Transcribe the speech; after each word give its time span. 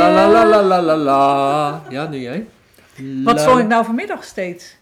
la 0.00 0.08
la 0.08 0.28
la 0.28 0.44
la 0.44 0.62
la 0.62 0.80
la 0.80 0.96
la. 0.96 1.82
Ja, 1.88 2.08
nu 2.08 2.18
jij. 2.18 2.46
Wat 3.24 3.40
zong 3.40 3.60
ik 3.60 3.66
nou 3.66 3.84
vanmiddag 3.84 4.24
steeds? 4.24 4.78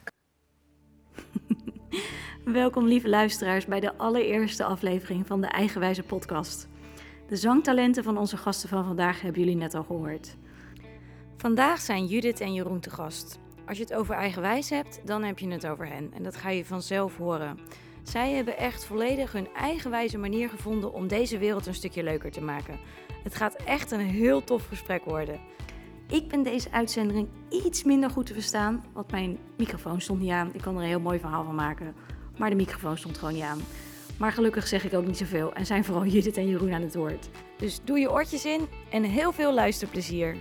Welkom 2.45 2.87
lieve 2.87 3.09
luisteraars 3.09 3.67
bij 3.67 3.81
de 3.81 3.97
allereerste 3.97 4.65
aflevering 4.65 5.27
van 5.27 5.41
de 5.41 5.47
Eigenwijze 5.47 6.03
podcast. 6.03 6.69
De 7.29 7.37
zangtalenten 7.37 8.05
van 8.05 8.19
onze 8.19 8.37
gasten 8.37 8.69
van 8.69 8.85
vandaag 8.85 9.21
hebben 9.21 9.41
jullie 9.41 9.57
net 9.57 9.75
al 9.75 9.83
gehoord. 9.83 10.37
Vandaag 11.37 11.81
zijn 11.81 12.07
Judith 12.07 12.41
en 12.41 12.55
Jeroen 12.55 12.81
te 12.81 12.91
gast. 12.91 13.39
Als 13.67 13.77
je 13.77 13.83
het 13.83 13.95
over 13.95 14.15
eigenwijs 14.15 14.71
hebt, 14.71 15.01
dan 15.05 15.23
heb 15.23 15.39
je 15.39 15.49
het 15.49 15.67
over 15.67 15.87
hen 15.87 16.11
en 16.15 16.23
dat 16.23 16.37
ga 16.37 16.51
je 16.51 16.65
vanzelf 16.65 17.17
horen. 17.17 17.59
Zij 18.03 18.33
hebben 18.33 18.57
echt 18.57 18.85
volledig 18.85 19.33
hun 19.33 19.49
eigenwijze 19.55 20.19
manier 20.19 20.49
gevonden 20.49 20.93
om 20.93 21.09
deze 21.09 21.39
wereld 21.39 21.67
een 21.67 21.75
stukje 21.75 22.03
leuker 22.03 22.31
te 22.31 22.41
maken. 22.41 22.79
Het 23.23 23.35
gaat 23.35 23.55
echt 23.55 23.91
een 23.91 24.01
heel 24.01 24.45
tof 24.45 24.67
gesprek 24.67 25.05
worden. 25.05 25.41
Ik 26.09 26.29
ben 26.29 26.43
deze 26.43 26.71
uitzending 26.73 27.29
iets 27.51 27.85
minder 27.85 28.11
goed 28.11 28.27
te 28.27 28.33
verstaan, 28.33 28.85
want 28.93 29.11
mijn 29.11 29.39
microfoon 29.57 30.01
stond 30.01 30.21
niet 30.21 30.31
aan. 30.31 30.51
Ik 30.53 30.61
kon 30.63 30.77
er 30.77 30.83
een 30.83 30.89
heel 30.89 31.01
mooi 31.01 31.19
verhaal 31.19 31.45
van 31.45 31.55
maken, 31.55 31.95
maar 32.39 32.51
de 32.51 32.57
microfoon 32.57 32.97
stond 32.99 33.19
gewoon 33.19 33.35
niet 33.35 33.43
aan. 33.43 33.61
Maar 34.19 34.33
gelukkig 34.33 34.67
zeg 34.67 34.85
ik 34.85 34.95
ook 34.95 35.07
niet 35.07 35.17
zoveel 35.19 35.53
en 35.53 35.67
zijn 35.67 35.85
vooral 35.85 36.05
Judith 36.07 36.37
en 36.37 36.49
Jeroen 36.49 36.73
aan 36.73 36.83
het 36.83 36.95
woord. 36.95 37.29
Dus 37.57 37.81
doe 37.85 37.99
je 37.99 38.11
oortjes 38.13 38.45
in 38.45 38.69
en 38.91 39.03
heel 39.03 39.33
veel 39.33 39.55
luisterplezier. 39.55 40.37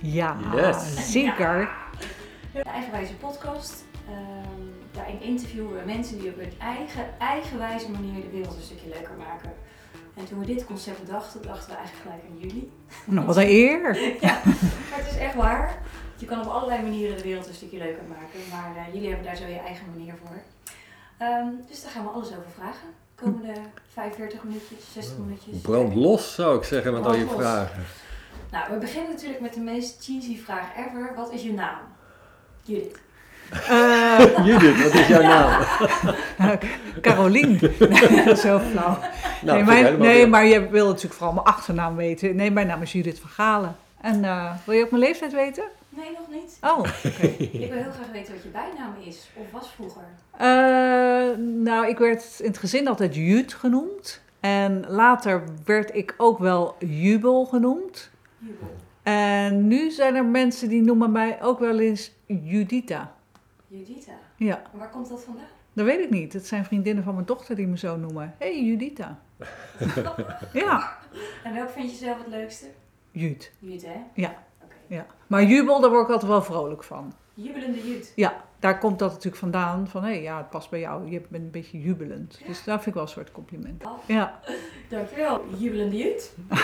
Ja, 0.00 0.36
Yes. 0.54 1.12
zeker. 1.12 1.70
De 2.52 2.62
Eigenwijze 2.62 3.14
podcast. 3.14 3.84
Ehm, 4.08 4.60
daarin 4.92 5.20
interviewen 5.22 5.72
we 5.78 5.82
mensen 5.86 6.18
die 6.20 6.30
op 6.30 6.36
hun 6.36 6.52
eigen, 6.58 7.18
eigenwijze 7.18 7.90
manier 7.90 8.20
de 8.22 8.30
wereld 8.30 8.56
een 8.56 8.62
stukje 8.62 8.88
leuker 8.88 9.16
maken. 9.18 9.52
En 10.14 10.24
toen 10.26 10.38
we 10.38 10.46
dit 10.46 10.64
concept 10.66 11.04
bedachten, 11.04 11.42
dachten 11.42 11.70
we 11.70 11.76
eigenlijk 11.76 12.02
gelijk 12.06 12.22
aan 12.30 12.38
jullie. 12.48 12.70
Nou, 13.04 13.26
wat 13.26 13.36
een 13.36 13.48
eer. 13.48 13.96
Ja, 14.20 14.40
maar 14.90 14.98
het 14.98 15.10
is 15.10 15.16
echt 15.18 15.34
waar. 15.34 15.78
Je 16.16 16.26
kan 16.26 16.40
op 16.40 16.46
allerlei 16.46 16.82
manieren 16.82 17.16
de 17.16 17.22
wereld 17.22 17.46
een 17.46 17.54
stukje 17.54 17.78
leuker 17.78 18.04
maken. 18.08 18.40
Maar 18.50 18.76
eh, 18.76 18.92
jullie 18.94 19.08
hebben 19.08 19.26
daar 19.26 19.36
zo 19.36 19.46
je 19.46 19.58
eigen 19.58 19.86
manier 19.96 20.14
voor. 20.24 20.42
Ehm, 21.18 21.46
dus 21.68 21.82
daar 21.82 21.90
gaan 21.90 22.04
we 22.04 22.10
alles 22.10 22.28
over 22.28 22.50
vragen. 22.54 22.88
Komende 23.14 23.52
45 23.92 24.42
minuutjes, 24.44 24.92
60 24.92 25.18
minuutjes. 25.18 25.60
Brand 25.60 25.94
los 25.94 26.34
zou 26.34 26.56
ik 26.58 26.64
zeggen 26.64 26.92
met 26.92 27.06
al 27.06 27.14
je 27.14 27.24
los. 27.24 27.34
vragen. 27.34 27.84
Nou, 28.50 28.72
we 28.72 28.78
beginnen 28.78 29.10
natuurlijk 29.10 29.40
met 29.40 29.54
de 29.54 29.60
meest 29.60 30.04
cheesy 30.04 30.38
vraag 30.38 30.76
ever. 30.76 31.12
Wat 31.16 31.32
is 31.32 31.42
je 31.42 31.52
naam? 31.52 31.78
Judith. 32.62 32.98
Eh, 33.68 34.18
Judith, 34.44 34.82
wat 34.82 34.94
is 34.94 35.06
jouw 35.06 35.22
naam? 35.22 35.62
Carolien. 37.00 37.58
Zo 38.44 38.58
flauw. 38.58 38.98
Nou, 39.42 39.64
nee, 39.64 39.96
mijn- 39.96 40.30
maar 40.30 40.44
je 40.46 40.68
wil 40.68 40.86
natuurlijk 40.86 41.14
vooral 41.14 41.34
mijn 41.34 41.46
achternaam 41.46 41.96
weten. 41.96 42.36
Nee, 42.36 42.50
mijn 42.50 42.66
naam 42.66 42.82
is 42.82 42.92
Judith 42.92 43.18
van 43.20 43.30
Galen. 43.30 43.76
En 44.00 44.24
eh, 44.24 44.50
wil 44.64 44.74
je 44.74 44.84
ook 44.84 44.90
mijn 44.90 45.02
leeftijd 45.02 45.32
weten? 45.32 45.64
Nee, 45.88 46.04
nog 46.18 46.40
niet. 46.42 46.58
Oh, 46.60 46.78
oké. 47.12 47.26
Ik 47.38 47.50
wil 47.50 47.78
heel 47.82 47.90
graag 47.92 48.10
weten 48.12 48.34
wat 48.34 48.42
je 48.42 48.48
bijnaam 48.48 48.94
is. 49.04 49.28
Of 49.34 49.44
was 49.52 49.70
vroeger. 49.74 50.02
Eh, 50.36 51.36
nou, 51.64 51.88
ik 51.88 51.98
werd 51.98 52.24
in 52.38 52.46
het 52.48 52.58
gezin 52.58 52.88
altijd 52.88 53.14
Jut 53.14 53.54
genoemd. 53.54 54.20
En 54.40 54.84
later 54.88 55.42
werd 55.64 55.94
ik 55.94 56.14
ook 56.16 56.38
wel 56.38 56.74
Jubel 56.78 57.44
genoemd. 57.44 58.10
Jubel. 58.38 58.74
En 59.02 59.68
nu 59.68 59.90
zijn 59.90 60.14
er 60.14 60.24
mensen 60.24 60.68
die 60.68 60.82
noemen 60.82 61.12
mij 61.12 61.38
ook 61.42 61.58
wel 61.58 61.78
eens 61.78 62.12
Judita. 62.26 63.12
Judita. 63.72 64.12
Ja, 64.36 64.62
En 64.72 64.78
waar 64.78 64.90
komt 64.90 65.08
dat 65.08 65.24
vandaan? 65.24 65.46
dat 65.72 65.84
weet 65.84 66.00
ik 66.00 66.10
niet. 66.10 66.32
Het 66.32 66.46
zijn 66.46 66.64
vriendinnen 66.64 67.04
van 67.04 67.14
mijn 67.14 67.26
dochter 67.26 67.56
die 67.56 67.66
me 67.66 67.78
zo 67.78 67.96
noemen. 67.96 68.34
Hé, 68.38 68.52
hey, 68.52 68.64
Judita. 68.64 69.18
ja, 70.52 70.98
En 71.44 71.54
welk 71.54 71.70
vind 71.70 71.90
je 71.90 71.96
zelf 71.96 72.18
het 72.18 72.26
leukste? 72.26 72.66
Jut. 73.10 73.52
Jut, 73.58 73.82
hè? 73.86 73.96
Ja. 74.14 74.44
Oké. 74.62 74.74
Ja. 74.86 75.06
Maar 75.26 75.44
jubel, 75.44 75.80
daar 75.80 75.90
word 75.90 76.02
ik 76.04 76.10
altijd 76.10 76.30
wel 76.30 76.42
vrolijk 76.42 76.84
van. 76.84 77.12
Jubelende 77.34 77.88
Jut. 77.88 78.12
Ja, 78.16 78.44
daar 78.58 78.78
komt 78.78 78.98
dat 78.98 79.10
natuurlijk 79.10 79.36
vandaan. 79.36 79.88
Van 79.88 80.02
hé, 80.02 80.10
hey, 80.10 80.22
ja, 80.22 80.36
het 80.36 80.50
past 80.50 80.70
bij 80.70 80.80
jou. 80.80 81.10
Je 81.10 81.20
bent 81.28 81.44
een 81.44 81.50
beetje 81.50 81.80
jubelend. 81.80 82.40
Dus 82.46 82.64
dat 82.64 82.74
vind 82.74 82.86
ik 82.86 82.94
wel 82.94 83.02
een 83.02 83.08
soort 83.08 83.32
compliment. 83.32 83.84
Ja, 84.06 84.40
Dankjewel, 84.90 85.44
jubelende 85.58 85.96
Jut. 85.96 86.32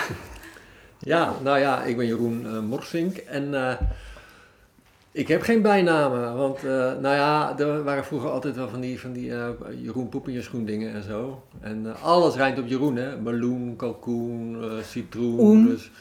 Ja, 1.01 1.33
nou 1.43 1.59
ja, 1.59 1.83
ik 1.83 1.97
ben 1.97 2.05
Jeroen 2.05 2.45
eh, 2.45 2.59
Morsink 2.59 3.17
en 3.17 3.53
eh, 3.53 3.75
ik 5.11 5.27
heb 5.27 5.41
geen 5.41 5.61
bijnamen, 5.61 6.37
want 6.37 6.57
eh, 6.57 6.71
nou 6.73 7.15
ja, 7.15 7.57
er 7.57 7.83
waren 7.83 8.05
vroeger 8.05 8.29
altijd 8.29 8.55
wel 8.55 8.69
van 8.69 8.79
die, 8.79 8.99
van 8.99 9.13
die 9.13 9.35
eh, 9.35 9.49
Jeroen 9.75 10.09
poep 10.09 10.27
in 10.27 10.33
je 10.33 10.41
schoen 10.41 10.65
dingen 10.65 10.93
en 10.93 11.03
zo. 11.03 11.43
En 11.59 11.85
eh, 11.85 12.03
alles 12.03 12.35
rijdt 12.35 12.59
op 12.59 12.67
Jeroen, 12.67 12.95
hè. 12.95 13.17
Meloen, 13.21 13.75
kalkoen, 13.75 14.57
eh, 14.63 14.83
citroen, 14.83 15.39
Oen. 15.39 15.65
dus... 15.65 15.91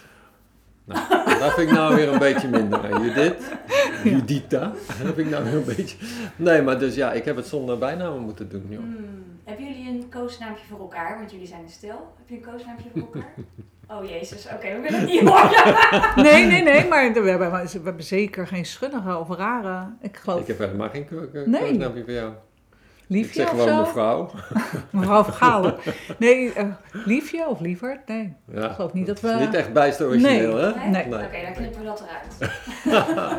Nou, 0.85 1.39
dat 1.39 1.55
vind 1.55 1.69
ik 1.71 1.75
nou 1.77 1.95
weer 1.95 2.13
een 2.13 2.19
beetje 2.19 2.49
minder. 2.49 2.85
En 2.85 3.03
Judith, 3.03 3.53
Judita, 4.05 4.73
dat 4.87 5.15
vind 5.15 5.19
ik 5.19 5.31
nou 5.31 5.45
weer 5.45 5.55
een 5.55 5.65
beetje... 5.65 5.97
Nee, 6.37 6.63
maar 6.63 6.79
dus 6.79 6.95
ja, 6.95 7.13
ik 7.13 7.25
heb 7.25 7.37
het 7.37 7.47
zonder 7.47 7.79
bijnamen 7.79 8.21
moeten 8.21 8.49
doen, 8.49 8.67
joh. 8.69 8.81
Hmm. 8.81 9.25
Hebben 9.45 9.67
jullie 9.67 9.89
een 9.89 10.09
koosnaampje 10.09 10.65
voor 10.67 10.79
elkaar? 10.79 11.19
Want 11.19 11.31
jullie 11.31 11.47
zijn 11.47 11.69
stel. 11.69 12.15
Heb 12.17 12.29
je 12.29 12.35
een 12.35 12.53
koosnaampje 12.53 12.89
voor 12.93 13.03
elkaar? 13.03 13.35
Oh 13.91 14.05
jezus, 14.09 14.47
oké, 14.47 14.75
we 14.75 14.81
willen 14.81 15.01
het 15.01 15.09
niet 15.09 15.29
horen. 15.29 15.75
nee, 16.25 16.47
nee, 16.47 16.63
nee, 16.63 16.89
maar 16.89 17.13
we 17.13 17.29
hebben, 17.31 17.51
we 17.51 17.81
hebben 17.85 18.03
zeker 18.03 18.47
geen 18.47 18.65
schunnige 18.67 19.17
of 19.19 19.29
rare. 19.37 19.87
Ik 20.01 20.17
geloof 20.17 20.41
Ik 20.41 20.47
heb 20.47 20.59
helemaal 20.59 20.89
geen 20.89 21.09
ko- 21.09 21.29
Nee. 21.47 21.81
voor 21.83 22.11
jou. 22.11 22.31
Ik 22.31 23.15
liefje 23.15 23.41
zeg 23.43 23.53
of 23.53 23.59
gewoon 23.63 23.81
mevrouw. 23.81 24.31
Mevrouw 24.91 25.25
Vergalen. 25.25 25.77
Nee, 26.19 26.53
eh, 26.53 26.65
liefje 26.93 27.47
of 27.49 27.61
lieverd? 27.61 28.07
Nee, 28.09 28.37
Ja. 28.53 28.69
ik 28.69 28.75
geloof 28.75 28.93
niet 28.93 29.07
dat 29.07 29.21
Het 29.21 29.31
is 29.31 29.37
we... 29.39 29.45
niet 29.45 29.55
echt 29.55 29.73
bijster 29.73 30.07
origineel, 30.07 30.55
Nee. 30.57 30.65
hè? 30.65 30.89
Nee? 30.89 31.07
Nee. 31.07 31.25
Oké, 31.25 31.43
dan 31.43 31.53
knippen 31.53 31.81
we 31.81 31.87
dat 31.87 32.03
eruit. 32.03 32.53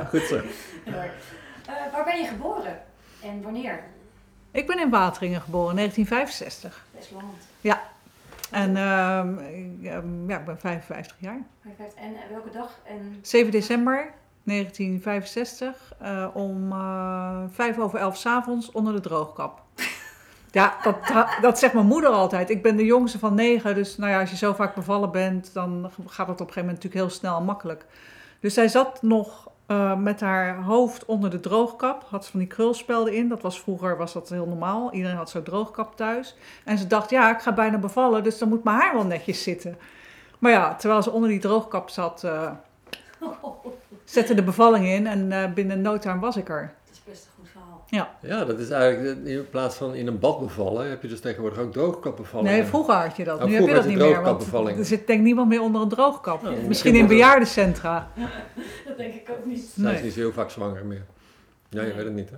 Goed 0.10 0.22
zo. 0.22 0.36
Eh, 0.36 1.74
waar 1.94 2.04
ben 2.06 2.18
je 2.22 2.28
geboren? 2.28 2.80
En 3.24 3.42
wanneer? 3.42 3.80
Ik 4.52 4.68
ben 4.68 4.80
in 4.80 4.90
Wateringen 4.90 5.42
geboren, 5.42 5.76
1965. 5.76 6.86
Best 6.96 7.12
land. 7.12 7.34
En 8.52 8.78
ehm, 8.78 9.38
ik, 9.38 9.84
ehm, 9.84 10.30
ja, 10.30 10.40
ik 10.40 10.46
ben 10.46 10.60
55 10.60 11.18
jaar. 11.20 11.42
En 11.96 12.16
eh, 12.16 12.20
welke 12.30 12.50
dag? 12.50 12.80
En 12.84 13.20
7 13.22 13.52
december 13.52 14.14
1965 14.44 15.94
eh, 16.00 16.28
om 16.34 16.72
eh 16.72 17.44
vijf 17.50 17.80
over 17.80 18.00
elf 18.00 18.18
's 18.18 18.26
avonds 18.26 18.72
onder 18.72 18.94
de 18.94 19.00
droogkap. 19.00 19.62
Ja, 20.52 20.78
dat, 20.84 20.96
dat 21.42 21.60
zegt 21.60 21.74
mijn 21.74 21.86
moeder 21.86 22.10
altijd. 22.10 22.50
Ik 22.50 22.62
ben 22.62 22.76
de 22.76 22.86
jongste 22.86 23.20
van 23.20 23.34
negen, 23.34 23.76
dus 23.76 23.98
nou 23.98 24.12
ja, 24.12 24.20
als 24.20 24.30
je 24.30 24.36
zo 24.36 24.54
vaak 24.54 24.76
bevallen 24.76 25.12
bent, 25.12 25.54
dan 25.54 25.92
gaat 26.06 26.28
het 26.28 26.42
op 26.42 26.48
een 26.48 26.54
gegeven 26.54 26.62
moment 26.62 26.84
natuurlijk 26.84 26.94
heel 26.94 27.10
snel 27.10 27.38
en 27.38 27.44
makkelijk. 27.44 27.86
Dus 28.40 28.54
zij 28.54 28.68
zat 28.68 29.02
nog 29.02 29.49
eh, 29.70 29.96
met 29.96 30.20
haar 30.20 30.56
hoofd 30.56 31.06
onder 31.06 31.30
de 31.30 31.40
droogkap, 31.40 32.06
had 32.10 32.26
ze 32.26 32.32
van 32.32 32.40
die 32.40 32.48
krulspelden 32.50 33.14
in. 33.14 33.28
Dat 33.28 33.42
was 33.42 33.60
vroeger 33.60 33.98
was 33.98 34.14
dat 34.14 34.30
heel 34.30 34.48
normaal. 34.48 34.94
Iedereen 34.94 35.18
had 35.18 35.30
zo'n 35.30 35.44
droogkap 35.44 35.96
thuis. 35.96 36.36
En 36.64 36.78
ze 36.78 36.88
dacht, 36.88 37.10
ja, 37.10 37.36
ik 37.36 37.42
ga 37.42 37.54
bijna 37.54 37.78
bevallen, 37.78 38.24
dus 38.24 38.38
dan 38.38 38.50
moet 38.50 38.64
mijn 38.64 38.78
haar 38.78 38.94
wel 38.94 39.06
netjes 39.06 39.44
zitten. 39.44 39.78
Maar 40.40 40.52
ja, 40.52 40.76
terwijl 40.76 41.04
ze 41.04 41.12
onder 41.12 41.30
die 41.30 41.40
droogkap 41.40 41.90
zat, 41.90 42.24
eh, 42.24 42.52
zette 44.04 44.34
de 44.34 44.44
bevalling 44.44 44.86
in 44.86 45.08
en 45.08 45.32
eh, 45.32 45.54
binnen 45.54 45.82
no 45.82 45.98
time 45.98 46.20
was 46.20 46.38
ik 46.38 46.50
er. 46.50 46.74
het 46.86 46.92
is 46.92 47.04
best 47.04 47.30
een 47.38 47.48
verhaal. 47.90 48.10
Ja, 48.22 48.46
dat 48.46 48.60
is 48.60 48.70
eigenlijk, 48.70 49.26
in 49.26 49.50
plaats 49.50 49.76
van 49.76 49.96
in 49.96 50.08
een 50.08 50.20
bad 50.20 50.40
bevallen, 50.40 50.90
heb 50.90 51.02
je 51.02 51.08
dus 51.08 51.20
tegenwoordig 51.20 51.60
ook 51.60 51.72
droogkapbevallen. 51.72 52.52
Nee, 52.52 52.64
vroeger 52.64 52.94
had 52.96 53.16
je 53.16 53.24
dat. 53.24 53.40
Oh, 53.42 53.46
nu 53.46 53.54
heb 53.54 53.68
je 53.68 53.74
dat 53.74 53.86
niet 53.86 53.98
meer. 53.98 54.22
Want 54.22 54.54
er 54.54 54.86
zit 54.86 55.08
denk 55.08 55.20
ik 55.20 55.26
niemand 55.26 55.48
meer 55.50 55.62
onder 55.62 55.82
een 55.82 55.90
droogkap. 55.90 56.36
Nou, 56.42 56.50
Misschien 56.54 56.68
misschien 56.70 56.96
in 56.96 57.08
bejaardencentra. 57.08 58.08
Dat 58.88 58.98
denk 58.98 59.14
ik 59.14 59.30
ook 59.30 59.46
niet. 59.46 59.72
Zij 59.76 59.94
is 59.96 60.02
niet 60.02 60.14
zo 60.14 60.20
heel 60.20 60.32
vaak 60.32 60.50
zwanger 60.50 60.86
meer. 60.86 61.06
Ja, 61.70 61.82
je 61.82 61.88
Nee. 61.88 61.96
weet 61.96 62.06
het 62.06 62.14
niet, 62.14 62.30
hè? 62.30 62.38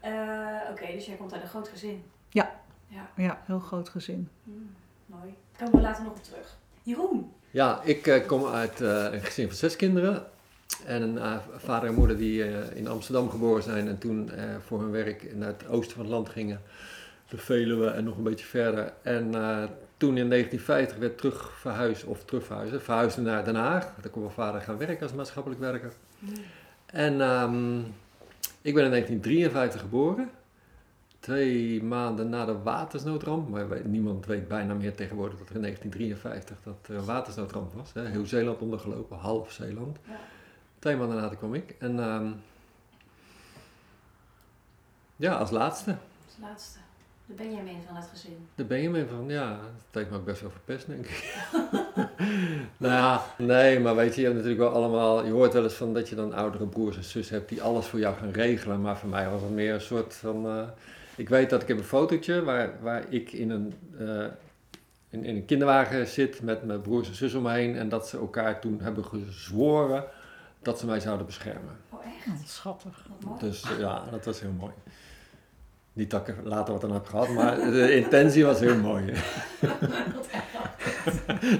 Eh, 0.00 0.70
Oké, 0.70 0.86
dus 0.92 1.06
jij 1.06 1.16
komt 1.16 1.32
uit 1.32 1.42
een 1.42 1.48
groot 1.48 1.68
gezin. 1.68 2.02
Ja. 2.28 2.50
Ja, 2.88 3.08
Ja, 3.16 3.42
heel 3.46 3.58
groot 3.58 3.88
gezin. 3.88 4.28
hmm, 4.44 4.70
mooi. 5.06 5.34
Komen 5.58 5.74
we 5.74 5.80
later 5.80 6.04
nog 6.04 6.12
op 6.12 6.22
terug. 6.22 6.56
Jeroen. 6.82 7.32
Ja, 7.50 7.80
ik 7.84 8.06
eh, 8.06 8.26
kom 8.26 8.46
uit 8.46 8.80
eh, 8.80 9.06
een 9.12 9.20
gezin 9.20 9.46
van 9.46 9.56
zes 9.56 9.76
kinderen. 9.76 10.26
En 10.86 11.02
een 11.02 11.18
eh, 11.18 11.36
vader 11.56 11.88
en 11.88 11.94
moeder 11.94 12.16
die 12.16 12.44
eh, 12.44 12.76
in 12.76 12.88
Amsterdam 12.88 13.30
geboren 13.30 13.62
zijn 13.62 13.88
en 13.88 13.98
toen 13.98 14.30
eh, 14.30 14.44
voor 14.66 14.80
hun 14.80 14.90
werk 14.90 15.34
naar 15.34 15.48
het 15.48 15.68
oosten 15.68 15.96
van 15.96 16.04
het 16.04 16.14
land 16.14 16.28
gingen. 16.28 16.60
De 17.28 17.38
Veluwe 17.38 17.86
en 17.86 18.04
nog 18.04 18.16
een 18.16 18.22
beetje 18.22 18.46
verder. 18.46 18.92
En 19.02 19.30
toen 19.96 20.16
in 20.16 20.28
1950 20.28 20.96
werd 20.96 21.18
terug 21.18 21.52
verhuisd, 21.58 22.04
of 22.04 22.24
terug 22.24 22.44
verhuisd, 22.44 22.82
verhuisde 22.82 23.20
naar 23.20 23.44
Den 23.44 23.54
Haag. 23.54 23.94
Daar 24.00 24.10
kon 24.10 24.22
mijn 24.22 24.34
vader 24.34 24.60
gaan 24.60 24.78
werken 24.78 25.02
als 25.02 25.12
maatschappelijk 25.12 25.60
werker. 25.60 25.92
En 26.86 27.20
ehm, 27.20 27.78
ik 28.62 28.74
ben 28.74 28.84
in 28.84 28.90
1953 28.90 29.80
geboren. 29.80 30.30
Twee 31.20 31.82
maanden 31.82 32.28
na 32.28 32.44
de 32.44 32.58
watersnoodramp. 32.62 33.48
Maar 33.48 33.66
niemand 33.84 34.26
weet 34.26 34.48
bijna 34.48 34.74
meer 34.74 34.94
tegenwoordig 34.94 35.38
dat 35.38 35.48
er 35.48 35.54
in 35.54 35.62
1953 35.62 36.56
dat 36.64 36.88
er 36.88 36.96
een 36.96 37.04
watersnoodramp 37.04 37.72
was. 37.74 37.92
Hè. 37.92 38.06
Heel 38.06 38.26
Zeeland 38.26 38.60
ondergelopen, 38.60 39.16
half 39.16 39.52
Zeeland. 39.52 39.98
Ja. 40.08 40.20
Twee 40.82 40.96
maanden 40.96 41.16
later 41.16 41.36
kwam 41.36 41.54
ik. 41.54 41.74
En 41.78 41.98
ehm, 41.98 42.32
ja, 45.16 45.34
als 45.34 45.50
laatste. 45.50 45.90
Als 46.26 46.36
laatste. 46.40 46.78
De 47.26 47.32
Benjamin 47.34 47.76
van 47.86 47.96
het 47.96 48.06
gezin. 48.10 48.48
De 48.54 48.64
Benjamin 48.64 49.06
van, 49.06 49.28
ja, 49.28 49.50
dat 49.50 49.92
lijkt 49.92 50.10
me 50.10 50.16
ook 50.16 50.24
best 50.24 50.40
wel 50.40 50.50
verpest, 50.50 50.86
denk 50.86 51.06
ik. 51.06 51.46
nou 52.76 52.92
ja, 52.92 53.22
nee, 53.38 53.80
maar 53.80 53.96
weet 53.96 54.14
je, 54.14 54.20
je 54.20 54.26
hebt 54.26 54.38
natuurlijk 54.38 54.70
wel 54.70 54.82
allemaal, 54.82 55.24
je 55.24 55.30
hoort 55.30 55.52
wel 55.52 55.62
eens 55.62 55.74
van 55.74 55.94
dat 55.94 56.08
je 56.08 56.14
dan 56.14 56.32
oudere 56.34 56.66
broers 56.66 56.96
en 56.96 57.04
zussen 57.04 57.36
hebt 57.36 57.48
die 57.48 57.62
alles 57.62 57.86
voor 57.86 57.98
jou 57.98 58.16
gaan 58.16 58.30
regelen. 58.30 58.80
Maar 58.80 58.98
voor 58.98 59.08
mij 59.08 59.30
was 59.30 59.40
het 59.42 59.50
meer 59.50 59.74
een 59.74 59.80
soort 59.80 60.14
van, 60.14 60.46
eh, 60.46 60.68
ik 61.16 61.28
weet 61.28 61.50
dat 61.50 61.62
ik 61.62 61.68
heb 61.68 61.78
een 61.78 61.84
fotootje 61.84 62.44
waar, 62.44 62.72
waar 62.80 63.04
ik 63.08 63.32
in 63.32 63.50
een, 63.50 63.74
eh, 63.98 64.26
in, 65.08 65.24
in 65.24 65.36
een 65.36 65.44
kinderwagen 65.44 66.06
zit 66.06 66.42
met 66.42 66.64
mijn 66.64 66.80
broers 66.80 67.08
en 67.08 67.14
zussen 67.14 67.38
om 67.38 67.46
me 67.46 67.52
heen. 67.52 67.76
En 67.76 67.88
dat 67.88 68.08
ze 68.08 68.18
elkaar 68.18 68.60
toen 68.60 68.80
hebben 68.80 69.04
gezworen 69.04 70.04
dat 70.62 70.78
ze 70.78 70.86
mij 70.86 71.00
zouden 71.00 71.26
beschermen. 71.26 71.76
Oh, 71.90 71.98
echt? 72.06 72.48
Schattig. 72.48 73.06
Dus 73.38 73.64
ja, 73.78 74.02
dat 74.10 74.24
was 74.24 74.40
heel 74.40 74.54
mooi. 74.58 74.72
Niet 75.92 76.10
dat 76.10 76.28
ik 76.28 76.36
er 76.36 76.42
later 76.44 76.72
wat 76.72 76.84
aan 76.84 76.92
heb 76.92 77.06
gehad, 77.06 77.28
maar 77.28 77.56
de 77.56 77.94
intentie 77.96 78.44
was 78.44 78.60
heel 78.60 78.76
mooi. 78.76 79.04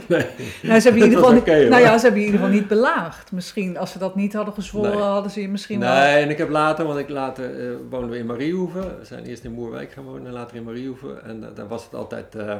nee. 0.08 0.26
Nou, 0.62 0.80
ze 0.80 0.88
hebben, 0.88 1.02
in 1.02 1.08
ieder 1.08 1.18
geval 1.18 1.32
niet, 1.32 1.46
nou 1.46 1.82
ja, 1.82 1.98
ze 1.98 2.02
hebben 2.04 2.20
je 2.20 2.26
in 2.26 2.32
ieder 2.32 2.40
geval 2.40 2.48
niet 2.60 2.68
belaagd. 2.68 3.32
Misschien, 3.32 3.78
als 3.78 3.92
ze 3.92 3.98
dat 3.98 4.14
niet 4.16 4.32
hadden 4.32 4.54
gezworen, 4.54 4.90
Nee. 4.90 5.00
hadden 5.00 5.30
ze 5.30 5.40
je 5.40 5.48
misschien 5.48 5.80
wel... 5.80 5.94
Nee, 5.94 6.22
en 6.22 6.30
ik 6.30 6.38
heb 6.38 6.48
later, 6.48 6.86
want 6.86 6.98
ik 6.98 7.08
later 7.08 7.70
eh, 7.70 7.76
woonden 7.90 8.10
we 8.10 8.18
in 8.18 8.26
Mariehoeven. 8.26 8.98
We 8.98 9.04
zijn 9.04 9.24
eerst 9.24 9.44
in 9.44 9.52
Moerwijk 9.52 9.92
gaan 9.92 10.04
wonen 10.04 10.26
en 10.26 10.32
later 10.32 10.56
in 10.56 10.62
Mariehoeven. 10.62 11.24
En 11.24 11.44
eh, 11.44 11.54
daar 11.54 11.68
was 11.68 11.84
het 11.84 11.94
altijd, 11.94 12.34
eh, 12.34 12.56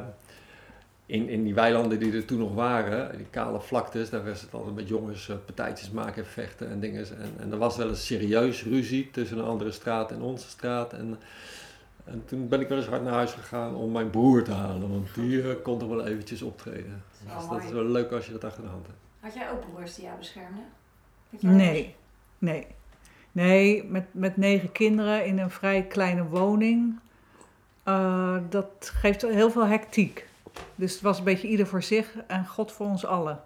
in, 1.13 1.29
in 1.29 1.45
die 1.45 1.55
weilanden 1.55 1.99
die 1.99 2.13
er 2.13 2.25
toen 2.25 2.39
nog 2.39 2.55
waren, 2.55 3.17
die 3.17 3.27
kale 3.31 3.61
vlaktes, 3.61 4.11
daar 4.11 4.25
was 4.25 4.41
het 4.41 4.55
altijd 4.55 4.75
met 4.75 4.89
jongens 4.89 5.29
eh, 5.29 5.37
partijtjes 5.45 5.91
maken, 5.91 6.27
vechten 6.27 6.71
en 6.71 6.81
dingen. 6.81 7.07
En, 7.19 7.33
en 7.39 7.53
er 7.53 7.59
was 7.59 7.77
wel 7.77 7.89
eens 7.89 8.07
serieus 8.07 8.63
ruzie 8.63 9.11
tussen 9.11 9.39
een 9.39 9.45
andere 9.45 9.71
straat 9.71 10.11
en 10.11 10.23
onze 10.23 10.49
straat. 10.49 10.93
En, 10.93 11.19
en 12.05 12.23
toen 12.27 12.49
ben 12.49 12.61
ik 12.61 12.69
wel 12.69 12.79
eens 12.79 12.87
hard 12.87 13.03
naar 13.03 13.13
huis 13.13 13.33
gegaan 13.33 13.75
om 13.75 13.93
mijn 13.93 14.11
broer 14.11 14.43
te 14.43 14.53
halen, 14.53 14.91
want 14.91 15.15
die 15.15 15.43
eh, 15.43 15.63
kon 15.63 15.79
toch 15.79 15.89
wel 15.89 16.07
eventjes 16.07 16.43
optreden. 16.43 17.03
Dus 17.37 17.49
dat 17.49 17.65
is 17.65 17.71
wel 17.71 17.85
leuk 17.85 18.11
als 18.13 18.27
je 18.27 18.33
dat 18.33 18.45
achter 18.45 18.63
de 18.63 18.69
hand 18.69 18.87
hebt. 18.87 18.99
Had 19.21 19.35
jij 19.35 19.51
ook 19.51 19.61
broers 19.71 19.95
die 19.95 20.05
jou 20.05 20.19
beschermden? 20.19 20.65
Nee, 21.41 21.95
nee. 22.39 22.67
Nee, 23.33 23.85
met, 23.85 24.05
met 24.11 24.37
negen 24.37 24.73
kinderen 24.73 25.27
in 25.27 25.39
een 25.39 25.51
vrij 25.51 25.83
kleine 25.83 26.25
woning. 26.25 26.99
eh, 27.83 28.37
dat 28.49 28.93
geeft 28.95 29.23
heel 29.23 29.51
veel 29.51 29.67
hectiek. 29.67 30.31
Dus 30.75 30.93
het 30.93 31.01
was 31.03 31.19
een 31.19 31.25
beetje 31.25 31.49
ieder 31.49 31.67
voor 31.67 31.83
zich 31.83 32.17
en 32.27 32.47
God 32.47 32.73
voor 32.73 32.87
ons 32.87 33.07
allen. 33.07 33.43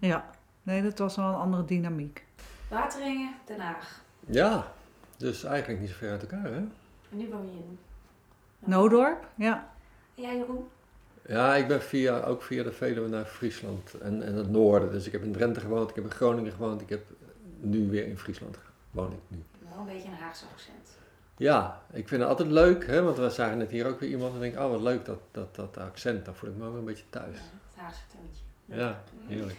Ja, 0.00 0.30
nee, 0.62 0.82
dat 0.82 0.98
was 0.98 1.16
wel 1.16 1.28
een 1.28 1.34
andere 1.34 1.64
dynamiek. 1.64 2.24
Wateringen, 2.70 3.34
Den 3.46 3.60
Haag. 3.60 4.02
Ja, 4.26 4.72
dus 5.16 5.44
eigenlijk 5.44 5.80
niet 5.80 5.90
zo 5.90 5.96
ver 5.96 6.10
uit 6.10 6.20
elkaar, 6.22 6.44
hè? 6.44 6.56
En 6.56 6.68
nu 7.10 7.28
woon 7.28 7.46
je 7.46 7.52
in... 7.58 7.78
Noodorp, 8.58 9.28
ja. 9.34 9.70
En 10.14 10.22
jij 10.22 10.36
Jeroen? 10.36 10.68
Ja, 11.28 11.54
ik 11.54 11.68
ben 11.68 11.82
via, 11.82 12.20
ook 12.20 12.42
via 12.42 12.62
de 12.62 12.72
Veluwe 12.72 13.08
naar 13.08 13.24
Friesland 13.24 13.94
en, 13.94 14.22
en 14.22 14.34
het 14.34 14.50
noorden. 14.50 14.90
Dus 14.90 15.06
ik 15.06 15.12
heb 15.12 15.22
in 15.22 15.32
Drenthe 15.32 15.60
gewoond, 15.60 15.88
ik 15.90 15.94
heb 15.94 16.04
in 16.04 16.10
Groningen 16.10 16.52
gewoond, 16.52 16.80
ik 16.80 16.88
heb 16.88 17.06
nu 17.60 17.90
weer 17.90 18.06
in 18.06 18.18
Friesland 18.18 18.56
ge- 18.56 18.62
woon 18.90 19.12
ik 19.12 19.18
nu. 19.28 19.42
Wel 19.70 19.78
een 19.78 19.84
beetje 19.86 20.08
een 20.08 20.14
Haagse 20.14 20.44
accent. 20.52 20.95
Ja, 21.36 21.82
ik 21.92 22.08
vind 22.08 22.20
het 22.20 22.30
altijd 22.30 22.48
leuk, 22.48 22.86
hè, 22.86 23.02
want 23.02 23.16
we 23.16 23.30
zagen 23.30 23.58
net 23.58 23.70
hier 23.70 23.86
ook 23.86 24.00
weer 24.00 24.10
iemand 24.10 24.34
en 24.34 24.40
denk 24.40 24.54
ik, 24.54 24.60
oh 24.60 24.70
wat 24.70 24.80
leuk 24.80 25.04
dat, 25.04 25.18
dat, 25.30 25.54
dat 25.54 25.76
accent, 25.78 26.24
daar 26.24 26.34
voel 26.34 26.50
ik 26.50 26.56
me 26.56 26.66
ook 26.66 26.74
een 26.74 26.84
beetje 26.84 27.04
thuis. 27.10 27.36
Ja, 27.36 27.42
het 27.42 27.80
Haagse 27.82 28.00
toontje. 28.12 28.42
Ja, 28.64 29.02
heerlijk. 29.26 29.58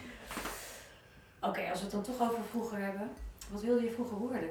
Oké, 1.42 1.62
als 1.70 1.80
we 1.80 1.86
het 1.86 1.92
dan 1.92 2.02
toch 2.02 2.22
over 2.22 2.44
vroeger 2.50 2.78
hebben. 2.80 3.10
Wat 3.52 3.62
wilde 3.62 3.84
je 3.84 3.92
vroeger 3.92 4.18
worden? 4.18 4.50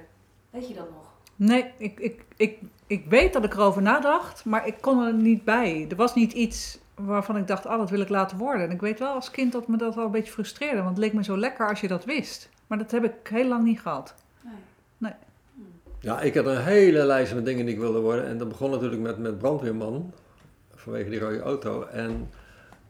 Weet 0.50 0.68
je 0.68 0.74
dat 0.74 0.90
nog? 0.90 1.04
Nee, 1.36 1.72
ik, 1.76 2.00
ik, 2.00 2.24
ik, 2.36 2.58
ik 2.86 3.04
weet 3.08 3.32
dat 3.32 3.44
ik 3.44 3.54
erover 3.54 3.82
nadacht, 3.82 4.44
maar 4.44 4.66
ik 4.66 4.76
kon 4.80 5.06
er 5.06 5.14
niet 5.14 5.44
bij. 5.44 5.86
Er 5.90 5.96
was 5.96 6.14
niet 6.14 6.32
iets 6.32 6.78
waarvan 6.94 7.36
ik 7.36 7.46
dacht, 7.46 7.66
oh, 7.66 7.78
dat 7.78 7.90
wil 7.90 8.00
ik 8.00 8.08
laten 8.08 8.38
worden. 8.38 8.66
En 8.66 8.70
ik 8.74 8.80
weet 8.80 8.98
wel 8.98 9.14
als 9.14 9.30
kind 9.30 9.52
dat 9.52 9.68
me 9.68 9.76
dat 9.76 9.94
wel 9.94 10.04
een 10.04 10.10
beetje 10.10 10.32
frustreerde, 10.32 10.76
want 10.76 10.88
het 10.88 10.98
leek 10.98 11.12
me 11.12 11.24
zo 11.24 11.38
lekker 11.38 11.68
als 11.68 11.80
je 11.80 11.88
dat 11.88 12.04
wist. 12.04 12.48
Maar 12.66 12.78
dat 12.78 12.90
heb 12.90 13.04
ik 13.04 13.28
heel 13.28 13.48
lang 13.48 13.64
niet 13.64 13.80
gehad. 13.80 14.14
Ja, 16.06 16.20
ik 16.20 16.34
had 16.34 16.46
een 16.46 16.62
hele 16.62 17.04
lijst 17.04 17.34
met 17.34 17.44
dingen 17.44 17.64
die 17.64 17.74
ik 17.74 17.80
wilde 17.80 17.98
worden. 17.98 18.26
En 18.26 18.38
dat 18.38 18.48
begon 18.48 18.70
natuurlijk 18.70 19.02
met, 19.02 19.18
met 19.18 19.38
brandweerman, 19.38 20.12
vanwege 20.74 21.10
die 21.10 21.20
rode 21.20 21.40
auto. 21.40 21.82
En 21.82 22.30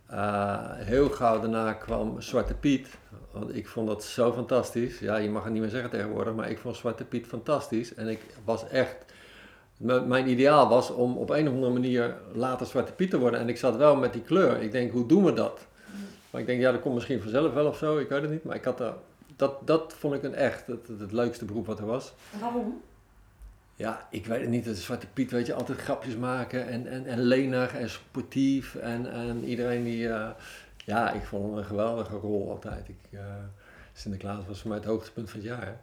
eh, 0.06 0.72
heel 0.72 1.08
gauw 1.08 1.40
daarna 1.40 1.72
kwam 1.72 2.20
Zwarte 2.20 2.54
Piet. 2.54 2.88
Want 3.32 3.56
ik 3.56 3.68
vond 3.68 3.88
dat 3.88 4.04
zo 4.04 4.32
fantastisch. 4.32 4.98
Ja, 4.98 5.16
je 5.16 5.30
mag 5.30 5.44
het 5.44 5.52
niet 5.52 5.60
meer 5.60 5.70
zeggen 5.70 5.90
tegenwoordig, 5.90 6.34
maar 6.34 6.50
ik 6.50 6.58
vond 6.58 6.76
Zwarte 6.76 7.04
Piet 7.04 7.26
fantastisch. 7.26 7.94
En 7.94 8.08
ik 8.08 8.20
was 8.44 8.68
echt... 8.68 8.96
Mijn 10.06 10.28
ideaal 10.28 10.68
was 10.68 10.90
om 10.90 11.16
op 11.16 11.30
een 11.30 11.48
of 11.48 11.54
andere 11.54 11.72
manier 11.72 12.16
later 12.32 12.66
Zwarte 12.66 12.92
Piet 12.92 13.10
te 13.10 13.18
worden. 13.18 13.40
En 13.40 13.48
ik 13.48 13.56
zat 13.56 13.76
wel 13.76 13.96
met 13.96 14.12
die 14.12 14.22
kleur. 14.22 14.62
Ik 14.62 14.72
denk, 14.72 14.92
hoe 14.92 15.06
doen 15.06 15.24
we 15.24 15.32
dat? 15.32 15.66
Maar 16.30 16.40
ik 16.40 16.46
denk, 16.46 16.60
ja, 16.60 16.72
dat 16.72 16.80
komt 16.80 16.94
misschien 16.94 17.22
vanzelf 17.22 17.52
wel 17.52 17.66
of 17.66 17.76
zo. 17.76 17.98
Ik 17.98 18.08
weet 18.08 18.22
het 18.22 18.30
niet. 18.30 18.44
Maar 18.44 18.56
ik 18.56 18.64
had 18.64 18.78
dat... 18.78 18.94
Dat, 19.36 19.66
dat 19.66 19.94
vond 19.98 20.14
ik 20.14 20.22
een 20.22 20.34
echt 20.34 20.66
het, 20.66 20.88
het, 20.98 21.12
leukste 21.12 21.44
beroep 21.44 21.66
wat 21.66 21.78
er 21.78 21.86
was. 21.86 22.14
Waarom? 22.40 22.82
Ja, 23.76 24.06
ik 24.10 24.26
weet 24.26 24.40
het 24.40 24.50
niet. 24.50 24.64
Het 24.64 24.78
Zwarte 24.78 25.06
Piet, 25.12 25.30
weet 25.30 25.46
je, 25.46 25.54
altijd 25.54 25.78
grapjes 25.78 26.16
maken 26.16 26.68
en, 26.68 26.86
en, 26.86 27.06
en 27.06 27.20
lenig 27.20 27.74
en 27.74 27.90
sportief. 27.90 28.74
En, 28.74 29.12
en 29.12 29.44
iedereen 29.44 29.84
die... 29.84 30.08
eh, 30.08 30.28
ja, 30.76 31.12
ik 31.12 31.24
vond 31.24 31.48
het 31.48 31.58
een 31.58 31.64
geweldige 31.64 32.16
rol 32.16 32.50
altijd. 32.50 32.88
Ik, 32.88 33.18
eh, 33.18 33.20
Sinterklaas 33.92 34.46
was 34.48 34.60
voor 34.60 34.68
mij 34.68 34.78
het 34.78 34.86
hoogtepunt 34.86 35.30
van 35.30 35.40
het 35.40 35.48
jaar. 35.48 35.80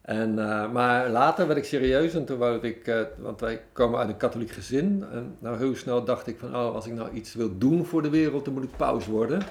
En, 0.00 0.38
eh, 0.38 0.70
maar 0.72 1.08
later 1.08 1.46
werd 1.46 1.58
ik 1.58 1.64
serieus 1.64 2.14
en 2.14 2.24
toen 2.24 2.38
wou 2.38 2.60
ik... 2.60 3.06
want 3.18 3.40
wij 3.40 3.62
komen 3.72 3.98
uit 3.98 4.08
een 4.08 4.16
katholiek 4.16 4.50
gezin. 4.50 5.04
En 5.12 5.36
nou 5.38 5.58
heel 5.58 5.74
snel 5.74 6.04
dacht 6.04 6.26
ik 6.26 6.38
van... 6.38 6.56
Oh, 6.56 6.74
als 6.74 6.86
ik 6.86 6.92
nou 6.92 7.10
iets 7.12 7.34
wil 7.34 7.58
doen 7.58 7.84
voor 7.84 8.02
de 8.02 8.10
wereld, 8.10 8.44
dan 8.44 8.54
moet 8.54 8.64
ik 8.64 8.76
paus 8.76 9.06
worden. 9.06 9.42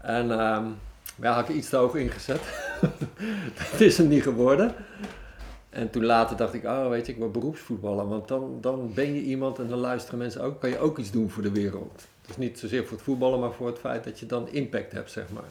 en 0.00 0.30
ehm 0.30 0.64
ja, 1.20 1.32
had 1.32 1.48
ik 1.48 1.54
iets 1.54 1.68
te 1.68 1.76
hoog 1.76 1.94
ingezet. 1.94 2.40
dat 3.70 3.80
is 3.80 3.98
het 3.98 4.08
niet 4.08 4.22
geworden. 4.22 4.74
En 5.72 5.90
toen 5.90 6.04
later 6.04 6.36
dacht 6.36 6.54
ik, 6.54 6.64
oh 6.64 6.88
weet 6.88 7.06
je, 7.06 7.12
ik 7.12 7.18
word 7.18 7.32
beroepsvoetballer. 7.32 8.08
Want 8.08 8.28
dan, 8.28 8.58
dan 8.60 8.90
ben 8.94 9.14
je 9.14 9.22
iemand 9.22 9.58
en 9.58 9.68
dan 9.68 9.78
luisteren 9.78 10.18
mensen 10.18 10.42
ook, 10.42 10.60
kan 10.60 10.70
je 10.70 10.78
ook 10.78 10.98
iets 10.98 11.10
doen 11.10 11.30
voor 11.30 11.42
de 11.42 11.52
wereld. 11.52 12.06
Dus 12.26 12.36
niet 12.36 12.58
zozeer 12.58 12.82
voor 12.82 12.96
het 12.96 13.02
voetballen, 13.02 13.40
maar 13.40 13.52
voor 13.52 13.66
het 13.66 13.78
feit 13.78 14.04
dat 14.04 14.18
je 14.18 14.26
dan 14.26 14.48
impact 14.48 14.92
hebt, 14.92 15.10
zeg 15.10 15.24
maar. 15.32 15.50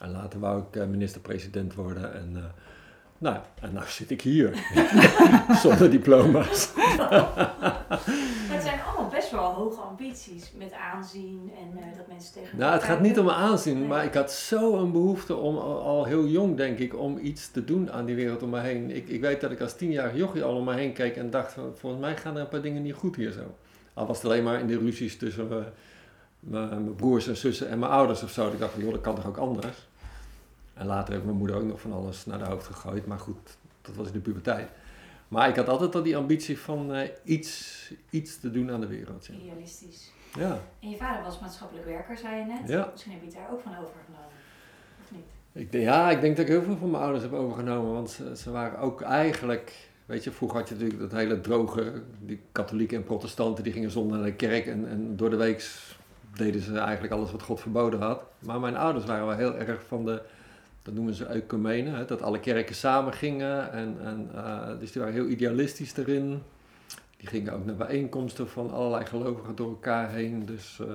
En 0.00 0.10
later 0.10 0.40
wou 0.40 0.60
ik 0.60 0.76
eh, 0.76 0.86
minister-president 0.86 1.74
worden 1.74 2.14
en... 2.14 2.30
eh, 2.34 2.42
nou, 3.18 3.36
en 3.60 3.72
nou 3.72 3.86
zit 3.88 4.10
ik 4.10 4.20
hier. 4.20 4.54
Zonder 5.62 5.90
diploma's. 5.90 6.70
Allemaal 8.86 9.10
best 9.10 9.30
wel 9.30 9.52
hoge 9.52 9.80
ambities. 9.80 10.52
Met 10.56 10.72
aanzien 10.72 11.52
en 11.58 11.78
eh, 11.78 11.96
dat 11.96 12.06
mensen 12.06 12.32
tegen 12.32 12.58
Nou, 12.58 12.72
het 12.72 12.82
gaat 12.82 13.00
niet 13.00 13.18
om 13.18 13.28
aanzien, 13.28 13.78
Nee. 13.78 13.88
maar 13.88 14.04
ik 14.04 14.14
had 14.14 14.32
zo 14.32 14.76
een 14.76 14.92
behoefte 14.92 15.36
om 15.36 15.58
al, 15.58 16.04
heel 16.04 16.26
jong, 16.26 16.56
denk 16.56 16.78
ik, 16.78 16.98
om 16.98 17.18
iets 17.18 17.50
te 17.50 17.64
doen 17.64 17.92
aan 17.92 18.04
die 18.04 18.14
wereld 18.14 18.42
om 18.42 18.50
me 18.50 18.60
heen. 18.60 18.90
Ik, 18.90 19.08
ik 19.08 19.20
weet 19.20 19.40
dat 19.40 19.50
ik 19.50 19.60
als 19.60 19.76
tienjarig 19.76 20.16
jochie 20.16 20.42
al 20.42 20.56
om 20.56 20.64
me 20.64 20.74
heen 20.74 20.92
keek 20.92 21.16
en 21.16 21.30
dacht 21.30 21.52
van, 21.52 21.72
volgens 21.76 22.02
mij 22.02 22.16
gaan 22.16 22.34
er 22.34 22.40
een 22.40 22.48
paar 22.48 22.62
dingen 22.62 22.82
niet 22.82 22.94
goed 22.94 23.16
hier 23.16 23.32
zo. 23.32 23.54
Al 23.94 24.06
was 24.06 24.16
het 24.16 24.26
alleen 24.26 24.44
maar 24.44 24.60
in 24.60 24.66
de 24.66 24.78
ruzies 24.78 25.18
tussen 25.18 25.48
mijn 25.48 25.64
mijn 26.46 26.94
broers 26.94 27.26
en 27.26 27.36
zussen 27.36 27.68
en 27.68 27.78
mijn 27.78 27.92
ouders 27.92 28.22
of 28.22 28.30
zo. 28.30 28.48
Ik 28.52 28.58
dacht 28.58 28.72
van, 28.72 28.82
joh, 28.82 28.92
dat 28.92 29.00
kan 29.00 29.14
toch 29.14 29.26
ook 29.26 29.36
anders? 29.36 29.88
En 30.74 30.86
later 30.86 31.12
heeft 31.12 31.24
mijn 31.24 31.36
moeder 31.36 31.56
ook 31.56 31.62
nog 31.62 31.80
van 31.80 31.92
alles 31.92 32.26
naar 32.26 32.38
de 32.38 32.44
hoofd 32.44 32.66
gegooid, 32.66 33.06
maar 33.06 33.18
goed, 33.18 33.56
dat 33.82 33.94
was 33.94 34.06
in 34.06 34.12
de 34.12 34.18
puberteit. 34.18 34.68
Maar 35.34 35.48
ik 35.48 35.56
had 35.56 35.68
altijd 35.68 35.94
al 35.94 36.02
die 36.02 36.16
ambitie 36.16 36.58
van 36.58 36.94
eh, 36.94 37.08
iets, 37.24 37.92
iets 38.10 38.40
te 38.40 38.50
doen 38.50 38.70
aan 38.70 38.80
de 38.80 38.86
wereld. 38.86 39.26
Ja. 39.26 39.34
Idealistisch. 39.34 40.12
ja. 40.38 40.60
En 40.80 40.90
je 40.90 40.96
vader 40.96 41.22
was 41.22 41.40
maatschappelijk 41.40 41.86
werker, 41.86 42.16
zei 42.16 42.36
je 42.36 42.44
net. 42.44 42.68
Ja. 42.68 42.88
Misschien 42.92 43.12
heb 43.12 43.20
je 43.20 43.26
het 43.26 43.36
daar 43.36 43.52
ook 43.52 43.60
van 43.60 43.72
overgenomen. 43.72 44.28
Of 45.02 45.10
niet? 45.10 45.26
Ik 45.52 45.72
denk, 45.72 45.84
ja, 45.84 46.10
ik 46.10 46.20
denk 46.20 46.36
dat 46.36 46.46
ik 46.46 46.52
heel 46.52 46.62
veel 46.62 46.76
van 46.76 46.90
mijn 46.90 47.02
ouders 47.02 47.22
heb 47.22 47.32
overgenomen. 47.32 47.92
Want 47.92 48.10
ze, 48.10 48.36
ze 48.36 48.50
waren 48.50 48.78
ook 48.78 49.00
eigenlijk... 49.00 49.88
Weet 50.06 50.24
je, 50.24 50.30
vroeger 50.30 50.58
had 50.58 50.68
je 50.68 50.74
natuurlijk 50.74 51.00
dat 51.00 51.12
hele 51.12 51.40
droge... 51.40 52.02
Die 52.20 52.40
katholieken 52.52 52.96
en 52.96 53.04
protestanten 53.04 53.64
die 53.64 53.72
gingen 53.72 53.90
zonder 53.90 54.16
naar 54.16 54.26
de 54.26 54.34
kerk. 54.34 54.66
En, 54.66 54.88
en 54.88 55.16
door 55.16 55.30
de 55.30 55.36
week 55.36 55.70
deden 56.36 56.60
ze 56.60 56.78
eigenlijk 56.78 57.12
alles 57.12 57.30
wat 57.30 57.42
God 57.42 57.60
verboden 57.60 58.00
had. 58.00 58.22
Maar 58.38 58.60
mijn 58.60 58.76
ouders 58.76 59.04
waren 59.04 59.26
wel 59.26 59.36
heel 59.36 59.54
erg 59.56 59.82
van 59.86 60.04
de... 60.04 60.22
Dat 60.84 60.94
noemen 60.94 61.14
ze 61.14 61.26
ecumene. 61.26 61.90
Hè, 61.90 62.04
dat 62.04 62.22
alle 62.22 62.40
kerken 62.40 62.74
samen 62.74 63.12
gingen. 63.12 63.72
En, 63.72 63.96
en, 64.02 64.30
eh, 64.34 64.78
dus 64.78 64.92
die 64.92 65.00
waren 65.00 65.16
heel 65.16 65.28
idealistisch 65.28 65.96
erin. 65.96 66.42
Die 67.16 67.28
gingen 67.28 67.52
ook 67.52 67.64
naar 67.64 67.76
bijeenkomsten 67.76 68.48
van 68.48 68.70
allerlei 68.70 69.04
gelovigen 69.06 69.54
door 69.54 69.68
elkaar 69.68 70.10
heen. 70.10 70.46
Dus... 70.46 70.80
eh, 70.80 70.86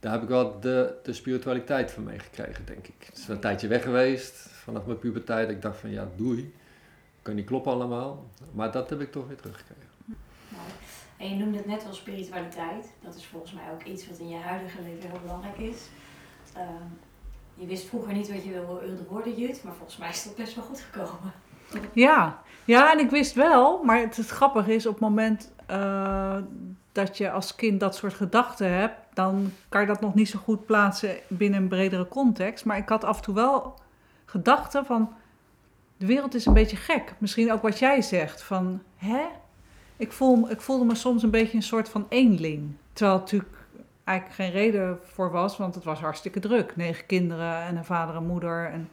daar 0.00 0.12
heb 0.12 0.22
ik 0.22 0.28
wel 0.28 0.60
de, 0.60 0.94
de 1.02 1.12
spiritualiteit 1.12 1.90
van 1.90 2.04
meegekregen, 2.04 2.64
denk 2.64 2.86
ik. 2.86 3.04
Het 3.06 3.18
is 3.18 3.28
een 3.28 3.40
tijdje 3.40 3.68
weg 3.68 3.82
geweest, 3.82 4.34
vanaf 4.34 4.86
mijn 4.86 4.98
puberteit. 4.98 5.48
Ik 5.48 5.62
dacht 5.62 5.78
van, 5.78 5.90
ja, 5.90 6.08
doei. 6.16 6.54
Kan 7.22 7.34
niet 7.34 7.46
kloppen 7.46 7.72
allemaal. 7.72 8.30
Maar 8.52 8.72
dat 8.72 8.90
heb 8.90 9.00
ik 9.00 9.12
toch 9.12 9.26
weer 9.26 9.36
teruggekregen. 9.36 9.86
En 11.16 11.28
je 11.28 11.36
noemde 11.36 11.56
het 11.56 11.66
net 11.66 11.84
al 11.86 11.94
spiritualiteit. 11.94 12.92
Dat 13.02 13.14
is 13.14 13.26
volgens 13.26 13.52
mij 13.52 13.70
ook 13.72 13.82
iets 13.82 14.08
wat 14.08 14.18
in 14.18 14.28
je 14.28 14.36
huidige 14.36 14.82
leven 14.82 15.10
heel 15.10 15.20
belangrijk 15.20 15.58
is. 15.58 15.88
Ehm, 16.54 16.84
je 17.58 17.66
wist 17.66 17.88
vroeger 17.88 18.12
niet 18.12 18.32
wat 18.32 18.44
je 18.44 18.50
wilde 18.50 19.04
worden, 19.08 19.34
Jut, 19.34 19.62
maar 19.64 19.74
volgens 19.74 19.96
mij 19.96 20.08
is 20.08 20.24
dat 20.24 20.36
best 20.36 20.54
wel 20.54 20.64
goed 20.64 20.80
gekomen. 20.90 21.32
Ja, 21.92 22.42
ja, 22.64 22.92
en 22.92 22.98
ik 22.98 23.10
wist 23.10 23.34
wel, 23.34 23.82
maar 23.84 24.00
het, 24.00 24.16
grappige 24.26 24.74
is 24.74 24.86
op 24.86 24.92
het 24.92 25.02
moment 25.02 25.52
eh, 25.66 26.36
dat 26.92 27.16
je 27.16 27.30
als 27.30 27.54
kind 27.54 27.80
dat 27.80 27.96
soort 27.96 28.14
gedachten 28.14 28.72
hebt, 28.72 28.94
dan 29.14 29.52
kan 29.68 29.80
je 29.80 29.86
dat 29.86 30.00
nog 30.00 30.14
niet 30.14 30.28
zo 30.28 30.38
goed 30.38 30.66
plaatsen 30.66 31.16
binnen 31.28 31.62
een 31.62 31.68
bredere 31.68 32.08
context. 32.08 32.64
Maar 32.64 32.76
ik 32.76 32.88
had 32.88 33.04
af 33.04 33.16
en 33.16 33.22
toe 33.22 33.34
wel 33.34 33.74
gedachten 34.24 34.84
van, 34.84 35.12
de 35.96 36.06
wereld 36.06 36.34
is 36.34 36.46
een 36.46 36.52
beetje 36.52 36.76
gek. 36.76 37.14
Misschien 37.18 37.52
ook 37.52 37.62
wat 37.62 37.78
jij 37.78 38.02
zegt, 38.02 38.42
van, 38.42 38.82
hè? 38.96 39.26
Ik, 39.96 40.12
voel, 40.12 40.50
ik 40.50 40.60
voelde 40.60 40.84
me 40.84 40.94
soms 40.94 41.22
een 41.22 41.30
beetje 41.30 41.56
een 41.56 41.62
soort 41.62 41.88
van 41.88 42.06
eenling. 42.08 42.76
Terwijl 42.92 43.18
natuurlijk 43.18 43.57
eigenlijk 44.08 44.34
geen 44.34 44.50
reden 44.50 44.98
voor 45.02 45.30
was, 45.30 45.56
want 45.56 45.74
het 45.74 45.84
was 45.84 46.00
hartstikke 46.00 46.40
druk. 46.40 46.76
Negen 46.76 47.06
kinderen 47.06 47.62
en 47.62 47.76
een 47.76 47.84
vader 47.84 48.14
en 48.14 48.26
moeder. 48.26 48.66
En 48.66 48.88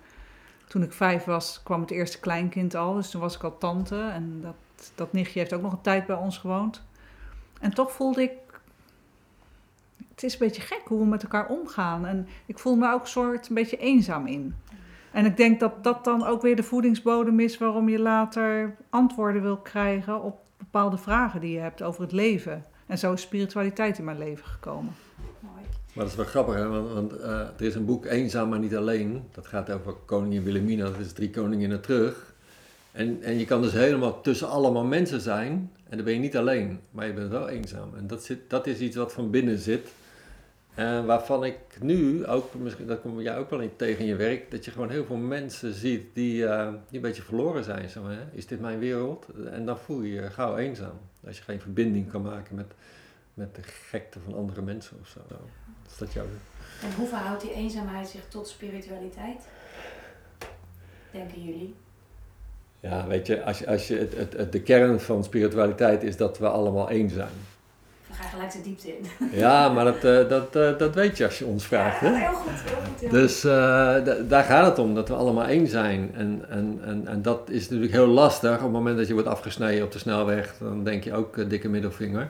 toen 0.67 0.83
ik 0.83 0.93
vijf 0.93 1.23
was, 1.23 1.63
kwam 1.63 1.81
het 1.81 1.91
eerste 1.91 2.19
kleinkind 2.19 2.75
al. 2.75 2.93
Dus 2.93 3.09
toen 3.09 3.21
was 3.21 3.35
ik 3.35 3.43
al 3.43 3.57
tante. 3.57 4.01
En 4.13 4.41
dat, 4.41 4.55
dat 4.95 5.13
nichtje 5.13 5.39
heeft 5.39 5.53
ook 5.53 5.61
nog 5.61 5.71
een 5.71 5.81
tijd 5.81 6.05
bij 6.05 6.15
ons 6.15 6.37
gewoond. 6.37 6.83
En 7.59 7.73
toch 7.73 7.91
voelde 7.91 8.21
ik... 8.21 8.31
Het 10.09 10.23
is 10.23 10.33
een 10.33 10.39
beetje 10.39 10.61
gek 10.61 10.81
hoe 10.85 10.99
we 10.99 11.05
met 11.05 11.23
elkaar 11.23 11.47
omgaan. 11.47 12.05
En 12.05 12.27
ik 12.45 12.59
voel 12.59 12.75
me 12.75 12.91
ook 12.91 13.07
soort 13.07 13.49
een 13.49 13.55
beetje 13.55 13.77
eenzaam 13.77 14.27
in. 14.27 14.55
En 15.11 15.25
ik 15.25 15.37
denk 15.37 15.59
dat 15.59 15.83
dat 15.83 16.03
dan 16.03 16.25
ook 16.25 16.41
weer 16.41 16.55
de 16.55 16.63
voedingsbodem 16.63 17.39
is... 17.39 17.57
waarom 17.57 17.89
je 17.89 17.99
later 17.99 18.75
antwoorden 18.89 19.41
wil 19.41 19.57
krijgen 19.57 20.21
op 20.21 20.39
bepaalde 20.57 20.97
vragen 20.97 21.39
die 21.39 21.51
je 21.51 21.59
hebt 21.59 21.81
over 21.81 22.01
het 22.01 22.11
leven. 22.11 22.65
En 22.85 22.97
zo 22.97 23.13
is 23.13 23.21
spiritualiteit 23.21 23.97
in 23.97 24.03
mijn 24.03 24.17
leven 24.17 24.45
gekomen. 24.45 24.93
Maar 25.95 26.03
dat 26.03 26.13
is 26.13 26.15
wel 26.15 26.25
grappig, 26.25 26.55
hè? 26.55 26.67
want, 26.67 27.13
uh, 27.13 27.39
er 27.39 27.65
is 27.65 27.75
een 27.75 27.85
boek 27.85 28.05
Eenzaam 28.05 28.49
maar 28.49 28.59
niet 28.59 28.75
alleen. 28.75 29.23
Dat 29.31 29.47
gaat 29.47 29.71
over 29.71 29.93
koningin 30.05 30.43
Wilhelmina, 30.43 30.83
dat 30.83 30.99
is 30.99 31.11
drie 31.11 31.29
koninginnen 31.29 31.81
terug. 31.81 32.33
En, 32.91 33.21
en 33.21 33.37
je 33.37 33.45
kan 33.45 33.61
dus 33.61 33.71
helemaal 33.71 34.21
tussen 34.21 34.49
allemaal 34.49 34.83
mensen 34.83 35.21
zijn 35.21 35.71
en 35.89 35.95
dan 35.95 36.05
ben 36.05 36.13
je 36.13 36.19
niet 36.19 36.37
alleen, 36.37 36.79
maar 36.91 37.07
je 37.07 37.13
bent 37.13 37.29
wel 37.29 37.49
eenzaam. 37.49 37.95
En 37.97 38.07
dat, 38.07 38.23
zit, 38.23 38.49
dat 38.49 38.67
is 38.67 38.79
iets 38.79 38.95
wat 38.95 39.13
van 39.13 39.29
binnen 39.29 39.57
zit. 39.57 39.89
En 40.73 41.05
waarvan 41.05 41.43
ik 41.43 41.57
nu 41.81 42.25
ook, 42.25 42.53
misschien 42.53 42.87
dat 42.87 43.01
kom 43.01 43.21
jij 43.21 43.37
ook 43.37 43.49
wel 43.49 43.69
tegen 43.75 43.99
in 43.99 44.05
je 44.05 44.15
werk, 44.15 44.51
dat 44.51 44.65
je 44.65 44.71
gewoon 44.71 44.89
heel 44.89 45.05
veel 45.05 45.15
mensen 45.15 45.73
ziet 45.73 46.05
die, 46.13 46.41
uh, 46.41 46.67
die 46.67 46.95
een 46.95 47.01
beetje 47.01 47.21
verloren 47.21 47.63
zijn. 47.63 47.89
Maar, 48.03 48.11
hè? 48.11 48.23
Is 48.31 48.47
dit 48.47 48.61
mijn 48.61 48.79
wereld? 48.79 49.27
En 49.51 49.65
dan 49.65 49.77
voel 49.77 50.01
je 50.01 50.13
je 50.13 50.29
gauw 50.29 50.57
eenzaam. 50.57 50.99
Als 51.27 51.37
je 51.37 51.43
geen 51.43 51.61
verbinding 51.61 52.11
kan 52.11 52.21
maken 52.21 52.55
met, 52.55 52.73
met 53.33 53.55
de 53.55 53.61
gekte 53.61 54.19
van 54.19 54.33
andere 54.33 54.61
mensen 54.61 54.97
of 55.01 55.07
zo. 55.07 55.19
Is 55.95 56.01
dat 56.01 56.13
jouw... 56.13 56.25
En 56.81 56.93
hoe 56.97 57.07
verhoudt 57.07 57.41
die 57.41 57.53
eenzaamheid 57.53 58.07
zich 58.07 58.21
tot 58.27 58.47
spiritualiteit? 58.47 59.41
Denken 61.11 61.43
jullie? 61.43 61.75
Ja, 62.79 63.07
weet 63.07 63.27
je, 63.27 63.43
als 63.43 63.59
je, 63.59 63.67
als 63.67 63.87
je 63.87 63.97
het, 63.97 64.33
het, 64.37 64.51
de 64.51 64.61
kern 64.61 64.99
van 64.99 65.23
spiritualiteit 65.23 66.03
is 66.03 66.17
dat 66.17 66.37
we 66.37 66.47
allemaal 66.47 66.89
één 66.89 67.09
zijn. 67.09 67.29
We 68.07 68.13
gaan 68.13 68.29
gelijk 68.29 68.51
de 68.51 68.61
diepte 68.61 68.87
in. 68.97 69.05
Ja, 69.39 69.69
maar 69.69 69.85
dat, 69.85 70.03
uh, 70.03 70.29
dat, 70.29 70.55
uh, 70.55 70.77
dat 70.77 70.95
weet 70.95 71.17
je 71.17 71.25
als 71.25 71.39
je 71.39 71.45
ons 71.45 71.65
vraagt. 71.65 72.01
Ja, 72.01 72.13
heel 72.13 72.33
goed, 72.33 72.51
heel 72.51 72.81
goed. 72.85 72.99
Heel 72.99 73.09
dus 73.09 73.45
uh, 73.45 73.51
daar 74.27 74.43
gaat 74.43 74.65
het 74.65 74.79
om, 74.79 74.95
dat 74.95 75.07
we 75.07 75.15
allemaal 75.15 75.45
één 75.45 75.67
zijn. 75.67 76.11
En, 76.15 76.45
en, 76.49 76.79
en, 76.85 77.07
en 77.07 77.21
dat 77.21 77.49
is 77.49 77.61
natuurlijk 77.61 77.91
heel 77.91 78.07
lastig. 78.07 78.55
Op 78.55 78.61
het 78.61 78.71
moment 78.71 78.97
dat 78.97 79.07
je 79.07 79.13
wordt 79.13 79.29
afgesneden 79.29 79.83
op 79.83 79.91
de 79.91 79.99
snelweg, 79.99 80.55
dan 80.59 80.83
denk 80.83 81.03
je 81.03 81.13
ook 81.13 81.49
dikke 81.49 81.69
middelvinger. 81.69 82.29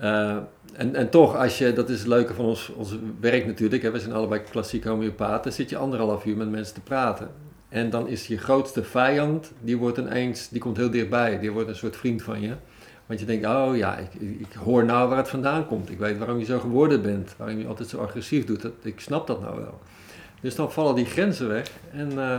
En, 0.00 0.94
en 0.94 1.10
toch, 1.10 1.36
als 1.36 1.58
je, 1.58 1.72
dat 1.72 1.88
is 1.88 1.98
het 1.98 2.08
leuke 2.08 2.34
van 2.34 2.44
ons, 2.44 2.72
ons 2.76 2.96
werk 3.20 3.46
natuurlijk, 3.46 3.82
hè, 3.82 3.90
we 3.90 3.98
zijn 3.98 4.12
allebei 4.12 4.40
klassiek 4.50 4.84
homeopaten, 4.84 5.52
zit 5.52 5.70
je 5.70 5.76
anderhalf 5.76 6.24
uur 6.24 6.36
met 6.36 6.50
mensen 6.50 6.74
te 6.74 6.80
praten. 6.80 7.28
En 7.68 7.90
dan 7.90 8.08
is 8.08 8.26
je 8.26 8.38
grootste 8.38 8.82
vijand, 8.82 9.52
die 9.60 9.76
wordt 9.76 9.98
ineens, 9.98 10.48
die 10.48 10.60
komt 10.60 10.76
heel 10.76 10.90
dichtbij, 10.90 11.38
die 11.38 11.50
wordt 11.50 11.68
een 11.68 11.76
soort 11.76 11.96
vriend 11.96 12.22
van 12.22 12.40
je. 12.40 12.54
Want 13.06 13.20
je 13.20 13.26
denkt, 13.26 13.46
oh 13.46 13.76
ja, 13.76 13.96
ik, 13.96 14.20
ik 14.20 14.52
hoor 14.64 14.84
nou 14.84 15.08
waar 15.08 15.18
het 15.18 15.28
vandaan 15.28 15.66
komt. 15.66 15.90
Ik 15.90 15.98
weet 15.98 16.18
waarom 16.18 16.38
je 16.38 16.44
zo 16.44 16.58
geworden 16.58 17.02
bent, 17.02 17.34
waarom 17.36 17.58
je 17.58 17.66
altijd 17.66 17.88
zo 17.88 17.98
agressief 17.98 18.44
doet. 18.44 18.66
Ik 18.82 19.00
snap 19.00 19.26
dat 19.26 19.40
nou 19.40 19.60
wel. 19.60 19.80
Dus 20.40 20.54
dan 20.54 20.72
vallen 20.72 20.94
die 20.94 21.04
grenzen 21.04 21.48
weg. 21.48 21.70
En 21.92 22.12
uh, 22.12 22.38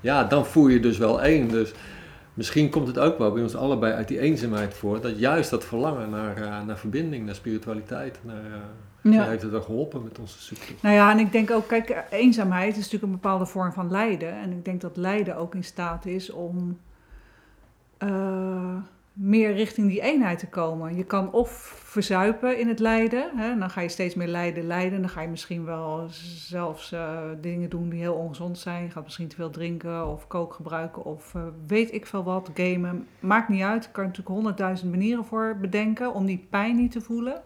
ja, 0.00 0.24
dan 0.24 0.46
voel 0.46 0.68
je 0.68 0.80
dus 0.80 0.98
wel 0.98 1.22
één. 1.22 1.48
Dus 1.48 1.72
misschien 2.34 2.70
komt 2.70 2.86
het 2.86 2.98
ook 2.98 3.18
wel 3.18 3.32
bij 3.32 3.42
ons 3.42 3.56
allebei 3.56 3.92
uit 3.92 4.08
die 4.08 4.18
eenzaamheid 4.18 4.74
voor. 4.74 5.00
Dat 5.00 5.18
juist 5.18 5.50
dat 5.50 5.64
verlangen 5.64 6.10
naar, 6.10 6.38
uh, 6.38 6.64
naar 6.66 6.78
verbinding, 6.78 7.26
naar 7.26 7.34
spiritualiteit, 7.34 8.18
naar... 8.22 8.44
Uh, 8.44 9.12
ja. 9.12 9.24
heeft 9.24 9.42
het 9.42 9.50
wel 9.50 9.62
geholpen 9.62 10.02
met 10.02 10.18
onze 10.18 10.42
zoektocht. 10.42 10.82
Nou 10.82 10.94
ja, 10.94 11.10
en 11.10 11.18
ik 11.18 11.32
denk 11.32 11.50
ook, 11.50 11.68
kijk, 11.68 12.04
eenzaamheid 12.10 12.70
is 12.70 12.76
natuurlijk 12.76 13.02
een 13.02 13.10
bepaalde 13.10 13.46
vorm 13.46 13.72
van 13.72 13.90
lijden. 13.90 14.32
En 14.32 14.50
ik 14.50 14.64
denk 14.64 14.80
dat 14.80 14.96
lijden 14.96 15.36
ook 15.36 15.54
in 15.54 15.64
staat 15.64 16.06
is 16.06 16.30
om 16.30 16.78
uh, 17.98 18.76
meer 19.14 19.52
richting 19.52 19.88
die 19.88 20.00
eenheid 20.00 20.38
te 20.38 20.48
komen. 20.48 20.96
Je 20.96 21.04
kan 21.04 21.32
of 21.32 21.50
verzuipen 21.84 22.58
in 22.58 22.68
het 22.68 22.78
lijden, 22.78 23.30
hè, 23.36 23.58
dan 23.58 23.70
ga 23.70 23.80
je 23.80 23.88
steeds 23.88 24.14
meer 24.14 24.28
lijden, 24.28 24.66
lijden. 24.66 25.00
Dan 25.00 25.10
ga 25.10 25.20
je 25.20 25.28
misschien 25.28 25.64
wel 25.64 26.06
zelfs 26.46 26.92
uh, 26.92 27.18
dingen 27.40 27.70
doen 27.70 27.88
die 27.88 28.00
heel 28.00 28.14
ongezond 28.14 28.58
zijn. 28.58 28.84
Je 28.84 28.90
gaat 28.90 29.04
misschien 29.04 29.28
te 29.28 29.36
veel 29.36 29.50
drinken 29.50 30.08
of 30.08 30.26
kook 30.26 30.52
gebruiken 30.52 31.04
of 31.04 31.34
uh, 31.34 31.42
weet 31.66 31.92
ik 31.92 32.06
veel 32.06 32.24
wat, 32.24 32.50
gamen. 32.54 33.06
Maakt 33.20 33.48
niet 33.48 33.62
uit, 33.62 33.84
je 33.84 33.90
kan 33.90 34.04
natuurlijk 34.04 34.34
honderdduizend 34.34 34.90
manieren 34.90 35.24
voor 35.24 35.56
bedenken 35.60 36.14
om 36.14 36.26
die 36.26 36.46
pijn 36.50 36.76
niet 36.76 36.92
te 36.92 37.00
voelen. 37.00 37.42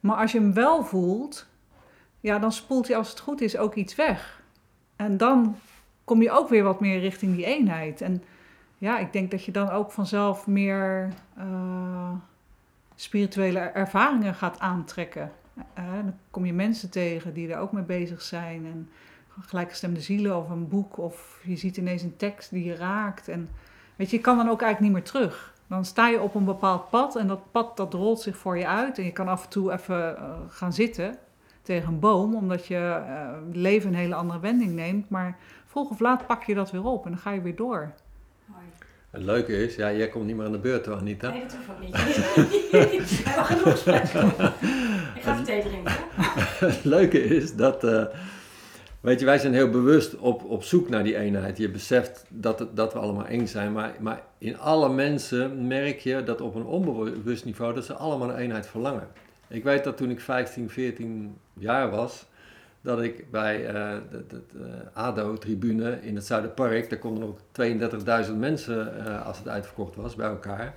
Maar 0.00 0.16
als 0.16 0.32
je 0.32 0.38
hem 0.38 0.52
wel 0.52 0.84
voelt, 0.84 1.46
ja, 2.20 2.38
dan 2.38 2.52
spoelt 2.52 2.88
hij 2.88 2.96
als 2.96 3.10
het 3.10 3.20
goed 3.20 3.40
is 3.40 3.56
ook 3.56 3.74
iets 3.74 3.94
weg. 3.94 4.42
En 4.96 5.16
dan 5.16 5.56
kom 6.04 6.22
je 6.22 6.30
ook 6.30 6.48
weer 6.48 6.62
wat 6.62 6.80
meer 6.80 7.00
richting 7.00 7.36
die 7.36 7.44
eenheid. 7.44 8.00
En 8.00 8.22
ja, 8.78 8.98
ik 8.98 9.12
denk 9.12 9.30
dat 9.30 9.44
je 9.44 9.52
dan 9.52 9.70
ook 9.70 9.90
vanzelf 9.90 10.46
meer 10.46 11.12
uh, 11.38 12.10
spirituele 12.94 13.58
ervaringen 13.58 14.34
gaat 14.34 14.58
aantrekken. 14.58 15.32
Uh, 15.78 15.94
dan 15.94 16.14
kom 16.30 16.46
je 16.46 16.52
mensen 16.52 16.90
tegen 16.90 17.34
die 17.34 17.52
er 17.52 17.58
ook 17.58 17.72
mee 17.72 17.84
bezig 17.84 18.22
zijn. 18.22 18.66
En 18.66 18.88
gelijkgestemde 19.40 20.00
zielen 20.00 20.36
of 20.36 20.50
een 20.50 20.68
boek. 20.68 20.98
Of 20.98 21.40
je 21.44 21.56
ziet 21.56 21.76
ineens 21.76 22.02
een 22.02 22.16
tekst 22.16 22.50
die 22.50 22.64
je 22.64 22.74
raakt. 22.74 23.28
En 23.28 23.48
weet 23.96 24.10
je, 24.10 24.16
je 24.16 24.22
kan 24.22 24.36
dan 24.36 24.48
ook 24.48 24.62
eigenlijk 24.62 24.92
niet 24.92 25.02
meer 25.02 25.12
terug. 25.12 25.54
Dan 25.66 25.84
sta 25.84 26.08
je 26.08 26.20
op 26.20 26.34
een 26.34 26.44
bepaald 26.44 26.90
pad 26.90 27.16
en 27.16 27.26
dat 27.26 27.50
pad 27.50 27.76
dat 27.76 27.94
rolt 27.94 28.20
zich 28.20 28.36
voor 28.36 28.58
je 28.58 28.66
uit. 28.66 28.98
En 28.98 29.04
je 29.04 29.12
kan 29.12 29.28
af 29.28 29.44
en 29.44 29.50
toe 29.50 29.72
even 29.72 30.16
gaan 30.48 30.72
zitten 30.72 31.18
tegen 31.62 31.88
een 31.88 32.00
boom, 32.00 32.34
omdat 32.34 32.66
je 32.66 33.02
leven 33.52 33.88
een 33.88 33.98
hele 33.98 34.14
andere 34.14 34.40
wending 34.40 34.72
neemt. 34.72 35.08
Maar 35.08 35.38
vroeg 35.66 35.90
of 35.90 36.00
laat 36.00 36.26
pak 36.26 36.42
je 36.42 36.54
dat 36.54 36.70
weer 36.70 36.84
op 36.84 37.04
en 37.04 37.10
dan 37.10 37.20
ga 37.20 37.30
je 37.30 37.40
weer 37.40 37.56
door. 37.56 37.94
Het 39.16 39.24
leuke 39.24 39.62
is, 39.64 39.74
ja, 39.74 39.92
jij 39.92 40.08
komt 40.08 40.26
niet 40.26 40.36
meer 40.36 40.46
aan 40.46 40.52
de 40.52 40.58
beurt 40.58 40.84
toch, 40.84 40.98
Anita? 40.98 41.30
Nee, 41.30 41.42
dat 41.42 41.54
hoeft 41.54 41.70
ook 41.70 41.80
niet. 41.80 41.96
We 42.70 43.22
hebben 43.24 43.44
genoeg. 43.44 43.86
Ik 45.14 45.22
ga 45.22 45.32
even 45.32 45.44
thee 45.44 45.62
drinken. 45.62 45.92
Het 46.58 46.84
leuke 46.96 47.24
is 47.24 47.54
dat, 47.54 47.84
uh, 47.84 48.04
weet 49.00 49.20
je, 49.20 49.26
wij 49.26 49.38
zijn 49.38 49.54
heel 49.54 49.70
bewust 49.70 50.16
op, 50.16 50.44
op 50.44 50.62
zoek 50.62 50.88
naar 50.88 51.04
die 51.04 51.16
eenheid. 51.16 51.56
Je 51.56 51.68
beseft 51.68 52.24
dat, 52.28 52.58
het, 52.58 52.76
dat 52.76 52.92
we 52.92 52.98
allemaal 52.98 53.26
één 53.26 53.48
zijn, 53.48 53.72
maar, 53.72 53.94
maar 54.00 54.22
in 54.38 54.58
alle 54.58 54.88
mensen 54.88 55.66
merk 55.66 55.98
je 55.98 56.22
dat 56.22 56.40
op 56.40 56.54
een 56.54 56.64
onbewust 56.64 57.44
niveau 57.44 57.74
dat 57.74 57.84
ze 57.84 57.94
allemaal 57.94 58.30
een 58.30 58.36
eenheid 58.36 58.66
verlangen. 58.66 59.08
Ik 59.48 59.64
weet 59.64 59.84
dat 59.84 59.96
toen 59.96 60.10
ik 60.10 60.20
15, 60.20 60.70
14 60.70 61.36
jaar 61.52 61.90
was, 61.90 62.26
dat 62.86 63.02
ik 63.02 63.30
bij 63.30 63.60
uh, 63.60 63.92
de, 64.28 64.40
ADO-tribune 64.92 65.98
in 66.02 66.14
het 66.14 66.26
Zuiderpark, 66.26 66.90
daar 66.90 66.98
konden 66.98 67.24
ook 67.24 67.38
32.000 68.28 68.34
mensen 68.36 68.94
uh, 68.98 69.26
als 69.26 69.38
het 69.38 69.48
uitverkocht 69.48 69.96
was 69.96 70.14
bij 70.14 70.28
elkaar. 70.28 70.74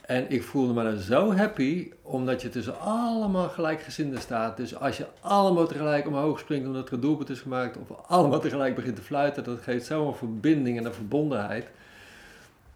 En 0.00 0.30
ik 0.30 0.42
voelde 0.42 0.72
me 0.72 0.82
dan 0.82 0.98
zo 0.98 1.34
happy, 1.34 1.90
omdat 2.02 2.42
je 2.42 2.48
tussen 2.48 2.80
allemaal 2.80 3.48
gelijkgezinden 3.48 4.20
staat. 4.20 4.56
Dus 4.56 4.76
als 4.76 4.96
je 4.96 5.06
allemaal 5.20 5.66
tegelijk 5.66 6.06
omhoog 6.06 6.38
springt 6.38 6.66
omdat 6.66 6.88
er 6.88 6.94
een 6.94 7.00
doelpunt 7.00 7.30
is 7.30 7.40
gemaakt, 7.40 7.76
of 7.76 8.06
allemaal 8.06 8.40
tegelijk 8.40 8.74
begint 8.74 8.96
te 8.96 9.02
fluiten, 9.02 9.44
dat 9.44 9.62
geeft 9.62 9.86
zo'n 9.86 10.14
verbinding 10.14 10.78
en 10.78 10.84
een 10.84 10.94
verbondenheid. 10.94 11.66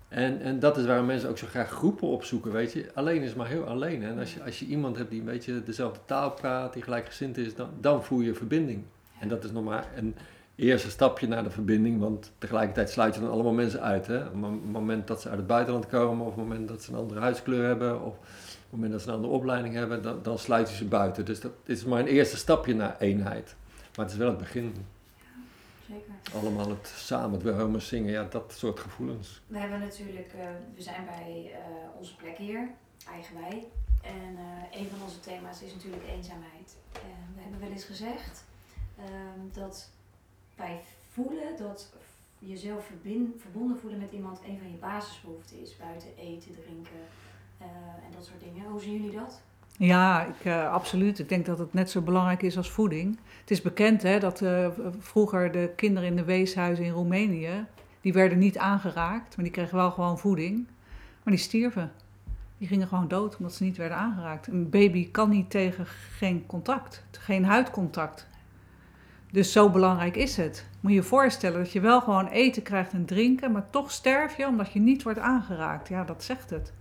En, 0.09 0.41
en 0.41 0.59
dat 0.59 0.77
is 0.77 0.87
waarom 0.87 1.07
mensen 1.07 1.29
ook 1.29 1.39
zo 1.39 1.47
graag 1.47 1.71
groepen 1.71 2.09
opzoeken, 2.09 2.53
weet 2.53 2.73
je. 2.73 2.91
Alleen 2.95 3.23
is 3.23 3.35
maar 3.35 3.49
heel 3.49 3.65
alleen. 3.65 4.03
En 4.03 4.19
als 4.19 4.35
je, 4.35 4.43
als 4.43 4.59
je 4.59 4.67
iemand 4.67 4.97
hebt 4.97 5.11
die 5.11 5.19
een 5.21 5.27
beetje 5.27 5.63
dezelfde 5.63 6.01
taal 6.05 6.31
praat, 6.31 6.73
die 6.73 6.83
gelijkgezind 6.83 7.37
is, 7.37 7.55
dan, 7.55 7.69
dan 7.81 8.05
voel 8.05 8.21
je 8.21 8.35
verbinding. 8.35 8.83
En 9.21 9.29
dat 9.29 9.45
is 9.45 9.51
nog 9.51 9.65
maar 9.65 9.87
een 9.97 10.15
eerste 10.57 10.91
stapje 10.91 11.29
naar 11.29 11.43
de 11.43 11.51
verbinding, 11.51 12.01
want 12.01 12.33
tegelijkertijd 12.39 12.91
sluit 12.91 13.15
je 13.15 13.21
dan 13.21 13.31
allemaal 13.31 13.53
mensen 13.53 13.81
uit. 13.81 14.07
Hè? 14.07 14.19
Op 14.19 14.33
het 14.33 14.71
moment 14.73 15.07
dat 15.07 15.21
ze 15.21 15.29
uit 15.29 15.39
het 15.39 15.47
buitenland 15.47 15.87
komen, 15.87 16.27
of 16.27 16.33
op 16.33 16.39
het 16.39 16.49
moment 16.49 16.69
dat 16.69 16.83
ze 16.83 16.93
een 16.93 16.99
andere 16.99 17.21
huidskleur 17.21 17.67
hebben, 17.67 18.03
of 18.03 18.13
op 18.13 18.23
het 18.23 18.71
moment 18.71 18.93
dat 18.93 19.03
ze 19.03 19.09
een 19.09 19.15
andere 19.15 19.33
opleiding 19.33 19.75
hebben, 19.75 20.03
dan, 20.03 20.19
dan 20.23 20.39
sluit 20.39 20.71
je 20.71 20.77
ze 20.77 20.85
buiten. 20.85 21.25
Dus 21.25 21.41
dat 21.41 21.53
is 21.65 21.85
maar 21.85 22.01
een 22.01 22.07
eerste 22.07 22.37
stapje 22.37 22.75
naar 22.75 22.97
eenheid. 22.99 23.55
Maar 23.97 24.05
het 24.05 24.15
is 24.15 24.21
wel 24.21 24.29
het 24.29 24.39
begin. 24.39 24.75
Zeker. 25.89 26.13
Allemaal 26.35 26.69
het 26.69 26.87
samen, 26.87 27.33
het 27.33 27.43
wilhelmus 27.43 27.89
zingen, 27.89 28.13
ja, 28.13 28.25
dat 28.25 28.53
soort 28.57 28.81
gevoelens. 28.81 29.43
We 29.47 29.59
hebben 29.59 29.81
natuurlijk, 29.81 30.33
uh, 30.35 30.41
we 30.75 30.83
zijn 30.83 31.05
bij 31.05 31.51
uh, 31.53 31.99
onze 31.99 32.17
plek 32.17 32.37
hier, 32.37 32.71
Eigenwij. 33.11 33.69
En 34.03 34.33
uh, 34.33 34.81
een 34.81 34.89
van 34.89 35.03
onze 35.03 35.21
thema's 35.21 35.63
is 35.63 35.75
natuurlijk 35.75 36.07
eenzaamheid. 36.07 36.77
En 36.93 37.35
we 37.35 37.41
hebben 37.41 37.61
wel 37.61 37.71
eens 37.71 37.85
gezegd 37.85 38.45
dat 39.53 39.91
wij 40.57 40.81
voelen 41.13 41.57
dat 41.57 41.93
jezelf 42.39 42.91
verbonden 43.37 43.79
voelen 43.79 43.99
met 43.99 44.13
iemand 44.13 44.41
een 44.47 44.59
van 44.59 44.71
je 44.71 44.77
basisbehoeften 44.77 45.61
is. 45.61 45.77
Buiten 45.77 46.17
eten, 46.17 46.53
drinken 46.53 47.03
eh, 47.59 47.67
en 48.05 48.13
dat 48.17 48.25
soort 48.25 48.41
dingen. 48.41 48.71
Hoe 48.71 48.81
zien 48.81 48.93
jullie 48.93 49.19
dat? 49.19 49.41
Ja, 49.79 50.25
ik, 50.25 50.45
eh, 50.45 50.73
absoluut. 50.73 51.19
Ik 51.19 51.29
denk 51.29 51.47
dat 51.47 51.59
het 51.59 51.73
net 51.73 51.91
zo 51.91 52.01
belangrijk 52.01 52.43
is 52.43 52.57
als 52.57 52.71
voeding. 52.71 53.19
Het 53.41 53.51
is 53.51 53.63
bekend 53.63 54.03
hè, 54.03 54.19
dat 54.19 54.43
eh, 54.43 54.69
vroeger 54.99 55.53
de 55.53 55.73
kinderen 55.77 56.09
in 56.09 56.17
de 56.17 56.25
weeshuizen 56.25 56.85
in 56.85 56.93
Roemenië, 56.93 57.67
die 58.01 58.13
werden 58.13 58.39
niet 58.39 58.59
aangeraakt, 58.59 59.37
maar 59.37 59.45
die 59.45 59.55
kregen 59.55 59.77
wel 59.77 59.91
gewoon 59.91 60.19
voeding. 60.19 60.67
Maar 61.23 61.35
die 61.35 61.43
stierven. 61.43 61.93
Die 62.59 62.69
gingen 62.69 62.89
gewoon 62.89 63.09
dood 63.09 63.37
omdat 63.37 63.55
ze 63.55 63.65
niet 63.65 63.77
werden 63.77 63.97
aangeraakt. 63.97 64.47
Een 64.47 64.71
baby 64.71 65.11
kan 65.11 65.29
niet 65.31 65.51
tegen 65.51 65.87
geen 66.17 66.47
contact, 66.47 67.05
geen 67.11 67.45
huidcontact. 67.45 68.27
Dus 69.31 69.53
zo 69.53 69.71
belangrijk 69.71 70.17
is 70.17 70.37
het. 70.37 70.67
Moet 70.81 70.91
je 70.91 70.97
je 70.97 71.03
voorstellen 71.03 71.59
dat 71.59 71.73
je 71.73 71.81
wel 71.81 72.01
gewoon 72.01 72.27
eten 72.27 72.63
krijgt 72.63 72.93
en 72.93 73.05
drinken, 73.05 73.53
maar 73.53 73.71
toch 73.71 73.91
sterf 73.91 74.37
je 74.37 74.47
omdat 74.47 74.73
je 74.73 74.81
niet 74.81 75.03
wordt 75.03 75.19
aangeraakt. 75.19 75.89
Ja, 75.89 76.05
dat 76.05 76.25
zegt 76.25 76.51
het. 76.51 76.73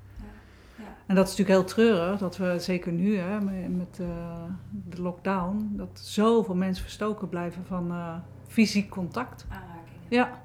En 1.06 1.16
dat 1.16 1.28
is 1.28 1.38
natuurlijk 1.38 1.60
heel 1.60 1.76
treurig, 1.76 2.20
dat 2.20 2.38
we 2.38 2.60
zeker 2.60 2.92
nu 2.92 3.18
hè, 3.18 3.42
met 3.70 4.00
eh, 4.00 4.44
de 4.72 5.02
lockdown, 5.02 5.70
dat 5.72 6.00
zoveel 6.04 6.56
mensen 6.56 6.84
verstoken 6.84 7.30
blijven 7.30 7.66
van 7.66 7.92
eh, 7.92 8.16
fysiek 8.48 8.90
contact. 8.90 9.46
Aanrakingen. 9.50 10.02
Ja, 10.08 10.42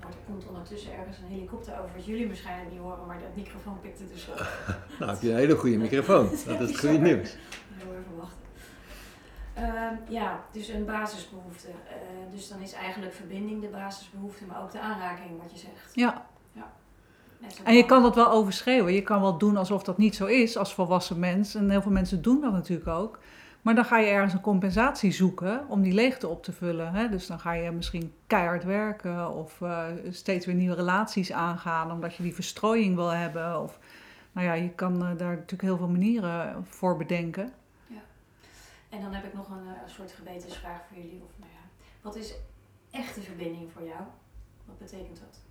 Nou, 0.00 0.12
er 0.12 0.18
komt 0.26 0.46
ondertussen 0.48 0.92
ergens 0.98 1.18
een 1.18 1.28
helikopter 1.34 1.72
over 1.72 1.90
wat 1.96 2.06
jullie 2.06 2.26
waarschijnlijk 2.26 2.70
niet 2.70 2.80
horen, 2.80 3.06
maar 3.06 3.18
dat 3.18 3.36
microfoon 3.36 3.80
pikt 3.80 3.98
het 3.98 4.08
dus 4.08 4.28
op. 4.28 4.46
Nou, 4.98 5.12
heb 5.12 5.22
je 5.22 5.30
een 5.30 5.36
hele 5.36 5.56
goede 5.56 5.76
microfoon. 5.76 6.28
Dat 6.46 6.60
is 6.60 6.68
het 6.68 6.78
goede 6.78 6.98
nieuws. 6.98 7.30
Heel 7.78 7.92
even 7.92 8.16
wachten. 8.16 8.38
Ehm, 9.54 10.12
ja, 10.12 10.44
dus 10.52 10.68
een 10.68 10.84
basisbehoefte. 10.84 11.68
Eh, 11.68 12.32
dus 12.32 12.48
dan 12.48 12.60
is 12.60 12.72
eigenlijk 12.72 13.14
verbinding 13.14 13.60
de 13.60 13.68
basisbehoefte, 13.68 14.44
maar 14.46 14.62
ook 14.62 14.72
de 14.72 14.80
aanraking, 14.80 15.42
wat 15.42 15.52
je 15.52 15.58
zegt. 15.58 15.94
ja. 15.94 16.26
En 17.64 17.74
je 17.74 17.86
kan 17.86 18.02
dat 18.02 18.14
wel 18.14 18.30
overschreeuwen. 18.30 18.92
Je 18.92 19.02
kan 19.02 19.20
wel 19.20 19.38
doen 19.38 19.56
alsof 19.56 19.82
dat 19.82 19.98
niet 19.98 20.14
zo 20.14 20.26
is 20.26 20.56
als 20.56 20.74
volwassen 20.74 21.18
mens. 21.18 21.54
En 21.54 21.70
heel 21.70 21.82
veel 21.82 21.90
mensen 21.90 22.22
doen 22.22 22.40
dat 22.40 22.52
natuurlijk 22.52 22.88
ook. 22.88 23.18
Maar 23.62 23.74
dan 23.74 23.84
ga 23.84 23.98
je 23.98 24.10
ergens 24.10 24.32
een 24.32 24.40
compensatie 24.40 25.12
zoeken 25.12 25.68
om 25.68 25.82
die 25.82 25.92
leegte 25.92 26.28
op 26.28 26.42
te 26.42 26.52
vullen. 26.52 26.92
Hè? 26.92 27.08
Dus 27.08 27.26
dan 27.26 27.40
ga 27.40 27.52
je 27.52 27.70
misschien 27.70 28.14
keihard 28.26 28.64
werken 28.64 29.34
of 29.34 29.60
eh, 29.60 29.84
steeds 30.10 30.46
weer 30.46 30.54
nieuwe 30.54 30.74
relaties 30.74 31.32
aangaan 31.32 31.92
omdat 31.92 32.14
je 32.14 32.22
die 32.22 32.34
verstrooiing 32.34 32.94
wil 32.94 33.08
hebben. 33.08 33.62
Of, 33.62 33.78
nou 34.32 34.46
ja, 34.46 34.52
je 34.52 34.70
kan 34.70 34.94
eh, 34.94 35.16
daar 35.16 35.34
natuurlijk 35.34 35.62
heel 35.62 35.76
veel 35.76 35.88
manieren 35.88 36.64
voor 36.66 36.96
bedenken. 36.96 37.52
En 38.88 39.00
dan 39.00 39.12
heb 39.12 39.24
ik 39.24 39.34
nog 39.34 39.48
een 39.48 39.66
eh, 39.66 39.80
soort 39.86 40.12
gewetensvraag 40.12 40.80
voor 40.88 40.96
jullie. 40.96 41.22
Of, 41.24 41.30
nou 41.36 41.50
ja, 41.52 41.84
wat 42.02 42.16
is 42.16 42.34
echte 42.90 43.20
verbinding 43.20 43.72
voor 43.72 43.82
jou? 43.82 44.02
Wat 44.64 44.78
betekent 44.78 45.20
dat? 45.20 45.49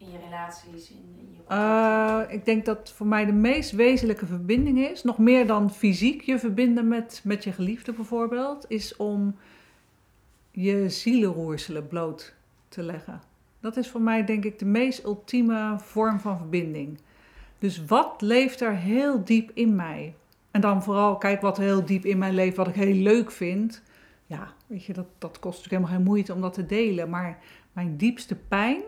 In 0.00 0.10
je 0.10 0.18
relaties, 0.24 0.90
in, 0.90 1.28
je? 1.30 1.54
Eh, 1.54 2.20
ik 2.28 2.44
denk 2.44 2.64
dat 2.64 2.92
voor 2.92 3.06
mij 3.06 3.24
de 3.24 3.32
meest 3.32 3.70
wezenlijke 3.70 4.26
verbinding 4.26 4.78
is, 4.78 5.02
nog 5.02 5.18
meer 5.18 5.46
dan 5.46 5.70
fysiek 5.70 6.22
je 6.22 6.38
verbinden 6.38 6.88
met, 6.88 7.20
met 7.24 7.44
je 7.44 7.52
geliefde 7.52 7.92
bijvoorbeeld, 7.92 8.64
is 8.68 8.96
om 8.96 9.36
je 10.50 10.88
zielenroerselen 10.88 11.86
bloot 11.86 12.34
te 12.68 12.82
leggen. 12.82 13.20
Dat 13.60 13.76
is 13.76 13.88
voor 13.88 14.00
mij 14.00 14.24
denk 14.24 14.44
ik 14.44 14.58
de 14.58 14.64
meest 14.64 15.04
ultieme 15.04 15.76
vorm 15.78 16.20
van 16.20 16.38
verbinding. 16.38 16.98
Dus 17.58 17.84
wat 17.84 18.20
leeft 18.20 18.60
er 18.60 18.76
heel 18.76 19.24
diep 19.24 19.50
in 19.54 19.74
mij? 19.76 20.14
En 20.50 20.60
dan 20.60 20.82
vooral, 20.82 21.16
kijk 21.16 21.40
wat 21.40 21.56
heel 21.56 21.84
diep 21.84 22.04
in 22.04 22.18
mij 22.18 22.32
leeft, 22.32 22.56
wat 22.56 22.68
ik 22.68 22.74
heel 22.74 22.94
leuk 22.94 23.30
vind. 23.30 23.82
Ja, 24.26 24.52
weet 24.66 24.84
je, 24.84 24.92
dat, 24.92 25.06
dat 25.18 25.38
kost 25.38 25.56
natuurlijk 25.56 25.70
helemaal 25.70 25.96
geen 25.96 26.04
moeite 26.04 26.34
om 26.34 26.40
dat 26.40 26.54
te 26.54 26.66
delen. 26.66 27.10
Maar 27.10 27.38
mijn 27.72 27.96
diepste 27.96 28.36
pijn, 28.36 28.82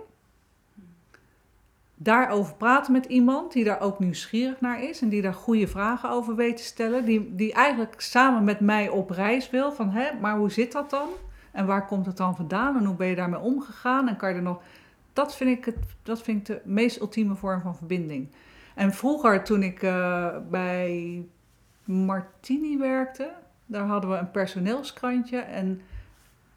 daarover 2.03 2.55
praten 2.55 2.93
met 2.93 3.05
iemand 3.05 3.53
die 3.53 3.65
daar 3.65 3.81
ook 3.81 3.99
nieuwsgierig 3.99 4.61
naar 4.61 4.83
is 4.83 5.03
en 5.03 5.09
die 5.09 5.23
daar 5.23 5.35
goede 5.35 5.69
vragen 5.69 6.11
over 6.11 6.37
weet 6.37 6.57
te 6.57 6.63
stellen, 6.63 7.05
die, 7.05 7.35
die 7.35 7.53
eigenlijk 7.53 8.01
samen 8.01 8.45
met 8.45 8.61
mij 8.61 8.89
op 8.89 9.11
reis 9.11 9.51
wil 9.51 9.73
van, 9.73 9.91
hè, 9.91 10.09
maar 10.21 10.37
hoe 10.37 10.51
zit 10.51 10.73
dat 10.73 10.91
dan? 10.91 11.09
En 11.53 11.67
waar 11.67 11.87
komt 11.87 12.07
het 12.07 12.17
dan 12.17 12.37
vandaan 12.37 12.77
en 12.77 12.85
hoe 12.85 12.97
ben 12.97 13.07
je 13.07 13.15
daarmee 13.15 13.41
omgegaan? 13.41 14.09
En 14.09 14.17
kan 14.17 14.29
je 14.29 14.35
er 14.35 14.43
nog. 14.43 14.61
Dat 15.13 15.37
vind 15.37 15.59
ik, 15.59 15.65
het, 15.65 15.77
dat 16.03 16.23
vind 16.23 16.39
ik 16.39 16.47
de 16.47 16.61
meest 16.65 17.01
ultieme 17.01 17.35
vorm 17.35 17.61
van 17.61 17.77
verbinding. 17.77 18.29
En 18.75 18.93
vroeger, 18.93 19.45
toen 19.45 19.63
ik 19.63 19.83
eh, 19.83 20.29
bij 20.51 21.23
Martini 21.85 22.79
werkte, 22.79 23.33
daar 23.67 23.87
hadden 23.87 24.11
we 24.11 24.17
een 24.17 24.31
personeelskrantje. 24.31 25.39
En 25.39 25.81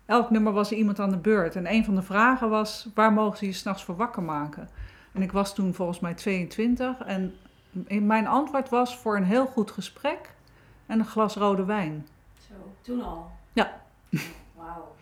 elk 0.05 0.29
nummer 0.29 0.53
was 0.53 0.71
er 0.71 0.77
iemand 0.77 0.99
aan 0.99 1.10
de 1.10 1.17
beurt. 1.17 1.55
En 1.55 1.71
een 1.71 1.86
van 1.86 1.95
de 1.95 2.01
vragen 2.01 2.49
was: 2.49 2.89
waar 2.93 3.13
mogen 3.13 3.38
ze 3.38 3.45
je 3.45 3.53
s'nachts 3.53 3.84
voor 3.84 3.95
wakker 3.95 4.23
maken? 4.23 4.69
En 5.15 5.21
ik 5.21 5.32
was 5.32 5.56
toen 5.56 5.73
volgens 5.73 5.99
mij 5.99 6.13
22. 6.13 6.99
En 6.99 7.34
mijn 7.88 8.28
antwoord 8.28 8.69
was 8.69 8.97
voor 8.97 9.17
een 9.17 9.23
heel 9.23 9.45
goed 9.45 9.71
gesprek 9.71 10.34
en 10.86 10.99
een 10.99 11.06
glas 11.06 11.36
rode 11.36 11.65
wijn. 11.65 12.08
Zo, 12.47 12.54
toen 12.82 13.01
al? 13.01 13.32
Ja. 13.54 13.82
Wauw. 14.56 14.95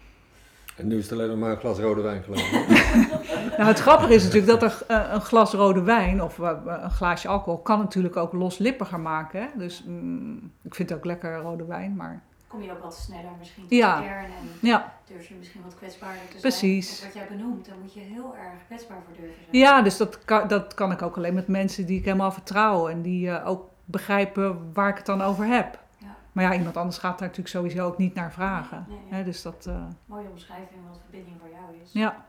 En 0.78 0.88
nu 0.88 0.98
is 0.98 1.04
het 1.04 1.14
alleen 1.14 1.30
nog 1.30 1.38
maar 1.38 1.52
een 1.52 1.58
glas 1.58 1.80
rode 1.80 2.02
wijn 2.02 2.24
geloof 2.24 2.52
ik. 2.52 2.52
Nou, 3.58 3.70
het 3.70 3.80
grappige 3.80 4.14
is 4.14 4.24
natuurlijk 4.24 4.60
dat 4.60 4.64
er, 4.64 4.84
eh, 4.88 5.14
een 5.14 5.22
glas 5.22 5.54
rode 5.54 5.82
wijn 5.82 6.22
of 6.22 6.40
eh, 6.40 6.52
een 6.66 6.92
glaasje 6.92 7.28
alcohol 7.28 7.60
kan 7.60 7.80
natuurlijk 7.80 8.18
ook 8.18 8.34
loslippiger 8.34 9.00
maken. 9.00 9.42
Hè? 9.42 9.48
Dus 9.58 9.84
mm, 9.88 10.52
ik 10.62 10.76
vind 10.76 10.94
ook 10.94 11.06
lekker 11.06 11.38
rode 11.38 11.66
wijn, 11.66 11.96
maar 11.96 12.24
Kom 12.54 12.62
je 12.64 12.72
ook 12.72 12.82
wat 12.84 12.96
sneller 12.96 13.32
misschien 13.40 13.64
tot 13.64 13.72
Ja. 13.72 13.98
de 14.00 14.04
kern 14.06 14.26
en 14.26 14.50
ja. 14.62 14.94
durf 15.08 15.28
je 15.28 15.36
misschien 15.36 15.62
wat 15.64 15.76
kwetsbaarder 15.76 16.22
te 16.22 16.28
zijn. 16.30 16.42
Precies. 16.42 17.04
Wat 17.04 17.14
jij 17.14 17.28
benoemt, 17.30 17.66
daar 17.66 17.76
moet 17.82 17.94
je 17.94 18.00
heel 18.00 18.36
erg 18.36 18.66
kwetsbaar 18.66 18.98
voor 19.06 19.14
durven 19.16 19.44
zijn. 19.44 19.58
Ja, 19.58 19.82
dus 19.82 19.98
dat 19.98 20.26
kan, 20.26 20.48
dat 20.48 20.74
kan 20.74 20.92
ik 20.92 21.02
ook 21.02 21.18
alleen 21.18 21.34
met 21.34 21.48
mensen 21.48 21.86
die 21.86 21.98
ik 22.00 22.06
helemaal 22.06 22.32
vertrouw 22.32 22.88
en 22.90 23.02
die 23.02 23.30
eh, 23.30 23.48
ook 23.48 23.70
begrijpen 23.86 24.74
waar 24.74 24.90
ik 24.90 24.98
het 24.98 25.06
dan 25.06 25.22
over 25.22 25.46
heb. 25.46 25.80
Ja. 25.98 26.16
Maar 26.32 26.44
ja, 26.44 26.54
iemand 26.54 26.78
anders 26.78 26.98
gaat 26.98 27.20
daar 27.20 27.28
natuurlijk 27.28 27.56
sowieso 27.56 27.86
ook 27.86 27.98
niet 27.98 28.14
naar 28.14 28.32
vragen. 28.32 28.86
Nee, 28.88 28.98
nee. 28.98 29.20
Hè, 29.20 29.24
dus 29.24 29.42
dat, 29.42 29.66
eh, 29.68 29.86
Mooie 30.06 30.28
omschrijving 30.32 30.80
wat 30.90 31.00
verbinding 31.02 31.36
voor 31.40 31.50
jou 31.50 31.82
is. 31.84 31.90
ja. 31.92 32.26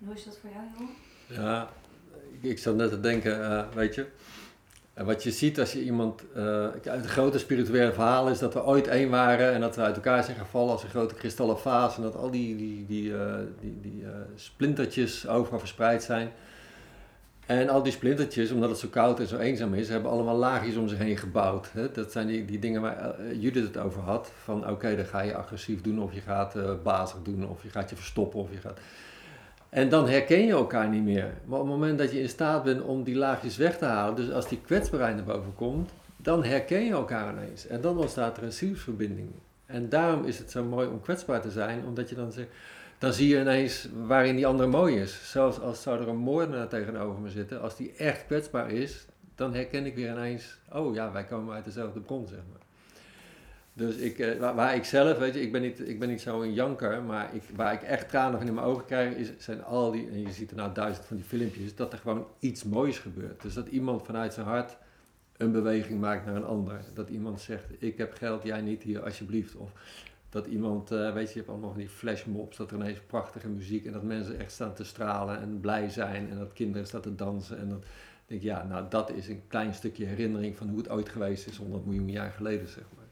En 0.00 0.06
Hoe 0.06 0.14
is 0.14 0.24
dat 0.24 0.38
voor 0.40 0.50
jou, 0.50 0.62
Jeroen? 0.72 1.44
Ja, 1.46 1.68
ik, 2.40 2.50
ik 2.50 2.58
zat 2.58 2.74
net 2.74 2.90
te 2.90 3.00
denken, 3.00 3.50
eh, 3.58 3.64
weet 3.74 3.94
je. 3.94 4.06
En 4.98 5.04
wat 5.04 5.22
je 5.22 5.30
ziet 5.30 5.60
als 5.60 5.72
je 5.72 5.82
iemand. 5.82 6.22
eh 6.34 6.64
uit 6.64 6.84
het 6.84 7.06
grote 7.06 7.38
spirituele 7.38 7.92
verhaal 7.92 8.28
is 8.28 8.38
dat 8.38 8.54
we 8.54 8.64
ooit 8.64 8.86
één 8.86 9.10
waren 9.10 9.52
en 9.52 9.60
dat 9.60 9.76
we 9.76 9.82
uit 9.82 9.94
elkaar 9.94 10.24
zijn 10.24 10.36
gevallen 10.36 10.72
als 10.72 10.82
een 10.82 10.88
grote 10.88 11.14
kristallen 11.14 11.58
vaas. 11.58 11.96
En 11.96 12.02
dat 12.02 12.16
al 12.16 12.30
die, 12.30 12.56
die, 12.56 12.86
die, 12.86 13.16
eh, 13.16 13.34
die, 13.60 13.78
die 13.80 14.04
eh, 14.04 14.10
splintertjes 14.34 15.28
overal 15.28 15.58
verspreid 15.58 16.02
zijn. 16.02 16.30
En 17.46 17.68
al 17.68 17.82
die 17.82 17.92
splintertjes, 17.92 18.50
omdat 18.50 18.70
het 18.70 18.78
zo 18.78 18.88
koud 18.88 19.20
en 19.20 19.26
zo 19.26 19.38
eenzaam 19.38 19.74
is, 19.74 19.88
hebben 19.88 20.10
allemaal 20.10 20.36
laagjes 20.36 20.76
om 20.76 20.88
zich 20.88 20.98
heen 20.98 21.16
gebouwd. 21.16 21.70
Hè? 21.72 21.92
Dat 21.92 22.12
zijn 22.12 22.26
die, 22.26 22.44
die 22.44 22.58
dingen 22.58 22.80
waar 22.80 23.14
Judith 23.34 23.64
het 23.64 23.78
over 23.78 24.02
had. 24.02 24.32
Van 24.42 24.68
oké, 24.70 24.96
dan 24.96 25.04
ga 25.04 25.20
je 25.20 25.34
agressief 25.34 25.80
doen 25.80 26.02
of 26.02 26.12
je 26.14 26.20
gaat 26.20 26.82
bazig 26.82 27.18
doen 27.22 27.48
of 27.48 27.62
je 27.62 27.68
gaat 27.68 27.90
je 27.90 27.96
verstoppen 27.96 28.40
of 28.40 28.50
je 28.50 28.58
gaat... 28.58 28.78
En 29.68 29.88
dan 29.88 30.08
herken 30.08 30.46
je 30.46 30.52
elkaar 30.52 30.88
niet 30.88 31.02
meer. 31.02 31.34
Maar 31.44 31.58
op 31.58 31.66
het 31.66 31.74
moment 31.74 31.98
dat 31.98 32.12
je 32.12 32.20
in 32.20 32.28
staat 32.28 32.64
bent 32.64 32.82
om 32.82 33.02
die 33.02 33.16
laagjes 33.16 33.56
weg 33.56 33.78
te 33.78 33.84
halen, 33.84 34.16
dus 34.16 34.30
als 34.30 34.48
die 34.48 34.60
kwetsbaarheid 34.60 35.16
naar 35.16 35.24
boven 35.24 35.54
komt, 35.54 35.90
dan 36.16 36.44
herken 36.44 36.84
je 36.84 36.90
elkaar 36.90 37.32
ineens. 37.32 37.66
En 37.66 37.80
dan 37.80 37.98
ontstaat 37.98 38.36
er 38.36 38.42
een 38.42 38.52
zielsverbinding. 38.52 39.30
En 39.66 39.88
daarom 39.88 40.24
is 40.24 40.38
het 40.38 40.50
zo 40.50 40.64
mooi 40.64 40.88
om 40.88 41.00
kwetsbaar 41.00 41.40
te 41.40 41.50
zijn, 41.50 41.84
omdat 41.86 42.08
je 42.08 42.14
dan 42.14 42.32
zegt, 42.32 42.48
dan 42.98 43.12
zie 43.12 43.28
je 43.28 43.40
ineens 43.40 43.88
waarin 44.06 44.36
die 44.36 44.46
andere 44.46 44.68
mooi 44.68 45.00
is. 45.00 45.30
Zelfs 45.30 45.60
als 45.60 45.82
zou 45.82 46.00
er 46.00 46.08
een 46.08 46.16
moordenaar 46.16 46.68
tegenover 46.68 47.20
me 47.20 47.30
zitten, 47.30 47.60
als 47.60 47.76
die 47.76 47.92
echt 47.96 48.26
kwetsbaar 48.26 48.70
is, 48.70 49.06
dan 49.34 49.54
herken 49.54 49.86
ik 49.86 49.94
weer 49.94 50.10
ineens, 50.10 50.58
oh 50.72 50.94
ja, 50.94 51.12
wij 51.12 51.24
komen 51.24 51.54
uit 51.54 51.64
dezelfde 51.64 52.00
bron, 52.00 52.26
zeg 52.26 52.38
maar. 52.52 52.67
Dus 53.78 53.96
ik, 53.96 54.18
eh, 54.18 54.54
waar, 54.54 54.74
ik 54.74 54.84
zelf, 54.84 55.18
weet 55.18 55.34
je, 55.34 55.40
ik 55.40 55.52
ben 55.52 55.62
niet, 55.62 55.88
ik 55.88 55.98
ben 55.98 56.08
niet 56.08 56.20
zo 56.20 56.42
een 56.42 56.52
janker, 56.52 57.02
maar 57.02 57.34
ik, 57.34 57.42
waar 57.54 57.72
ik 57.72 57.82
echt 57.82 58.08
tranen 58.08 58.38
van 58.38 58.48
in 58.48 58.54
mijn 58.54 58.66
ogen 58.66 58.84
krijg, 58.84 59.14
is, 59.14 59.30
zijn 59.38 59.64
al 59.64 59.90
die, 59.90 60.08
en 60.08 60.20
je 60.20 60.32
ziet 60.32 60.50
er 60.50 60.56
nou 60.56 60.74
duizend 60.74 61.06
van 61.06 61.16
die 61.16 61.24
filmpjes, 61.24 61.74
dat 61.74 61.92
er 61.92 61.98
gewoon 61.98 62.26
iets 62.38 62.64
moois 62.64 62.98
gebeurt. 62.98 63.42
Dus 63.42 63.54
dat 63.54 63.68
iemand 63.68 64.02
vanuit 64.02 64.34
zijn 64.34 64.46
hart 64.46 64.76
een 65.36 65.52
beweging 65.52 66.00
maakt 66.00 66.26
naar 66.26 66.36
een 66.36 66.44
ander. 66.44 66.80
Dat 66.94 67.08
iemand 67.08 67.40
zegt, 67.40 67.64
ik 67.78 67.98
heb 67.98 68.12
geld, 68.14 68.42
jij 68.42 68.60
niet 68.60 68.82
hier, 68.82 69.04
alsjeblieft. 69.04 69.54
Of 69.54 69.72
dat 70.28 70.46
iemand, 70.46 70.90
eh, 70.90 71.12
weet 71.12 71.26
je, 71.26 71.32
je 71.32 71.38
hebt 71.38 71.48
allemaal 71.48 71.70
van 71.70 71.78
die 71.78 71.88
flashmobs, 71.88 72.56
dat 72.56 72.70
er 72.70 72.76
ineens 72.76 73.00
prachtige 73.06 73.48
muziek 73.48 73.86
en 73.86 73.92
dat 73.92 74.02
mensen 74.02 74.38
echt 74.38 74.52
staan 74.52 74.74
te 74.74 74.84
stralen 74.84 75.40
en 75.40 75.60
blij 75.60 75.88
zijn 75.88 76.30
en 76.30 76.38
dat 76.38 76.52
kinderen 76.52 76.86
staan 76.86 77.00
te 77.00 77.14
dansen. 77.14 77.58
En 77.58 77.68
dat 77.68 77.84
denk 78.26 78.40
ik, 78.40 78.46
ja, 78.46 78.64
nou 78.64 78.86
dat 78.88 79.10
is 79.10 79.28
een 79.28 79.42
klein 79.46 79.74
stukje 79.74 80.04
herinnering 80.04 80.56
van 80.56 80.68
hoe 80.68 80.78
het 80.78 80.88
ooit 80.88 81.08
geweest 81.08 81.46
is, 81.46 81.56
100 81.56 81.84
miljoen 81.84 82.10
jaar 82.10 82.30
geleden, 82.30 82.68
zeg 82.68 82.84
maar. 82.96 83.07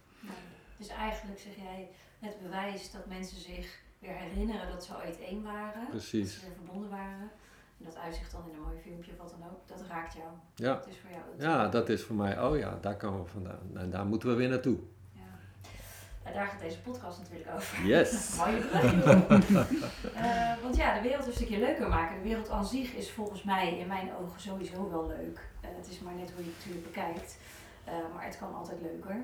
Dus 0.77 0.89
eigenlijk 0.89 1.41
zeg 1.41 1.57
jij 1.57 1.89
het 2.19 2.43
bewijs 2.43 2.93
dat 2.93 3.07
mensen 3.07 3.41
zich 3.41 3.79
weer 3.99 4.15
herinneren 4.15 4.71
dat 4.71 4.85
ze 4.85 4.97
ooit 4.97 5.21
één 5.21 5.43
waren. 5.43 5.81
Dat 5.81 5.91
Precies. 5.91 6.35
ze 6.35 6.41
weer 6.41 6.55
verbonden 6.55 6.91
waren. 6.91 7.31
En 7.79 7.85
dat 7.85 7.97
uitzicht 7.97 8.33
dan 8.33 8.43
in 8.49 8.55
een 8.55 8.63
mooi 8.63 8.79
filmpje 8.83 9.13
of 9.13 9.19
wat 9.19 9.31
dan 9.31 9.49
ook. 9.49 9.69
Dat 9.69 9.87
raakt 9.89 10.13
jou. 10.15 10.29
Ja. 10.55 10.75
Dat 10.75 10.87
is 10.87 10.97
voor 10.99 11.11
jou. 11.11 11.51
Ja, 11.51 11.69
dat 11.69 11.89
is 11.89 12.03
voor 12.03 12.17
mij, 12.17 12.43
oh 12.43 12.59
ja, 12.59 12.79
daar 12.81 12.97
komen 12.97 13.23
we 13.23 13.29
vandaan. 13.31 13.71
En 13.75 13.91
daar 13.91 14.07
moeten 14.07 14.29
we 14.29 14.35
weer 14.35 14.49
naartoe. 14.49 14.79
Ja. 15.13 15.21
Ja, 16.25 16.33
daar 16.33 16.47
gaat 16.47 16.61
deze 16.61 16.81
podcast 16.81 17.19
natuurlijk 17.19 17.51
over. 17.55 17.87
Yes. 17.87 18.37
Mooie 18.39 18.61
brug. 18.61 19.49
Eh, 20.15 20.63
want 20.63 20.77
ja, 20.77 20.95
de 20.95 21.09
wereld 21.09 21.27
een 21.27 21.33
stukje 21.33 21.59
leuker 21.59 21.89
maken. 21.89 22.17
De 22.17 22.29
wereld 22.29 22.49
aan 22.49 22.67
zich 22.67 22.93
is 22.93 23.11
volgens 23.11 23.43
mij 23.43 23.79
in 23.79 23.87
mijn 23.87 24.11
ogen 24.17 24.41
sowieso 24.41 24.91
wel 24.91 25.07
leuk. 25.07 25.41
Eh, 25.61 25.71
het 25.77 25.89
is 25.89 25.99
maar 25.99 26.15
net 26.15 26.31
hoe 26.35 26.45
je 26.45 26.51
het 26.51 26.59
natuurlijk 26.59 26.87
bekijkt. 26.87 27.39
Eh, 27.85 27.95
maar 28.15 28.25
het 28.25 28.39
kan 28.39 28.55
altijd 28.55 28.81
leuker. 28.81 29.17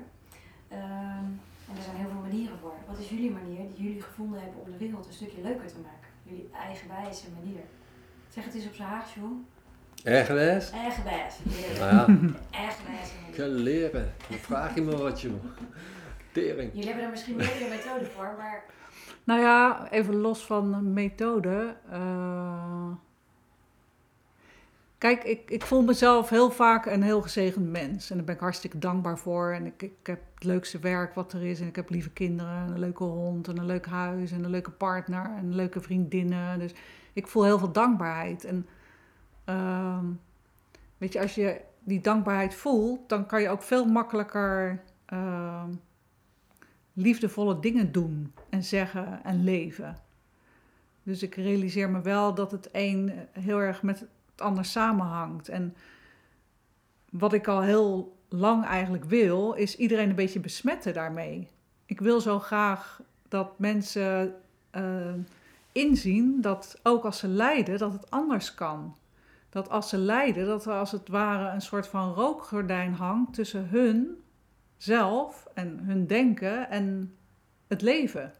Ehm, 0.73 1.25
en 1.69 1.75
er 1.77 1.83
zijn 1.83 1.95
heel 1.95 2.09
veel 2.09 2.21
manieren 2.29 2.57
voor. 2.61 2.73
Wat 2.87 2.99
is 2.99 3.09
jullie 3.09 3.31
manier 3.31 3.67
die 3.75 3.83
jullie 3.85 4.01
gevonden 4.01 4.41
hebben 4.41 4.61
om 4.61 4.71
de 4.71 4.77
wereld 4.77 5.07
een 5.07 5.13
stukje 5.13 5.41
leuker 5.41 5.67
te 5.67 5.79
maken? 5.83 6.09
Jullie 6.23 6.49
eigenwijze 6.67 7.25
manier. 7.41 7.61
Zeg 8.29 8.45
het 8.45 8.53
eens 8.55 8.65
op 8.65 8.73
z'n 8.73 8.81
Haags, 8.81 9.13
joh. 9.13 9.31
Ergens? 10.03 10.71
Eigenwijs. 10.71 11.35
Nou 11.79 11.95
ja, 11.95 12.05
manier. 12.05 13.33
ga 13.33 13.45
leren. 13.45 14.13
Dan 14.29 14.37
vraag 14.37 14.75
je 14.75 14.81
me 14.81 14.97
wat, 14.97 15.21
joh. 15.21 15.43
Tering. 16.31 16.69
Jullie 16.73 16.87
hebben 16.87 17.03
er 17.05 17.09
misschien 17.09 17.35
meerdere 17.35 17.69
methoden 17.69 18.07
voor, 18.11 18.33
maar 18.37 18.63
Nou 19.23 19.41
ja, 19.41 19.87
even 19.91 20.15
los 20.15 20.45
van 20.45 20.93
methode. 20.93 21.75
eh, 21.89 22.87
kijk, 25.03 25.23
ik, 25.23 25.49
ik 25.51 25.63
voel 25.63 25.81
mezelf 25.81 26.29
heel 26.29 26.51
vaak 26.51 26.85
een 26.85 27.03
heel 27.03 27.21
gezegend 27.21 27.69
mens. 27.69 28.09
En 28.09 28.15
daar 28.15 28.25
ben 28.25 28.35
ik 28.35 28.41
hartstikke 28.41 28.79
dankbaar 28.79 29.17
voor. 29.17 29.51
En 29.51 29.65
ik, 29.65 29.81
ik 29.81 30.07
heb 30.07 30.21
het 30.33 30.43
leukste 30.43 30.79
werk 30.79 31.13
wat 31.13 31.33
er 31.33 31.43
is. 31.43 31.59
En 31.59 31.67
ik 31.67 31.75
heb 31.75 31.89
lieve 31.89 32.09
kinderen, 32.09 32.53
en 32.53 32.71
een 32.71 32.79
leuke 32.79 33.03
hond, 33.03 33.47
en 33.47 33.57
een 33.57 33.65
leuk 33.65 33.85
huis, 33.85 34.31
en 34.31 34.43
een 34.43 34.49
leuke 34.49 34.71
partner, 34.71 35.31
en 35.37 35.55
leuke 35.55 35.81
vriendinnen. 35.81 36.59
Dus 36.59 36.73
ik 37.13 37.27
voel 37.27 37.43
heel 37.43 37.59
veel 37.59 37.71
dankbaarheid. 37.71 38.43
En 38.43 38.67
ehm, 39.45 40.05
weet 40.97 41.13
je, 41.13 41.21
als 41.21 41.35
je 41.35 41.61
die 41.79 42.01
dankbaarheid 42.01 42.55
voelt, 42.55 43.09
dan 43.09 43.25
kan 43.25 43.41
je 43.41 43.49
ook 43.49 43.63
veel 43.63 43.85
makkelijker 43.85 44.83
ehm, 45.05 45.69
liefdevolle 46.93 47.59
dingen 47.59 47.91
doen 47.91 48.33
en 48.49 48.63
zeggen 48.63 49.23
en 49.23 49.43
leven. 49.43 49.97
Dus 51.03 51.23
ik 51.23 51.35
realiseer 51.35 51.89
me 51.89 52.01
wel 52.01 52.33
dat 52.33 52.51
het 52.51 52.69
een 52.71 53.11
heel 53.31 53.59
erg 53.59 53.83
met 53.83 54.05
het 54.33 54.41
ander 54.41 54.65
samenhangt. 54.65 55.49
En 55.49 55.75
wat 57.09 57.33
ik 57.33 57.47
al 57.47 57.61
heel 57.61 58.17
lang 58.29 58.65
eigenlijk 58.65 59.03
wil, 59.03 59.53
is 59.53 59.75
iedereen 59.77 60.09
een 60.09 60.15
beetje 60.15 60.39
besmetten 60.39 60.93
daarmee. 60.93 61.47
Ik 61.85 61.99
wil 61.99 62.21
zo 62.21 62.39
graag 62.39 63.01
dat 63.27 63.59
mensen 63.59 64.35
eh, 64.69 65.13
inzien 65.71 66.41
dat 66.41 66.79
ook 66.83 67.05
als 67.05 67.17
ze 67.17 67.27
lijden, 67.27 67.77
dat 67.77 67.93
het 67.93 68.11
anders 68.11 68.55
kan. 68.55 68.95
Dat 69.49 69.69
als 69.69 69.89
ze 69.89 69.97
lijden, 69.97 70.45
dat 70.45 70.65
er 70.65 70.73
als 70.73 70.91
het 70.91 71.07
ware 71.07 71.53
een 71.53 71.61
soort 71.61 71.87
van 71.87 72.13
rookgordijn 72.13 72.93
hangt 72.93 73.33
tussen 73.33 73.67
hun 73.69 74.23
zelf 74.77 75.47
en 75.53 75.79
hun 75.79 76.07
denken 76.07 76.69
en 76.69 77.15
het 77.67 77.81
leven. 77.81 78.33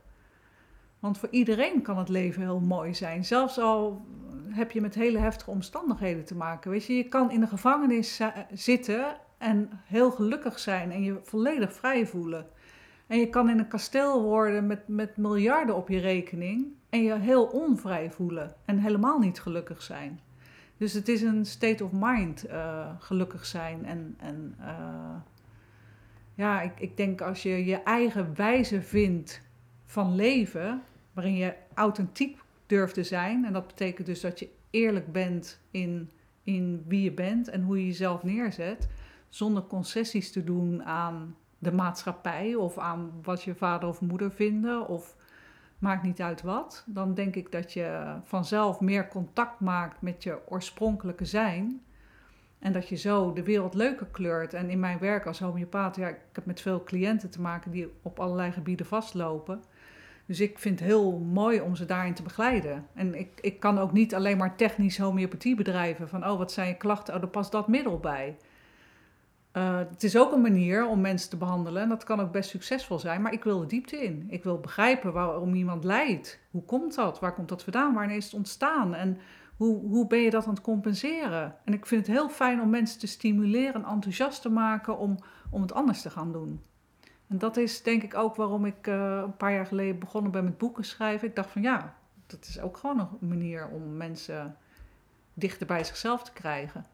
Want 0.99 1.17
voor 1.17 1.29
iedereen 1.31 1.81
kan 1.81 1.97
het 1.97 2.09
leven 2.09 2.41
heel 2.41 2.59
mooi 2.59 2.93
zijn. 2.93 3.25
Zelfs 3.25 3.59
al 3.59 4.05
heb 4.53 4.71
je 4.71 4.81
met 4.81 4.95
hele 4.95 5.17
heftige 5.17 5.49
omstandigheden 5.49 6.25
te 6.25 6.35
maken. 6.35 6.71
Weet 6.71 6.85
je, 6.85 6.95
je 6.95 7.07
kan 7.07 7.31
in 7.31 7.39
de 7.39 7.47
gevangenis 7.47 8.21
zitten 8.53 9.17
en 9.37 9.69
heel 9.85 10.11
gelukkig 10.11 10.59
zijn 10.59 10.91
en 10.91 11.03
je 11.03 11.19
volledig 11.23 11.73
vrij 11.73 12.07
voelen. 12.07 12.45
En 13.07 13.19
je 13.19 13.29
kan 13.29 13.49
in 13.49 13.59
een 13.59 13.67
kasteel 13.67 14.21
worden 14.21 14.67
met, 14.67 14.87
met 14.87 15.17
miljarden 15.17 15.75
op 15.75 15.89
je 15.89 15.99
rekening 15.99 16.65
en 16.89 17.03
je 17.03 17.19
heel 17.19 17.45
onvrij 17.45 18.11
voelen 18.11 18.55
en 18.65 18.77
helemaal 18.77 19.19
niet 19.19 19.39
gelukkig 19.39 19.81
zijn. 19.81 20.19
Dus 20.77 20.93
het 20.93 21.07
is 21.07 21.21
een 21.21 21.45
state 21.45 21.83
of 21.83 21.91
mind 21.91 22.45
eh, 22.45 22.89
gelukkig 22.99 23.45
zijn 23.45 23.85
en, 23.85 24.15
en 24.19 24.55
eh, 24.59 25.15
ja, 26.33 26.61
ik, 26.61 26.79
ik 26.79 26.97
denk 26.97 27.21
als 27.21 27.43
je 27.43 27.65
je 27.65 27.83
eigen 27.83 28.35
wijze 28.35 28.81
vindt 28.81 29.41
van 29.85 30.15
leven, 30.15 30.81
waarin 31.13 31.35
je 31.35 31.53
authentiek 31.73 32.42
durft 32.65 32.93
te 32.93 33.03
zijn, 33.03 33.45
en 33.45 33.53
dat 33.53 33.67
betekent 33.67 34.07
dus 34.07 34.21
dat 34.21 34.39
je 34.39 34.49
eerlijk 34.69 35.11
bent 35.11 35.59
in, 35.71 36.09
in 36.43 36.83
wie 36.87 37.03
je 37.03 37.11
bent 37.11 37.47
en 37.47 37.61
hoe 37.61 37.79
je 37.79 37.85
jezelf 37.85 38.23
neerzet, 38.23 38.89
zonder 39.29 39.63
concessies 39.63 40.31
te 40.31 40.43
doen 40.43 40.83
aan 40.83 41.35
de 41.59 41.71
maatschappij 41.71 42.55
of 42.55 42.77
aan 42.77 43.11
wat 43.21 43.43
je 43.43 43.55
vader 43.55 43.89
of 43.89 44.01
moeder 44.01 44.31
vinden, 44.31 44.87
of 44.87 45.15
maakt 45.79 46.03
niet 46.03 46.21
uit 46.21 46.41
wat, 46.41 46.83
dan 46.87 47.13
denk 47.13 47.35
ik 47.35 47.51
dat 47.51 47.73
je 47.73 48.15
vanzelf 48.23 48.79
meer 48.79 49.07
contact 49.07 49.59
maakt 49.59 50.01
met 50.01 50.23
je 50.23 50.39
oorspronkelijke 50.49 51.25
zijn. 51.25 51.81
En 52.59 52.71
dat 52.71 52.87
je 52.87 52.95
zo 52.95 53.33
de 53.33 53.43
wereld 53.43 53.73
leuker 53.73 54.05
kleurt. 54.05 54.53
En 54.53 54.69
in 54.69 54.79
mijn 54.79 54.99
werk 54.99 55.25
als 55.25 55.39
homeopaat, 55.39 55.95
ja, 55.95 56.07
ik 56.07 56.19
heb 56.33 56.45
met 56.45 56.61
veel 56.61 56.83
cliënten 56.83 57.29
te 57.29 57.41
maken 57.41 57.71
die 57.71 57.91
op 58.01 58.19
allerlei 58.19 58.51
gebieden 58.51 58.85
vastlopen. 58.85 59.63
Dus 60.25 60.39
ik 60.39 60.59
vind 60.59 60.79
het 60.79 60.87
heel 60.87 61.19
mooi 61.19 61.61
om 61.61 61.75
ze 61.75 61.85
daarin 61.85 62.13
te 62.13 62.23
begeleiden. 62.23 62.87
En 62.93 63.19
ik, 63.19 63.39
ik 63.41 63.59
kan 63.59 63.79
ook 63.79 63.91
niet 63.91 64.15
alleen 64.15 64.37
maar 64.37 64.55
technisch 64.55 64.97
homeopathie 64.97 65.55
bedrijven. 65.55 66.09
Van, 66.09 66.27
oh, 66.27 66.37
wat 66.37 66.51
zijn 66.51 66.67
je 66.67 66.77
klachten? 66.77 67.13
Oh, 67.13 67.19
daar 67.19 67.29
past 67.29 67.51
dat 67.51 67.67
middel 67.67 67.99
bij. 67.99 68.37
Eh, 69.51 69.77
het 69.77 70.03
is 70.03 70.17
ook 70.17 70.31
een 70.31 70.41
manier 70.41 70.87
om 70.87 71.01
mensen 71.01 71.29
te 71.29 71.37
behandelen. 71.37 71.81
En 71.81 71.89
dat 71.89 72.03
kan 72.03 72.19
ook 72.19 72.31
best 72.31 72.49
succesvol 72.49 72.99
zijn. 72.99 73.21
Maar 73.21 73.33
ik 73.33 73.43
wil 73.43 73.59
de 73.59 73.65
diepte 73.65 74.03
in. 74.03 74.25
Ik 74.29 74.43
wil 74.43 74.59
begrijpen 74.59 75.13
waarom 75.13 75.53
iemand 75.53 75.83
lijdt. 75.83 76.39
Hoe 76.51 76.63
komt 76.63 76.95
dat? 76.95 77.19
Waar 77.19 77.33
komt 77.33 77.49
dat 77.49 77.63
vandaan? 77.63 77.93
Wanneer 77.93 78.17
is 78.17 78.25
het 78.25 78.33
ontstaan? 78.33 78.93
En 78.93 79.17
hoe, 79.57 79.87
hoe 79.87 80.07
ben 80.07 80.19
je 80.19 80.29
dat 80.29 80.43
aan 80.43 80.53
het 80.53 80.61
compenseren? 80.61 81.55
En 81.65 81.73
ik 81.73 81.85
vind 81.85 82.07
het 82.07 82.15
heel 82.15 82.29
fijn 82.29 82.61
om 82.61 82.69
mensen 82.69 82.99
te 82.99 83.07
stimuleren 83.07 83.73
en 83.73 83.89
enthousiast 83.89 84.41
te 84.41 84.49
maken 84.49 84.97
om, 84.97 85.17
om 85.49 85.61
het 85.61 85.73
anders 85.73 86.01
te 86.01 86.09
gaan 86.09 86.31
doen. 86.31 86.61
En 87.33 87.39
dat 87.39 87.57
is 87.57 87.81
denk 87.81 88.03
ik 88.03 88.15
ook 88.15 88.35
waarom 88.35 88.65
ik 88.65 88.87
eh, 88.87 89.21
een 89.23 89.37
paar 89.37 89.53
jaar 89.53 89.65
geleden 89.65 89.99
begonnen 89.99 90.31
ben 90.31 90.43
met 90.43 90.57
boeken 90.57 90.85
schrijven. 90.85 91.27
Ik 91.27 91.35
dacht 91.35 91.49
van 91.49 91.61
ja, 91.61 91.95
dat 92.27 92.45
is 92.45 92.59
ook 92.59 92.77
gewoon 92.77 92.99
een 92.99 93.27
manier 93.27 93.67
om 93.67 93.97
mensen 93.97 94.57
dichter 95.33 95.67
bij 95.67 95.83
zichzelf 95.83 96.23
te 96.23 96.31
krijgen. 96.33 96.85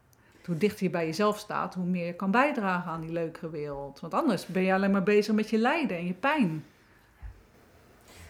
Hoe 0.44 0.56
dichter 0.56 0.84
je 0.84 0.90
bij 0.90 1.06
jezelf 1.06 1.38
staat, 1.38 1.74
hoe 1.74 1.84
meer 1.84 2.06
je 2.06 2.14
kan 2.14 2.30
bijdragen 2.30 2.90
aan 2.90 3.00
die 3.00 3.12
leukere 3.12 3.50
wereld. 3.50 4.00
Want 4.00 4.14
anders 4.14 4.46
ben 4.46 4.62
je 4.62 4.74
alleen 4.74 4.90
maar 4.90 5.02
bezig 5.02 5.34
met 5.34 5.50
je 5.50 5.58
lijden 5.58 5.96
en 5.96 6.06
je 6.06 6.14
pijn. 6.14 6.64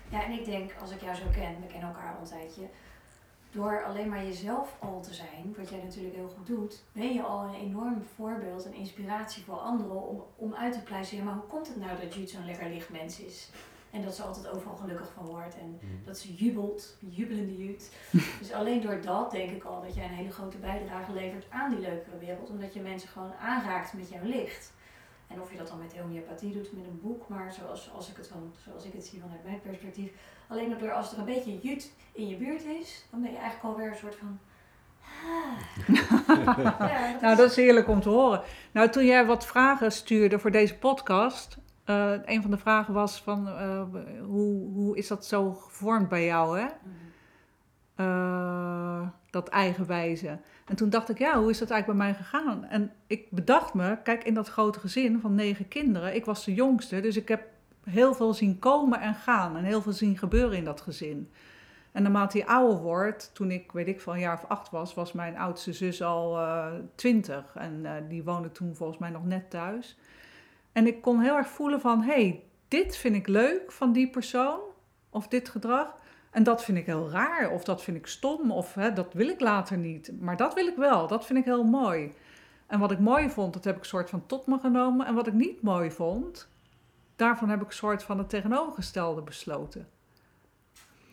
Ja, 0.09 0.25
en 0.25 0.33
ik 0.33 0.45
denk, 0.45 0.73
als 0.81 0.91
ik 0.91 1.01
jou 1.01 1.17
zo 1.17 1.25
ken, 1.33 1.61
we 1.61 1.67
kennen 1.67 1.89
elkaar 1.89 2.15
al 2.15 2.21
een 2.21 2.29
tijdje, 2.29 2.63
door 3.51 3.85
alleen 3.85 4.09
maar 4.09 4.25
jezelf 4.25 4.77
al 4.79 5.01
te 5.03 5.15
zijn, 5.15 5.55
wat 5.57 5.69
jij 5.69 5.83
natuurlijk 5.83 6.15
heel 6.15 6.33
goed 6.37 6.47
doet, 6.47 6.83
ben 6.93 7.15
je 7.15 7.23
al 7.23 7.45
een 7.45 7.55
enorm 7.55 8.03
voorbeeld 8.17 8.67
en 8.67 8.75
inspiratie 8.75 9.45
voor 9.45 9.59
anderen 9.59 10.09
om, 10.09 10.25
om 10.37 10.55
uit 10.55 10.73
te 10.73 10.83
pluizen. 10.83 11.17
Ja, 11.17 11.23
maar 11.23 11.35
hoe 11.35 11.47
komt 11.49 11.69
het 11.69 11.77
nou 11.77 12.01
dat 12.01 12.15
Jude 12.15 12.29
zo'n 12.29 12.47
lekker 12.47 12.69
licht 12.69 12.91
mens 12.91 13.21
is? 13.21 13.51
En 13.91 14.03
dat 14.03 14.15
ze 14.15 14.23
altijd 14.23 14.49
overal 14.49 14.77
gelukkig 14.77 15.13
van 15.13 15.27
wordt 15.27 15.59
en 15.59 15.81
dat 16.05 16.19
ze 16.19 16.35
jubelt, 16.35 16.97
jubelende 16.99 17.57
Jude. 17.57 17.85
dus 18.41 18.53
alleen 18.53 18.81
door 18.81 19.01
dat 19.01 19.31
denk 19.31 19.51
ik 19.51 19.65
al 19.65 19.83
dat 19.83 19.95
jij 19.95 20.05
een 20.05 20.11
hele 20.11 20.33
grote 20.33 20.59
bijdrage 20.59 21.13
levert 21.13 21.47
aan 21.51 21.71
die 21.71 21.81
leukere 21.81 22.19
wereld, 22.19 22.51
omdat 22.51 22.75
je 22.75 22.81
mensen 22.81 23.09
gewoon 23.09 23.35
aanraakt 23.35 23.93
met 23.93 24.09
jouw 24.09 24.25
licht. 24.25 24.73
En 25.27 25.41
of 25.41 25.51
je 25.51 25.57
dat 25.57 25.69
dan 25.69 25.79
met 25.79 25.99
homeopathie 25.99 26.53
doet, 26.53 26.73
met 26.73 26.87
een 26.87 27.01
boek, 27.03 27.29
maar 27.29 27.53
zoals, 27.53 27.91
als 27.93 28.11
ik 28.11 28.17
het 28.17 28.29
van, 28.29 28.53
zoals 28.65 28.85
ik 28.85 28.93
het 28.93 29.07
zie 29.07 29.21
vanuit 29.21 29.45
mijn 29.45 29.61
perspectief, 29.61 30.13
alleen 30.51 30.79
door 30.79 30.93
als 30.93 31.13
er 31.13 31.19
een 31.19 31.25
beetje 31.25 31.59
jut 31.63 31.93
in 32.13 32.29
je 32.29 32.37
buurt 32.37 32.65
is, 32.65 33.07
dan 33.11 33.23
ben 33.23 33.31
je 33.31 33.39
eigenlijk 33.39 33.65
alweer 33.65 33.91
een 33.91 33.97
soort 33.97 34.17
van. 34.17 34.39
Ah. 35.25 35.97
ja, 36.79 37.13
dat 37.13 37.21
Nou, 37.21 37.37
dat 37.37 37.51
is 37.51 37.57
heerlijk 37.57 37.89
om 37.89 38.01
te 38.01 38.09
horen. 38.09 38.43
Nou, 38.73 38.89
toen 38.89 39.05
jij 39.05 39.27
wat 39.27 39.47
vragen 39.47 39.93
stuurde 39.93 40.39
voor 40.39 40.51
deze 40.51 40.79
podcast, 40.79 41.59
eh, 41.85 42.13
een 42.25 42.43
van 42.43 42.51
de 42.51 42.59
vragen 42.59 42.95
was 42.95 43.21
van 43.23 43.49
eh, 43.49 43.83
hoe, 44.23 44.73
hoe 44.73 44.97
is 44.97 45.09
dat 45.09 45.27
zo 45.27 45.53
gevormd 45.53 46.09
bij 46.09 46.25
jou, 46.25 46.61
hè? 46.61 46.67
Eh, 47.95 49.09
dat 49.31 49.49
eigenwijze. 49.49 50.39
En 50.67 50.77
toen 50.77 50.91
dacht 50.91 51.09
ik, 51.09 51.19
ja, 51.19 51.39
hoe 51.39 51.51
is 51.51 51.59
dat 51.59 51.71
eigenlijk 51.71 51.99
bij 51.99 52.09
mij 52.09 52.19
gegaan? 52.25 52.65
En 52.65 52.93
ik 53.07 53.31
bedacht 53.31 53.75
me, 53.75 53.99
kijk, 54.03 54.25
in 54.25 54.35
dat 54.35 54.49
grote 54.49 54.81
gezin 54.81 55.21
van 55.21 55.35
negen 55.35 55.69
kinderen, 55.69 56.15
ik 56.15 56.25
was 56.25 56.45
de 56.45 56.55
jongste, 56.55 57.01
dus 57.01 57.17
ik 57.17 57.29
heb 57.29 57.43
heel 57.85 58.15
veel 58.15 58.35
zien 58.35 58.59
komen 58.59 59.01
en 59.01 59.15
gaan 59.15 59.57
en 59.57 59.65
heel 59.65 59.83
veel 59.83 59.93
zien 59.93 60.19
gebeuren 60.19 60.57
in 60.57 60.65
dat 60.65 60.81
gezin. 60.81 61.31
En 61.93 62.03
naarmate 62.03 62.39
hij 62.39 62.47
ouder 62.47 62.79
wordt, 62.79 63.31
toen 63.35 63.51
ik, 63.51 63.73
weet 63.73 63.89
ik, 63.89 64.01
van 64.01 64.15
een 64.15 64.21
jaar 64.21 64.35
of 64.43 64.49
acht 64.49 64.71
was, 64.71 64.95
was 64.95 65.13
mijn 65.13 65.39
oudste 65.39 65.73
zus 65.73 66.03
al 66.03 66.39
eh, 66.39 66.67
twintig. 66.95 67.45
en 67.55 67.87
eh, 67.87 67.93
die 68.09 68.25
woonde 68.25 68.53
toen 68.53 68.75
volgens 68.75 68.99
mij 68.99 69.11
nog 69.11 69.25
net 69.25 69.51
thuis. 69.51 69.99
En 70.73 70.87
ik 70.87 71.03
kon 71.03 71.21
heel 71.21 71.37
erg 71.37 71.49
voelen 71.49 71.81
van, 71.81 72.03
hey, 72.03 72.43
dit 72.69 72.97
vind 72.97 73.15
ik 73.15 73.27
leuk 73.27 73.73
van 73.73 73.93
die 73.93 74.11
persoon, 74.11 74.61
of 75.11 75.29
dit 75.29 75.49
gedrag. 75.49 75.99
En 76.31 76.43
dat 76.43 76.65
vind 76.65 76.79
ik 76.79 76.87
heel 76.87 77.11
raar, 77.11 77.51
of 77.51 77.65
dat 77.65 77.83
vind 77.83 77.97
ik 77.97 78.07
stom, 78.07 78.51
of 78.51 78.75
hè, 78.75 78.93
dat 78.93 79.13
wil 79.13 79.29
ik 79.29 79.41
later 79.41 79.79
niet. 79.79 80.13
Maar 80.21 80.37
dat 80.37 80.55
wil 80.55 80.67
ik 80.67 80.77
wel, 80.77 81.07
dat 81.07 81.27
vind 81.27 81.39
ik 81.39 81.45
heel 81.45 81.65
mooi. 81.65 82.13
En 82.67 82.79
wat 82.79 82.91
ik 82.91 82.99
mooi 82.99 83.31
vond, 83.31 83.53
dat 83.53 83.65
heb 83.65 83.77
ik 83.77 83.85
soort 83.85 84.11
van 84.11 84.27
tot 84.27 84.47
me 84.47 84.59
genomen. 84.59 85.07
En 85.07 85.15
wat 85.15 85.27
ik 85.27 85.33
niet 85.33 85.63
mooi 85.63 85.91
vond, 85.91 86.49
daarvan 87.21 87.49
heb 87.49 87.63
ik 87.63 87.71
soort 87.71 88.03
van 88.03 88.19
het 88.19 88.29
tegenovergestelde 88.29 89.23
besloten. 89.23 89.89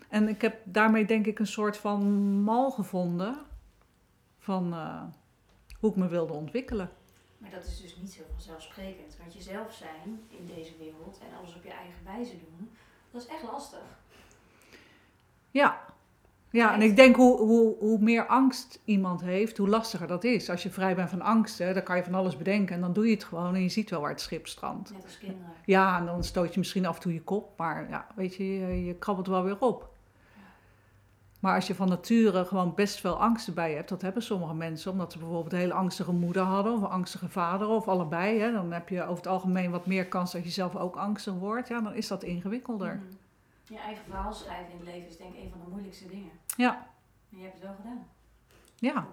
En 0.09 0.27
ik 0.27 0.41
heb 0.41 0.61
daarmee 0.63 1.05
denk 1.05 1.25
ik 1.25 1.39
een 1.39 1.47
soort 1.47 1.77
van 1.77 2.03
mal 2.41 2.71
gevonden 2.71 3.37
van 4.39 4.73
eh, 4.73 5.03
hoe 5.79 5.89
ik 5.89 5.95
me 5.95 6.07
wilde 6.07 6.33
ontwikkelen. 6.33 6.91
Maar 7.37 7.51
dat 7.51 7.65
is 7.65 7.81
dus 7.81 7.95
niet 7.95 8.13
zo 8.13 8.23
vanzelfsprekend. 8.31 9.17
Want 9.17 9.33
jezelf 9.33 9.73
zijn 9.73 10.21
in 10.27 10.45
deze 10.55 10.77
wereld 10.77 11.19
en 11.19 11.37
alles 11.37 11.55
op 11.55 11.63
je 11.63 11.71
eigen 11.71 12.03
wijze 12.03 12.37
doen, 12.39 12.71
dat 13.11 13.21
is 13.21 13.27
echt 13.27 13.43
lastig. 13.43 13.99
Ja. 15.51 15.85
Ja, 16.49 16.73
en 16.73 16.81
ik 16.81 16.95
denk 16.95 17.15
hoe, 17.15 17.37
hoe, 17.37 17.75
hoe 17.79 17.99
meer 17.99 18.25
angst 18.25 18.79
iemand 18.85 19.21
heeft, 19.21 19.57
hoe 19.57 19.67
lastiger 19.67 20.07
dat 20.07 20.23
is. 20.23 20.49
Als 20.49 20.63
je 20.63 20.69
vrij 20.69 20.95
bent 20.95 21.09
van 21.09 21.21
angsten, 21.21 21.73
dan 21.73 21.83
kan 21.83 21.97
je 21.97 22.03
van 22.03 22.13
alles 22.13 22.37
bedenken 22.37 22.75
en 22.75 22.81
dan 22.81 22.93
doe 22.93 23.05
je 23.05 23.13
het 23.13 23.23
gewoon 23.23 23.55
en 23.55 23.61
je 23.61 23.69
ziet 23.69 23.89
wel 23.89 24.01
waar 24.01 24.09
het 24.09 24.21
schip 24.21 24.47
strandt. 24.47 24.91
Net 24.91 25.03
als 25.03 25.17
kinderen. 25.17 25.51
Ja, 25.65 25.99
en 25.99 26.05
dan 26.05 26.23
stoot 26.23 26.53
je 26.53 26.59
misschien 26.59 26.85
af 26.85 26.95
en 26.95 27.01
toe 27.01 27.13
je 27.13 27.21
kop, 27.21 27.57
maar 27.57 27.89
ja, 27.89 28.07
weet 28.15 28.35
je, 28.35 28.59
je, 28.59 28.85
je 28.85 28.93
krabbelt 28.93 29.27
wel 29.27 29.43
weer 29.43 29.59
op. 29.59 29.95
Maar 31.39 31.55
als 31.55 31.67
je 31.67 31.75
van 31.75 31.87
nature 31.87 32.45
gewoon 32.45 32.73
best 32.75 32.99
veel 32.99 33.19
angsten 33.19 33.53
bij 33.53 33.73
hebt, 33.73 33.89
dat 33.89 34.01
hebben 34.01 34.23
sommige 34.23 34.53
mensen, 34.53 34.91
omdat 34.91 35.11
ze 35.11 35.17
bijvoorbeeld 35.17 35.53
een 35.53 35.59
hele 35.59 35.73
angstige 35.73 36.11
moeder 36.11 36.43
hadden 36.43 36.73
of 36.73 36.81
een 36.81 36.87
angstige 36.87 37.29
vader 37.29 37.67
of 37.67 37.87
allebei, 37.87 38.39
hè, 38.39 38.51
dan 38.51 38.71
heb 38.71 38.89
je 38.89 39.03
over 39.03 39.15
het 39.15 39.27
algemeen 39.27 39.71
wat 39.71 39.85
meer 39.85 40.07
kans 40.07 40.31
dat 40.31 40.43
je 40.43 40.49
zelf 40.49 40.75
ook 40.75 40.95
angstig 40.95 41.33
wordt. 41.33 41.67
Ja, 41.67 41.81
dan 41.81 41.93
is 41.93 42.07
dat 42.07 42.23
ingewikkelder. 42.23 42.95
Mhm. 42.95 43.15
Je 43.69 43.77
eigen 43.77 44.03
verhaal 44.03 44.33
schrijven 44.33 44.71
in 44.71 44.77
het 44.77 44.85
leven 44.87 45.07
is 45.09 45.17
denk 45.17 45.33
ik 45.35 45.43
een 45.43 45.49
van 45.49 45.59
de 45.65 45.69
moeilijkste 45.71 46.07
dingen. 46.07 46.31
Ja, 46.57 46.87
En 47.31 47.37
je 47.37 47.43
hebt 47.43 47.53
het 47.53 47.63
wel 47.63 47.75
gedaan. 47.75 48.07
ja. 48.75 49.07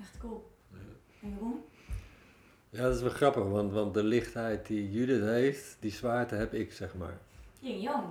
Echt 0.00 0.18
cool. 0.18 0.50
En 1.22 1.28
Jeroen? 1.30 1.64
Ja, 2.70 2.82
dat 2.82 2.94
is 2.94 3.00
wel 3.00 3.10
grappig, 3.10 3.44
want, 3.44 3.72
want 3.72 3.94
de 3.94 4.02
lichtheid 4.04 4.66
die 4.66 4.90
Judith 4.90 5.22
heeft, 5.22 5.76
die 5.80 5.90
zwaarte 5.90 6.34
heb 6.34 6.54
ik, 6.54 6.72
zeg 6.72 6.94
maar. 6.94 7.18
Yin 7.58 7.80
Yang. 7.80 8.04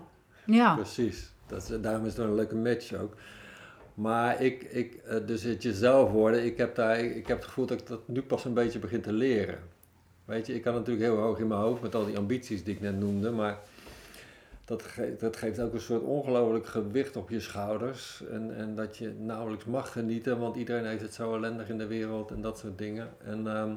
Ja, 0.45 0.75
Precies. 0.75 1.31
Dat 1.47 1.69
is, 1.69 1.81
daarom 1.81 2.01
is 2.01 2.07
het 2.07 2.17
wel 2.17 2.27
een 2.27 2.35
leuke 2.35 2.55
match 2.55 2.93
ook. 2.93 3.15
Maar 3.93 4.41
ik, 4.41 4.63
ik 4.63 4.93
eh, 4.93 5.27
dus 5.27 5.43
het 5.43 5.63
jezelf 5.63 6.11
worden, 6.11 6.45
ik 6.45 6.57
heb, 6.57 6.75
daar, 6.75 6.99
ik 6.99 7.27
heb 7.27 7.37
het 7.37 7.45
gevoel 7.45 7.65
dat 7.65 7.79
ik 7.81 7.87
dat 7.87 8.07
nu 8.07 8.21
pas 8.21 8.45
een 8.45 8.53
beetje 8.53 8.79
begin 8.79 9.01
te 9.01 9.13
leren. 9.13 9.59
Weet 10.25 10.47
je, 10.47 10.53
ik 10.53 10.61
kan 10.61 10.73
natuurlijk 10.73 11.05
heel 11.05 11.17
hoog 11.17 11.39
in 11.39 11.47
mijn 11.47 11.59
hoofd 11.61 11.81
met 11.81 11.95
al 11.95 12.05
die 12.05 12.17
ambities 12.17 12.63
die 12.63 12.73
ik 12.75 12.81
net 12.81 12.99
noemde, 12.99 13.31
maar 13.31 13.59
dat, 14.67 14.83
ge- 14.83 15.15
dat 15.19 15.37
geeft 15.37 15.59
ook 15.59 15.73
een 15.73 15.79
soort 15.79 16.01
ongelooflijk 16.01 16.67
gewicht 16.67 17.15
op 17.15 17.29
je 17.29 17.39
schouders. 17.39 18.23
En, 18.31 18.55
en 18.55 18.75
dat 18.75 18.97
je 18.97 19.13
nauwelijks 19.19 19.65
mag 19.65 19.91
genieten, 19.91 20.39
want 20.39 20.55
iedereen 20.55 20.85
heeft 20.85 21.01
het 21.01 21.13
zo 21.13 21.35
ellendig 21.35 21.69
in 21.69 21.77
de 21.77 21.87
wereld 21.87 22.31
en 22.31 22.41
dat 22.41 22.57
soort 22.57 22.77
dingen. 22.77 23.09
En, 23.23 23.47
ehm, 23.47 23.69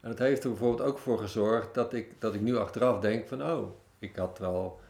en 0.00 0.08
het 0.08 0.18
heeft 0.18 0.44
er 0.44 0.50
bijvoorbeeld 0.50 0.88
ook 0.88 0.98
voor 0.98 1.18
gezorgd 1.18 1.74
dat 1.74 1.92
ik, 1.92 2.20
dat 2.20 2.34
ik 2.34 2.40
nu 2.40 2.56
achteraf 2.56 3.00
denk 3.00 3.28
van, 3.28 3.42
oh, 3.42 3.68
ik 3.98 4.16
had 4.16 4.38
wel 4.38 4.80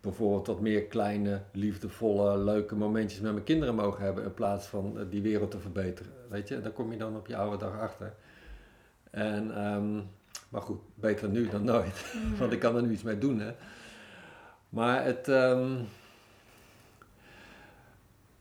bijvoorbeeld 0.00 0.46
wat 0.46 0.60
meer 0.60 0.82
kleine, 0.82 1.40
liefdevolle, 1.52 2.38
leuke 2.38 2.74
momentjes 2.76 3.20
met 3.20 3.32
mijn 3.32 3.44
kinderen 3.44 3.74
mogen 3.74 4.04
hebben 4.04 4.24
in 4.24 4.34
plaats 4.34 4.66
van 4.66 4.98
eh, 4.98 5.04
die 5.10 5.22
wereld 5.22 5.50
te 5.50 5.58
verbeteren. 5.58 6.12
Weet 6.28 6.48
je, 6.48 6.60
daar 6.60 6.72
kom 6.72 6.92
je 6.92 6.98
dan 6.98 7.16
op 7.16 7.26
je 7.26 7.36
oude 7.36 7.56
dag 7.56 7.80
achter. 7.80 8.14
En, 9.10 9.56
ehm, 9.56 9.94
maar 10.48 10.62
goed, 10.62 10.80
beter 10.94 11.28
nu 11.28 11.48
dan 11.48 11.64
nooit, 11.64 12.14
want 12.38 12.52
ik 12.52 12.58
kan 12.58 12.76
er 12.76 12.82
nu 12.82 12.92
iets 12.92 13.02
mee 13.02 13.18
doen. 13.18 13.40
Hè. 13.40 13.52
Maar 14.76 15.04
het. 15.04 15.28
ehm, 15.28 15.76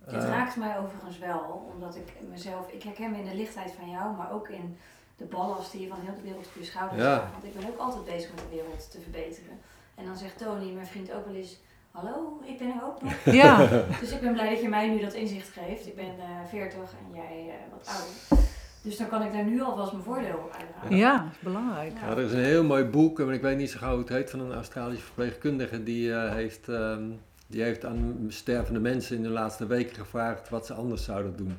Dit 0.05 0.23
eh, 0.23 0.29
raakt 0.29 0.55
mij 0.55 0.79
overigens 0.79 1.17
wel, 1.19 1.71
omdat 1.73 1.95
ik 1.95 2.13
mezelf, 2.29 2.69
ik 2.71 2.83
herken 2.83 3.11
me 3.11 3.17
in 3.17 3.25
de 3.25 3.35
lichtheid 3.35 3.71
van 3.71 3.89
jou, 3.89 4.15
maar 4.15 4.31
ook 4.31 4.49
in 4.49 4.77
de 5.17 5.25
ballast 5.25 5.71
die 5.71 5.81
je 5.81 5.87
van 5.87 5.99
heel 6.01 6.15
de 6.15 6.21
wereld 6.21 6.45
op 6.47 6.53
je 6.55 6.63
schouders 6.63 7.01
Ja. 7.01 7.29
Want 7.31 7.43
ik 7.43 7.59
ben 7.59 7.69
ook 7.69 7.77
altijd 7.79 8.05
bezig 8.05 8.29
met 8.29 8.39
de 8.39 8.55
wereld 8.55 8.91
te 8.91 9.01
verbeteren. 9.01 9.59
En 9.95 10.05
dan 10.05 10.17
zegt 10.17 10.37
Tony, 10.37 10.71
mijn 10.71 10.85
vriend, 10.87 11.11
ook 11.13 11.25
wel 11.25 11.35
eens, 11.35 11.57
hallo, 11.91 12.39
ik 12.43 12.57
ben 12.57 12.67
er 12.67 12.83
ook 12.83 13.01
nog. 13.01 13.13
ja, 13.41 13.67
Dus 13.99 14.11
ik 14.11 14.21
ben 14.21 14.33
blij 14.33 14.49
dat 14.49 14.61
je 14.61 14.69
mij 14.69 14.87
nu 14.89 14.99
dat 14.99 15.13
inzicht 15.13 15.49
geeft. 15.49 15.87
Ik 15.87 15.95
ben 15.95 16.19
eh 16.19 16.49
40 16.49 16.79
en 16.79 17.13
jij 17.15 17.49
eh, 17.49 17.71
wat 17.71 17.87
ouder. 17.87 18.45
Dus 18.85 18.97
dan 18.97 19.07
kan 19.07 19.21
ik 19.21 19.31
daar 19.33 19.43
nu 19.43 19.61
alvast 19.61 19.91
mijn 19.91 20.03
voordeel 20.03 20.49
uithalen. 20.51 20.97
ja, 20.97 21.17
dat 21.17 21.31
is 21.31 21.39
belangrijk. 21.39 21.91
Ja. 21.93 22.07
Ja, 22.07 22.11
er 22.11 22.23
is 22.23 22.31
een 22.31 22.43
heel 22.43 22.63
mooi 22.63 22.83
boek, 22.83 23.19
en 23.19 23.29
ik 23.29 23.41
weet 23.41 23.57
niet 23.57 23.69
zo 23.69 23.77
gauw 23.79 23.91
hoe 23.91 23.99
het 23.99 24.09
heet, 24.09 24.29
van 24.29 24.39
een 24.39 24.53
Australische 24.53 25.05
verpleegkundige. 25.05 25.83
Die, 25.83 26.13
eh, 26.13 26.31
heeft, 26.33 26.69
ehm, 26.69 27.03
die 27.47 27.61
heeft 27.61 27.85
aan 27.85 28.25
stervende 28.27 28.79
mensen 28.79 29.15
in 29.15 29.23
de 29.23 29.29
laatste 29.29 29.67
weken 29.67 29.95
gevraagd 29.95 30.49
wat 30.49 30.65
ze 30.65 30.73
anders 30.73 31.03
zouden 31.03 31.35
doen. 31.35 31.57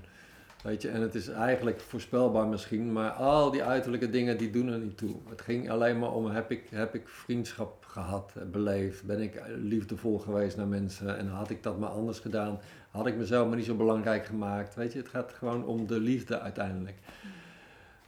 Weet 0.66 0.82
je, 0.82 0.88
en 0.88 1.00
het 1.00 1.14
is 1.14 1.28
eigenlijk 1.28 1.80
voorspelbaar 1.80 2.46
misschien, 2.46 2.92
maar 2.92 3.10
al 3.10 3.50
die 3.50 3.62
uiterlijke 3.62 4.10
dingen 4.10 4.38
die 4.38 4.50
doen 4.50 4.68
er 4.68 4.78
niet 4.78 4.96
toe. 4.96 5.14
Het 5.28 5.40
ging 5.40 5.70
alleen 5.70 5.98
maar 5.98 6.12
om, 6.12 6.26
heb 6.26 6.50
ik, 6.50 6.62
heb 6.70 6.94
ik 6.94 7.08
vriendschap 7.08 7.84
gehad, 7.84 8.32
eh, 8.36 8.42
beleefd, 8.44 9.04
ben 9.04 9.20
ik 9.20 9.42
liefdevol 9.56 10.18
geweest 10.18 10.56
naar 10.56 10.66
mensen 10.66 11.18
en 11.18 11.28
had 11.28 11.50
ik 11.50 11.62
dat 11.62 11.78
maar 11.78 11.88
anders 11.88 12.18
gedaan, 12.18 12.58
had 12.90 13.06
ik 13.06 13.16
mezelf 13.16 13.48
maar 13.48 13.56
niet 13.56 13.66
zo 13.66 13.74
belangrijk 13.74 14.26
gemaakt. 14.26 14.74
Weet 14.74 14.92
je, 14.92 14.98
het 14.98 15.08
gaat 15.08 15.32
gewoon 15.32 15.64
om 15.64 15.86
de 15.86 16.00
liefde 16.00 16.40
uiteindelijk. 16.40 16.96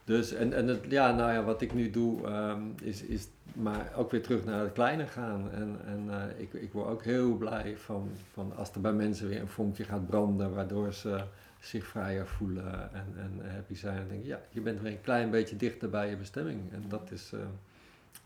Dus, 0.03 0.33
en, 0.33 0.53
en 0.53 0.67
het, 0.67 0.79
ja, 0.89 1.11
nou 1.11 1.31
ja, 1.31 1.43
wat 1.43 1.61
ik 1.61 1.73
nu 1.73 1.89
doe, 1.89 2.27
ehm, 2.27 2.61
is, 2.81 3.01
is 3.01 3.27
maar 3.53 3.91
ook 3.95 4.11
weer 4.11 4.21
terug 4.21 4.45
naar 4.45 4.61
het 4.61 4.73
kleine 4.73 5.07
gaan. 5.07 5.51
En, 5.51 5.79
en 5.85 6.09
eh, 6.09 6.41
ik, 6.41 6.53
ik 6.53 6.71
word 6.71 6.87
ook 6.87 7.03
heel 7.03 7.35
blij 7.35 7.77
van, 7.77 8.09
van 8.33 8.53
als 8.55 8.71
er 8.71 8.81
bij 8.81 8.93
mensen 8.93 9.27
weer 9.27 9.41
een 9.41 9.47
vonkje 9.47 9.83
gaat 9.83 10.07
branden, 10.07 10.53
waardoor 10.53 10.93
ze 10.93 11.23
zich 11.59 11.85
vrijer 11.85 12.27
voelen 12.27 12.93
en, 12.93 13.13
en 13.17 13.51
happy 13.53 13.75
zijn. 13.75 13.97
En 13.97 14.07
denk 14.09 14.25
ja, 14.25 14.41
je 14.49 14.61
bent 14.61 14.81
weer 14.81 14.91
een 14.91 15.01
klein 15.01 15.29
beetje 15.29 15.55
dichter 15.55 15.89
bij 15.89 16.09
je 16.09 16.15
bestemming. 16.15 16.73
En 16.73 16.83
dat 16.87 17.11
is, 17.11 17.31
eh, 17.33 17.39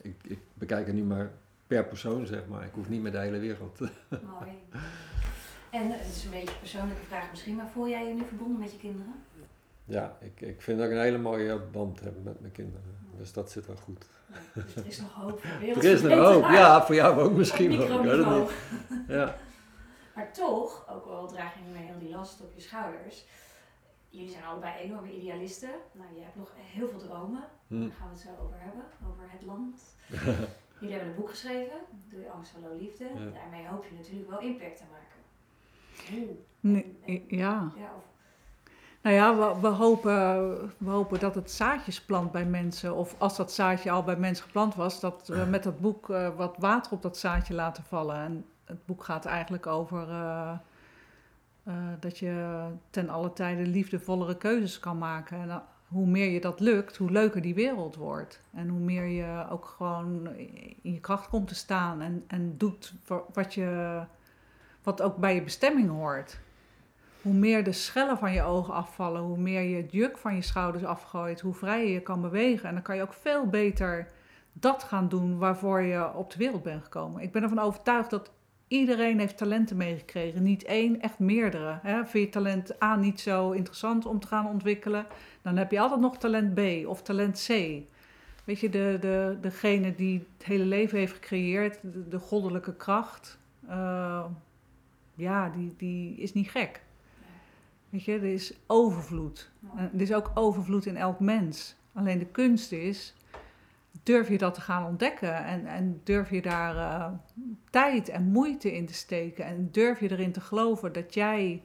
ik, 0.02 0.16
ik 0.24 0.40
bekijk 0.54 0.86
het 0.86 0.96
nu 0.96 1.04
maar 1.04 1.32
per 1.68 1.86
persoon, 1.86 2.26
zeg 2.26 2.48
maar. 2.48 2.64
Ik 2.64 2.74
hoef 2.74 2.90
niet 2.90 3.02
met 3.02 3.12
de 3.12 3.20
hele 3.20 3.40
wereld. 3.40 3.80
Mooi. 4.40 4.52
En 5.70 5.92
het 5.92 6.08
is 6.16 6.24
een 6.24 6.32
beetje 6.32 6.54
een 6.54 6.60
persoonlijke 6.60 7.06
vraag 7.08 7.30
misschien, 7.30 7.56
maar 7.56 7.70
voel 7.74 7.90
jij 7.90 8.08
je 8.08 8.14
nu 8.14 8.24
verbonden 8.28 8.60
met 8.60 8.72
je 8.72 8.78
kinderen? 8.78 9.14
ja, 9.86 10.18
ik, 10.20 10.42
ik 10.42 10.62
vind 10.62 10.78
dat 10.78 10.88
ik 10.88 10.94
een 10.94 11.02
hele 11.02 11.18
mooie 11.18 11.60
band 11.72 12.00
heb 12.00 12.14
met 12.24 12.40
mijn 12.40 12.52
kinderen. 12.52 12.98
Dus 13.18 13.34
dat 13.34 13.52
zit 13.52 13.68
wel 13.68 13.76
goed. 13.76 14.06
Dus 14.54 14.76
er 14.76 14.86
is 14.86 15.00
nog 15.00 15.14
hoop 15.14 15.42
voor 15.42 15.52
Er 15.84 15.84
is 15.84 16.02
nog 16.02 16.14
hoop, 16.32 16.44
ja, 16.44 16.86
voor 16.86 16.96
jou 16.96 17.22
ook 17.22 17.34
misschien 17.34 17.78
wel. 17.78 18.50
Ja. 19.08 19.36
Maar 20.16 20.34
toch, 20.34 20.86
ook 20.90 21.06
al 21.06 21.28
draag 21.28 21.54
je 21.54 21.60
mee 21.74 21.84
heel 21.86 22.00
die 22.00 22.10
last 22.10 22.42
op 22.42 22.52
je 22.56 22.62
schouders. 22.62 23.26
Jullie 24.10 24.30
zijn 24.30 24.44
allebei 24.44 24.74
enorme 24.78 25.16
idealisten. 25.16 25.70
Nou, 25.92 26.16
je 26.16 26.22
hebt 26.22 26.36
nog 26.36 26.52
heel 26.56 26.90
veel 26.90 27.00
dromen. 27.00 27.44
Hm. 27.68 27.80
Daar 27.80 27.92
gaan 27.92 28.08
we 28.08 28.14
het 28.14 28.22
zo 28.24 28.44
over 28.44 28.56
hebben, 28.60 28.84
over 29.10 29.24
het 29.28 29.42
land. 29.46 29.82
Jullie 30.80 30.96
hebben 30.96 31.14
een 31.14 31.20
boek 31.20 31.30
geschreven, 31.30 31.78
Doe 32.10 32.20
je 32.20 32.30
angst 32.30 32.54
hallo 32.54 32.76
liefde. 32.76 33.04
Ja. 33.04 33.30
Daarmee 33.34 33.68
hoop 33.68 33.86
je 33.86 33.96
natuurlijk 33.96 34.30
wel 34.30 34.40
impact 34.40 34.78
te 34.78 34.84
maken. 34.92 35.22
Nee, 36.12 36.46
En- 36.84 36.98
en- 37.06 37.38
ja. 37.38 37.72
ja, 37.76 37.92
of, 37.98 38.04
Nou 39.02 39.16
ja, 39.16 39.36
we, 39.38 39.60
we, 39.62 39.68
hopen, 39.68 40.74
we 40.78 40.90
hopen 40.90 41.20
dat 41.20 41.36
het 41.36 41.52
zaadjes 41.52 42.02
plant 42.02 42.32
bij 42.32 42.46
mensen. 42.46 42.96
Of 42.96 43.16
als 43.18 43.36
dat 43.38 43.52
zaadje 43.52 43.92
al 43.92 44.04
bij 44.04 44.16
mensen 44.16 44.46
geplant 44.46 44.76
was, 44.76 45.00
dat 45.00 45.28
we 45.28 45.46
met 45.56 45.64
dat 45.64 45.80
boek 45.80 46.10
eh, 46.10 46.36
wat 46.36 46.56
water 46.58 46.92
op 46.92 47.02
dat 47.02 47.18
zaadje 47.18 47.54
laten 47.54 47.84
vallen. 47.84 48.16
En 48.16 48.46
het 48.66 48.86
boek 48.86 49.04
gaat 49.04 49.26
eigenlijk 49.26 49.68
over 49.68 50.10
eh, 50.10 50.54
eh, 51.64 51.74
dat 52.00 52.18
je 52.18 52.66
ten 52.90 53.10
alle 53.10 53.34
tijde 53.34 53.66
liefdevollere 53.66 54.38
keuzes 54.38 54.80
kan 54.80 54.98
maken. 54.98 55.42
En 55.42 55.64
hoe 55.88 56.08
meer 56.08 56.30
je 56.30 56.42
dat 56.42 56.60
lukt, 56.60 56.98
hoe 56.98 57.12
leuker 57.12 57.42
die 57.42 57.54
wereld 57.54 57.96
wordt. 57.96 58.42
En 58.54 58.68
hoe 58.68 58.80
meer 58.80 59.06
je 59.06 59.46
ook 59.50 59.66
gewoon 59.66 60.28
in 60.82 60.92
je 60.92 61.00
kracht 61.00 61.30
komt 61.30 61.48
te 61.48 61.56
staan 61.56 62.02
en, 62.02 62.24
en 62.28 62.58
doet 62.58 62.94
wa- 63.08 63.24
wat, 63.34 63.54
je, 63.54 64.02
wat 64.84 65.02
ook 65.02 65.18
bij 65.18 65.36
je 65.36 65.44
bestemming 65.44 65.90
hoort. 65.90 66.40
Hoe 67.22 67.34
meer 67.34 67.64
de 67.64 67.72
schellen 67.72 68.18
van 68.18 68.34
je 68.34 68.44
ogen 68.44 68.74
afvallen, 68.74 69.22
hoe 69.22 69.38
meer 69.38 69.62
je 69.62 69.82
het 69.82 69.92
juk 69.92 70.18
van 70.18 70.36
je 70.36 70.42
schouders 70.42 70.84
afgooit, 70.84 71.42
hoe 71.42 71.54
vrijer 71.54 71.90
je 71.90 72.02
kan 72.02 72.22
bewegen. 72.22 72.68
En 72.68 72.74
dan 72.74 72.84
kan 72.84 72.96
je 72.96 73.02
ook 73.02 73.14
veel 73.14 73.48
beter 73.48 74.08
dat 74.54 74.84
gaan 74.84 75.10
doen 75.10 75.38
waarvoor 75.38 75.82
je 75.82 76.14
op 76.14 76.32
de 76.32 76.38
wereld 76.38 76.64
bent 76.64 76.84
gekomen. 76.84 77.22
Ik 77.22 77.32
ben 77.32 77.44
ervan 77.44 77.60
overtuigd 77.60 78.10
dat 78.10 78.32
iedereen 78.74 79.20
heeft 79.20 79.38
talenten 79.38 79.78
meegekregen. 79.78 80.44
Niet 80.44 80.64
één, 80.64 81.02
echt 81.02 81.20
meerdere. 81.20 81.80
Hè? 81.82 82.06
Vind 82.06 82.26
je 82.26 82.30
talent 82.30 82.84
A 82.84 82.96
niet 82.96 83.20
zo 83.20 83.52
interessant 83.52 84.06
om 84.06 84.20
te 84.20 84.28
gaan 84.28 84.48
ontwikkelen, 84.48 85.06
dan 85.42 85.58
heb 85.58 85.72
je 85.72 85.80
altijd 85.80 86.00
nog 86.00 86.18
talent 86.18 86.54
B 86.54 86.88
of 86.88 87.02
talent 87.02 87.46
C. 87.48 87.82
Weet 88.44 88.60
je, 88.60 88.70
de, 88.70 88.98
de, 89.00 89.38
degene 89.42 89.96
die 89.96 90.28
het 90.38 90.46
hele 90.46 90.66
leven 90.66 90.98
heeft 90.98 91.14
gecreëerd, 91.14 91.80
de, 91.82 92.08
de 92.08 92.20
goddelijke 92.20 92.76
kracht, 92.76 93.38
eh, 93.68 94.26
ja, 95.16 95.50
die, 95.50 95.74
die 95.78 96.16
is 96.16 96.34
niet 96.34 96.50
gek. 96.50 96.82
Weet 97.90 98.04
je, 98.04 98.14
er 98.14 98.24
is 98.24 98.54
overvloed. 98.68 99.52
En 99.76 99.92
er 99.94 100.02
is 100.02 100.14
ook 100.14 100.32
overvloed 100.34 100.86
in 100.86 100.98
elk 100.98 101.20
mens. 101.20 101.76
Alleen 101.94 102.20
de 102.20 102.26
kunst 102.26 102.72
is, 102.72 103.16
durf 104.04 104.30
je 104.30 104.38
dat 104.38 104.54
te 104.54 104.62
gaan 104.62 104.86
ontdekken 104.86 105.46
en, 105.46 105.66
en 105.66 106.02
durf 106.04 106.30
je 106.30 106.42
daar 106.42 106.78
eh, 106.78 107.12
tijd 107.70 108.10
en 108.10 108.24
moeite 108.24 108.76
in 108.76 108.86
te 108.86 108.94
steken 108.94 109.46
en 109.46 109.70
durf 109.72 110.00
je 110.00 110.12
erin 110.12 110.32
te 110.32 110.42
geloven 110.42 110.94
dat 110.94 111.14
jij 111.14 111.64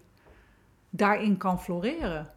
daarin 0.90 1.36
kan 1.36 1.60
floreren. 1.60 2.28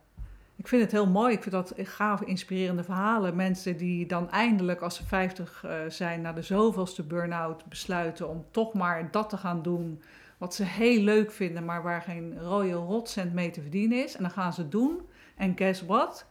Ik 0.55 0.67
vind 0.67 0.81
het 0.81 0.91
heel 0.91 1.07
mooi, 1.07 1.33
ik 1.33 1.41
vind 1.41 1.55
dat 1.55 1.73
gaaf, 1.77 2.21
inspirerende 2.21 2.83
verhalen. 2.83 3.35
Mensen 3.35 3.77
die 3.77 4.05
dan 4.05 4.29
eindelijk 4.29 4.81
als 4.81 4.95
ze 4.95 5.05
50 5.05 5.63
eh, 5.63 5.73
zijn 5.87 6.21
na 6.21 6.33
de 6.33 6.41
zoveelste 6.41 7.03
burn-out 7.03 7.65
besluiten 7.65 8.29
om 8.29 8.45
toch 8.51 8.73
maar 8.73 9.11
dat 9.11 9.29
te 9.29 9.37
gaan 9.37 9.61
doen 9.61 10.01
wat 10.37 10.55
ze 10.55 10.63
heel 10.63 11.01
leuk 11.01 11.31
vinden, 11.31 11.65
maar 11.65 11.83
waar 11.83 12.01
geen 12.01 12.39
rode 12.39 12.71
rotcent 12.71 13.33
mee 13.33 13.49
te 13.51 13.61
verdienen 13.61 14.03
is. 14.03 14.15
En 14.15 14.21
dan 14.21 14.31
gaan 14.31 14.53
ze 14.53 14.67
doen. 14.67 15.01
En 15.35 15.57
guess 15.57 15.85
what? 15.85 16.25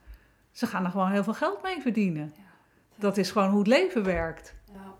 Ze 0.52 0.66
gaan 0.66 0.85
er 0.85 0.90
gewoon 0.90 1.11
heel 1.11 1.24
veel 1.24 1.35
geld 1.35 1.62
mee 1.62 1.80
verdienen. 1.80 2.35
Dat 3.00 3.16
is 3.16 3.30
gewoon 3.30 3.48
hoe 3.48 3.58
het 3.58 3.68
leven 3.68 4.04
werkt. 4.04 4.54
Ja. 4.72 4.94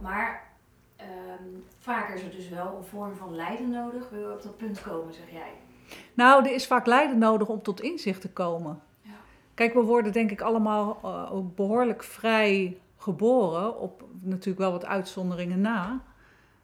Maar 0.00 0.42
ehm, 0.96 1.08
vaak 1.78 2.14
is 2.14 2.22
er 2.22 2.30
dus 2.30 2.48
wel 2.48 2.76
een 2.76 2.84
vorm 2.84 3.16
van 3.16 3.34
lijden 3.34 3.70
nodig. 3.70 4.08
Wil 4.10 4.20
je 4.20 4.32
op 4.32 4.42
dat 4.42 4.56
punt 4.56 4.82
komen, 4.82 5.14
zeg 5.14 5.30
jij? 5.30 5.52
Nou, 6.14 6.44
er 6.44 6.52
is 6.52 6.66
vaak 6.66 6.86
lijden 6.86 7.18
nodig 7.18 7.48
om 7.48 7.62
tot 7.62 7.80
inzicht 7.80 8.20
te 8.20 8.30
komen. 8.30 8.80
Ja. 9.00 9.10
Kijk, 9.54 9.74
we 9.74 9.80
worden 9.80 10.12
denk 10.12 10.30
ik 10.30 10.40
allemaal 10.40 10.98
eh, 11.02 11.34
ook 11.34 11.56
behoorlijk 11.56 12.02
vrij 12.02 12.78
geboren, 12.96 13.78
op 13.78 14.04
natuurlijk 14.20 14.58
wel 14.58 14.72
wat 14.72 14.84
uitzonderingen 14.84 15.60
na. 15.60 16.00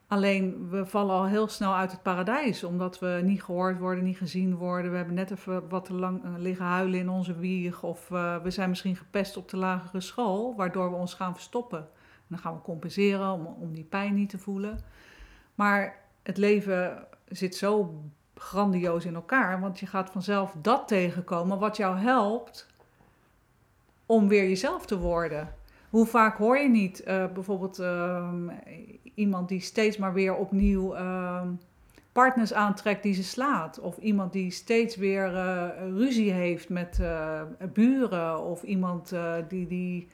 Alleen 0.08 0.68
we 0.68 0.86
vallen 0.86 1.14
al 1.14 1.26
heel 1.26 1.48
snel 1.48 1.74
uit 1.74 1.90
het 1.90 2.02
paradijs, 2.02 2.64
omdat 2.64 2.98
we 2.98 3.20
niet 3.24 3.42
gehoord 3.42 3.78
worden, 3.78 4.04
niet 4.04 4.16
gezien 4.16 4.54
worden. 4.56 4.90
We 4.90 4.96
hebben 4.96 5.14
net 5.14 5.30
even 5.30 5.68
wat 5.68 5.84
te 5.84 5.94
lang 5.94 6.24
eh, 6.24 6.30
liggen 6.36 6.64
huilen 6.64 6.98
in 6.98 7.08
onze 7.08 7.38
wieg. 7.38 7.82
Of 7.82 8.10
eh, 8.10 8.36
we 8.42 8.50
zijn 8.50 8.68
misschien 8.68 8.96
gepest 8.96 9.36
op 9.36 9.48
de 9.48 9.56
lagere 9.56 10.00
school, 10.00 10.56
waardoor 10.56 10.90
we 10.90 10.96
ons 10.96 11.14
gaan 11.14 11.34
verstoppen. 11.34 11.78
En 11.78 12.26
dan 12.28 12.38
gaan 12.38 12.54
we 12.54 12.60
compenseren 12.60 13.32
om, 13.32 13.46
om 13.46 13.74
die 13.74 13.84
pijn 13.84 14.14
niet 14.14 14.28
te 14.28 14.38
voelen. 14.38 14.80
Maar 15.54 15.98
het 16.22 16.36
leven 16.36 17.06
zit 17.28 17.56
zo 17.56 18.02
grandioos 18.34 19.04
in 19.04 19.14
elkaar, 19.14 19.60
want 19.60 19.78
je 19.78 19.86
gaat 19.86 20.10
vanzelf 20.10 20.54
dat 20.62 20.88
tegenkomen 20.88 21.58
wat 21.58 21.76
jou 21.76 21.98
helpt 21.98 22.66
om 24.06 24.28
weer 24.28 24.48
jezelf 24.48 24.86
te 24.86 24.98
worden. 24.98 25.54
Hoe 25.90 26.06
vaak 26.06 26.36
hoor 26.36 26.58
je 26.58 26.68
niet 26.68 27.02
uh, 27.06 27.26
bijvoorbeeld 27.32 27.80
uh, 27.80 28.32
iemand 29.18 29.48
die 29.48 29.60
steeds 29.60 29.96
maar 29.96 30.12
weer 30.12 30.34
opnieuw 30.34 30.94
uh, 30.96 31.42
partners 32.12 32.52
aantrekt 32.52 33.02
die 33.02 33.14
ze 33.14 33.22
slaat? 33.22 33.80
Of 33.80 33.96
iemand 33.96 34.32
die 34.32 34.50
steeds 34.50 34.96
weer 34.96 35.32
uh, 35.32 35.68
ruzie 35.78 36.32
heeft 36.32 36.68
met 36.68 36.98
uh, 37.00 37.42
buren? 37.72 38.44
Of 38.44 38.62
iemand 38.62 39.14
die, 39.48 39.66
die 39.66 40.08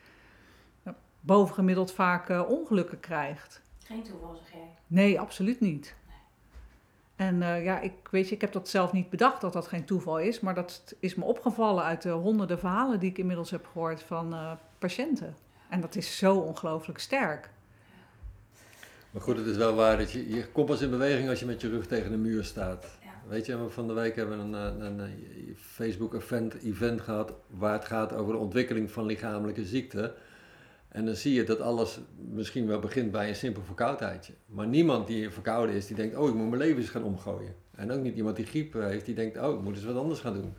bovengemiddeld 1.21 1.93
vaak 1.93 2.49
ongelukken 2.49 3.01
krijgt? 3.01 3.63
Geen 3.85 4.03
toeval, 4.03 4.35
zeg 4.35 4.53
jij? 4.53 4.69
Nee, 4.87 5.21
absoluut 5.21 5.61
niet. 5.61 5.95
En 7.17 7.39
ja, 7.39 7.81
ik 7.81 7.93
weet 8.11 8.29
je, 8.29 8.35
ik 8.35 8.41
heb 8.41 8.53
dat 8.53 8.69
zelf 8.69 8.93
niet 8.93 9.11
bedacht 9.11 9.41
dat 9.41 9.53
dat 9.53 9.67
geen 9.67 9.85
toeval 9.85 10.19
is, 10.19 10.41
maar 10.41 10.55
dat 10.55 10.95
is 11.01 11.15
me 11.15 11.25
opgevallen 11.25 11.85
uit 11.85 12.03
de 12.03 12.11
honderden 12.11 12.59
verhalen 12.59 13.01
die 13.01 13.11
ik 13.11 13.19
inmiddels 13.19 13.51
heb 13.51 13.67
gehoord 13.73 14.03
van 14.03 14.35
patiënten. 14.79 15.37
En 15.69 15.81
dat 15.81 15.97
is 15.97 16.19
zo 16.19 16.37
ongelooflijk 16.37 16.99
sterk. 16.99 17.51
Maar 19.15 19.23
goed, 19.23 19.37
het 19.37 19.47
is 19.47 19.57
wel 19.57 19.75
waar 19.75 19.99
dat 19.99 20.11
je, 20.11 20.35
je 20.35 20.47
komt 20.47 20.67
pas 20.67 20.81
in 20.81 20.91
beweging 20.91 21.29
als 21.29 21.41
je 21.41 21.47
met 21.47 21.61
je 21.61 21.69
rug 21.69 21.87
tegen 21.87 22.11
de 22.11 22.17
muur 22.17 22.45
staat. 22.45 22.99
Ja. 23.03 23.11
Weet 23.29 23.47
je, 23.47 23.59
van 23.69 23.87
de 23.87 23.93
week 23.93 24.17
hebben 24.17 24.39
we 24.39 24.57
een, 24.57 24.81
een, 24.85 24.99
een 24.99 25.57
Facebook-event 25.57 26.55
event 26.55 27.01
gehad 27.01 27.35
waar 27.51 27.73
het 27.73 27.85
gaat 27.85 28.13
over 28.13 28.33
de 28.33 28.39
ontwikkeling 28.39 28.91
van 28.91 29.07
lichamelijke 29.07 29.65
ziekte. 29.65 30.15
En 30.89 31.05
dan 31.05 31.15
zie 31.15 31.35
je 31.35 31.45
dat 31.45 31.61
alles 31.61 31.99
misschien 32.17 32.67
wel 32.67 32.79
begint 32.79 33.11
bij 33.11 33.29
een 33.29 33.35
simpel 33.35 33.63
verkoudheidje. 33.63 34.33
Maar 34.47 34.67
niemand 34.67 35.07
die 35.07 35.31
verkouden 35.31 35.75
is, 35.75 35.87
die 35.87 35.97
denkt, 35.97 36.17
oh 36.17 36.29
ik 36.29 36.35
moet 36.35 36.49
mijn 36.49 36.63
leven 36.63 36.81
eens 36.81 36.91
gaan 36.91 37.05
omgooien. 37.05 37.55
En 37.75 37.91
ook 37.91 38.03
niet 38.03 38.17
iemand 38.17 38.37
die 38.37 38.47
griep 38.47 38.73
heeft, 38.73 39.07
die 39.07 39.15
denkt, 39.15 39.39
oh 39.39 39.55
ik 39.55 39.61
moet 39.61 39.77
eens 39.77 39.85
wat 39.85 39.97
anders 39.97 40.21
gaan 40.21 40.35
doen. 40.35 40.55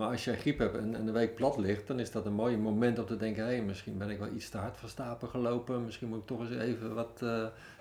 Maar 0.00 0.10
als 0.10 0.24
jij 0.24 0.36
griep 0.36 0.58
hebt 0.58 0.76
en, 0.76 0.94
en 0.94 1.06
de 1.06 1.12
week 1.12 1.34
plat 1.34 1.56
ligt, 1.56 1.86
dan 1.86 2.00
is 2.00 2.10
dat 2.10 2.26
een 2.26 2.32
mooi 2.32 2.56
moment 2.56 2.98
om 2.98 3.06
te 3.06 3.16
denken, 3.16 3.44
hé, 3.44 3.50
hey, 3.50 3.62
misschien 3.62 3.98
ben 3.98 4.10
ik 4.10 4.18
wel 4.18 4.28
iets 4.34 4.48
te 4.48 4.58
hard 4.58 4.76
van 4.76 4.88
stapel 4.88 5.28
gelopen. 5.28 5.84
Misschien 5.84 6.08
moet 6.08 6.18
ik 6.18 6.26
toch 6.26 6.40
eens 6.40 6.58
even 6.58 6.94
wat 6.94 7.20
uh, 7.22 7.28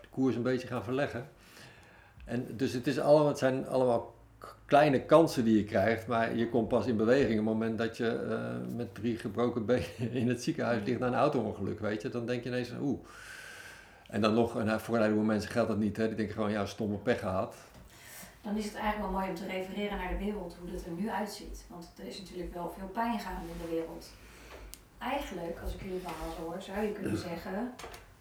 de 0.02 0.08
koers 0.10 0.36
een 0.36 0.42
beetje 0.42 0.68
gaan 0.68 0.84
verleggen. 0.84 1.30
En 2.26 2.48
dus 2.56 2.74
het, 2.74 2.88
is 2.88 3.00
allemaal, 3.00 3.28
het 3.28 3.38
zijn 3.38 3.68
allemaal 3.68 4.16
kleine 4.66 5.02
kansen 5.02 5.44
die 5.44 5.58
je 5.58 5.64
krijgt, 5.64 6.08
maar 6.08 6.36
je 6.36 6.50
komt 6.50 6.68
pas 6.68 6.86
in 6.86 6.98
beweging 6.98 7.40
op 7.40 7.46
het 7.46 7.54
moment 7.54 7.78
dat 7.78 7.98
je 7.98 8.28
uh, 8.30 8.76
met 8.76 8.96
drie 8.96 9.18
gebroken 9.18 9.66
benen 9.66 10.12
in 10.12 10.28
het 10.28 10.44
ziekenhuis 10.44 10.86
ligt 10.86 11.00
na 11.00 11.08
een 11.08 11.14
auto-ongeluk, 11.14 11.80
weet 11.80 12.02
je. 12.02 12.10
Dan 12.10 12.26
denk 12.26 12.44
je 12.44 12.50
ineens, 12.50 12.72
oeh. 12.82 13.00
En 14.10 14.22
dan 14.22 14.34
nog, 14.34 14.60
en 14.60 14.80
voor 14.80 14.96
een 14.96 15.02
heleboel 15.02 15.24
mensen 15.24 15.52
geldt 15.52 15.70
dat 15.70 15.78
niet, 15.78 15.98
hè. 15.98 16.08
Die 16.08 16.16
denken 16.16 16.36
gewoon, 16.36 16.52
ja, 16.52 16.66
stomme 16.66 16.98
pech 16.98 17.20
gehad. 17.20 17.56
Dan 18.50 18.58
is 18.58 18.66
het 18.66 18.76
eigenlijk 18.76 19.12
wel 19.12 19.20
mooi 19.20 19.30
om 19.30 19.36
te 19.36 19.46
refereren 19.46 19.98
naar 19.98 20.10
de 20.10 20.18
wereld, 20.18 20.58
hoe 20.60 20.70
het 20.70 20.86
er 20.86 20.92
nu 20.92 21.10
uitziet. 21.10 21.66
Want 21.68 21.92
er 21.98 22.06
is 22.06 22.20
natuurlijk 22.20 22.54
wel 22.54 22.74
veel 22.78 22.88
pijn 22.88 23.20
gaande 23.20 23.52
in 23.52 23.58
de 23.62 23.76
wereld. 23.76 24.12
Eigenlijk, 24.98 25.60
als 25.64 25.74
ik 25.74 25.82
jullie 25.82 26.00
verhaal 26.00 26.32
zo 26.32 26.42
hoor, 26.42 26.62
zou 26.62 26.80
je 26.80 26.92
kunnen 26.92 27.18
zeggen, 27.18 27.74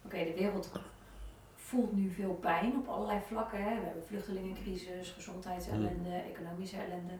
oké, 0.04 0.14
okay, 0.14 0.24
de 0.24 0.34
wereld 0.34 0.70
voelt 1.54 1.92
nu 1.92 2.10
veel 2.10 2.34
pijn 2.34 2.76
op 2.76 2.88
allerlei 2.88 3.20
vlakken. 3.26 3.62
Hè. 3.62 3.78
We 3.78 3.84
hebben 3.84 4.06
vluchtelingencrisis, 4.06 5.10
gezondheidsellende, 5.10 6.14
economische 6.14 6.76
ellende. 6.76 7.14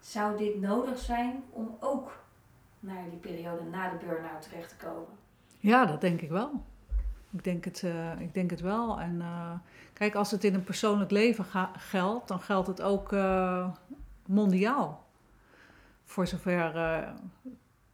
Zou 0.00 0.36
dit 0.36 0.60
nodig 0.60 0.98
zijn 0.98 1.44
om 1.50 1.76
ook 1.80 2.24
naar 2.80 3.10
die 3.10 3.18
periode 3.18 3.62
na 3.62 3.90
de 3.90 4.06
burn-out 4.06 4.42
terecht 4.42 4.68
te 4.68 4.86
komen? 4.86 5.18
Ja, 5.58 5.86
dat 5.86 6.00
denk 6.00 6.20
ik 6.20 6.30
wel. 6.30 6.62
Ik 7.34 7.44
denk 7.44 7.64
het, 7.64 7.82
uh, 7.82 8.20
ik 8.20 8.34
denk 8.34 8.50
het 8.50 8.60
wel. 8.60 9.00
En 9.00 9.14
uh, 9.14 9.52
kijk, 9.92 10.14
als 10.14 10.30
het 10.30 10.44
in 10.44 10.54
een 10.54 10.64
persoonlijk 10.64 11.10
leven 11.10 11.44
geldt, 11.76 12.28
dan 12.28 12.40
geldt 12.40 12.66
het 12.66 12.82
ook 12.82 13.12
uh, 13.12 13.68
mondiaal. 14.26 15.04
Voor 16.04 16.26
zover 16.26 17.04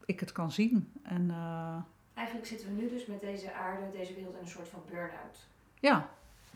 ik 0.04 0.20
het 0.20 0.32
kan 0.32 0.52
zien. 0.52 0.92
En, 1.02 1.30
Eigenlijk 2.14 2.48
zitten 2.48 2.68
we 2.68 2.82
nu 2.82 2.88
dus 2.88 3.06
met 3.06 3.20
deze 3.20 3.52
aarde, 3.52 3.90
deze 3.92 4.14
wereld 4.14 4.34
in 4.34 4.40
een 4.40 4.48
soort 4.48 4.68
van 4.68 4.82
burn-out. 4.90 5.46
Ja, 5.74 6.08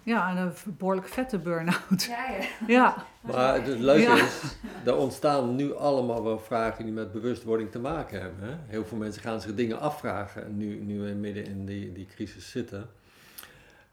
ja, 0.04 0.30
en 0.30 0.36
een 0.36 0.52
behoorlijk 0.78 1.08
vette 1.08 1.38
burn-out. 1.38 2.02
Ja, 2.02 2.26
ja. 2.30 2.46
ja. 2.66 3.06
Maar 3.20 3.54
het 3.54 3.78
leuke 3.78 4.02
ja. 4.02 4.14
is, 4.14 4.56
er 4.84 4.96
ontstaan 4.96 5.56
nu 5.56 5.74
allemaal 5.74 6.24
wel 6.24 6.38
vragen 6.38 6.84
die 6.84 6.92
met 6.92 7.12
bewustwording 7.12 7.70
te 7.70 7.78
maken 7.78 8.20
hebben. 8.20 8.48
Hè? 8.48 8.54
Heel 8.66 8.84
veel 8.84 8.98
mensen 8.98 9.22
gaan 9.22 9.40
zich 9.40 9.54
dingen 9.54 9.80
afvragen, 9.80 10.56
nu, 10.56 10.80
nu 10.80 11.00
we 11.00 11.10
midden 11.10 11.44
in 11.44 11.66
die, 11.66 11.92
die 11.92 12.06
crisis 12.06 12.50
zitten. 12.50 12.90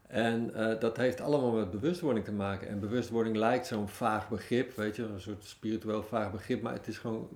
En 0.06 0.50
uh, 0.56 0.80
dat 0.80 0.96
heeft 0.96 1.20
allemaal 1.20 1.52
met 1.52 1.70
bewustwording 1.70 2.24
te 2.24 2.32
maken. 2.32 2.68
En 2.68 2.80
bewustwording 2.80 3.36
lijkt 3.36 3.66
zo'n 3.66 3.88
vaag 3.88 4.28
begrip, 4.28 4.76
weet 4.76 4.96
je, 4.96 5.02
een 5.02 5.20
soort 5.20 5.44
spiritueel 5.44 6.02
vaag 6.02 6.32
begrip, 6.32 6.62
maar 6.62 6.72
het 6.72 6.86
is 6.86 6.98
gewoon 6.98 7.28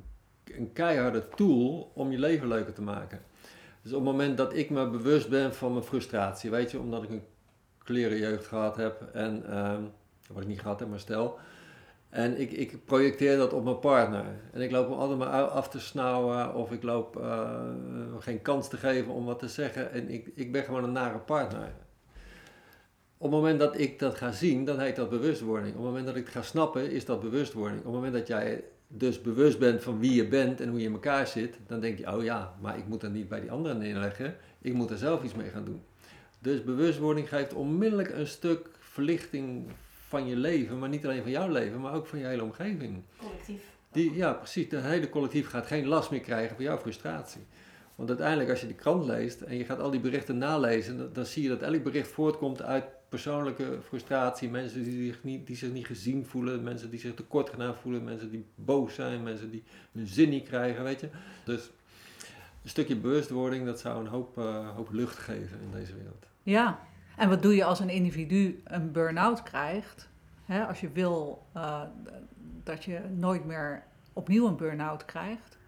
een 0.44 0.72
keiharde 0.72 1.28
tool 1.28 1.90
om 1.94 2.10
je 2.10 2.18
leven 2.18 2.48
leuker 2.48 2.72
te 2.72 2.82
maken. 2.82 3.20
Dus 3.82 3.92
op 3.92 4.04
het 4.04 4.10
moment 4.10 4.36
dat 4.36 4.54
ik 4.56 4.70
me 4.70 4.88
bewust 4.88 5.28
ben 5.28 5.54
van 5.54 5.72
mijn 5.72 5.84
frustratie, 5.84 6.50
weet 6.50 6.70
je, 6.70 6.78
omdat 6.78 7.02
ik 7.02 7.10
een 7.10 7.24
klerenjeugd 7.86 8.46
gehad 8.46 8.76
heb 8.76 9.02
en 9.12 9.44
wat 10.32 10.42
ik 10.42 10.48
niet 10.48 10.60
gehad 10.60 10.80
heb, 10.80 10.88
maar 10.88 11.00
stel. 11.00 11.38
En 12.08 12.40
ik, 12.40 12.52
ik 12.52 12.84
projecteer 12.84 13.36
dat 13.36 13.52
op 13.52 13.64
mijn 13.64 13.78
partner. 13.78 14.24
En 14.52 14.60
ik 14.60 14.70
loop 14.70 14.88
hem 14.88 14.98
altijd 14.98 15.18
maar 15.18 15.42
af 15.42 15.68
te 15.68 15.80
snauwen 15.80 16.54
of 16.54 16.72
ik 16.72 16.82
loop 16.82 17.16
uh, 17.16 17.50
geen 18.18 18.42
kans 18.42 18.68
te 18.68 18.76
geven 18.76 19.12
om 19.12 19.24
wat 19.24 19.38
te 19.38 19.48
zeggen. 19.48 19.92
En 19.92 20.10
ik, 20.10 20.30
ik 20.34 20.52
ben 20.52 20.64
gewoon 20.64 20.84
een 20.84 20.92
nare 20.92 21.18
partner. 21.18 21.72
Op 23.18 23.30
het 23.30 23.40
moment 23.40 23.60
dat 23.60 23.78
ik 23.78 23.98
dat 23.98 24.14
ga 24.14 24.32
zien, 24.32 24.64
dan 24.64 24.78
heet 24.78 24.96
dat 24.96 25.10
bewustwording. 25.10 25.68
Op 25.68 25.76
het 25.76 25.84
moment 25.86 26.06
dat 26.06 26.16
ik 26.16 26.24
het 26.24 26.32
ga 26.32 26.42
snappen, 26.42 26.90
is 26.90 27.04
dat 27.04 27.20
bewustwording. 27.20 27.78
Op 27.78 27.84
het 27.84 27.94
moment 27.94 28.12
dat 28.12 28.26
jij 28.26 28.64
dus 28.88 29.20
bewust 29.20 29.58
bent 29.58 29.82
van 29.82 29.98
wie 29.98 30.14
je 30.14 30.28
bent 30.28 30.60
en 30.60 30.68
hoe 30.68 30.78
je 30.78 30.86
in 30.86 30.92
elkaar 30.92 31.26
zit, 31.26 31.58
dan 31.66 31.80
denk 31.80 31.98
je, 31.98 32.16
oh 32.16 32.22
ja, 32.22 32.54
maar 32.60 32.78
ik 32.78 32.86
moet 32.86 33.00
dat 33.00 33.12
niet 33.12 33.28
bij 33.28 33.40
die 33.40 33.50
anderen 33.50 33.78
neerleggen. 33.78 34.36
Ik 34.60 34.72
moet 34.72 34.90
er 34.90 34.98
zelf 34.98 35.22
iets 35.22 35.34
mee 35.34 35.50
gaan 35.50 35.64
doen. 35.64 35.82
Dus 36.38 36.64
bewustwording 36.64 37.28
geeft 37.28 37.52
onmiddellijk 37.52 38.08
een 38.08 38.26
stuk 38.26 38.68
verlichting 38.78 39.70
van 40.08 40.26
je 40.26 40.36
leven, 40.36 40.78
maar 40.78 40.88
niet 40.88 41.04
alleen 41.04 41.22
van 41.22 41.30
jouw 41.30 41.48
leven, 41.48 41.80
maar 41.80 41.94
ook 41.94 42.06
van 42.06 42.18
je 42.18 42.26
hele 42.26 42.42
omgeving. 42.42 43.02
Collectief. 43.18 43.62
Die, 43.92 44.14
ja, 44.14 44.32
precies. 44.32 44.70
Het 44.70 44.82
hele 44.82 45.08
collectief 45.08 45.48
gaat 45.48 45.66
geen 45.66 45.86
last 45.86 46.10
meer 46.10 46.20
krijgen 46.20 46.56
van 46.56 46.64
jouw 46.64 46.78
frustratie. 46.78 47.40
Want 47.94 48.08
uiteindelijk, 48.08 48.50
als 48.50 48.60
je 48.60 48.66
de 48.66 48.74
krant 48.74 49.04
leest 49.04 49.40
en 49.40 49.56
je 49.56 49.64
gaat 49.64 49.80
al 49.80 49.90
die 49.90 50.00
berichten 50.00 50.38
nalezen, 50.38 50.98
dan, 50.98 51.08
dan 51.12 51.26
zie 51.26 51.42
je 51.42 51.48
dat 51.48 51.62
elk 51.62 51.82
bericht 51.82 52.08
voortkomt 52.08 52.62
uit 52.62 52.84
persoonlijke 53.08 53.78
frustratie. 53.86 54.50
Mensen 54.50 54.84
die 54.84 55.06
zich, 55.06 55.24
niet, 55.24 55.46
die 55.46 55.56
zich 55.56 55.72
niet 55.72 55.86
gezien 55.86 56.26
voelen, 56.26 56.62
mensen 56.62 56.90
die 56.90 57.00
zich 57.00 57.14
tekort 57.14 57.50
gedaan 57.50 57.74
voelen, 57.74 58.04
mensen 58.04 58.30
die 58.30 58.44
boos 58.54 58.94
zijn, 58.94 59.22
mensen 59.22 59.50
die 59.50 59.62
hun 59.92 60.06
zin 60.06 60.28
niet 60.28 60.48
krijgen, 60.48 60.84
weet 60.84 61.00
je. 61.00 61.08
Dus 61.44 61.70
een 62.66 62.72
stukje 62.72 62.96
bewustwording, 62.96 63.64
dat 63.64 63.80
zou 63.80 64.00
een 64.00 64.06
hoop, 64.06 64.38
uh, 64.38 64.68
hoop 64.68 64.92
lucht 64.92 65.18
geven 65.18 65.60
in 65.60 65.70
deze 65.70 65.96
wereld. 65.96 66.26
Ja, 66.42 66.78
en 67.16 67.28
wat 67.28 67.42
doe 67.42 67.54
je 67.54 67.64
als 67.64 67.80
een 67.80 67.90
individu 67.90 68.62
een 68.64 68.92
burn-out 68.92 69.42
krijgt? 69.42 70.08
Hè, 70.44 70.66
als 70.66 70.80
je 70.80 70.90
wil 70.90 71.46
uh, 71.56 71.82
dat 72.62 72.84
je 72.84 73.00
nooit 73.14 73.44
meer 73.44 73.82
opnieuw 74.12 74.46
een 74.46 74.56
burn-out 74.56 75.04
krijgt, 75.04 75.58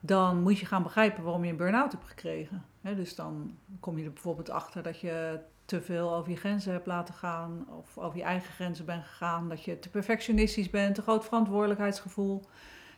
dan 0.00 0.42
moet 0.42 0.58
je 0.58 0.66
gaan 0.66 0.82
begrijpen 0.82 1.22
waarom 1.22 1.44
je 1.44 1.50
een 1.50 1.56
burn-out 1.56 1.92
hebt 1.92 2.04
gekregen. 2.04 2.64
Hè, 2.80 2.94
dus 2.94 3.14
dan 3.14 3.56
kom 3.80 3.98
je 3.98 4.04
er 4.04 4.12
bijvoorbeeld 4.12 4.50
achter 4.50 4.82
dat 4.82 5.00
je 5.00 5.40
te 5.64 5.80
veel 5.80 6.14
over 6.14 6.30
je 6.30 6.36
grenzen 6.36 6.72
hebt 6.72 6.86
laten 6.86 7.14
gaan, 7.14 7.66
of 7.78 7.98
over 7.98 8.18
je 8.18 8.24
eigen 8.24 8.52
grenzen 8.52 8.84
bent 8.84 9.04
gegaan, 9.04 9.48
dat 9.48 9.64
je 9.64 9.78
te 9.78 9.88
perfectionistisch 9.88 10.70
bent, 10.70 10.94
te 10.94 11.02
groot 11.02 11.24
verantwoordelijkheidsgevoel, 11.24 12.44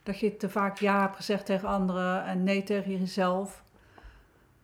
dat 0.09 0.19
je 0.19 0.37
te 0.37 0.49
vaak 0.49 0.79
ja 0.79 1.01
hebt 1.01 1.17
gezegd 1.17 1.47
tegen 1.47 1.69
anderen 1.69 2.25
en 2.25 2.43
nee 2.43 2.63
tegen 2.63 2.99
jezelf. 2.99 3.65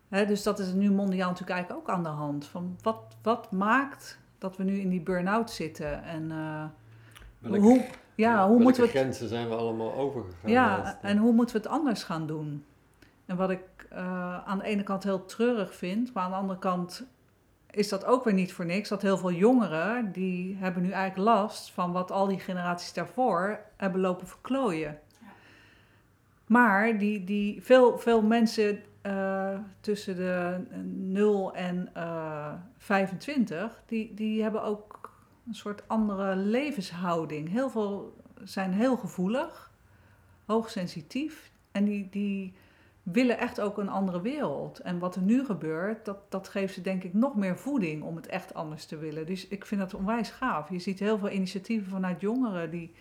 He, 0.09 0.27
dus 0.27 0.43
dat 0.43 0.59
is 0.59 0.73
nu 0.73 0.91
mondiaal 0.91 1.29
natuurlijk 1.29 1.57
eigenlijk 1.59 1.89
ook 1.89 1.97
aan 1.97 2.03
de 2.03 2.09
hand. 2.09 2.47
Van 2.47 2.77
wat, 2.83 3.17
wat 3.23 3.53
maakt 3.53 4.19
dat 4.39 4.57
we 4.57 4.65
nu 4.65 4.79
in 4.81 4.89
die 4.89 5.01
burn-out 5.01 5.51
zitten? 5.51 6.03
En, 6.05 6.31
uh... 6.31 6.65
Welke- 7.39 7.59
hoe, 7.59 7.85
ja, 8.15 8.49
hoe 8.49 8.61
moeten 8.61 8.83
we 8.83 8.89
het 8.89 8.97
grenzen 8.99 9.29
zijn 9.29 9.49
we 9.49 9.55
allemaal 9.55 9.95
overgegaan? 9.95 10.51
Ja, 10.51 10.99
en 11.03 11.17
hoe 11.17 11.33
moeten 11.33 11.57
we 11.57 11.63
het 11.63 11.71
anders 11.71 12.03
gaan 12.03 12.27
doen? 12.27 12.65
En 13.27 13.37
wat 13.37 13.51
ik 13.51 13.87
eh, 13.91 14.49
aan 14.49 14.59
de 14.59 14.65
ene 14.65 14.83
kant 14.83 15.03
heel 15.03 15.25
treurig 15.25 15.75
vind, 15.75 16.13
maar 16.13 16.25
aan 16.25 16.31
de 16.31 16.37
andere 16.37 16.59
kant 16.59 17.07
is 17.71 17.89
dat 17.89 18.05
ook 18.05 18.25
weer 18.25 18.35
niet 18.35 18.53
voor 18.53 18.65
niks. 18.65 18.89
Dat 18.89 19.03
heel 19.03 19.19
veel 19.19 19.33
jongeren, 19.33 20.13
die 20.13 20.57
hebben 20.57 20.83
nu 20.83 20.91
eigenlijk 20.91 21.31
last 21.31 21.71
van 21.71 21.93
wat 21.93 22.11
al 22.11 22.27
die 22.27 22.39
generaties 22.39 22.93
daarvoor 22.93 23.61
hebben 23.77 24.01
lopen 24.01 24.27
verklooien. 24.27 24.99
Maar 26.47 26.99
die, 26.99 27.25
die, 27.25 27.63
veel, 27.63 27.99
veel 27.99 28.23
mensen 28.23 28.83
eh, 29.03 29.59
tussen 29.81 30.17
de 30.17 30.61
0 30.95 31.55
en 31.55 31.91
eh 31.95 32.53
25, 32.77 33.83
die, 33.87 34.15
die 34.15 34.43
hebben 34.43 34.63
ook 34.63 35.13
een 35.47 35.55
soort 35.55 35.89
andere 35.89 36.37
levenshouding. 36.37 37.49
Heel 37.49 37.71
veel 37.71 38.17
zijn 38.43 38.73
heel 38.73 38.97
gevoelig, 38.97 39.73
hoogsensitief 40.45 41.51
en 41.73 41.85
die, 41.85 42.09
die 42.11 42.55
willen 43.03 43.39
echt 43.39 43.61
ook 43.61 43.79
een 43.79 43.89
andere 43.89 44.21
wereld. 44.21 44.79
En 44.79 44.99
wat 44.99 45.17
er 45.17 45.23
nu 45.23 45.45
gebeurt, 45.45 46.05
dat, 46.05 46.31
dat 46.31 46.49
geeft 46.49 46.75
ze 46.75 46.81
denk 46.81 47.05
ik 47.05 47.15
nog 47.15 47.37
meer 47.37 47.59
voeding 47.59 48.03
om 48.03 48.17
het 48.17 48.27
echt 48.27 48.55
anders 48.55 48.87
te 48.87 48.97
willen. 48.97 49.27
Dus 49.27 49.49
ik 49.49 49.67
vind 49.67 49.81
dat 49.81 49.95
onwijs 49.95 50.31
gaaf. 50.31 50.71
Je 50.71 50.79
ziet 50.79 50.99
heel 50.99 51.19
veel 51.19 51.31
initiatieven 51.31 51.91
vanuit 51.91 52.21
jongeren 52.21 52.71
die 52.71 52.95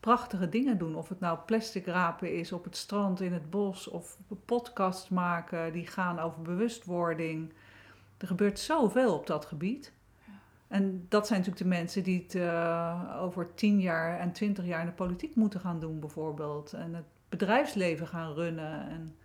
prachtige 0.00 0.48
dingen 0.48 0.78
doen. 0.78 0.94
Of 0.94 1.08
het 1.08 1.20
nou 1.20 1.38
plastic 1.46 1.86
rapen 1.86 2.34
is 2.34 2.52
op 2.52 2.64
het 2.64 2.76
strand, 2.76 3.20
in 3.20 3.32
het 3.32 3.50
bos, 3.50 3.88
of 3.88 4.18
podcasts 4.44 5.08
maken 5.08 5.72
die 5.72 5.86
gaan 5.86 6.18
over 6.18 6.42
bewustwording. 6.42 7.52
Er 8.18 8.26
gebeurt 8.26 8.58
zoveel 8.58 9.14
op 9.14 9.26
dat 9.26 9.44
gebied. 9.44 9.92
En 10.68 11.06
dat 11.08 11.26
zijn 11.26 11.38
natuurlijk 11.38 11.70
de 11.70 11.76
mensen 11.76 12.02
die 12.02 12.22
het 12.22 12.34
eh, 12.34 13.18
over 13.20 13.54
tien 13.54 13.80
jaar 13.80 14.18
en 14.18 14.32
twintig 14.32 14.64
jaar 14.64 14.80
in 14.80 14.86
de 14.86 14.92
politiek 14.92 15.34
moeten 15.34 15.60
gaan 15.60 15.80
doen, 15.80 16.00
bijvoorbeeld. 16.00 16.72
En 16.72 16.94
het 16.94 17.04
bedrijfsleven 17.28 18.06
gaan 18.06 18.32
runnen. 18.32 18.88
En 18.88 19.16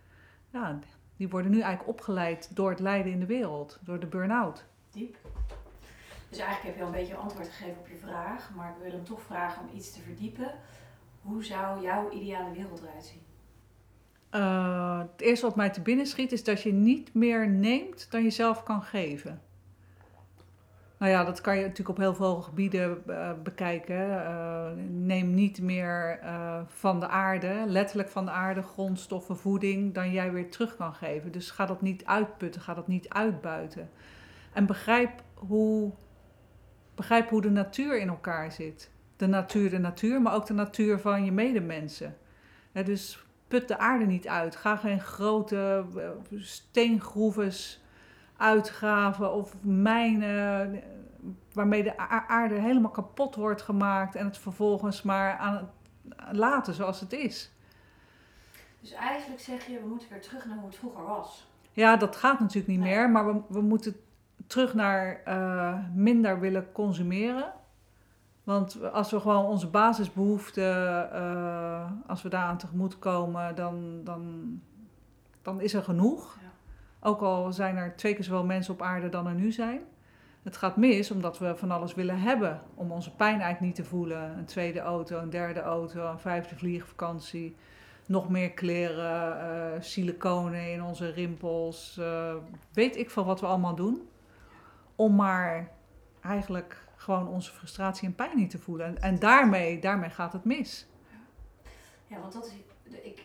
ja, 0.50 0.78
die 1.16 1.28
worden 1.28 1.50
nu 1.50 1.60
eigenlijk 1.60 1.98
opgeleid 1.98 2.50
door 2.54 2.70
het 2.70 2.80
lijden 2.80 3.12
in 3.12 3.20
de 3.20 3.26
wereld, 3.26 3.78
door 3.82 4.00
de 4.00 4.06
burn-out. 4.06 4.64
Diep. 4.90 5.16
Dus 6.36 6.44
eigenlijk 6.44 6.76
heb 6.76 6.84
je 6.84 6.90
al 6.90 6.94
een 6.94 7.06
beetje 7.06 7.22
antwoord 7.22 7.48
gegeven 7.48 7.78
op 7.78 7.88
je 7.88 7.96
vraag, 7.96 8.50
maar 8.54 8.70
ik 8.70 8.82
wil 8.82 8.92
hem 8.92 9.04
toch 9.04 9.20
vragen 9.20 9.62
om 9.62 9.76
iets 9.76 9.92
te 9.92 10.00
verdiepen. 10.00 10.50
Hoe 11.22 11.44
zou 11.44 11.82
jouw 11.82 12.10
ideale 12.10 12.52
wereld 12.52 12.82
eruit 12.82 13.04
zien? 13.04 13.20
Eh, 14.30 14.98
het 14.98 15.20
eerste 15.20 15.46
wat 15.46 15.56
mij 15.56 15.70
te 15.70 15.80
binnen 15.80 16.06
schiet 16.06 16.32
is 16.32 16.44
dat 16.44 16.62
je 16.62 16.72
niet 16.72 17.14
meer 17.14 17.48
neemt 17.48 18.10
dan 18.10 18.22
je 18.22 18.30
zelf 18.30 18.62
kan 18.62 18.82
geven. 18.82 19.42
Nou 20.98 21.12
ja, 21.12 21.24
dat 21.24 21.40
kan 21.40 21.56
je 21.56 21.62
natuurlijk 21.62 21.88
op 21.88 21.96
heel 21.96 22.14
veel 22.14 22.42
gebieden 22.42 23.02
eh, 23.06 23.30
bekijken. 23.42 24.24
Eh, 24.24 24.70
neem 24.88 25.34
niet 25.34 25.60
meer 25.60 26.20
van 26.66 27.00
de 27.00 27.08
aarde, 27.08 27.64
letterlijk 27.66 28.08
van 28.08 28.24
de 28.24 28.30
aarde, 28.30 28.62
grondstoffen, 28.62 29.36
voeding, 29.36 29.94
dan 29.94 30.12
jij 30.12 30.32
weer 30.32 30.50
terug 30.50 30.76
kan 30.76 30.94
geven. 30.94 31.32
Dus 31.32 31.50
ga 31.50 31.66
dat 31.66 31.82
niet 31.82 32.04
uitputten, 32.04 32.60
ga 32.60 32.74
dat 32.74 32.88
niet 32.88 33.08
uitbuiten. 33.08 33.90
En 34.52 34.66
begrijp 34.66 35.22
hoe, 35.34 35.92
begrijp 36.96 37.28
hoe 37.28 37.42
de 37.42 37.50
natuur 37.50 37.98
in 37.98 38.08
elkaar 38.08 38.52
zit. 38.52 38.90
De 39.16 39.26
natuur, 39.26 39.70
de 39.70 39.78
natuur, 39.78 40.22
maar 40.22 40.34
ook 40.34 40.46
de 40.46 40.54
natuur 40.54 40.98
van 40.98 41.24
je 41.24 41.32
medemensen. 41.32 42.16
Dus 42.72 43.24
put 43.48 43.68
de 43.68 43.78
aarde 43.78 44.06
niet 44.06 44.28
uit. 44.28 44.56
Ga 44.56 44.76
geen 44.76 45.00
grote 45.00 45.84
eh, 45.96 46.38
steengroeves 46.40 47.84
uitgraven 48.36 49.32
of 49.32 49.54
mijnen 49.60 50.74
eh, 50.74 50.80
waarmee 51.52 51.82
de 51.82 51.98
aarde 52.28 52.54
helemaal 52.54 52.90
kapot 52.90 53.34
wordt 53.34 53.62
gemaakt 53.62 54.14
en 54.14 54.24
het 54.24 54.38
vervolgens 54.38 55.02
maar 55.02 55.36
aan 55.36 55.54
het 55.54 55.66
laten 56.32 56.74
zoals 56.74 57.00
het 57.00 57.12
is. 57.12 57.50
Dus 58.80 58.92
eigenlijk 58.92 59.40
zeg 59.40 59.66
je, 59.66 59.80
we 59.80 59.86
moeten 59.86 60.08
weer 60.10 60.20
terug 60.20 60.46
naar 60.46 60.56
hoe 60.56 60.66
het 60.66 60.76
vroeger 60.76 61.04
was. 61.04 61.50
Ja, 61.72 61.96
dat 61.96 62.16
gaat 62.16 62.40
natuurlijk 62.40 62.66
niet 62.66 62.80
meer, 62.80 63.10
maar 63.10 63.26
we, 63.26 63.40
we 63.48 63.60
moeten 63.60 63.96
terug 64.46 64.74
naar 64.74 65.20
eh, 65.24 65.74
minder 65.94 66.40
willen 66.40 66.72
consumeren. 66.72 67.52
Want 68.44 68.92
als 68.92 69.10
we 69.10 69.20
gewoon 69.20 69.44
onze 69.44 69.66
basisbehoeften, 69.66 71.12
eh, 71.12 71.90
als 72.06 72.22
we 72.22 72.28
daaraan 72.28 72.58
tegemoet 72.58 72.98
komen, 72.98 73.54
dan, 73.54 74.00
dan, 74.04 74.22
dan 75.42 75.60
is 75.60 75.74
er 75.74 75.82
genoeg. 75.82 76.38
Ja. 76.40 76.50
Ook 77.08 77.20
al 77.20 77.52
zijn 77.52 77.76
er 77.76 77.96
twee 77.96 78.14
keer 78.14 78.24
zoveel 78.24 78.44
mensen 78.44 78.74
op 78.74 78.82
aarde 78.82 79.08
dan 79.08 79.26
er 79.26 79.34
nu 79.34 79.52
zijn. 79.52 79.80
Het 80.42 80.56
gaat 80.56 80.76
mis 80.76 81.10
omdat 81.10 81.38
we 81.38 81.56
van 81.56 81.70
alles 81.70 81.94
willen 81.94 82.20
hebben 82.20 82.60
om 82.74 82.90
onze 82.92 83.14
pijn 83.14 83.40
eigenlijk 83.40 83.60
niet 83.60 83.74
te 83.74 83.90
voelen. 83.90 84.38
Een 84.38 84.44
tweede 84.44 84.80
auto, 84.80 85.18
een 85.18 85.30
derde 85.30 85.60
auto, 85.60 86.10
een 86.10 86.18
vijfde 86.18 86.56
vliegvakantie. 86.56 87.56
Nog 88.06 88.28
meer 88.28 88.50
kleren, 88.50 89.40
eh 89.40 89.80
siliconen 89.80 90.72
in 90.72 90.82
onze 90.82 91.10
rimpels. 91.10 92.00
weet 92.72 92.96
ik 92.96 93.10
veel 93.10 93.24
wat 93.24 93.40
we 93.40 93.46
allemaal 93.46 93.74
doen. 93.74 94.08
Om 94.96 95.14
maar 95.14 95.70
eigenlijk 96.20 96.84
gewoon 96.96 97.28
onze 97.28 97.52
frustratie 97.52 98.08
en 98.08 98.14
pijn 98.14 98.36
niet 98.36 98.50
te 98.50 98.58
voelen. 98.58 98.86
En, 98.86 99.02
en 99.02 99.18
daarmee, 99.18 99.80
daarmee 99.80 100.10
gaat 100.10 100.32
het 100.32 100.44
mis. 100.44 100.86
Ja, 102.06 102.20
want 102.20 102.32
dat 102.32 102.46
is, 102.46 102.52
ik 103.02 103.22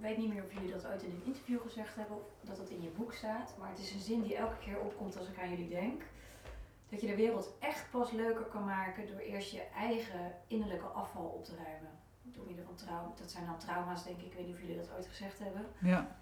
weet 0.00 0.16
niet 0.16 0.28
meer 0.28 0.44
of 0.44 0.52
jullie 0.52 0.72
dat 0.72 0.86
ooit 0.86 1.02
in 1.02 1.10
een 1.10 1.24
interview 1.24 1.60
gezegd 1.60 1.94
hebben 1.94 2.16
of 2.16 2.22
dat 2.40 2.56
dat 2.56 2.68
in 2.68 2.82
je 2.82 2.88
boek 2.88 3.12
staat. 3.12 3.54
Maar 3.58 3.68
het 3.68 3.78
is 3.78 3.92
een 3.92 4.00
zin 4.00 4.22
die 4.22 4.36
elke 4.36 4.58
keer 4.58 4.80
opkomt 4.80 5.18
als 5.18 5.28
ik 5.28 5.38
aan 5.40 5.50
jullie 5.50 5.68
denk. 5.68 6.02
Dat 6.88 7.00
je 7.00 7.06
de 7.06 7.16
wereld 7.16 7.54
echt 7.60 7.90
pas 7.90 8.10
leuker 8.10 8.44
kan 8.44 8.64
maken 8.64 9.06
door 9.06 9.18
eerst 9.18 9.50
je 9.50 9.62
eigen 9.76 10.32
innerlijke 10.46 10.86
afval 10.86 11.24
op 11.24 11.44
te 11.44 11.54
ruimen. 11.56 11.90
Door 12.22 12.46
middel 12.46 12.64
van 12.64 12.74
trauma. 12.74 13.12
Dat 13.16 13.30
zijn 13.30 13.46
dan 13.46 13.58
trauma's, 13.58 14.04
denk 14.04 14.18
ik. 14.18 14.26
Ik 14.26 14.32
weet 14.34 14.46
niet 14.46 14.54
of 14.54 14.60
jullie 14.60 14.76
dat 14.76 14.92
ooit 14.96 15.06
gezegd 15.06 15.38
hebben. 15.38 15.66
Ja, 15.78 16.16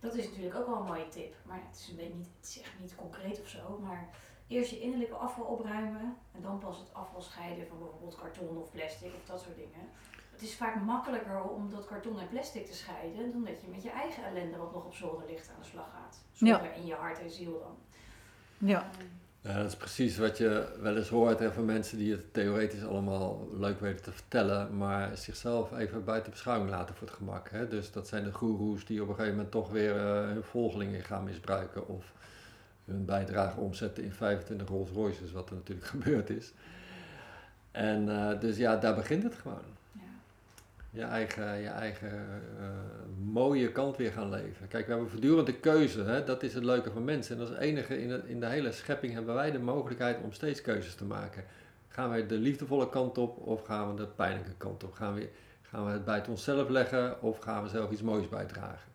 Dat 0.00 0.14
is 0.14 0.28
natuurlijk 0.28 0.56
ook 0.56 0.66
wel 0.66 0.76
een 0.76 0.84
mooie 0.86 1.08
tip. 1.08 1.34
Maar 1.42 1.60
het 1.68 1.78
is, 1.78 1.88
een 1.88 1.96
beetje 1.96 2.14
niet, 2.14 2.28
het 2.40 2.48
is 2.48 2.60
echt 2.60 2.80
niet 2.80 2.94
concreet 2.94 3.40
of 3.40 3.48
zo. 3.48 3.78
Maar 3.82 4.08
eerst 4.46 4.70
je 4.70 4.80
innerlijke 4.80 5.14
afval 5.14 5.44
opruimen. 5.44 6.16
En 6.32 6.42
dan 6.42 6.58
pas 6.58 6.78
het 6.78 6.94
afval 6.94 7.20
scheiden 7.20 7.66
van 7.66 7.78
bijvoorbeeld 7.78 8.16
karton 8.16 8.56
of 8.56 8.70
plastic 8.70 9.14
of 9.14 9.24
dat 9.26 9.40
soort 9.40 9.56
dingen. 9.56 9.88
Het 10.30 10.42
is 10.42 10.56
vaak 10.56 10.80
makkelijker 10.80 11.42
om 11.42 11.70
dat 11.70 11.86
karton 11.86 12.18
en 12.20 12.28
plastic 12.28 12.66
te 12.66 12.74
scheiden. 12.74 13.32
Dan 13.32 13.44
dat 13.44 13.60
je 13.60 13.68
met 13.68 13.82
je 13.82 13.90
eigen 13.90 14.24
ellende 14.24 14.56
wat 14.56 14.72
nog 14.72 14.84
op 14.84 14.94
zolder 14.94 15.26
ligt 15.26 15.48
aan 15.48 15.60
de 15.60 15.66
slag 15.66 15.90
gaat. 15.90 16.20
Zonder 16.32 16.74
in 16.74 16.86
je 16.86 16.94
hart 16.94 17.18
en 17.18 17.30
ziel 17.30 17.58
dan. 17.58 17.76
ja. 18.68 18.90
Ja, 19.40 19.56
dat 19.56 19.66
is 19.66 19.76
precies 19.76 20.18
wat 20.18 20.38
je 20.38 20.66
wel 20.80 20.96
eens 20.96 21.08
hoort 21.08 21.42
van 21.52 21.64
mensen 21.64 21.98
die 21.98 22.12
het 22.12 22.34
theoretisch 22.34 22.84
allemaal 22.84 23.48
leuk 23.58 23.80
weten 23.80 24.02
te 24.02 24.12
vertellen, 24.12 24.76
maar 24.76 25.16
zichzelf 25.16 25.78
even 25.78 26.04
buiten 26.04 26.30
beschouwing 26.30 26.70
laten 26.70 26.94
voor 26.94 27.06
het 27.06 27.16
gemak. 27.16 27.50
Hè. 27.50 27.68
Dus 27.68 27.92
dat 27.92 28.08
zijn 28.08 28.24
de 28.24 28.32
goeroes 28.32 28.84
die 28.84 29.02
op 29.02 29.08
een 29.08 29.14
gegeven 29.14 29.36
moment 29.36 29.52
toch 29.52 29.70
weer 29.70 29.96
eh, 29.96 30.26
hun 30.26 30.42
volgelingen 30.42 31.04
gaan 31.04 31.24
misbruiken 31.24 31.88
of 31.88 32.12
hun 32.84 33.04
bijdrage 33.04 33.60
omzetten 33.60 34.04
in 34.04 34.12
25 34.12 34.68
Rolls 34.68 34.90
Royces, 34.90 35.32
wat 35.32 35.50
er 35.50 35.56
natuurlijk 35.56 35.86
gebeurd 35.96 36.30
is. 36.30 36.52
En 37.70 38.08
eh, 38.08 38.40
dus 38.40 38.56
ja, 38.56 38.76
daar 38.76 38.94
begint 38.94 39.22
het 39.22 39.34
gewoon. 39.34 39.77
Je 40.98 41.04
eigen, 41.04 41.60
je 41.60 41.68
eigen 41.68 42.10
eh, 42.10 42.68
mooie 43.32 43.72
kant 43.72 43.96
weer 43.96 44.12
gaan 44.12 44.30
leven. 44.30 44.68
Kijk, 44.68 44.86
we 44.86 44.90
hebben 44.90 45.10
voortdurend 45.10 45.46
de 45.46 45.54
keuze. 45.54 46.02
Hè? 46.02 46.24
Dat 46.24 46.42
is 46.42 46.54
het 46.54 46.64
leuke 46.64 46.90
van 46.90 47.04
mensen. 47.04 47.36
En 47.36 47.40
als 47.40 47.56
enige 47.56 48.02
in 48.02 48.08
de, 48.08 48.22
in 48.26 48.40
de 48.40 48.46
hele 48.46 48.72
schepping 48.72 49.12
hebben 49.12 49.34
wij 49.34 49.50
de 49.50 49.58
mogelijkheid 49.58 50.22
om 50.22 50.32
steeds 50.32 50.60
keuzes 50.60 50.94
te 50.94 51.04
maken. 51.04 51.44
Gaan 51.88 52.08
wij 52.08 52.26
de 52.26 52.34
liefdevolle 52.34 52.88
kant 52.88 53.18
op 53.18 53.38
of 53.38 53.64
gaan 53.64 53.90
we 53.90 53.96
de 53.96 54.06
pijnlijke 54.06 54.54
kant 54.56 54.84
op? 54.84 54.92
Gaan 54.92 55.14
we, 55.14 55.28
gaan 55.62 55.86
we 55.86 55.90
het 55.90 56.04
buiten 56.04 56.32
onszelf 56.32 56.68
leggen 56.68 57.22
of 57.22 57.38
gaan 57.38 57.62
we 57.62 57.68
zelf 57.68 57.90
iets 57.90 58.02
moois 58.02 58.28
bijdragen? 58.28 58.90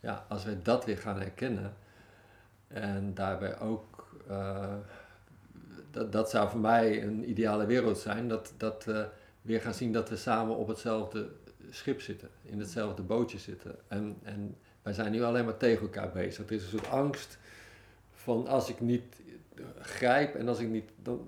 Ja, 0.00 0.24
als 0.28 0.44
wij 0.44 0.58
dat 0.62 0.84
weer 0.84 0.98
gaan 0.98 1.20
herkennen 1.20 1.74
en 2.68 3.14
daarbij 3.14 3.60
ook, 3.60 4.06
eh, 4.28 4.74
dat, 5.90 6.12
dat 6.12 6.30
zou 6.30 6.50
voor 6.50 6.60
mij 6.60 7.02
een 7.02 7.30
ideale 7.30 7.66
wereld 7.66 7.98
zijn, 7.98 8.28
dat, 8.28 8.52
dat 8.56 8.86
eh, 8.86 9.04
weer 9.42 9.60
gaan 9.60 9.74
zien 9.74 9.92
dat 9.92 10.08
we 10.08 10.16
samen 10.16 10.56
op 10.56 10.68
hetzelfde 10.68 11.30
schip 11.70 12.00
zitten, 12.00 12.28
in 12.42 12.58
hetzelfde 12.58 13.02
bootje 13.02 13.38
zitten. 13.38 13.76
En, 13.88 14.16
en 14.22 14.56
wij 14.82 14.92
zijn 14.92 15.12
nu 15.12 15.22
alleen 15.22 15.44
maar 15.44 15.56
tegen 15.56 15.82
elkaar 15.82 16.12
bezig. 16.12 16.46
Er 16.46 16.52
is 16.52 16.62
een 16.62 16.68
soort 16.68 16.90
angst 16.90 17.38
van 18.12 18.46
als 18.46 18.68
ik 18.68 18.80
niet 18.80 19.20
grijp 19.80 20.34
en 20.34 20.48
als 20.48 20.58
ik 20.58 20.68
niet 20.68 20.90
dan 21.02 21.26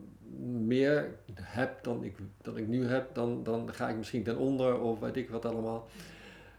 meer 0.67 1.11
heb 1.41 1.85
dan 1.85 2.05
ik, 2.05 2.17
dan 2.43 2.57
ik 2.57 2.67
nu 2.67 2.87
heb, 2.87 3.15
dan, 3.15 3.43
dan 3.43 3.75
ga 3.75 3.89
ik 3.89 3.97
misschien 3.97 4.23
ten 4.23 4.37
onder 4.37 4.81
of 4.81 5.01
weet 5.01 5.17
ik 5.17 5.31
wat 5.31 5.45
allemaal. 5.45 5.89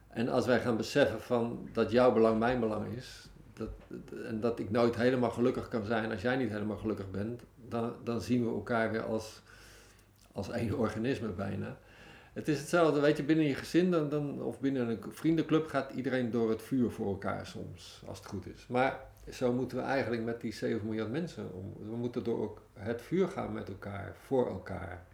En 0.08 0.30
als 0.30 0.46
wij 0.46 0.60
gaan 0.60 0.78
beseffen 0.78 1.22
van 1.22 1.70
dat 1.74 1.92
jouw 1.92 2.14
belang 2.14 2.40
mijn 2.40 2.60
belang 2.60 2.96
is, 2.96 3.30
dat, 3.54 3.70
en 4.26 4.40
dat 4.40 4.60
ik 4.60 4.72
nooit 4.72 4.96
helemaal 4.96 5.32
gelukkig 5.32 5.68
kan 5.68 5.86
zijn 5.86 6.12
als 6.12 6.22
jij 6.22 6.36
niet 6.36 6.50
helemaal 6.50 6.78
gelukkig 6.78 7.12
bent, 7.12 7.42
dan, 7.70 7.94
dan 8.04 8.22
zien 8.22 8.46
we 8.46 8.50
elkaar 8.50 8.92
weer 8.92 9.04
als, 9.04 9.42
als 10.36 10.50
één 10.50 10.78
organisme 10.78 11.28
bijna. 11.28 11.78
Het 12.34 12.48
is 12.48 12.60
hetzelfde, 12.60 13.00
weet 13.00 13.18
je, 13.18 13.24
binnen 13.24 13.46
je 13.46 13.56
gezin 13.56 13.92
dan, 13.92 14.10
dan, 14.10 14.42
of 14.42 14.60
binnen 14.60 14.90
een 14.90 15.00
vriendenclub 15.10 15.68
gaat 15.68 15.92
iedereen 15.92 16.32
door 16.32 16.50
het 16.50 16.62
vuur 16.62 16.92
voor 16.92 17.08
elkaar 17.08 17.46
soms, 17.46 18.02
als 18.08 18.18
het 18.18 18.28
goed 18.28 18.46
is. 18.46 18.68
Maar 18.68 19.00
zo 19.32 19.54
moeten 19.54 19.78
we 19.78 19.84
eigenlijk 19.84 20.24
met 20.24 20.42
die 20.42 20.54
7 20.54 20.86
miljard 20.86 21.12
mensen 21.12 21.54
om. 21.54 21.74
We 21.90 21.96
moeten 21.96 22.24
door 22.24 22.58
het 22.74 23.02
vuur 23.02 23.28
gaan 23.28 23.54
met 23.54 23.68
elkaar, 23.70 24.16
voor 24.26 24.48
elkaar. 24.48 25.06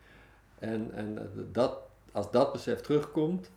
En, 0.59 0.91
en 0.93 1.32
dat, 1.51 1.78
als 2.11 2.32
dat 2.32 2.51
besef 2.51 2.82
terugkomt, 2.82 3.51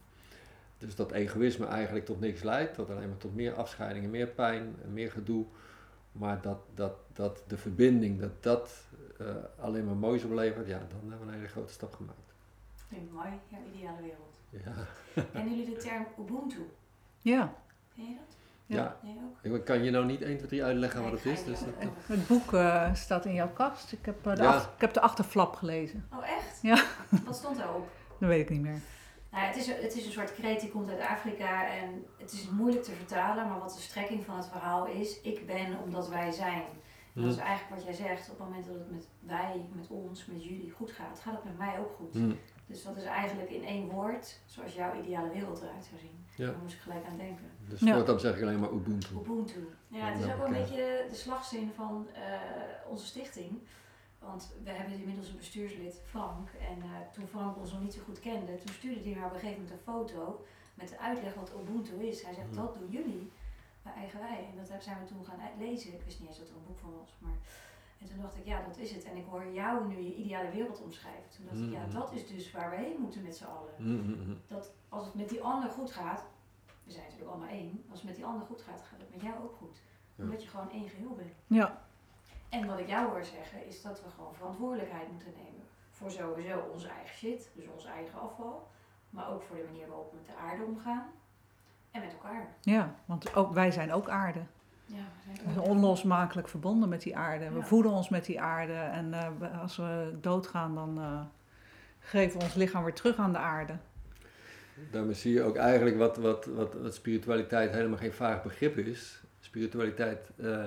dus 0.79 0.95
dat 0.95 1.13
egoïsme 1.13 1.67
eigenlijk 1.67 2.05
tot 2.05 2.21
niks 2.21 2.43
leidt, 2.43 2.77
dat 2.77 2.91
alleen 2.91 3.09
maar 3.09 3.19
tot 3.19 3.35
meer 3.35 3.55
afscheidingen, 3.55 4.11
meer 4.11 4.29
pijn, 4.29 4.77
meer 4.93 5.11
gedoe, 5.11 5.45
maar 6.13 6.41
dat, 6.41 6.59
dat, 6.75 6.95
dat 7.13 7.43
de 7.47 7.57
verbinding, 7.57 8.21
dat 8.21 8.43
dat 8.43 8.85
uh, 9.21 9.27
alleen 9.61 9.85
maar 9.85 9.97
moois 9.97 10.25
oplevert, 10.25 10.67
ja, 10.67 10.79
dan 10.79 11.11
hebben 11.11 11.27
we 11.27 11.33
een 11.33 11.39
hele 11.39 11.49
grote 11.49 11.73
stap 11.73 11.95
gemaakt. 11.95 12.19
Ik 12.89 12.99
mooi, 13.13 13.29
jouw 13.49 13.61
ideale 13.75 14.01
wereld. 14.03 14.39
Ja. 14.51 14.73
Kennen 15.33 15.57
jullie 15.59 15.75
de 15.75 15.81
term 15.81 16.07
Ubuntu? 16.21 16.71
Ja. 17.19 17.55
Ken 17.95 18.05
je 18.05 18.15
dat? 18.15 18.37
Ja. 18.67 18.97
Jij 19.03 19.17
ook? 19.53 19.55
Ik 19.59 19.65
kan 19.65 19.83
je 19.85 19.91
nou 19.91 20.05
niet 20.05 20.23
1, 20.23 20.37
2, 20.37 20.49
3 20.49 20.65
uitleggen 20.65 21.01
Nee, 21.03 21.11
wat 21.11 21.23
het 21.23 21.33
is. 21.33 21.45
Dus 21.45 21.61
dat-. 21.61 21.69
Het 22.07 22.27
boek 22.27 22.53
eh, 22.53 22.95
staat 22.95 23.25
in 23.25 23.35
jouw 23.35 23.49
kast. 23.53 23.93
Ik 23.93 24.05
heb, 24.05 24.27
eh, 24.27 24.35
de, 24.37 24.43
Ja. 24.43 24.55
ach- 24.55 24.73
ik 24.75 24.81
heb 24.81 24.93
de 24.93 25.01
achterflap 25.01 25.55
gelezen. 25.55 26.09
Oh, 26.13 26.29
echt? 26.29 26.59
Ja. 26.63 26.85
Wat 27.27 27.37
stond 27.37 27.57
daarop? 27.57 27.89
Dat 28.19 28.29
weet 28.29 28.41
ik 28.41 28.51
niet 28.51 28.61
meer. 28.63 28.81
Nou, 29.31 29.43
ja, 29.45 29.51
het, 29.51 29.57
is, 29.57 29.67
een- 29.67 29.83
het 29.83 29.97
is 29.97 30.07
een 30.07 30.13
soort 30.13 30.35
kreet 30.35 30.61
die 30.61 30.71
komt 30.71 30.89
uit 30.91 31.01
Afrika 31.01 31.67
en 31.69 32.05
het 32.19 32.33
is 32.33 32.49
moeilijk 32.51 32.83
te 32.85 32.91
vertalen, 32.93 33.49
maar 33.49 33.59
wat 33.59 33.75
de 33.75 33.81
strekking 33.81 34.25
van 34.25 34.37
het 34.37 34.47
verhaal 34.49 34.87
is, 34.87 35.21
ik 35.21 35.47
ben 35.47 35.79
omdat 35.85 36.09
wij 36.09 36.31
zijn. 36.31 36.63
Dat 37.15 37.25
is 37.25 37.35
Hm. 37.35 37.41
eigenlijk 37.41 37.75
wat 37.75 37.85
jij 37.85 38.07
zegt, 38.07 38.31
op 38.31 38.39
het 38.39 38.49
moment 38.49 38.67
dat 38.67 38.75
het 38.75 38.91
met 38.91 39.09
wij, 39.21 39.67
met 39.73 39.89
ons, 39.89 40.27
met 40.27 40.45
jullie 40.45 40.71
goed 40.71 40.91
gaat, 40.91 41.21
gaat 41.21 41.35
het 41.35 41.45
met 41.45 41.59
mij 41.59 41.79
ook 41.79 41.93
goed. 41.97 42.15
Hm. 42.15 42.33
Dus 42.67 42.83
dat 42.85 42.97
is 42.97 43.05
eigenlijk 43.05 43.51
in 43.51 43.65
één 43.65 43.89
woord, 43.89 44.41
zoals 44.47 44.75
jouw 44.75 45.01
ideale 45.03 45.33
wereld 45.33 45.63
eruit 45.63 45.85
zou 45.85 46.01
zien. 46.01 46.25
Ja. 46.37 46.47
Daar 46.47 46.59
moest 46.63 46.75
ik 46.75 46.81
gelijk 46.81 47.05
aan 47.07 47.17
denken. 47.17 47.45
Dus 47.69 47.81
Ja. 47.81 47.95
voortaan 47.95 48.21
zeg 48.21 48.37
ik 48.37 48.43
alleen 48.43 48.61
maar 48.61 48.73
Ubuntu. 48.73 49.15
Ubuntu. 49.15 49.69
Ja, 49.89 50.07
het 50.11 50.19
is 50.25 50.31
ook 50.31 50.37
wel 50.37 50.47
een 50.47 50.53
beetje 50.53 51.07
de 51.09 51.15
slagzin 51.15 51.71
van 51.75 52.07
eh, 52.15 52.21
onze 52.89 53.07
stichting. 53.07 53.59
Want 54.19 54.55
we 54.65 54.71
hebben 54.71 54.99
inmiddels 54.99 55.29
een 55.29 55.37
bestuurslid, 55.37 56.01
Frank. 56.05 56.49
En 56.49 56.83
eh, 56.83 56.89
toen 57.13 57.27
Frank 57.27 57.57
ons 57.57 57.73
nog 57.73 57.81
niet 57.83 57.95
zo 57.95 58.01
goed 58.05 58.21
kende, 58.21 58.55
toen 58.57 58.75
stuurde 58.75 59.01
hij 59.03 59.13
haar 59.13 59.27
op 59.27 59.35
een 59.35 59.41
gegeven 59.41 59.63
moment 59.63 59.79
een 59.81 59.93
foto 59.93 60.45
met 60.75 60.89
de 60.89 60.99
uitleg 60.99 61.35
wat 61.35 61.53
Ubuntu 61.61 61.95
is. 62.07 62.23
Hij 62.23 62.35
zegt, 62.35 62.47
Mhm. 62.51 62.57
dat 62.57 62.79
doen 62.79 62.91
jullie 62.91 63.31
Eigen 63.93 64.21
Wij. 64.21 64.49
En 64.51 64.57
dat 64.69 64.83
zijn 64.83 64.99
we 64.99 65.05
toen 65.05 65.25
gaan 65.25 65.41
uit- 65.41 65.59
lezen. 65.59 65.93
Ik 65.95 66.03
wist 66.03 66.21
niet 66.21 66.29
eens 66.29 66.39
dat 66.39 66.49
er 66.49 66.55
een 66.57 66.67
boek 66.67 66.79
van 66.79 66.97
was. 66.99 67.17
Maar... 67.19 67.37
En 68.01 68.07
toen 68.11 68.21
dacht 68.21 68.37
ik, 68.37 68.45
ja, 68.45 68.63
dat 68.67 68.77
is 68.79 68.91
het. 68.93 69.05
En 69.05 69.17
ik 69.17 69.25
hoor 69.31 69.47
jou 69.47 69.87
nu 69.87 69.97
je 70.01 70.15
ideale 70.15 70.51
wereld 70.51 70.83
omschrijven. 70.83 71.31
Toen 71.37 71.45
dacht 71.45 71.59
ik, 71.59 71.71
ja, 71.73 71.83
Mhm. 71.85 71.93
dat 71.95 72.13
is 72.13 72.27
dus 72.27 72.51
waar 72.53 72.71
we 72.71 72.77
heen 72.77 73.01
moeten 73.01 73.23
met 73.23 73.37
z'n 73.37 73.45
allen. 73.45 73.73
Hm, 73.77 74.01
hm, 74.13 74.23
hm. 74.23 74.35
Dat 74.47 74.73
als 74.89 75.05
het 75.07 75.15
met 75.15 75.29
die 75.29 75.43
ander 75.43 75.71
goed 75.71 75.91
gaat, 75.91 76.25
we 76.85 76.91
zijn 76.91 77.05
natuurlijk 77.05 77.31
allemaal 77.31 77.49
één. 77.49 77.85
Als 77.91 77.99
het 77.99 78.09
met 78.09 78.17
die 78.17 78.25
ander 78.25 78.47
goed 78.47 78.63
gaat, 78.63 78.83
gaat 78.83 78.99
het 79.01 79.11
met 79.11 79.21
jou 79.23 79.43
ook 79.43 79.55
goed. 79.57 79.81
Ja. 80.15 80.25
Omdat 80.25 80.43
je 80.43 80.49
gewoon 80.49 80.71
één 80.71 80.89
geheel 80.89 81.15
bent. 81.15 81.33
Ja. 81.47 81.83
En 82.49 82.67
wat 82.67 82.79
ik 82.79 82.89
jou 82.89 83.09
hoor 83.11 83.25
zeggen, 83.25 83.67
is 83.67 83.83
dat 83.83 84.03
we 84.03 84.11
gewoon 84.11 84.35
verantwoordelijkheid 84.35 85.13
moeten 85.13 85.33
nemen. 85.37 85.67
Voor 85.91 86.11
sowieso 86.11 86.59
onze 86.73 86.89
eigen 86.89 87.17
shit, 87.17 87.51
dus 87.55 87.69
ons 87.69 87.85
eigen 87.85 88.21
afval. 88.21 88.69
Maar 89.11 89.31
ook 89.33 89.43
voor 89.43 89.57
de 89.57 89.63
manier 89.65 89.87
waarop 89.89 90.11
we 90.11 90.17
met 90.17 90.27
de 90.27 90.35
aarde 90.35 90.65
omgaan. 90.65 91.07
En 91.95 92.01
met 92.01 92.13
elkaar. 92.13 92.47
ja, 92.61 92.95
want 93.05 93.35
ook, 93.35 93.53
wij 93.53 93.71
zijn 93.71 93.93
ook 93.93 94.09
aarde. 94.09 94.39
Ja, 94.87 95.05
we 95.45 95.53
zijn 95.53 95.61
onlosmakelijk 95.61 96.49
verbonden 96.49 96.89
met 96.89 97.03
die 97.03 97.17
aarde. 97.17 97.51
We 97.51 97.59
Ja. 97.59 97.65
voeden 97.65 97.93
ons 97.93 98.09
met 98.09 98.25
die 98.25 98.41
aarde. 98.41 98.73
En 98.73 99.15
eh, 99.15 99.61
als 99.61 99.77
we 99.77 100.13
doodgaan, 100.21 100.75
dan 100.75 100.99
eh, 100.99 101.21
geven 101.99 102.39
we 102.39 102.45
ons 102.45 102.55
lichaam 102.55 102.85
weer 102.85 102.95
terug 102.95 103.17
aan 103.17 103.33
de 103.33 103.39
aarde. 103.39 103.73
Daarmee 104.91 105.15
zie 105.15 105.33
je 105.33 105.43
ook 105.43 105.57
eigenlijk 105.57 105.97
wat, 105.97 106.17
wat, 106.17 106.45
wat, 106.47 106.75
wat 106.75 106.95
spiritualiteit 106.95 107.71
helemaal 107.71 107.99
geen 107.99 108.13
vaag 108.13 108.43
begrip 108.43 108.77
is. 108.79 109.23
Spiritualiteit 109.41 110.31
eh, 110.37 110.65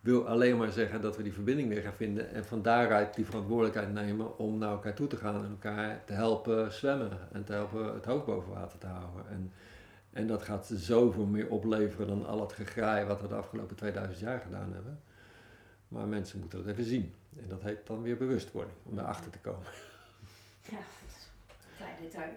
wil 0.00 0.28
alleen 0.28 0.56
maar 0.56 0.70
zeggen 0.72 1.00
dat 1.00 1.16
we 1.16 1.22
die 1.22 1.32
verbinding 1.32 1.68
weer 1.68 1.82
gaan 1.82 1.92
vinden 1.92 2.30
en 2.34 2.44
van 2.44 2.62
daaruit 2.62 3.14
die 3.14 3.24
verantwoordelijkheid 3.24 3.92
nemen 3.92 4.38
om 4.38 4.58
naar 4.58 4.70
elkaar 4.70 4.94
toe 4.94 5.06
te 5.06 5.16
gaan 5.16 5.44
en 5.44 5.50
elkaar 5.50 6.04
te 6.04 6.12
helpen 6.12 6.72
zwemmen 6.72 7.10
en 7.32 7.44
te 7.44 7.52
helpen 7.52 7.94
het 7.94 8.04
hoofd 8.04 8.24
boven 8.26 8.52
water 8.52 8.78
te 8.78 8.86
houden. 8.86 9.28
En, 9.30 9.52
en 10.12 10.26
dat 10.26 10.42
gaat 10.42 10.70
zoveel 10.74 11.26
meer 11.26 11.48
opleveren 11.48 12.06
dan 12.06 12.26
al 12.26 12.40
het 12.40 12.52
gegraai 12.52 13.04
wat 13.04 13.20
we 13.20 13.28
de 13.28 13.34
afgelopen 13.34 13.76
2000 13.76 14.18
jaar 14.18 14.40
gedaan 14.40 14.72
hebben. 14.72 15.02
Maar 15.88 16.06
mensen 16.06 16.40
moeten 16.40 16.58
dat 16.58 16.72
even 16.72 16.84
zien. 16.84 17.14
En 17.36 17.48
dat 17.48 17.62
heet 17.62 17.86
dan 17.86 18.02
weer 18.02 18.16
bewustwording, 18.16 18.76
om 18.82 18.96
daarachter 18.96 19.30
te 19.30 19.38
komen. 19.38 19.66
Ja, 20.62 20.76
dat 20.76 21.16
is 21.16 21.28
een 21.48 21.76
klein 21.76 21.96
detail. 22.00 22.32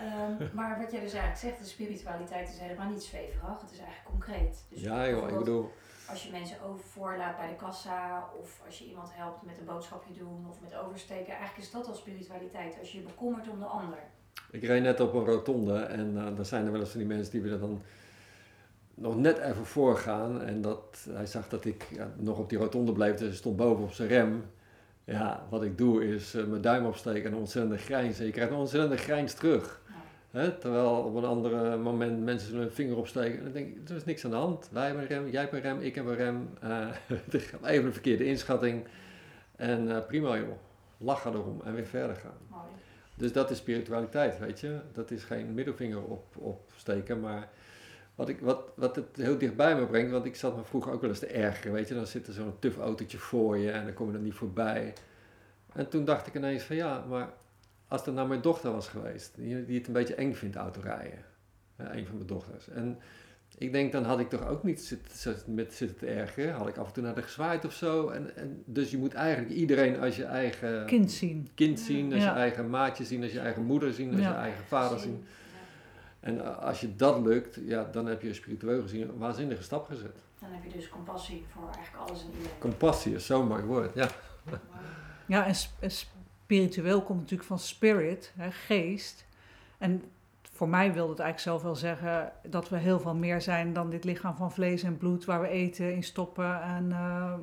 Ehm, 0.00 0.54
maar 0.56 0.78
wat 0.80 0.90
jij 0.92 1.00
dus 1.00 1.12
eigenlijk 1.12 1.40
zegt, 1.40 1.58
de 1.58 1.64
spiritualiteit 1.64 2.48
is 2.48 2.58
helemaal 2.58 2.90
niet 2.90 3.02
zweverig. 3.02 3.60
Het 3.60 3.72
is 3.72 3.78
eigenlijk 3.78 4.08
concreet. 4.08 4.64
Dus 4.68 4.80
Ja 4.80 5.08
joh, 5.08 5.28
ik 5.28 5.38
bedoel, 5.38 5.72
Als 6.08 6.24
je 6.24 6.30
mensen 6.30 6.62
over 6.62 6.84
voorlaat 6.84 7.36
bij 7.36 7.48
de 7.48 7.56
kassa, 7.56 8.28
of 8.40 8.60
als 8.66 8.78
je 8.78 8.84
iemand 8.84 9.14
helpt 9.14 9.42
met 9.42 9.58
een 9.58 9.64
boodschapje 9.64 10.14
doen, 10.14 10.46
of 10.48 10.60
met 10.60 10.74
oversteken, 10.74 11.34
eigenlijk 11.34 11.66
is 11.66 11.70
dat 11.70 11.86
al 11.86 11.94
spiritualiteit. 11.94 12.78
Als 12.78 12.92
je 12.92 12.98
je 12.98 13.04
bekommert 13.04 13.48
om 13.48 13.58
de 13.58 13.64
ander. 13.64 13.98
Ik 14.50 14.62
reed 14.62 14.82
net 14.82 15.00
op 15.00 15.14
een 15.14 15.24
rotonde 15.24 15.78
en 15.78 16.12
uh, 16.14 16.26
dan 16.36 16.44
zijn 16.44 16.64
er 16.66 16.72
wel 16.72 16.80
eens 16.80 16.90
van 16.90 16.98
die 16.98 17.08
mensen 17.08 17.42
die 17.42 17.50
er 17.50 17.58
dan 17.58 17.82
nog 18.94 19.16
net 19.16 19.38
even 19.38 19.66
voor 19.66 19.96
gaan. 19.96 20.42
En 20.42 20.60
dat, 20.60 21.06
hij 21.10 21.26
zag 21.26 21.48
dat 21.48 21.64
ik 21.64 21.86
ja, 21.94 22.10
nog 22.16 22.38
op 22.38 22.48
die 22.48 22.58
rotonde 22.58 22.92
bleef, 22.92 23.12
dus 23.12 23.26
hij 23.28 23.36
stond 23.36 23.56
boven 23.56 23.84
op 23.84 23.92
zijn 23.92 24.08
rem. 24.08 24.44
Ja, 25.04 25.46
wat 25.50 25.62
ik 25.62 25.78
doe 25.78 26.14
is 26.14 26.34
uh, 26.34 26.44
mijn 26.44 26.62
duim 26.62 26.86
opsteken 26.86 27.24
en 27.24 27.32
een 27.32 27.38
ontzettende 27.38 27.78
grijns. 27.78 28.18
En 28.18 28.26
je 28.26 28.32
krijgt 28.32 28.50
een 28.50 28.56
ontzettende 28.56 28.96
grijns 28.96 29.34
terug. 29.34 29.80
Hè? 30.30 30.52
Terwijl 30.58 30.90
op 30.90 31.14
een 31.14 31.24
ander 31.24 31.78
moment 31.78 32.24
mensen 32.24 32.56
hun 32.56 32.72
vinger 32.72 32.96
opsteken. 32.96 33.38
En 33.38 33.44
dan 33.44 33.52
denk 33.52 33.76
ik, 33.76 33.88
er 33.88 33.96
is 33.96 34.04
niks 34.04 34.24
aan 34.24 34.30
de 34.30 34.36
hand. 34.36 34.68
Wij 34.72 34.86
hebben 34.86 35.02
een 35.02 35.08
rem, 35.08 35.28
jij 35.30 35.40
hebt 35.40 35.52
een 35.52 35.60
rem, 35.60 35.80
ik 35.80 35.94
heb 35.94 36.06
een 36.06 36.16
rem. 36.16 36.48
Uh, 36.64 36.88
even 37.62 37.86
een 37.86 37.92
verkeerde 37.92 38.24
inschatting. 38.24 38.84
En 39.56 39.88
uh, 39.88 40.06
prima 40.06 40.36
joh, 40.36 40.56
lachen 40.98 41.32
erom 41.32 41.60
en 41.64 41.74
weer 41.74 41.86
verder 41.86 42.16
gaan. 42.16 42.36
mooi. 42.50 42.62
Dus 43.14 43.32
dat 43.32 43.50
is 43.50 43.58
spiritualiteit, 43.58 44.38
weet 44.38 44.60
je. 44.60 44.80
Dat 44.92 45.10
is 45.10 45.24
geen 45.24 45.54
middelvinger 45.54 46.02
op, 46.02 46.36
opsteken, 46.36 47.20
maar 47.20 47.48
wat, 48.14 48.28
ik, 48.28 48.40
wat, 48.40 48.72
wat 48.74 48.96
het 48.96 49.16
heel 49.16 49.38
dichtbij 49.38 49.76
me 49.76 49.86
brengt, 49.86 50.10
want 50.10 50.24
ik 50.24 50.36
zat 50.36 50.56
me 50.56 50.64
vroeger 50.64 50.92
ook 50.92 51.00
wel 51.00 51.10
eens 51.10 51.18
te 51.18 51.26
ergeren, 51.26 51.72
weet 51.72 51.88
je. 51.88 51.94
Dan 51.94 52.06
zit 52.06 52.26
er 52.26 52.32
zo'n 52.32 52.58
tuf 52.58 52.76
autootje 52.78 53.18
voor 53.18 53.56
je 53.56 53.70
en 53.70 53.84
dan 53.84 53.94
kom 53.94 54.10
je 54.10 54.16
er 54.16 54.22
niet 54.22 54.34
voorbij. 54.34 54.94
En 55.72 55.88
toen 55.88 56.04
dacht 56.04 56.26
ik 56.26 56.34
ineens 56.34 56.62
van 56.62 56.76
ja, 56.76 57.04
maar 57.08 57.32
als 57.88 58.04
dat 58.04 58.14
nou 58.14 58.28
mijn 58.28 58.40
dochter 58.40 58.72
was 58.72 58.88
geweest, 58.88 59.34
die, 59.34 59.64
die 59.64 59.78
het 59.78 59.86
een 59.86 59.92
beetje 59.92 60.14
eng 60.14 60.34
vindt 60.34 60.56
autorijden, 60.56 61.24
ja, 61.78 61.94
een 61.94 62.06
van 62.06 62.16
mijn 62.16 62.26
dochters. 62.26 62.68
En 62.68 62.98
ik 63.58 63.72
denk, 63.72 63.92
dan 63.92 64.04
had 64.04 64.18
ik 64.20 64.28
toch 64.28 64.46
ook 64.46 64.62
niet 64.62 64.80
zit, 64.80 65.44
met 65.46 65.74
zitten 65.74 65.96
te 65.98 66.06
ergeren. 66.06 66.54
Had 66.54 66.68
ik 66.68 66.76
af 66.76 66.86
en 66.86 66.92
toe 66.92 67.02
naar 67.02 67.14
de 67.14 67.22
gezwaaid 67.22 67.64
of 67.64 67.72
zo. 67.72 68.08
En, 68.08 68.36
en, 68.36 68.62
dus 68.66 68.90
je 68.90 68.98
moet 68.98 69.14
eigenlijk 69.14 69.54
iedereen 69.54 70.00
als 70.00 70.16
je 70.16 70.24
eigen 70.24 70.86
Kind 70.86 71.12
zien. 71.12 71.48
kind 71.54 71.80
zien, 71.80 72.12
als 72.12 72.22
Ja. 72.22 72.32
je 72.32 72.38
eigen 72.38 72.70
maatje 72.70 73.04
zien, 73.04 73.22
als 73.22 73.32
je 73.32 73.40
eigen 73.40 73.62
moeder 73.62 73.92
zien, 73.92 74.10
als 74.12 74.20
Ja. 74.20 74.28
je 74.30 74.34
eigen 74.36 74.64
vader 74.64 74.98
zien. 74.98 75.24
En 76.20 76.60
als 76.60 76.80
je 76.80 76.96
dat 76.96 77.20
lukt, 77.26 77.58
ja, 77.64 77.88
dan 77.92 78.06
heb 78.06 78.22
je 78.22 78.34
spiritueel 78.34 78.82
gezien 78.82 79.02
een 79.08 79.18
waanzinnige 79.18 79.62
stap 79.62 79.86
gezet. 79.86 80.16
Dan 80.40 80.50
heb 80.52 80.64
je 80.64 80.78
dus 80.78 80.88
compassie 80.88 81.44
voor 81.52 81.70
eigenlijk 81.74 82.08
alles 82.08 82.20
en 82.24 82.30
iedereen. 82.36 82.58
Compassie 82.58 83.14
is 83.14 83.26
zo'n 83.26 83.46
mooi 83.46 83.62
woord, 83.62 83.94
ja. 83.94 84.08
Ja, 85.26 85.46
en 85.46 85.54
sp- 85.54 85.82
en 85.82 85.90
spiritueel 85.90 87.02
komt 87.02 87.18
natuurlijk 87.20 87.48
van 87.48 87.58
spirit, 87.58 88.32
hè, 88.36 88.50
geest. 88.50 89.24
En 89.78 90.02
voor 90.62 90.70
mij 90.70 90.92
wil 90.92 91.08
het 91.08 91.18
eigenlijk 91.18 91.38
zelf 91.38 91.62
wel 91.62 91.76
zeggen 91.76 92.32
dat 92.48 92.68
we 92.68 92.76
heel 92.76 93.00
veel 93.00 93.14
meer 93.14 93.40
zijn 93.40 93.72
dan 93.72 93.90
dit 93.90 94.04
lichaam 94.04 94.36
van 94.36 94.52
vlees 94.52 94.82
en 94.82 94.96
bloed 94.96 95.24
waar 95.24 95.40
we 95.40 95.48
eten 95.48 95.94
in 95.94 96.02
stoppen 96.02 96.62
en 96.62 96.92
eh, 96.92 97.34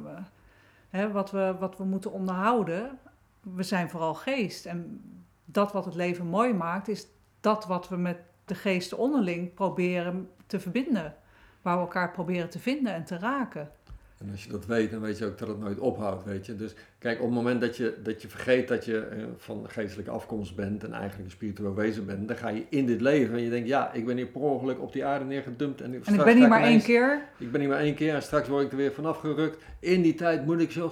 hè, 0.89 1.11
wat, 1.11 1.32
we, 1.32 1.55
wat 1.59 1.78
we 1.78 1.84
moeten 1.84 2.11
onderhouden. 2.11 2.99
We 3.41 3.63
zijn 3.63 3.89
vooral 3.89 4.13
geest. 4.13 4.65
En 4.65 5.01
dat 5.45 5.72
wat 5.72 5.86
het 5.86 5.95
leven 5.95 6.26
mooi 6.26 6.53
maakt, 6.53 6.88
is 6.88 7.07
dat 7.39 7.65
wat 7.65 7.89
we 7.89 7.95
met 7.95 8.17
de 8.45 8.55
geesten 8.55 8.97
onderling 8.97 9.53
proberen 9.53 10.30
te 10.45 10.59
verbinden. 10.59 11.15
Waar 11.61 11.76
we 11.76 11.82
elkaar 11.82 12.11
proberen 12.11 12.49
te 12.49 12.59
vinden 12.59 12.93
en 12.93 13.05
te 13.05 13.17
raken. 13.17 13.72
En 14.20 14.32
als 14.32 14.43
je 14.43 14.49
dat 14.49 14.65
weet, 14.65 14.91
dan 14.91 15.01
weet 15.01 15.17
je 15.17 15.26
ook 15.26 15.38
dat 15.38 15.47
het 15.47 15.59
nooit 15.59 15.80
ophoudt, 15.80 16.24
weet 16.24 16.45
je. 16.45 16.55
Dus 16.55 16.74
kijk, 16.97 17.17
op 17.20 17.26
het 17.26 17.34
moment 17.34 17.61
dat 17.61 17.78
je, 17.78 17.97
dat 18.03 18.22
je 18.22 18.28
vergeet 18.28 18.67
dat 18.67 18.86
je 18.86 18.99
eh, 18.99 19.24
van 19.38 19.65
geestelijke 19.70 20.11
afkomst 20.11 20.55
bent 20.55 20.84
en 20.84 20.93
eigenlijk 20.93 21.26
een 21.26 21.32
spiritueel 21.32 21.74
wezen 21.76 22.05
bent, 22.05 22.28
dan 22.28 22.38
ga 22.38 22.49
je 22.49 22.65
in 22.70 22.86
dit 22.86 23.01
leven 23.01 23.36
en 23.36 23.43
je 23.43 23.49
denkt, 23.49 23.67
ja, 23.67 23.93
ik 23.93 24.05
ben 24.05 24.17
hier 24.17 24.28
per 24.28 24.41
ongeluk 24.41 24.82
op 24.82 24.93
die 24.93 25.05
aarde 25.05 25.26
neergedumpt. 25.26 25.82
En, 25.82 25.93
En 26.03 26.13
ik 26.13 26.24
ben 26.24 26.38
hier 26.38 26.47
maar 26.47 26.63
één 26.63 26.82
keer. 26.82 27.22
Ik 27.38 27.51
ben 27.51 27.61
hier 27.61 27.70
maar 27.70 27.80
één 27.80 27.95
keer 27.95 28.13
en 28.15 28.22
straks 28.22 28.47
word 28.47 28.65
ik 28.65 28.72
er 28.72 28.78
weer 28.78 28.93
vanaf 28.93 29.17
gerukt. 29.17 29.63
In 29.80 30.01
die 30.01 30.15
tijd 30.15 30.45
moet 30.45 30.59
ik 30.59 30.72
zo 30.72 30.91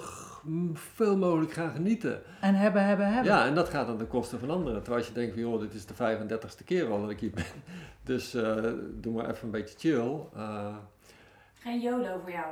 veel 0.74 1.16
mogelijk 1.16 1.52
gaan 1.52 1.70
genieten. 1.70 2.22
En 2.40 2.54
hebben, 2.54 2.84
hebben, 2.84 3.06
hebben. 3.12 3.32
Ja, 3.32 3.46
en 3.46 3.54
dat 3.54 3.68
gaat 3.68 3.88
aan 3.88 3.98
de 3.98 4.06
kosten 4.06 4.38
van 4.38 4.50
anderen. 4.50 4.82
Terwijl 4.82 5.04
je 5.04 5.12
denkt 5.12 5.32
van, 5.32 5.42
joh, 5.42 5.60
dit 5.60 5.74
is 5.74 5.86
de 5.86 5.94
35ste 5.94 6.64
keer 6.64 6.86
al 6.90 7.00
dat 7.00 7.10
ik 7.10 7.20
hier 7.20 7.30
ben. 7.30 7.44
Dus 8.04 8.34
eh, 8.34 8.56
doe 8.94 9.14
maar 9.14 9.30
even 9.30 9.44
een 9.44 9.50
beetje 9.50 9.78
chill. 9.78 10.14
Eh, 10.34 10.76
Geen 11.54 11.80
YOLO 11.80 12.18
voor 12.22 12.30
jou. 12.30 12.46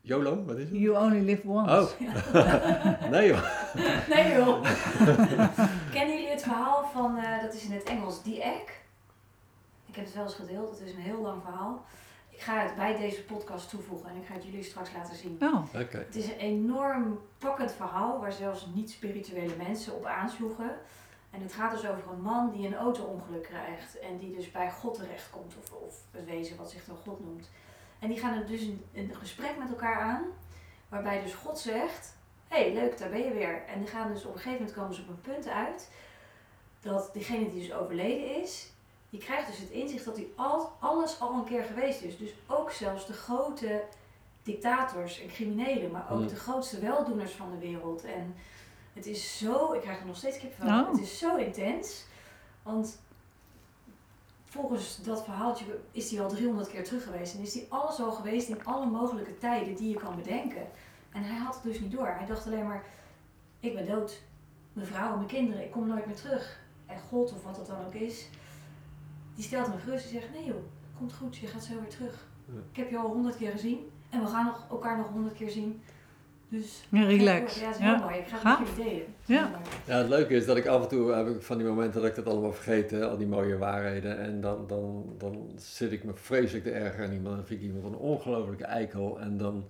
YOLO, 0.00 0.44
wat 0.44 0.56
is 0.56 0.68
het? 0.68 0.78
You 0.78 0.96
only 1.04 1.20
live 1.20 1.48
once. 1.48 1.72
Oh, 1.72 3.10
nee 3.10 3.28
joh. 3.28 3.42
Nee 4.14 4.32
joh. 4.32 4.62
Kennen 5.94 6.14
jullie 6.14 6.30
het 6.30 6.42
verhaal 6.42 6.88
van, 6.92 7.16
eh, 7.16 7.42
dat 7.42 7.54
is 7.54 7.64
in 7.64 7.72
het 7.72 7.82
Engels, 7.82 8.22
The 8.22 8.42
Egg? 8.42 8.62
Ik 9.86 9.94
heb 9.94 10.04
het 10.04 10.14
wel 10.14 10.24
eens 10.24 10.34
gedeeld, 10.34 10.70
het 10.70 10.88
is 10.88 10.92
een 10.92 11.00
heel 11.00 11.20
lang 11.20 11.42
verhaal. 11.42 11.84
Ik 12.30 12.40
ga 12.40 12.62
het 12.62 12.76
bij 12.76 12.96
deze 12.96 13.24
podcast 13.24 13.68
toevoegen 13.70 14.10
en 14.10 14.16
ik 14.16 14.26
ga 14.26 14.34
het 14.34 14.44
jullie 14.44 14.62
straks 14.62 14.90
laten 14.92 15.16
zien. 15.16 15.36
Oh, 15.40 15.80
Oké. 15.80 15.98
Het 15.98 16.16
is 16.16 16.26
een 16.26 16.38
enorm 16.38 17.18
pakkend 17.38 17.72
verhaal 17.72 18.20
waar 18.20 18.32
zelfs 18.32 18.66
niet-spirituele 18.74 19.56
mensen 19.56 19.94
op 19.94 20.04
aansloegen. 20.04 20.70
En 21.30 21.42
het 21.42 21.52
gaat 21.52 21.70
dus 21.70 21.88
over 21.88 22.12
een 22.12 22.20
man 22.22 22.50
die 22.50 22.66
een 22.66 22.76
auto-ongeluk 22.76 23.42
krijgt 23.42 23.98
en 23.98 24.18
die 24.18 24.36
dus 24.36 24.50
bij 24.50 24.70
God 24.70 24.94
terechtkomt, 24.94 25.54
of, 25.62 25.72
of 25.72 25.94
het 26.10 26.24
wezen 26.24 26.56
wat 26.56 26.70
zich 26.70 26.84
dan 26.84 26.96
God 26.96 27.24
noemt. 27.24 27.48
En 27.98 28.08
die 28.08 28.18
gaan 28.18 28.38
er 28.38 28.46
dus 28.46 28.60
een, 28.60 28.84
een 28.94 29.14
gesprek 29.18 29.58
met 29.58 29.68
elkaar 29.68 30.00
aan, 30.00 30.22
waarbij 30.88 31.22
dus 31.22 31.34
God 31.34 31.58
zegt, 31.58 32.16
hé 32.48 32.56
hey, 32.62 32.72
leuk, 32.74 32.98
daar 32.98 33.10
ben 33.10 33.24
je 33.24 33.32
weer. 33.32 33.62
En 33.66 33.78
die 33.78 33.88
gaan 33.88 34.12
dus 34.12 34.24
op 34.24 34.34
een 34.34 34.40
gegeven 34.40 34.58
moment 34.58 34.76
komen 34.76 34.94
ze 34.94 35.00
op 35.00 35.08
een 35.08 35.20
punt 35.20 35.48
uit 35.48 35.90
dat 36.80 37.10
diegene 37.12 37.50
die 37.50 37.60
dus 37.60 37.72
overleden 37.72 38.42
is, 38.42 38.70
die 39.10 39.20
krijgt 39.20 39.46
dus 39.46 39.58
het 39.58 39.70
inzicht 39.70 40.04
dat 40.04 40.16
hij 40.16 40.28
al, 40.36 40.72
alles 40.78 41.20
al 41.20 41.34
een 41.34 41.44
keer 41.44 41.64
geweest 41.64 42.02
is. 42.02 42.18
Dus 42.18 42.30
ook 42.46 42.70
zelfs 42.70 43.06
de 43.06 43.12
grote 43.12 43.84
dictators 44.42 45.20
en 45.20 45.28
criminelen, 45.28 45.90
maar 45.90 46.10
ook 46.10 46.18
Hmm. 46.18 46.28
de 46.28 46.36
grootste 46.36 46.78
weldoeners 46.80 47.32
van 47.32 47.50
de 47.50 47.58
wereld. 47.58 48.04
En 48.04 48.34
het 48.92 49.06
is 49.06 49.38
zo, 49.38 49.72
ik 49.72 49.80
krijg 49.80 50.00
er 50.00 50.06
nog 50.06 50.16
steeds 50.16 50.38
kippenvel, 50.38 50.80
Oh. 50.80 50.90
het 50.90 51.00
is 51.00 51.18
zo 51.18 51.36
intens. 51.36 52.04
Want 52.62 52.98
volgens 54.48 55.02
dat 55.02 55.24
verhaaltje 55.24 55.64
is 55.90 56.10
hij 56.10 56.20
al 56.20 56.28
300 56.28 56.68
keer 56.68 56.84
terug 56.84 57.04
geweest. 57.04 57.34
En 57.34 57.40
is 57.40 57.54
hij 57.54 57.66
alles 57.68 58.00
al 58.00 58.12
geweest 58.12 58.48
in 58.48 58.64
alle 58.64 58.86
mogelijke 58.86 59.38
tijden 59.38 59.74
die 59.74 59.88
je 59.88 59.96
kan 59.96 60.16
bedenken. 60.16 60.66
En 61.12 61.22
hij 61.22 61.36
had 61.36 61.54
het 61.54 61.62
dus 61.62 61.80
niet 61.80 61.92
door. 61.92 62.06
Hij 62.06 62.26
dacht 62.26 62.46
alleen 62.46 62.66
maar, 62.66 62.84
ik 63.60 63.74
ben 63.74 63.86
dood. 63.86 64.22
Mijn 64.72 64.86
vrouw 64.86 65.10
en 65.10 65.16
mijn 65.16 65.28
kinderen, 65.28 65.64
ik 65.64 65.70
kom 65.70 65.86
nooit 65.86 66.06
meer 66.06 66.16
terug. 66.16 66.60
En 66.86 67.00
God, 67.08 67.32
of 67.32 67.44
wat 67.44 67.56
het 67.56 67.66
dan 67.66 67.84
ook 67.86 67.94
is, 67.94 68.28
die 69.34 69.44
stelt 69.44 69.66
hem 69.66 69.78
gerust. 69.78 70.08
Die 70.08 70.20
zegt, 70.20 70.32
nee 70.32 70.44
joh, 70.44 70.64
komt 70.98 71.12
goed, 71.12 71.36
je 71.36 71.46
gaat 71.46 71.64
zo 71.64 71.80
weer 71.80 71.88
terug. 71.88 72.26
Ik 72.70 72.76
heb 72.76 72.90
je 72.90 72.98
al 72.98 73.08
honderd 73.08 73.36
keer 73.36 73.50
gezien. 73.50 73.90
En 74.10 74.20
we 74.20 74.26
gaan 74.26 74.44
nog, 74.44 74.66
elkaar 74.70 74.98
nog 74.98 75.08
honderd 75.08 75.34
keer 75.34 75.50
zien. 75.50 75.82
Dus 76.48 76.84
Ja, 76.88 77.04
relax. 77.04 77.60
Ja, 77.60 77.66
het 77.66 77.74
is 77.74 77.80
heel 77.82 77.92
Ja. 77.92 77.98
mooi. 77.98 78.16
Ik 78.16 78.26
ga 78.26 78.58
met 78.58 78.68
jullie 78.76 78.90
delen. 78.90 79.06
Ja. 79.24 79.50
Ja, 79.86 79.96
het 79.98 80.08
leuke 80.08 80.34
is 80.34 80.46
dat 80.46 80.56
ik 80.56 80.66
af 80.66 80.82
en 80.82 80.88
toe 80.88 81.12
heb 81.12 81.28
ik 81.28 81.42
van 81.42 81.58
die 81.58 81.66
momenten 81.66 82.00
dat 82.00 82.10
ik 82.10 82.16
dat 82.16 82.26
allemaal 82.26 82.52
vergeet, 82.52 82.90
hè, 82.90 83.06
al 83.08 83.16
die 83.16 83.26
mooie 83.26 83.58
waarheden. 83.58 84.18
En 84.18 84.40
dan, 84.40 84.66
dan, 84.66 85.14
dan 85.18 85.50
zit 85.56 85.92
ik 85.92 86.04
me 86.04 86.12
vreselijk 86.14 86.64
te 86.64 86.70
ergeren 86.70 87.06
aan 87.06 87.12
iemand. 87.12 87.36
Dan 87.36 87.46
vind 87.46 87.60
ik 87.60 87.66
iemand 87.66 87.84
een 87.84 87.98
ongelofelijke 87.98 88.64
eikel. 88.64 89.20
En 89.20 89.36
dan, 89.36 89.68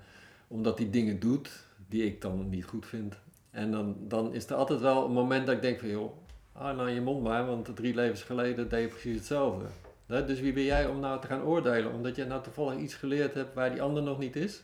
omdat 0.48 0.78
hij 0.78 0.90
dingen 0.90 1.18
doet 1.20 1.50
die 1.88 2.04
ik 2.04 2.20
dan 2.20 2.48
niet 2.48 2.64
goed 2.64 2.86
vind. 2.86 3.14
En 3.50 3.70
dan, 3.70 3.96
dan 4.00 4.34
is 4.34 4.46
er 4.46 4.54
altijd 4.54 4.80
wel 4.80 5.04
een 5.04 5.12
moment 5.12 5.46
dat 5.46 5.54
ik 5.54 5.62
denk 5.62 5.78
van, 5.78 5.88
joh, 5.88 6.12
hou 6.52 6.76
nou 6.76 6.90
je 6.90 7.00
mond 7.00 7.22
maar, 7.22 7.46
want 7.46 7.76
drie 7.76 7.94
levens 7.94 8.22
geleden 8.22 8.68
deed 8.68 8.80
je 8.82 8.88
precies 8.88 9.14
hetzelfde. 9.16 9.64
Hè, 10.06 10.24
Dus 10.24 10.40
wie 10.40 10.52
ben 10.52 10.62
jij 10.62 10.86
om 10.86 11.00
nou 11.00 11.20
te 11.20 11.26
gaan 11.26 11.42
oordelen? 11.42 11.92
Omdat 11.92 12.16
je 12.16 12.24
nou 12.24 12.42
toevallig 12.42 12.78
iets 12.78 12.94
geleerd 12.94 13.34
hebt 13.34 13.54
waar 13.54 13.70
die 13.70 13.82
ander 13.82 14.02
nog 14.02 14.18
niet 14.18 14.36
is? 14.36 14.62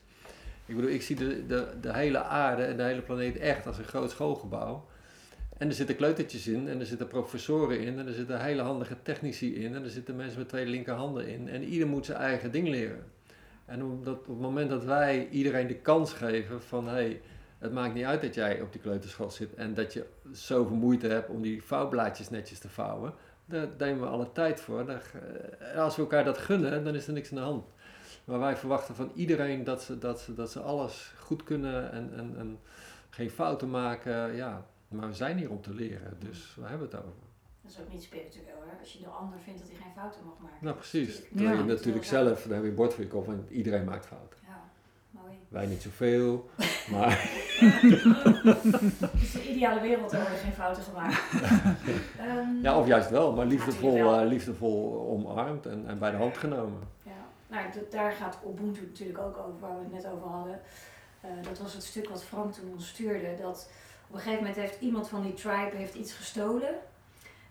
Ik 0.67 0.77
bedoel, 0.77 0.91
ik 0.91 1.03
zie 1.03 1.17
de, 1.17 1.47
de, 1.47 1.67
de 1.81 1.95
hele 1.95 2.23
aarde 2.23 2.63
en 2.63 2.77
de 2.77 2.83
hele 2.83 3.03
planeet 3.03 3.37
echt 3.37 3.67
als 3.67 3.79
een 3.79 3.85
groot 3.85 4.11
schoolgebouw. 4.11 4.87
En 5.59 5.69
er 5.69 5.75
zitten 5.75 5.97
kleutertjes 5.97 6.47
in, 6.47 6.69
en 6.69 6.81
er 6.81 6.87
zitten 6.87 7.07
professoren 7.07 7.81
in, 7.81 7.99
en 7.99 8.07
er 8.07 8.13
zitten 8.13 8.41
hele 8.41 8.63
handige 8.63 8.97
technici 9.03 9.55
in, 9.55 9.75
en 9.75 9.85
er 9.85 9.91
zitten 9.91 10.17
mensen 10.17 10.39
met 10.39 10.49
twee 10.49 10.67
linkerhanden 10.67 11.27
in. 11.27 11.49
En 11.49 11.63
ieder 11.63 11.89
moet 11.89 12.07
zijn 12.07 12.19
eigen 12.19 12.51
ding 12.51 12.69
leren. 12.69 13.05
En 13.65 13.83
omdat, 13.83 14.19
op 14.19 14.27
het 14.27 14.41
moment 14.41 14.71
dat 14.71 14.85
wij 14.85 15.29
iedereen 15.31 15.67
de 15.67 15.75
kans 15.75 16.13
geven 16.13 16.63
van, 16.63 16.87
hé, 16.87 16.93
hey, 16.93 17.21
het 17.59 17.73
maakt 17.73 17.95
niet 17.95 18.05
uit 18.05 18.23
dat 18.23 18.35
jij 18.35 18.61
op 18.61 18.73
die 18.73 18.81
kleuterschool 18.81 19.31
zit 19.31 19.55
en 19.55 19.75
dat 19.75 19.93
je 19.93 20.07
zoveel 20.33 20.77
moeite 20.77 21.07
hebt 21.07 21.29
om 21.29 21.43
die 21.43 21.63
vouwblaadjes 21.63 22.31
netjes 22.31 22.59
te 22.59 22.69
vouwen, 22.69 23.15
daar 23.45 23.69
nemen 23.79 24.01
we 24.01 24.07
alle 24.07 24.33
tijd 24.33 24.61
voor. 24.61 24.89
Eh, 24.89 25.79
als 25.79 25.97
we 25.97 26.03
elkaar 26.03 26.25
dat 26.25 26.39
gunnen, 26.39 26.85
dan 26.85 26.95
is 26.95 27.07
er 27.07 27.13
niks 27.13 27.31
aan 27.31 27.37
de 27.37 27.43
hand. 27.43 27.65
Maar 28.25 28.39
wij 28.39 28.57
verwachten 28.57 28.95
van 28.95 29.11
iedereen 29.15 29.65
dat 29.65 29.83
ze, 29.83 29.99
dat 29.99 30.21
ze, 30.21 30.35
dat 30.35 30.51
ze 30.51 30.61
alles 30.61 31.13
goed 31.19 31.43
kunnen 31.45 31.93
en, 31.93 32.11
en, 32.17 32.35
en 32.39 32.59
geen 33.11 33.31
fouten 33.31 33.71
maken. 33.71 34.35
Ja, 34.37 34.67
maar 34.89 35.09
we 35.09 35.15
zijn 35.15 35.39
hier 35.39 35.51
om 35.51 35.61
te 35.63 35.75
leren, 35.75 36.17
dus 36.19 36.55
waar 36.59 36.69
hebben 36.69 36.89
we 36.91 36.97
het 36.97 37.05
over? 37.05 37.19
Dat 37.63 37.73
is 37.73 37.81
ook 37.81 37.93
niet 37.93 38.03
spiritueel 38.03 38.55
hoor. 38.55 38.79
Als 38.81 38.93
je 38.93 38.99
de 38.99 39.07
ander 39.07 39.39
vindt 39.45 39.61
dat 39.61 39.69
hij 39.69 39.79
geen 39.83 39.93
fouten 39.97 40.21
mag 40.25 40.39
maken. 40.41 40.57
Nou 40.61 40.77
precies. 40.77 41.07
Natuurlijk. 41.09 41.29
Terwijl 41.37 41.57
je 41.57 41.63
Ja. 41.63 41.75
natuurlijk 41.75 42.05
zelf, 42.05 42.43
dan 42.43 42.53
heb 42.53 42.63
je 42.63 42.69
een 42.69 42.75
bord 42.75 42.95
voor 42.95 43.03
je 43.05 43.11
kop 43.11 43.29
en 43.29 43.47
iedereen 43.51 43.85
maakt 43.85 44.07
fouten. 44.07 44.39
Ja, 44.47 44.61
mooi. 45.11 45.33
Wij 45.49 45.67
niet 45.67 45.83
zoveel, 45.83 46.51
maar 46.93 47.11
Het 49.13 49.23
is 49.23 49.33
de 49.33 49.49
ideale 49.51 49.81
wereld, 49.81 50.13
er 50.13 50.21
worden 50.21 50.39
geen 50.39 50.53
fouten 50.53 50.83
gemaakt. 50.83 51.23
Ehm, 52.19 52.61
ja, 52.67 52.79
of 52.79 52.87
juist 52.87 53.11
wel, 53.11 53.33
maar 53.33 53.47
liefdevol, 53.47 53.97
eh, 54.21 54.27
liefdevol 54.27 55.09
omarmd 55.11 55.67
en, 55.67 55.87
en 55.87 55.99
bij 55.99 56.11
de 56.11 56.17
hand 56.17 56.39
genomen. 56.39 56.81
Nou, 57.55 57.87
daar 57.91 58.13
gaat 58.13 58.39
Ubuntu 58.47 58.81
natuurlijk 58.87 59.19
ook 59.19 59.37
over, 59.37 59.61
waar 59.61 59.77
we 59.77 59.83
het 59.85 59.93
net 59.93 60.07
over 60.13 60.29
hadden. 60.29 60.61
Eh, 61.21 61.31
dat 61.43 61.59
was 61.59 61.73
het 61.75 61.83
stuk 61.85 62.09
wat 62.09 62.25
Frank 62.25 62.53
toen 62.53 62.71
ons 62.73 62.89
stuurde. 62.89 63.37
Dat 63.41 63.71
op 64.09 64.15
een 64.15 64.21
gegeven 64.21 64.45
moment 64.45 64.57
heeft 64.61 64.81
iemand 64.81 65.09
van 65.09 65.23
die 65.23 65.35
tribe 65.35 65.77
heeft 65.77 65.95
iets 65.95 66.13
gestolen. 66.13 66.75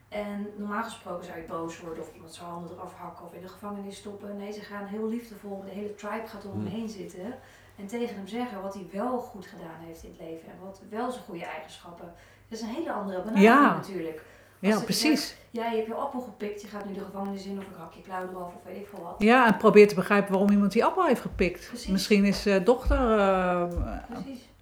En 0.10 0.48
normaal 0.58 0.84
gesproken 0.84 1.26
zou 1.26 1.38
je 1.38 1.44
boos 1.48 1.80
worden 1.80 2.04
of 2.04 2.14
iemand 2.14 2.34
zou 2.34 2.50
handen 2.50 2.72
eraf 2.78 2.94
hakken 2.94 3.26
of 3.26 3.34
in 3.34 3.42
de 3.42 3.48
gevangenis 3.48 3.98
stoppen. 3.98 4.38
Nee, 4.38 4.52
ze 4.52 4.62
gaan 4.62 4.86
heel 4.86 5.08
liefdevol, 5.08 5.62
de 5.66 5.70
hele 5.72 5.96
tribe 5.96 6.28
gaat 6.28 6.46
om 6.46 6.52
hem 6.52 6.60
Hmm. 6.62 6.76
heen 6.76 6.90
zitten. 6.90 7.36
En 7.76 7.88
tegen 7.88 8.16
hem 8.16 8.28
zeggen 8.28 8.62
wat 8.62 8.74
hij 8.74 8.88
wel 8.92 9.20
goed 9.20 9.46
gedaan 9.46 9.80
heeft 9.86 10.04
in 10.04 10.10
het 10.10 10.20
leven. 10.20 10.48
En 10.50 10.58
wat 10.64 10.82
wel 10.90 11.12
zijn 11.12 11.24
goede 11.24 11.46
eigenschappen. 11.46 12.06
Dat 12.48 12.60
is 12.60 12.62
een 12.62 12.74
hele 12.74 12.92
andere 12.92 13.18
benadering 13.22 13.46
Ja. 13.54 13.74
natuurlijk. 13.76 14.22
Als 14.64 14.74
Ja, 14.74 14.80
precies. 14.84 15.36
Ja, 15.52 15.70
je 15.70 15.76
hebt 15.76 15.88
je 15.88 15.94
appel 15.94 16.20
gepikt, 16.20 16.62
je 16.62 16.68
gaat 16.68 16.86
nu 16.86 16.94
de 16.94 17.00
gevangenis 17.00 17.46
in 17.46 17.58
of 17.58 17.64
ik 17.64 17.70
hak 17.78 17.94
je 17.94 18.02
klauw 18.02 18.30
eraf 18.30 18.48
of 18.56 18.64
weet 18.66 18.76
ik 18.78 18.88
veel 18.88 19.02
wat. 19.04 19.16
Ja, 19.18 19.48
en 19.48 19.58
probeer 19.58 19.88
te 19.88 19.96
begrijpen 19.96 20.32
waarom 20.32 20.50
iemand 20.52 20.72
die 20.72 20.86
appel 20.86 21.06
heeft 21.06 21.22
gepikt. 21.22 21.68
Precies. 21.68 21.88
Misschien 21.88 22.26
is 22.26 22.42
zijn 22.42 22.64
dochter 22.64 23.18
eh, 23.20 23.64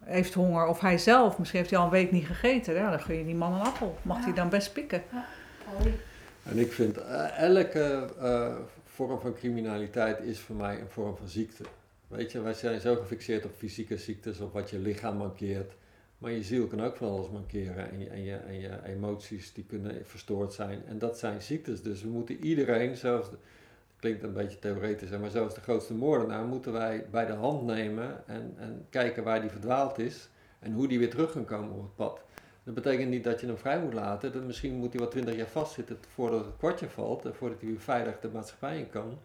heeft 0.04 0.34
honger 0.34 0.66
of 0.68 0.80
hij 0.80 0.98
zelf. 0.98 1.38
Misschien 1.38 1.60
heeft 1.60 1.72
hij 1.72 1.80
al 1.80 1.86
een 1.86 1.92
week 1.92 2.12
niet 2.12 2.26
gegeten. 2.26 2.74
Ja, 2.74 2.90
dan 2.90 3.00
gun 3.00 3.18
je 3.18 3.26
die 3.26 3.36
man 3.36 3.54
een 3.54 3.62
appel. 3.62 3.98
Mag 4.02 4.18
Ja. 4.18 4.24
hij 4.24 4.34
dan 4.34 4.50
best 4.50 4.74
pikken? 4.74 5.04
Mooi. 5.80 6.00
En 6.44 6.58
ik 6.58 6.72
vind 6.72 6.98
eh, 6.98 7.38
elke 7.40 8.08
eh, 8.20 8.56
vorm 8.86 9.20
van 9.20 9.34
criminaliteit 9.34 10.20
is 10.20 10.40
voor 10.40 10.56
mij 10.56 10.80
een 10.80 10.90
vorm 10.90 11.18
van 11.18 11.28
ziekte. 11.28 11.64
Weet 12.08 12.32
je, 12.32 12.42
wij 12.42 12.54
zijn 12.54 12.82
zo 12.82 12.96
gefixeerd 12.96 13.46
op 13.46 13.52
fysieke 13.58 13.98
ziektes, 13.98 14.40
op 14.40 14.54
wat 14.54 14.70
je 14.70 14.80
lichaam 14.80 15.18
mankeert. 15.18 15.74
Maar 16.22 16.32
je 16.32 16.44
ziel 16.44 16.68
kan 16.68 16.82
ook 16.82 16.96
van 16.96 17.10
alles 17.10 17.30
mankeren 17.30 17.92
en 17.92 18.24
je, 18.24 18.36
en 18.36 18.84
en 18.84 18.84
emoties 18.84 19.54
die 19.54 19.64
kunnen 19.64 20.06
verstoord 20.06 20.54
zijn. 20.54 20.82
En 20.88 21.00
dat 21.00 21.18
zijn 21.18 21.42
ziektes. 21.42 21.82
Dus 21.82 22.02
we 22.02 22.10
moeten 22.10 22.46
iedereen, 22.46 22.96
zelfs, 22.96 23.30
klinkt 24.00 24.24
een 24.24 24.34
beetje 24.34 24.60
theoretisch, 24.60 25.10
maar 25.10 25.30
zelfs 25.30 25.56
de 25.56 25.62
grootste 25.62 25.94
moordenaar, 25.94 26.46
moeten 26.46 26.72
wij 26.72 27.06
bij 27.12 27.26
de 27.26 27.34
hand 27.34 27.66
nemen 27.66 28.28
en, 28.28 28.54
en 28.58 28.86
kijken 28.90 29.24
waar 29.24 29.42
die 29.42 29.50
verdwaald 29.50 30.00
is 30.00 30.30
en 30.60 30.74
hoe 30.74 30.88
die 30.88 31.00
weer 31.00 31.10
terug 31.10 31.32
kan 31.32 31.46
komen 31.46 31.72
op 31.72 31.82
het 31.82 31.96
pad. 31.96 32.22
Dat 32.64 32.74
betekent 32.74 33.10
niet 33.10 33.24
dat 33.24 33.40
je 33.40 33.48
hem 33.48 33.58
vrij 33.58 33.82
moet 33.82 33.94
laten. 33.94 34.32
Dat 34.32 34.44
misschien 34.44 34.74
moet 34.74 34.92
hij 34.92 35.00
wel 35.00 35.10
twintig 35.10 35.36
jaar 35.36 35.48
vastzitten 35.48 35.98
voordat 36.14 36.46
het 36.46 36.58
kwartje 36.58 36.90
valt 36.90 37.26
en 37.26 37.36
voordat 37.36 37.60
hij 37.62 37.70
weer 37.70 37.80
veilig 37.80 38.20
de 38.20 38.30
maatschappij 38.30 38.78
in 38.78 38.90
kan. 38.90 39.18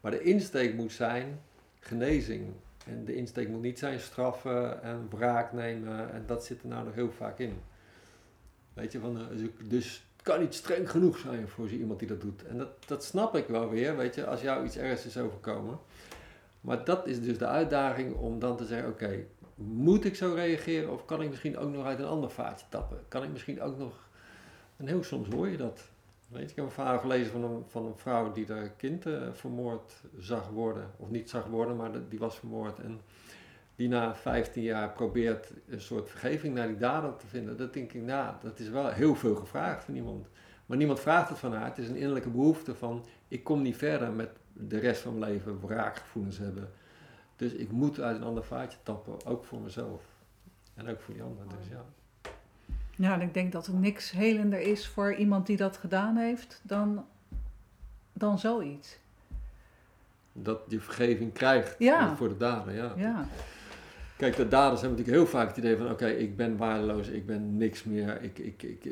Maar 0.00 0.10
de 0.10 0.22
insteek 0.22 0.74
moet 0.74 0.92
zijn 0.92 1.40
genezing. 1.80 2.52
En 2.86 3.04
de 3.04 3.14
insteek 3.14 3.48
moet 3.48 3.62
niet 3.62 3.78
zijn 3.78 4.00
straffen 4.00 4.82
en 4.82 5.08
wraak 5.10 5.52
nemen. 5.52 6.12
En 6.12 6.22
dat 6.26 6.44
zit 6.44 6.62
er 6.62 6.68
nou 6.68 6.84
nog 6.84 6.94
heel 6.94 7.10
vaak 7.10 7.38
in. 7.38 7.60
Weet 8.74 8.92
je, 8.92 8.98
van, 8.98 9.18
eh, 9.18 9.46
dus 9.64 10.06
het 10.12 10.22
kan 10.22 10.40
niet 10.40 10.54
streng 10.54 10.90
genoeg 10.90 11.18
zijn 11.18 11.48
voor 11.48 11.68
iemand 11.68 11.98
die 11.98 12.08
dat 12.08 12.20
doet. 12.20 12.44
En 12.46 12.58
dat, 12.58 12.68
dat 12.86 13.04
snap 13.04 13.36
ik 13.36 13.46
wel 13.46 13.68
weer, 13.68 13.96
weet 13.96 14.14
je, 14.14 14.26
als 14.26 14.40
jou 14.40 14.64
iets 14.64 14.76
ergens 14.76 15.06
is 15.06 15.18
overkomen. 15.18 15.78
Maar 16.60 16.84
dat 16.84 17.06
is 17.06 17.22
dus 17.22 17.38
de 17.38 17.46
uitdaging 17.46 18.14
om 18.14 18.38
dan 18.38 18.56
te 18.56 18.64
zeggen, 18.64 18.88
oké, 18.88 19.24
moet 19.54 20.04
ik 20.04 20.16
zo 20.16 20.34
reageren 20.34 20.92
of 20.92 21.04
kan 21.04 21.22
ik 21.22 21.28
misschien 21.28 21.58
ook 21.58 21.72
nog 21.72 21.84
uit 21.84 21.98
een 21.98 22.04
ander 22.04 22.30
vaatje 22.30 22.66
tappen? 22.68 22.98
Kan 23.08 23.22
ik 23.22 23.30
misschien 23.30 23.62
ook 23.62 23.78
nog, 23.78 24.08
en 24.76 24.86
heel 24.86 25.02
soms 25.02 25.28
hoor 25.28 25.48
je 25.48 25.56
dat. 25.56 25.88
Weet 26.28 26.50
ik 26.50 26.56
heb 26.56 26.64
een 26.64 26.70
verhaal 26.70 26.98
gelezen 26.98 27.32
van 27.32 27.44
een, 27.44 27.64
van 27.66 27.86
een 27.86 27.96
vrouw 27.96 28.32
die 28.32 28.46
haar 28.48 28.68
kind 28.68 29.06
eh, 29.06 29.22
vermoord 29.32 29.92
zag 30.18 30.48
worden. 30.48 30.90
Of 30.96 31.10
niet 31.10 31.30
zag 31.30 31.46
worden, 31.46 31.76
maar 31.76 31.92
de- 31.92 32.08
die 32.08 32.18
was 32.18 32.38
vermoord. 32.38 32.78
En 32.78 33.00
die 33.76 33.88
na 33.88 34.14
15 34.14 34.62
jaar 34.62 34.90
probeert 34.92 35.52
een 35.68 35.80
soort 35.80 36.08
vergeving 36.10 36.54
naar 36.54 36.66
die 36.66 36.76
dader 36.76 37.16
te 37.16 37.26
vinden. 37.26 37.56
Dat 37.56 37.72
denk 37.72 37.92
ik, 37.92 38.02
nou, 38.02 38.34
dat 38.42 38.58
is 38.58 38.68
wel 38.68 38.88
heel 38.88 39.14
veel 39.14 39.34
gevraagd 39.34 39.84
van 39.84 39.94
iemand. 39.94 40.26
Maar 40.66 40.76
niemand 40.76 41.00
vraagt 41.00 41.28
het 41.28 41.38
van 41.38 41.52
haar. 41.52 41.64
Het 41.64 41.78
is 41.78 41.88
een 41.88 41.96
innerlijke 41.96 42.30
behoefte 42.30 42.74
van, 42.74 43.04
ik 43.28 43.44
kom 43.44 43.62
niet 43.62 43.76
verder 43.76 44.12
met 44.12 44.30
de 44.52 44.78
rest 44.78 45.00
van 45.00 45.18
mijn 45.18 45.32
leven 45.32 45.60
wraakgevoelens 45.60 46.38
hebben. 46.38 46.70
Dus 47.36 47.52
ik 47.52 47.70
moet 47.70 48.00
uit 48.00 48.16
een 48.16 48.22
ander 48.22 48.44
vaatje 48.44 48.78
tappen, 48.82 49.26
ook 49.26 49.44
voor 49.44 49.60
mezelf. 49.60 50.02
En 50.74 50.88
ook 50.88 51.00
voor 51.00 51.14
die 51.14 51.22
ander, 51.22 51.44
dus 51.48 51.68
ja. 51.70 51.84
Ja, 52.96 53.12
en 53.14 53.20
ik 53.20 53.34
denk 53.34 53.52
dat 53.52 53.66
er 53.66 53.74
niks 53.74 54.10
helender 54.10 54.60
is 54.60 54.86
voor 54.86 55.14
iemand 55.14 55.46
die 55.46 55.56
dat 55.56 55.76
gedaan 55.76 56.16
heeft 56.16 56.60
dan, 56.62 57.06
dan 58.12 58.38
zoiets. 58.38 58.98
Dat 60.32 60.60
je 60.68 60.80
vergeving 60.80 61.32
krijgt 61.32 61.74
Ja. 61.78 62.16
voor 62.16 62.28
de 62.28 62.36
dader, 62.36 62.74
ja. 62.74 62.92
Ja, 62.96 63.26
Kijk, 64.16 64.36
de 64.36 64.48
daders 64.48 64.80
hebben 64.80 64.98
natuurlijk 64.98 65.26
heel 65.26 65.38
vaak 65.38 65.48
het 65.48 65.56
idee 65.56 65.76
van, 65.76 65.90
oké, 65.90 66.06
ik 66.06 66.36
ben 66.36 66.56
waardeloos, 66.56 67.08
ik 67.08 67.26
ben 67.26 67.56
niks 67.56 67.84
meer, 67.84 68.22
ik, 68.22 68.38
ik, 68.38 68.62
ik, 68.62 68.84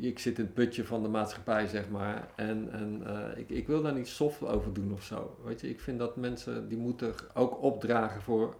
ik, 0.00 0.18
zit 0.18 0.38
in 0.38 0.44
het 0.44 0.54
putje 0.54 0.84
van 0.84 1.02
de 1.02 1.08
maatschappij, 1.08 1.66
zeg 1.66 1.88
maar. 1.88 2.28
En, 2.34 2.68
en 2.72 3.02
eh, 3.06 3.38
ik, 3.38 3.50
ik 3.50 3.66
wil 3.66 3.82
daar 3.82 3.94
niet 3.94 4.08
soft 4.08 4.42
over 4.42 4.72
doen 4.72 4.92
of 4.92 5.02
zo. 5.02 5.36
Weet 5.44 5.60
je, 5.60 5.68
ik 5.68 5.80
vind 5.80 5.98
dat 5.98 6.16
mensen, 6.16 6.68
die 6.68 6.78
moeten 6.78 7.14
ook 7.34 7.62
opdragen 7.62 8.22
voor, 8.22 8.54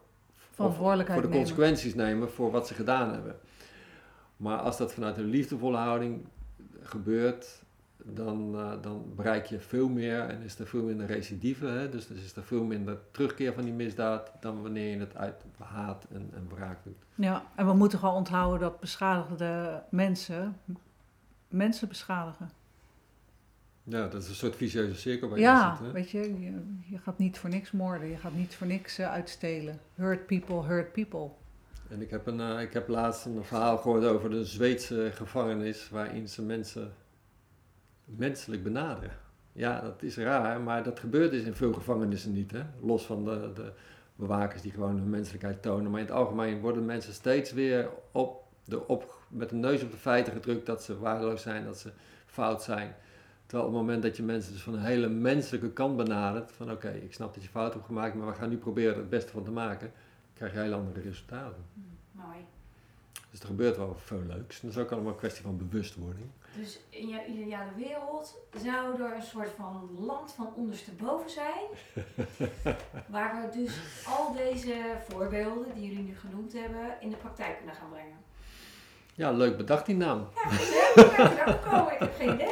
Verantwoordelijkheid 0.51 1.21
voor 1.21 1.29
de 1.29 1.35
nemen. 1.37 1.49
consequenties 1.49 1.95
nemen 1.95 2.31
voor 2.31 2.51
wat 2.51 2.67
ze 2.67 2.75
gedaan 2.75 3.13
hebben. 3.13 3.37
Maar 4.39 4.59
als 4.59 4.77
dat 4.77 4.93
vanuit 4.93 5.17
een 5.17 5.25
liefdevolle 5.25 5.77
houding 5.77 6.25
gebeurt, 6.83 7.63
dan, 8.05 8.55
eh, 8.59 8.73
dan 8.83 9.13
bereik 9.17 9.47
je 9.47 9.61
veel 9.61 9.89
meer 9.89 10.21
en 10.21 10.43
is 10.43 10.59
er 10.59 10.67
veel 10.67 10.83
minder 10.83 11.07
recidive. 11.07 11.67
Hè? 11.67 11.89
Dus, 11.89 12.07
dus 12.07 12.23
is 12.23 12.37
er 12.37 12.45
veel 12.45 12.65
minder 12.65 12.99
terugkeer 13.11 13.53
van 13.53 13.65
die 13.65 13.73
misdaad 13.73 14.33
dan 14.41 14.63
wanneer 14.63 14.91
je 14.91 14.99
het 14.99 15.17
uit 15.17 15.45
haat 15.59 16.07
en, 16.13 16.31
en 16.35 16.49
wraak 16.55 16.85
doet. 16.85 17.05
Ja, 17.15 17.43
en 17.55 17.67
we 17.67 17.73
moeten 17.73 17.99
gewoon 17.99 18.15
onthouden 18.15 18.61
dat 18.61 18.81
beschadigde 18.81 19.83
mensen 19.91 20.57
mensen 21.49 21.89
beschadigen. 21.89 22.51
Ja, 23.83 24.09
dat 24.09 24.23
is 24.23 24.29
een 24.29 24.35
soort 24.35 24.57
vicieuze 24.57 24.95
cirkel 24.95 25.29
waar 25.29 25.39
je 25.39 25.45
Ja, 25.45 25.71
in 25.71 25.77
zit. 25.77 25.87
Hè? 25.87 25.93
weet 25.93 26.11
je, 26.11 26.41
je, 26.41 26.63
je 26.87 26.99
gaat 26.99 27.19
niet 27.19 27.39
voor 27.39 27.51
niks 27.51 27.71
moorden, 27.71 28.09
je 28.09 28.17
gaat 28.17 28.35
niet 28.35 28.55
voor 28.55 28.67
niks 28.67 28.99
eh, 28.99 29.11
uitstelen. 29.11 29.81
Hurt 29.95 30.27
people, 30.27 30.63
hurt 30.63 30.93
people. 30.93 31.31
En 31.89 32.03
ik 32.03 32.11
heb, 32.11 32.27
een, 32.27 32.41
eh, 32.41 32.61
ik 32.61 32.73
heb 32.73 32.89
laatst 32.89 33.25
een 33.25 33.45
verhaal 33.45 33.77
gehoord 33.77 34.05
over 34.05 34.31
de 34.31 34.45
Zweedse 34.45 35.11
gevangenis 35.15 35.91
waarin 35.91 36.29
ze 36.29 36.43
mensen 36.43 36.93
menselijk 38.05 38.63
benaderen. 38.63 39.17
Ja, 39.53 39.81
dat 39.81 40.03
is 40.03 40.17
raar, 40.17 40.61
maar 40.61 40.83
dat 40.83 41.01
gebeurt 41.01 41.31
dus 41.31 41.43
in 41.43 41.55
veel 41.55 41.73
gevangenissen 41.73 42.33
niet. 42.33 42.51
Hè? 42.51 42.63
Los 42.81 43.07
van 43.07 43.25
de, 43.25 43.51
de 43.55 43.73
bewakers 44.17 44.63
die 44.63 44.73
gewoon 44.73 44.97
hun 44.97 45.11
menselijkheid 45.11 45.63
tonen. 45.63 45.91
Maar 45.91 46.01
in 46.01 46.07
het 46.07 46.15
algemeen 46.15 46.61
worden 46.61 46.85
mensen 46.85 47.13
steeds 47.13 47.53
weer 47.53 47.89
op 48.13 48.45
de, 48.65 48.87
op, 48.87 49.19
met 49.29 49.49
de 49.49 49.57
neus 49.57 49.83
op 49.83 49.91
de 49.91 49.97
feiten 49.97 50.33
gedrukt 50.33 50.67
dat 50.67 50.83
ze 50.83 50.99
waardeloos 50.99 51.43
zijn, 51.43 51.65
dat 51.65 51.79
ze 51.79 51.93
fout 52.27 52.63
zijn. 52.63 52.95
Terwijl 53.47 53.69
op 53.69 53.75
het 53.75 53.83
moment 53.83 54.03
dat 54.03 54.17
je 54.17 54.23
mensen 54.23 54.53
dus 54.53 54.63
van 54.63 54.75
een 54.75 54.81
hele 54.81 55.09
menselijke 55.09 55.73
kant 55.73 55.97
benadert, 55.97 56.53
van 56.53 56.71
oké, 56.71 56.91
ik 56.91 57.15
snap 57.15 57.35
dat 57.35 57.43
je 57.43 57.49
fout 57.49 57.73
hebt 57.73 57.87
gemaakt, 57.87 58.15
maar 58.15 58.27
we 58.27 58.35
gaan 58.35 58.49
nu 58.49 58.57
proberen 58.57 58.93
er 58.93 58.99
het 58.99 59.09
beste 59.09 59.33
van 59.33 59.45
te 59.45 59.51
maken, 59.51 59.93
krijg 60.39 60.53
je 60.53 60.59
heel 60.59 60.73
andere 60.73 61.01
resultaten. 61.01 61.65
Mooi. 62.13 62.47
Dus 63.31 63.41
er 63.41 63.47
gebeurt 63.47 63.77
wel 63.77 63.97
veel 63.97 64.23
leuks. 64.27 64.61
Dat 64.61 64.71
is 64.71 64.79
ook 64.79 64.91
allemaal 64.91 65.13
een 65.13 65.19
kwestie 65.19 65.43
van 65.43 65.57
bewustwording. 65.57 66.27
Dus 66.57 66.79
in 66.89 67.09
jouw 67.09 67.25
ideale 67.25 67.75
wereld 67.77 68.39
zou 68.63 69.03
er 69.03 69.15
een 69.15 69.23
soort 69.23 69.51
van 69.57 69.91
land 69.99 70.33
van 70.33 70.55
ondersteboven 70.55 71.31
zijn. 71.31 71.65
waar 73.15 73.43
we 73.43 73.59
dus 73.59 73.79
al 74.07 74.33
deze 74.33 74.75
voorbeelden 75.09 75.75
die 75.75 75.89
jullie 75.89 76.05
nu 76.05 76.17
genoemd 76.17 76.53
hebben 76.53 77.01
in 77.01 77.11
de 77.11 77.17
praktijk 77.17 77.57
kunnen 77.57 77.75
gaan 77.75 77.91
brengen. 77.91 78.17
Ja, 79.15 79.31
leuk 79.31 79.57
bedacht 79.57 79.87
die 79.87 79.97
naam. 79.97 80.29
Ja, 80.35 80.51
je 80.51 81.35
daar 81.37 81.49
gekomen? 81.49 81.93
Ik 81.93 81.99
heb 81.99 82.15
geen 82.15 82.35
idee. 82.35 82.51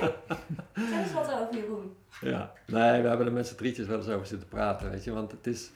Vertel 0.73 0.99
eens 0.99 1.13
wat 1.13 1.33
over 1.33 1.55
Jeroen. 1.55 1.97
Ja. 2.21 2.53
Nee, 2.67 3.03
we 3.03 3.09
hebben 3.09 3.27
er 3.27 3.33
met 3.33 3.47
z'n 3.47 3.55
drietjes 3.55 3.87
wel 3.87 3.97
eens 3.97 4.09
over 4.09 4.27
zitten 4.27 4.49
praten, 4.49 4.91
weet 4.91 5.05
je. 5.05 5.13
Want 5.13 5.31
het 5.31 5.47
is, 5.47 5.71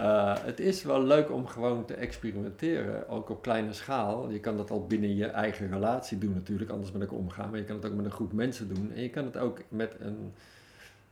eh, 0.00 0.44
het 0.44 0.60
is 0.60 0.82
wel 0.82 1.02
leuk 1.02 1.30
om 1.32 1.46
gewoon 1.46 1.84
te 1.84 1.94
experimenteren, 1.94 3.08
ook 3.08 3.30
op 3.30 3.42
kleine 3.42 3.72
schaal. 3.72 4.30
Je 4.30 4.40
kan 4.40 4.56
dat 4.56 4.70
al 4.70 4.86
binnen 4.86 5.16
je 5.16 5.26
eigen 5.26 5.70
relatie 5.70 6.18
doen 6.18 6.32
natuurlijk, 6.32 6.70
anders 6.70 6.92
ben 6.92 7.02
ik 7.02 7.12
omgaan. 7.12 7.50
Maar 7.50 7.58
je 7.58 7.64
kan 7.64 7.76
het 7.76 7.84
ook 7.84 7.94
met 7.94 8.04
een 8.04 8.10
groep 8.10 8.32
mensen 8.32 8.74
doen. 8.74 8.92
En 8.94 9.02
je 9.02 9.10
kan 9.10 9.24
het 9.24 9.36
ook 9.36 9.62
met 9.68 9.96
een, 9.98 10.32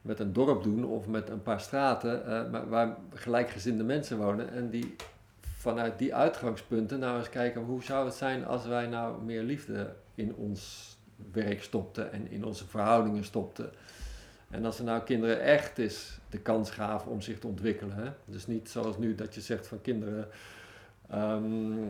met 0.03 0.21
een 0.21 0.33
dorp 0.33 0.63
doen 0.63 0.85
of 0.85 1.07
met 1.07 1.29
een 1.29 1.43
paar 1.43 1.61
straten 1.61 2.23
maar 2.51 2.69
waar 2.69 2.97
gelijkgezinde 3.15 3.85
mensen 3.85 4.19
wonen. 4.19 4.53
En 4.53 4.71
die 4.71 4.97
vanuit 5.41 5.99
die 5.99 6.15
uitgangspunten 6.15 6.99
nou 6.99 7.19
eens 7.19 7.29
kijken, 7.29 7.63
hoe 7.63 7.83
zou 7.83 8.05
het 8.05 8.15
zijn 8.15 8.47
als 8.47 8.67
wij 8.67 8.87
nou 8.87 9.23
meer 9.23 9.43
liefde 9.43 9.95
in 10.15 10.35
ons 10.35 10.89
werk 11.33 11.63
stopten 11.63 12.13
en 12.13 12.31
in 12.31 12.45
onze 12.45 12.67
verhoudingen 12.67 13.25
stopten. 13.25 13.71
En 14.51 14.65
als 14.65 14.79
we 14.79 14.85
nou 14.85 15.03
kinderen 15.03 15.41
echt 15.41 15.79
eens 15.79 16.19
de 16.31 16.39
kans 16.39 16.71
gaven 16.71 17.11
om 17.11 17.21
zich 17.21 17.39
te 17.39 17.47
ontwikkelen. 17.47 17.97
Hè? 17.97 18.11
Dus 18.25 18.47
niet 18.47 18.69
zoals 18.69 18.99
nu 18.99 19.15
dat 19.15 19.35
je 19.35 19.41
zegt 19.41 19.67
van 19.67 19.81
kinderen, 19.81 20.29
ehm, 21.09 21.87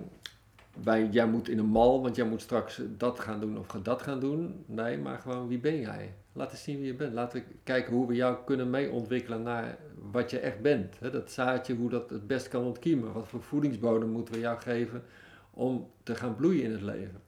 wij, 0.83 1.09
jij 1.11 1.27
moet 1.27 1.49
in 1.49 1.59
een 1.59 1.67
mal, 1.67 2.03
want 2.03 2.17
jij 2.17 2.27
moet 2.27 2.41
straks 2.41 2.81
dat 2.97 3.21
gaan 3.21 3.41
doen 3.41 3.59
of 3.59 3.67
dat 3.67 4.03
gaan 4.03 4.21
doen. 4.21 4.65
Nee, 4.67 4.99
maar 4.99 5.19
gewoon 5.19 5.49
wie 5.49 5.59
ben 5.59 5.81
jij? 5.81 6.15
Laat 6.33 6.51
eens 6.51 6.63
zien 6.63 6.77
wie 6.77 6.87
je 6.87 6.95
bent. 6.95 7.13
Laten 7.13 7.39
we 7.39 7.47
kijken 7.63 7.95
hoe 7.95 8.07
we 8.07 8.15
jou 8.15 8.37
kunnen 8.45 8.71
mee 8.71 8.91
ontwikkelen 8.91 9.43
naar 9.43 9.79
wat 10.13 10.31
je 10.31 10.39
echt 10.39 10.61
bent. 10.61 10.99
Hè? 10.99 11.11
Dat 11.11 11.31
zaadje, 11.31 11.75
hoe 11.75 11.91
dat 11.91 12.11
het 12.11 12.27
best 12.27 12.49
kan 12.49 12.65
ontkiemen. 12.65 13.13
Wat 13.13 13.29
voor 13.29 13.43
voedingsbodem 13.43 14.09
moeten 14.09 14.35
we 14.35 14.41
jou 14.41 14.61
geven 14.61 15.03
om 15.51 15.91
te 16.03 16.15
gaan 16.15 16.37
bloeien 16.37 16.65
in 16.65 16.73
het 16.73 16.83
leven. 16.83 17.21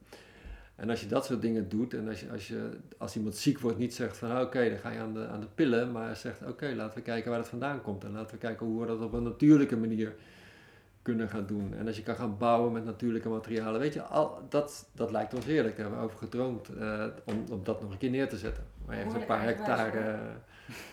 En 0.80 0.90
als 0.90 1.00
je 1.00 1.06
dat 1.06 1.24
soort 1.24 1.42
dingen 1.42 1.68
doet 1.68 1.94
en 1.94 2.08
als, 2.08 2.20
je, 2.20 2.30
als, 2.30 2.48
je, 2.48 2.68
als 2.98 3.16
iemand 3.16 3.36
ziek 3.36 3.58
wordt, 3.58 3.78
niet 3.78 3.94
zegt 3.94 4.16
van 4.16 4.30
"Ah, 4.30 4.40
oké, 4.40 4.68
dan 4.68 4.78
ga 4.78 4.90
je 4.90 4.98
aan 4.98 5.14
de, 5.14 5.26
aan 5.26 5.40
de 5.40 5.46
pillen, 5.54 5.92
maar 5.92 6.16
zegt 6.16 6.46
oké, 6.46 6.72
laten 6.76 6.94
we 6.98 7.02
kijken 7.02 7.30
waar 7.30 7.38
dat 7.38 7.48
vandaan 7.48 7.82
komt 7.82 8.04
en 8.04 8.12
laten 8.12 8.30
we 8.30 8.40
kijken 8.40 8.66
hoe 8.66 8.80
we 8.80 8.86
dat 8.86 9.00
op 9.00 9.12
een 9.12 9.22
natuurlijke 9.22 9.76
manier 9.76 10.14
kunnen 11.02 11.28
gaan 11.28 11.46
doen. 11.46 11.74
En 11.74 11.86
als 11.86 11.96
je 11.96 12.02
kan 12.02 12.14
gaan 12.14 12.38
bouwen 12.38 12.72
met 12.72 12.84
natuurlijke 12.84 13.28
materialen, 13.28 13.80
weet 13.80 13.94
je, 13.94 14.02
al, 14.02 14.38
dat, 14.48 14.88
dat 14.92 15.10
lijkt 15.10 15.34
ons 15.34 15.44
heerlijk. 15.44 15.76
Daar 15.76 15.84
hebben 15.84 16.00
we 16.04 16.06
over 16.06 16.18
gedroomd 16.18 16.68
eh, 16.68 17.04
om, 17.24 17.44
om 17.50 17.64
dat 17.64 17.80
nog 17.80 17.90
een 17.90 17.98
keer 17.98 18.10
neer 18.10 18.28
te 18.28 18.36
zetten. 18.38 18.64
Maar 18.86 18.96
je 18.96 19.02
hebt 19.02 19.14
een 19.14 19.26
paar 19.26 19.42
hectare. 19.42 20.18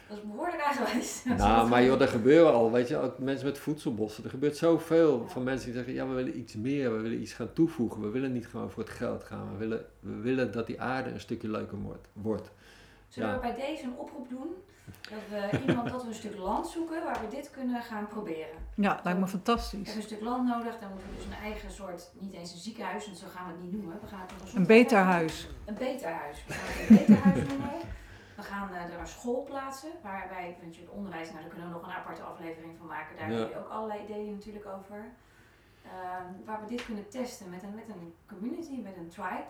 Dat 0.08 0.18
is 0.18 0.24
behoorlijk 0.24 0.62
eigenwijs. 0.62 1.24
nou, 1.38 1.70
maar 1.70 1.84
joh, 1.84 2.02
er 2.02 2.08
gebeuren 2.08 2.54
al, 2.54 2.72
weet 2.72 2.88
je, 2.88 2.98
ook 2.98 3.20
mensen 3.20 3.46
met 3.46 3.58
voedselbossen. 3.58 4.24
Er 4.24 4.30
gebeurt 4.30 4.58
zoveel 4.58 5.26
van 5.28 5.44
mensen 5.44 5.66
die 5.66 5.76
zeggen, 5.76 5.94
ja, 5.94 6.08
we 6.08 6.14
willen 6.14 6.38
iets 6.40 6.56
meer, 6.56 6.92
we 6.96 7.02
willen 7.02 7.22
iets 7.22 7.34
gaan 7.34 7.54
toevoegen. 7.54 8.02
We 8.02 8.10
willen 8.10 8.34
niet 8.34 8.48
gewoon 8.48 8.72
voor 8.72 8.84
het 8.84 8.92
geld 8.92 9.24
gaan. 9.24 9.52
We 9.52 9.58
willen, 9.58 9.86
we 10.00 10.16
willen 10.16 10.52
dat 10.52 10.68
die 10.68 10.82
aarde 10.82 11.10
een 11.10 11.20
stukje 11.20 11.50
leuker 11.50 11.78
wordt. 11.78 12.08
wordt. 12.14 12.52
Zullen 13.08 13.30
Ja. 13.30 13.36
we 13.36 13.42
bij 13.42 13.56
deze 13.56 13.84
een 13.84 13.98
oproep 13.98 14.30
doen? 14.30 14.48
Dat 15.02 15.20
we 15.30 15.60
iemand 15.68 15.90
dat 15.90 16.02
we 16.02 16.08
een 16.08 16.14
stuk 16.14 16.38
land 16.38 16.68
zoeken 16.68 17.04
waar 17.04 17.20
we 17.30 17.36
dit 17.36 17.50
kunnen 17.52 17.82
gaan 17.82 18.08
proberen. 18.08 18.58
Ja, 18.76 19.00
lijkt 19.04 19.20
me 19.20 19.26
We 19.26 19.32
fantastisch. 19.32 19.72
hebben 19.78 19.96
een 19.96 20.02
stuk 20.02 20.22
land 20.22 20.48
nodig, 20.48 20.80
dan 20.80 20.90
moeten 20.90 21.08
we 21.10 21.16
dus 21.16 21.26
een 21.26 21.44
eigen 21.44 21.72
soort, 21.72 22.10
niet 22.20 22.34
eens 22.34 22.52
een 22.54 22.58
ziekenhuis, 22.60 23.06
want 23.06 23.18
zo 23.18 23.26
gaan 23.36 23.46
we 23.48 23.52
het 23.54 23.62
niet 23.64 23.72
noemen. 23.72 24.00
We 24.02 24.08
gaan 24.08 24.20
het 24.22 24.54
een 24.54 24.60
Een 24.60 24.66
beterhuis. 24.68 25.48
Een 25.66 25.74
beterhuis. 25.74 26.44
We 26.48 26.54
gaan 26.54 26.66
het 26.68 26.90
een 26.90 26.96
beterhuis 26.98 27.48
noemen. 27.48 27.72
We 28.38 28.44
gaan 28.44 28.70
een 28.74 29.08
school 29.08 29.44
plaatsen, 29.44 29.90
waarbij, 30.04 30.58
want 30.62 30.76
je 30.76 30.92
onderwijs, 30.92 31.30
nou 31.30 31.40
daar 31.42 31.50
kunnen 31.50 31.68
we 31.68 31.74
nog 31.74 31.84
een 31.84 31.94
aparte 31.94 32.22
aflevering 32.22 32.74
van 32.78 32.88
maken. 32.88 33.18
Daar 33.18 33.32
Ja. 33.32 33.38
heb 33.38 33.50
je 33.50 33.60
ook 33.60 33.70
allerlei 33.70 34.04
ideeën 34.04 34.34
natuurlijk 34.34 34.66
over. 34.66 35.06
Ehm, 35.86 36.46
waar 36.46 36.62
we 36.62 36.68
dit 36.68 36.86
kunnen 36.86 37.10
testen 37.10 37.50
met 37.50 37.64
een, 37.64 37.76
met 37.76 37.90
een 37.90 38.14
community, 38.28 38.82
met 38.82 38.96
een 38.98 39.08
tribe. 39.10 39.44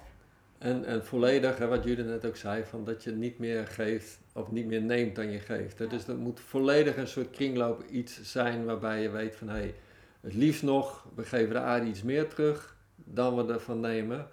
En, 0.58 0.86
en 0.86 1.06
volledig, 1.06 1.58
hè, 1.58 1.68
wat 1.68 1.84
Judith 1.84 2.06
net 2.06 2.26
ook 2.26 2.36
zei, 2.36 2.64
van 2.64 2.84
dat 2.84 3.04
je 3.04 3.12
niet 3.12 3.40
meer 3.40 3.68
geeft 3.68 4.20
of 4.34 4.52
niet 4.52 4.66
meer 4.66 4.82
neemt 4.82 5.16
dan 5.16 5.32
je 5.32 5.40
geeft. 5.40 5.80
Hè. 5.80 5.88
Dus 5.88 6.06
dat 6.06 6.18
moet 6.18 6.40
volledig 6.40 6.98
een 6.98 7.08
soort 7.08 7.30
kringloop 7.30 7.84
iets 7.84 8.22
zijn 8.22 8.66
waarbij 8.66 9.02
je 9.02 9.10
weet 9.10 9.36
van 9.36 9.48
hé, 9.50 9.58
hey, 9.58 9.76
het 10.22 10.34
liefst 10.34 10.64
nog, 10.64 11.08
we 11.16 11.24
geven 11.24 11.54
de 11.54 11.60
aarde 11.60 11.86
iets 11.86 12.04
meer 12.04 12.28
terug 12.30 12.76
dan 12.96 13.36
we 13.36 13.54
ervan 13.54 13.80
nemen. 13.80 14.28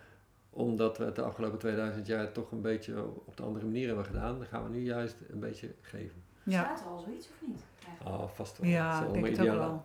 Omdat 0.55 0.99
we 0.99 1.05
het 1.05 1.17
de 1.17 1.23
afgelopen 1.23 1.59
2000 1.59 2.07
jaar 2.07 2.33
toch 2.33 2.51
een 2.51 2.61
beetje 2.61 3.05
op 3.25 3.37
de 3.37 3.43
andere 3.43 3.65
manier 3.65 3.87
hebben 3.87 4.05
gedaan. 4.05 4.39
Dan 4.39 4.47
gaan 4.47 4.63
we 4.65 4.71
nu 4.71 4.85
juist 4.85 5.17
een 5.31 5.41
beetje 5.41 5.75
geven. 5.81 6.23
Ja, 6.43 6.63
Staat 6.65 6.81
er 6.81 6.87
al 6.87 6.99
zoiets 6.99 7.27
of 7.29 7.47
niet? 7.49 7.63
Eigenlijk? 7.89 8.23
Ah, 8.23 8.29
vast 8.29 8.59
wel. 8.59 8.71
ja 8.71 9.05
ik 9.07 9.13
denk 9.13 9.27
het 9.27 9.41
ook 9.41 9.55
wel. 9.55 9.85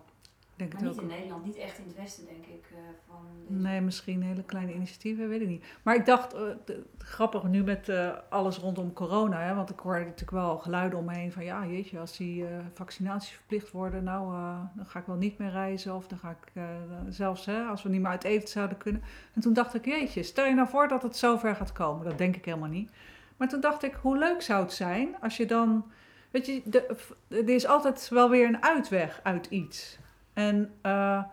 Denk 0.60 0.74
Maar 0.74 0.82
het 0.82 0.92
niet 0.92 1.00
ook 1.00 1.10
in 1.10 1.16
Nederland, 1.18 1.46
niet 1.46 1.56
echt 1.56 1.78
in 1.78 1.84
het 1.86 1.96
Westen 1.96 2.26
denk 2.26 2.46
ik. 2.46 2.66
eh, 2.72 2.78
van 3.08 3.16
deze- 3.48 3.62
Nee, 3.62 3.82
misschien 3.82 4.22
hele 4.24 4.44
kleine 4.44 4.74
initiatieven, 4.74 5.30
weet 5.30 5.42
ik 5.42 5.48
niet. 5.48 5.66
Maar 5.84 5.96
ik 5.96 6.06
dacht, 6.06 6.34
eh, 6.34 6.42
de- 6.66 6.84
grappig 6.98 7.44
nu 7.44 7.64
met 7.64 7.90
eh, 7.90 8.10
alles 8.30 8.58
rondom 8.58 8.94
corona, 8.94 9.42
hè, 9.42 9.56
want 9.56 9.70
ik 9.70 9.80
hoorde 9.80 10.00
natuurlijk 10.00 10.32
wel 10.32 10.58
geluiden 10.58 11.00
om 11.00 11.06
me 11.06 11.14
heen 11.14 11.32
van 11.32 11.44
ja, 11.44 11.66
jeetje, 11.66 12.00
als 12.00 12.18
die 12.18 12.46
vaccinaties 12.74 13.32
verplicht 13.32 13.72
worden, 13.72 14.04
nou, 14.04 14.32
dan 14.76 14.86
ga 14.86 15.00
ik 15.00 15.06
wel 15.06 15.16
niet 15.16 15.38
meer 15.38 15.50
reizen 15.52 15.96
of 15.96 16.08
dan 16.08 16.18
ga 16.18 16.30
ik 16.30 16.62
zelfs, 17.10 17.46
hè, 17.46 17.62
als 17.64 17.84
we 17.84 17.90
niet 17.90 18.02
meer 18.02 18.12
uit 18.12 18.24
eten 18.24 18.48
zouden 18.50 18.78
kunnen. 18.78 19.02
En 19.34 19.42
toen 19.42 19.54
dacht 19.54 19.74
ik, 19.74 19.86
jeetje, 19.86 20.24
stel 20.24 20.46
je 20.46 20.54
nou 20.54 20.68
voor 20.68 20.88
dat 20.88 21.04
het 21.04 21.16
zover 21.18 21.56
gaat 21.56 21.72
komen. 21.72 22.06
Dat 22.06 22.18
denk 22.18 22.36
ik 22.36 22.46
helemaal 22.46 22.70
niet. 22.70 22.92
Maar 23.38 23.48
toen 23.48 23.62
dacht 23.62 23.84
ik, 23.84 23.94
hoe 24.02 24.18
leuk 24.18 24.42
zou 24.42 24.62
het 24.64 24.74
zijn 24.74 25.16
als 25.22 25.38
je 25.38 25.46
dan, 25.46 25.92
weet 26.32 26.46
je, 26.46 26.62
de, 26.66 26.96
er 27.28 27.50
is 27.50 27.66
altijd 27.68 28.10
wel 28.10 28.30
weer 28.30 28.48
een 28.48 28.64
uitweg 28.64 29.20
uit 29.24 29.46
iets. 29.46 30.00
En 30.40 30.72
eh, 30.82 31.24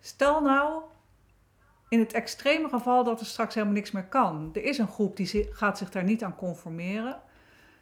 stel 0.00 0.42
nou, 0.42 0.82
in 1.88 1.98
het 1.98 2.12
extreme 2.12 2.68
geval 2.68 3.04
dat 3.04 3.20
er 3.20 3.26
straks 3.26 3.54
helemaal 3.54 3.74
niks 3.76 3.90
meer 3.90 4.04
kan. 4.04 4.50
Er 4.52 4.64
is 4.64 4.78
een 4.78 4.88
groep 4.88 5.16
die 5.16 5.48
gaat 5.50 5.78
zich 5.78 5.90
daar 5.90 6.04
niet 6.04 6.24
aan 6.24 6.36
conformeren. 6.36 7.20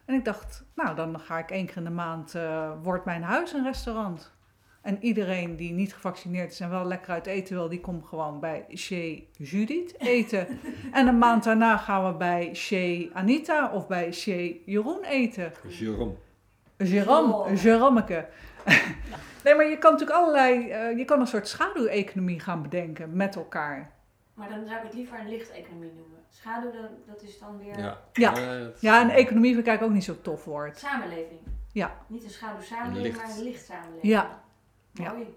En 0.05 0.15
ik 0.15 0.25
dacht, 0.25 0.65
nou 0.75 0.95
dan 0.95 1.19
ga 1.19 1.37
ik 1.37 1.51
één 1.51 1.65
keer 1.65 1.77
in 1.77 1.83
de 1.83 1.89
maand, 1.89 2.35
eh, 2.35 2.71
wordt 2.81 3.05
mijn 3.05 3.23
huis 3.23 3.53
een 3.53 3.63
restaurant. 3.63 4.35
En 4.81 4.97
iedereen 5.03 5.55
die 5.55 5.71
niet 5.71 5.93
gevaccineerd 5.93 6.51
is 6.51 6.59
en 6.59 6.69
wel 6.69 6.85
lekker 6.85 7.11
uit 7.11 7.25
eten 7.25 7.55
wil, 7.55 7.69
die 7.69 7.81
komt 7.81 8.05
gewoon 8.05 8.39
bij 8.39 8.65
Chez 8.69 9.19
Judith 9.33 9.99
eten. 9.99 10.47
en 10.91 11.07
een 11.07 11.17
maand 11.17 11.43
daarna 11.43 11.77
gaan 11.77 12.07
we 12.11 12.17
bij 12.17 12.49
Chez 12.53 13.07
Anita 13.13 13.71
of 13.71 13.87
bij 13.87 14.13
Chez 14.13 14.51
Jeroen 14.65 15.03
eten. 15.03 15.51
Jérôme. 15.69 16.25
Jérôme, 16.83 18.03
Oh. 18.07 18.56
Nee, 19.43 19.55
maar 19.55 19.65
je 19.65 19.77
kan 19.77 19.91
natuurlijk 19.91 20.19
allerlei, 20.19 20.69
eh, 20.69 20.97
je 20.97 21.05
kan 21.05 21.19
een 21.19 21.27
soort 21.27 21.47
schaduweconomie 21.47 22.39
gaan 22.39 22.61
bedenken 22.61 23.15
met 23.15 23.35
elkaar. 23.35 23.91
Maar 24.33 24.49
dan 24.49 24.65
zou 24.65 24.77
ik 24.77 24.83
het 24.83 24.93
liever 24.93 25.19
een 25.19 25.29
lichteconomie 25.29 25.91
noemen. 25.95 26.17
Schaduw, 26.29 26.71
dat, 26.71 26.89
dat 27.05 27.21
is 27.21 27.39
dan 27.39 27.57
weer 27.57 27.79
Ja. 27.79 27.97
Ja. 28.13 28.33
Ja, 28.79 29.01
en 29.01 29.09
economie 29.09 29.53
vind 29.53 29.67
ik 29.67 29.81
ook 29.81 29.91
niet 29.91 30.03
zo 30.03 30.21
tof 30.21 30.45
woord. 30.45 30.77
samenleving. 30.77 31.39
Ja. 31.71 31.97
Niet 32.07 32.23
een 32.23 32.29
schaduw 32.29 32.61
samenleving, 32.61 33.15
Licht. 33.15 33.27
maar 33.27 33.37
een 33.37 33.43
licht 33.43 33.65
samenleving. 33.65 34.13
Ja. 34.13 34.41
Ja. 34.91 35.11
Mooi. 35.11 35.35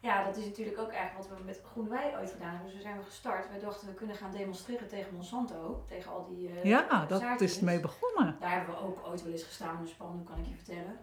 Ja, 0.00 0.24
dat 0.24 0.36
is 0.36 0.44
natuurlijk 0.44 0.78
ook 0.78 0.90
eigenlijk 0.90 1.28
wat 1.28 1.38
we 1.38 1.44
met 1.44 1.60
Groene 1.70 1.88
Wij 1.88 2.14
ooit 2.18 2.30
gedaan 2.30 2.50
hebben. 2.50 2.66
Dus 2.66 2.76
we 2.76 2.82
zijn 2.82 2.96
we 2.96 3.02
gestart. 3.04 3.48
Wij 3.50 3.60
dachten 3.60 3.88
we 3.88 3.94
kunnen 3.94 4.16
gaan 4.16 4.30
demonstreren 4.30 4.88
tegen 4.88 5.14
Monsanto. 5.14 5.84
Tegen 5.88 6.12
al 6.12 6.26
die 6.28 6.48
eh, 6.48 6.64
Ja, 6.64 7.06
dat 7.06 7.40
is 7.40 7.60
mee 7.60 7.80
begonnen. 7.80 8.36
Daar 8.40 8.50
hebben 8.50 8.74
we 8.74 8.80
ook 8.80 9.06
ooit 9.06 9.22
wel 9.22 9.32
eens 9.32 9.42
gestaan 9.42 9.78
in 9.78 9.84
de 9.84 10.24
kan 10.24 10.38
ik 10.38 10.46
je 10.46 10.54
vertellen. 10.54 10.98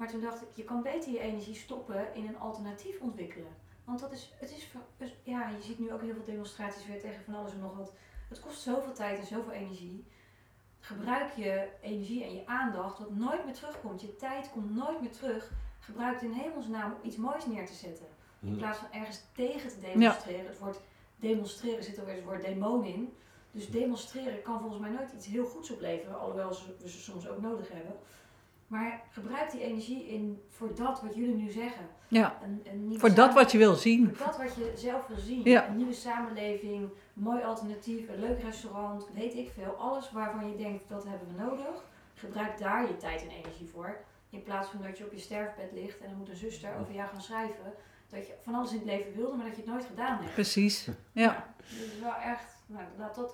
Maar 0.00 0.08
toen 0.08 0.20
dacht 0.20 0.42
ik, 0.42 0.48
je 0.54 0.64
kan 0.64 0.82
beter 0.82 1.12
je 1.12 1.20
energie 1.20 1.54
stoppen 1.54 2.14
in 2.14 2.26
een 2.26 2.38
alternatief 2.38 3.00
ontwikkelen. 3.00 3.52
Want 3.84 4.00
dat 4.00 4.12
is, 4.12 4.32
het 4.38 4.50
is, 4.50 4.70
dus, 4.96 5.14
ja, 5.22 5.48
je 5.48 5.62
ziet 5.62 5.78
nu 5.78 5.92
ook 5.92 6.00
heel 6.00 6.14
veel 6.14 6.24
demonstraties 6.24 6.86
weer 6.86 7.00
tegen 7.00 7.24
van 7.24 7.34
alles 7.34 7.52
en 7.52 7.60
nog 7.60 7.76
wat. 7.76 7.92
Het 8.28 8.40
kost 8.40 8.60
zoveel 8.60 8.92
tijd 8.92 9.18
en 9.18 9.26
zoveel 9.26 9.52
energie. 9.52 10.04
Gebruik 10.80 11.32
je 11.36 11.68
energie 11.80 12.24
en 12.24 12.34
je 12.34 12.46
aandacht, 12.46 12.98
wat 12.98 13.10
nooit 13.10 13.44
meer 13.44 13.54
terugkomt. 13.54 14.00
Je 14.00 14.16
tijd 14.16 14.50
komt 14.50 14.74
nooit 14.74 15.00
meer 15.00 15.12
terug. 15.12 15.50
Gebruik 15.80 16.14
het 16.14 16.22
in 16.22 16.32
hemelsnaam 16.32 16.92
om 16.92 17.08
iets 17.08 17.16
moois 17.16 17.46
neer 17.46 17.66
te 17.66 17.74
zetten. 17.74 18.06
In 18.40 18.52
hm. 18.52 18.58
plaats 18.58 18.78
van 18.78 18.92
ergens 18.92 19.22
tegen 19.34 19.70
te 19.70 19.80
demonstreren. 19.80 20.46
Het 20.46 20.58
woord 20.58 20.80
demonstreren 21.16 21.84
zit 21.84 21.96
er 21.96 22.04
weer 22.04 22.14
het 22.14 22.24
woord 22.24 22.42
demon 22.42 22.84
in. 22.84 23.16
Dus 23.50 23.70
demonstreren 23.70 24.42
kan 24.42 24.60
volgens 24.60 24.80
mij 24.80 24.90
nooit 24.90 25.12
iets 25.12 25.26
heel 25.26 25.46
goeds 25.46 25.70
opleveren, 25.70 26.20
alhoewel 26.20 26.54
ze- 26.54 26.76
we 26.80 26.88
ze 26.88 27.00
soms 27.00 27.28
ook 27.28 27.40
nodig 27.40 27.68
hebben. 27.72 27.96
Maar 28.70 29.00
gebruik 29.10 29.50
die 29.50 29.60
energie 29.60 30.06
in 30.08 30.42
voor 30.48 30.74
dat 30.74 31.02
wat 31.02 31.14
jullie 31.14 31.34
nu 31.34 31.50
zeggen. 31.50 31.86
Ja, 32.08 32.38
Een, 32.42 32.62
een 32.64 32.98
voor 32.98 33.14
dat 33.14 33.34
wat 33.34 33.52
je 33.52 33.58
wil 33.58 33.74
zien. 33.74 34.16
voor 34.16 34.26
dat 34.26 34.36
wat 34.36 34.54
je 34.54 34.72
zelf 34.76 35.06
wil 35.06 35.16
zien. 35.18 35.40
Ja. 35.44 35.68
Een 35.68 35.76
nieuwe 35.76 35.92
samenleving, 35.92 36.82
een 36.82 36.90
mooi 37.12 37.42
alternatief, 37.42 38.08
een 38.08 38.20
leuk 38.20 38.42
restaurant, 38.42 39.06
weet 39.14 39.34
ik 39.34 39.50
veel. 39.54 39.72
Alles 39.78 40.10
waarvan 40.12 40.50
je 40.50 40.56
denkt 40.56 40.88
dat 40.88 41.04
hebben 41.04 41.28
we 41.36 41.42
nodig. 41.42 41.84
Gebruik 42.14 42.58
daar 42.58 42.86
je 42.86 42.96
tijd 42.96 43.22
en 43.22 43.30
energie 43.30 43.68
voor. 43.72 43.96
In 44.30 44.42
plaats 44.42 44.68
van 44.68 44.82
dat 44.82 44.98
je 44.98 45.04
op 45.04 45.12
je 45.12 45.18
sterfbed 45.18 45.72
ligt 45.72 46.00
en 46.00 46.08
dan 46.08 46.18
moet 46.18 46.28
een 46.28 46.36
zuster 46.36 46.70
over 46.80 46.94
jou 46.94 47.08
gaan 47.08 47.22
schrijven. 47.22 47.72
Dat 48.08 48.26
je 48.26 48.32
van 48.42 48.54
alles 48.54 48.70
in 48.70 48.76
het 48.78 48.86
leven 48.86 49.12
wilde, 49.16 49.36
maar 49.36 49.46
dat 49.46 49.56
je 49.56 49.62
het 49.62 49.70
nooit 49.70 49.84
gedaan 49.84 50.18
hebt. 50.18 50.32
Precies. 50.32 50.88
Ja. 51.12 51.54
Is 51.60 52.00
wel 52.00 52.14
echt, 52.14 52.54
nou, 52.66 52.84
laat 52.98 53.14
dat, 53.14 53.32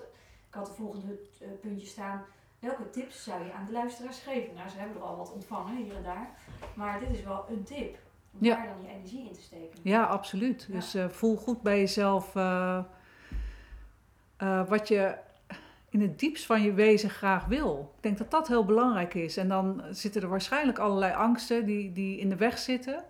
ik 0.49 0.53
had 0.53 0.65
de 0.65 0.73
volgende 0.73 1.19
eh, 1.39 1.47
puntje 1.61 1.87
staan. 1.87 2.25
Welke 2.59 2.89
tips 2.89 3.23
zou 3.23 3.43
je 3.45 3.51
aan 3.53 3.65
de 3.65 3.71
luisteraars 3.71 4.19
geven? 4.19 4.53
Nou, 4.55 4.69
ze 4.69 4.77
hebben 4.77 4.97
er 4.97 5.03
al 5.03 5.17
wat 5.17 5.33
ontvangen 5.33 5.75
hier 5.75 5.95
en 5.95 6.03
daar. 6.03 6.29
Maar 6.73 6.99
dit 6.99 7.09
is 7.09 7.23
wel 7.23 7.45
een 7.49 7.63
tip. 7.63 7.97
Om 8.33 8.45
Ja. 8.45 8.55
daar 8.55 8.65
dan 8.67 8.81
je 8.81 8.87
energie 8.95 9.27
in 9.27 9.33
te 9.33 9.41
steken. 9.41 9.79
Ja, 9.81 10.03
absoluut. 10.03 10.67
Dus 10.71 10.93
eh, 10.93 11.09
voel 11.09 11.35
goed 11.35 11.61
bij 11.61 11.79
jezelf 11.79 12.35
eh, 12.35 12.79
eh, 14.37 14.67
wat 14.69 14.87
je 14.87 15.15
in 15.89 16.01
het 16.01 16.19
diepst 16.19 16.45
van 16.45 16.61
je 16.61 16.73
wezen 16.73 17.09
graag 17.09 17.45
wil. 17.45 17.93
Ik 17.97 18.03
denk 18.03 18.17
dat 18.17 18.31
dat 18.31 18.47
heel 18.47 18.65
belangrijk 18.65 19.13
is. 19.13 19.37
En 19.37 19.47
dan 19.47 19.83
zitten 19.89 20.21
er 20.21 20.27
waarschijnlijk 20.27 20.79
allerlei 20.79 21.13
angsten 21.13 21.65
die, 21.65 21.91
die 21.91 22.19
in 22.19 22.29
de 22.29 22.35
weg 22.35 22.57
zitten. 22.57 22.93
Wat 22.93 23.03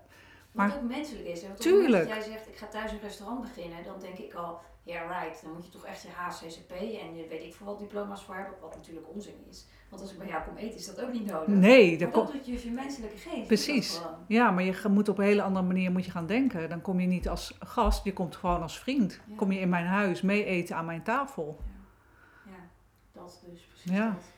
Maar- 0.68 0.76
ook 0.76 0.82
menselijk 0.90 1.28
is. 1.28 1.42
Hè? 1.42 1.48
Want 1.48 1.60
Tuurlijk. 1.62 2.08
dat 2.08 2.16
jij 2.18 2.24
zegt, 2.32 2.48
ik 2.48 2.56
ga 2.58 2.66
thuis 2.68 2.92
een 2.92 3.00
restaurant 3.00 3.42
beginnen, 3.42 3.84
dan 3.84 4.00
denk 4.00 4.18
ik 4.18 4.34
al, 4.34 4.60
yeah, 4.88 5.24
right, 5.24 5.42
dan 5.42 5.54
moet 5.54 5.66
je 5.66 5.72
toch 5.72 5.86
echt 5.86 6.02
je 6.02 6.08
HCCP 6.08 6.72
en 6.72 7.16
je 7.16 7.28
weet 7.30 7.44
ik 7.44 7.54
veel 7.54 7.66
wat 7.66 7.80
diploma's 7.80 8.24
voor 8.24 8.36
hebben, 8.36 8.54
wat 8.62 8.76
natuurlijk 8.76 9.08
onzin 9.14 9.34
is. 9.50 9.66
Want 9.90 10.02
als 10.02 10.12
ik 10.12 10.18
bij 10.18 10.28
jou 10.28 10.44
kom 10.44 10.58
eten, 10.58 10.78
is 10.78 10.86
dat 10.86 11.02
ook 11.02 11.12
niet 11.14 11.26
nodig. 11.26 11.48
Nee, 11.48 11.90
dat 11.90 12.00
dat 12.00 12.12
komt. 12.12 12.32
doet 12.32 12.46
je 12.46 12.52
dus 12.52 12.64
je 12.64 12.72
menselijke 12.72 13.18
geest. 13.18 13.36
dat 13.36 13.48
Precies. 13.48 14.02
Ja, 14.28 14.52
maar 14.52 14.64
je 14.64 14.82
moet 14.90 15.10
op 15.10 15.18
een 15.18 15.24
hele 15.24 15.42
andere 15.42 15.66
manier 15.66 15.92
moet 15.92 16.06
je 16.06 16.12
gaan 16.12 16.28
denken. 16.28 16.70
Dan 16.70 16.82
kom 16.82 17.00
je 17.00 17.08
niet 17.08 17.30
als 17.30 17.58
gast, 17.60 18.04
je 18.04 18.14
komt 18.14 18.36
gewoon 18.36 18.62
als 18.62 18.80
vriend. 18.80 19.20
Ja. 19.28 19.36
Kom 19.36 19.52
je 19.52 19.60
in 19.60 19.70
mijn 19.70 19.86
huis 19.86 20.22
mee 20.22 20.46
eten 20.46 20.76
aan 20.76 20.86
mijn 20.86 21.04
tafel. 21.04 21.60
Ja, 22.46 22.52
dat 23.12 23.44
dus 23.46 23.62
precies. 23.62 23.92
Ja. 23.92 24.10
dat. 24.10 24.36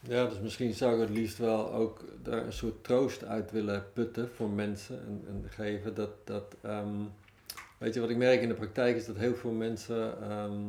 Ja, 0.00 0.26
dus 0.26 0.40
misschien 0.40 0.72
zou 0.72 0.94
ik 0.94 1.00
het 1.00 1.16
liefst 1.16 1.38
wel 1.38 1.72
ook 1.72 2.04
daar 2.22 2.44
een 2.46 2.52
soort 2.52 2.84
troost 2.84 3.24
uit 3.24 3.50
willen 3.50 3.92
putten 3.92 4.30
voor 4.34 4.48
mensen 4.48 5.00
en, 5.06 5.24
en 5.28 5.44
geven. 5.50 5.94
Dat, 5.94 6.26
dat 6.26 6.56
ehm, 6.62 7.02
weet 7.78 7.94
je 7.94 8.00
wat 8.00 8.10
ik 8.10 8.16
merk 8.16 8.42
in 8.42 8.48
de 8.48 8.54
praktijk 8.54 8.96
is 8.96 9.06
dat 9.06 9.16
heel 9.16 9.34
veel 9.34 9.50
mensen 9.50 10.22
ehm, 10.22 10.60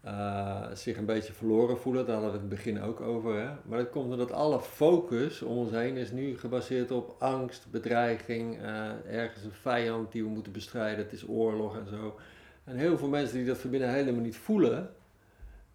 eh, 0.00 0.66
zich 0.72 0.96
een 0.96 1.04
beetje 1.04 1.32
verloren 1.32 1.78
voelen. 1.78 2.06
Daar 2.06 2.14
hadden 2.14 2.32
we 2.32 2.38
het 2.38 2.50
in 2.50 2.56
het 2.56 2.64
begin 2.64 2.82
ook 2.82 3.00
over. 3.00 3.40
Hè? 3.40 3.48
Maar 3.64 3.78
dat 3.78 3.90
komt 3.90 4.12
omdat 4.12 4.32
alle 4.32 4.60
focus 4.60 5.42
om 5.42 5.56
ons 5.56 5.70
heen 5.70 5.96
is 5.96 6.10
nu 6.10 6.38
gebaseerd 6.38 6.90
op 6.90 7.16
angst, 7.18 7.66
bedreiging, 7.70 8.62
eh, 8.62 8.90
ergens 9.06 9.44
een 9.44 9.52
vijand 9.52 10.12
die 10.12 10.22
we 10.22 10.28
moeten 10.28 10.52
bestrijden. 10.52 11.04
Het 11.04 11.12
is 11.12 11.28
oorlog 11.28 11.76
en 11.76 11.88
zo. 11.88 12.18
En 12.64 12.76
heel 12.76 12.98
veel 12.98 13.08
mensen 13.08 13.36
die 13.36 13.46
dat 13.46 13.58
van 13.58 13.70
binnen 13.70 13.92
helemaal 13.92 14.22
niet 14.22 14.36
voelen, 14.36 14.90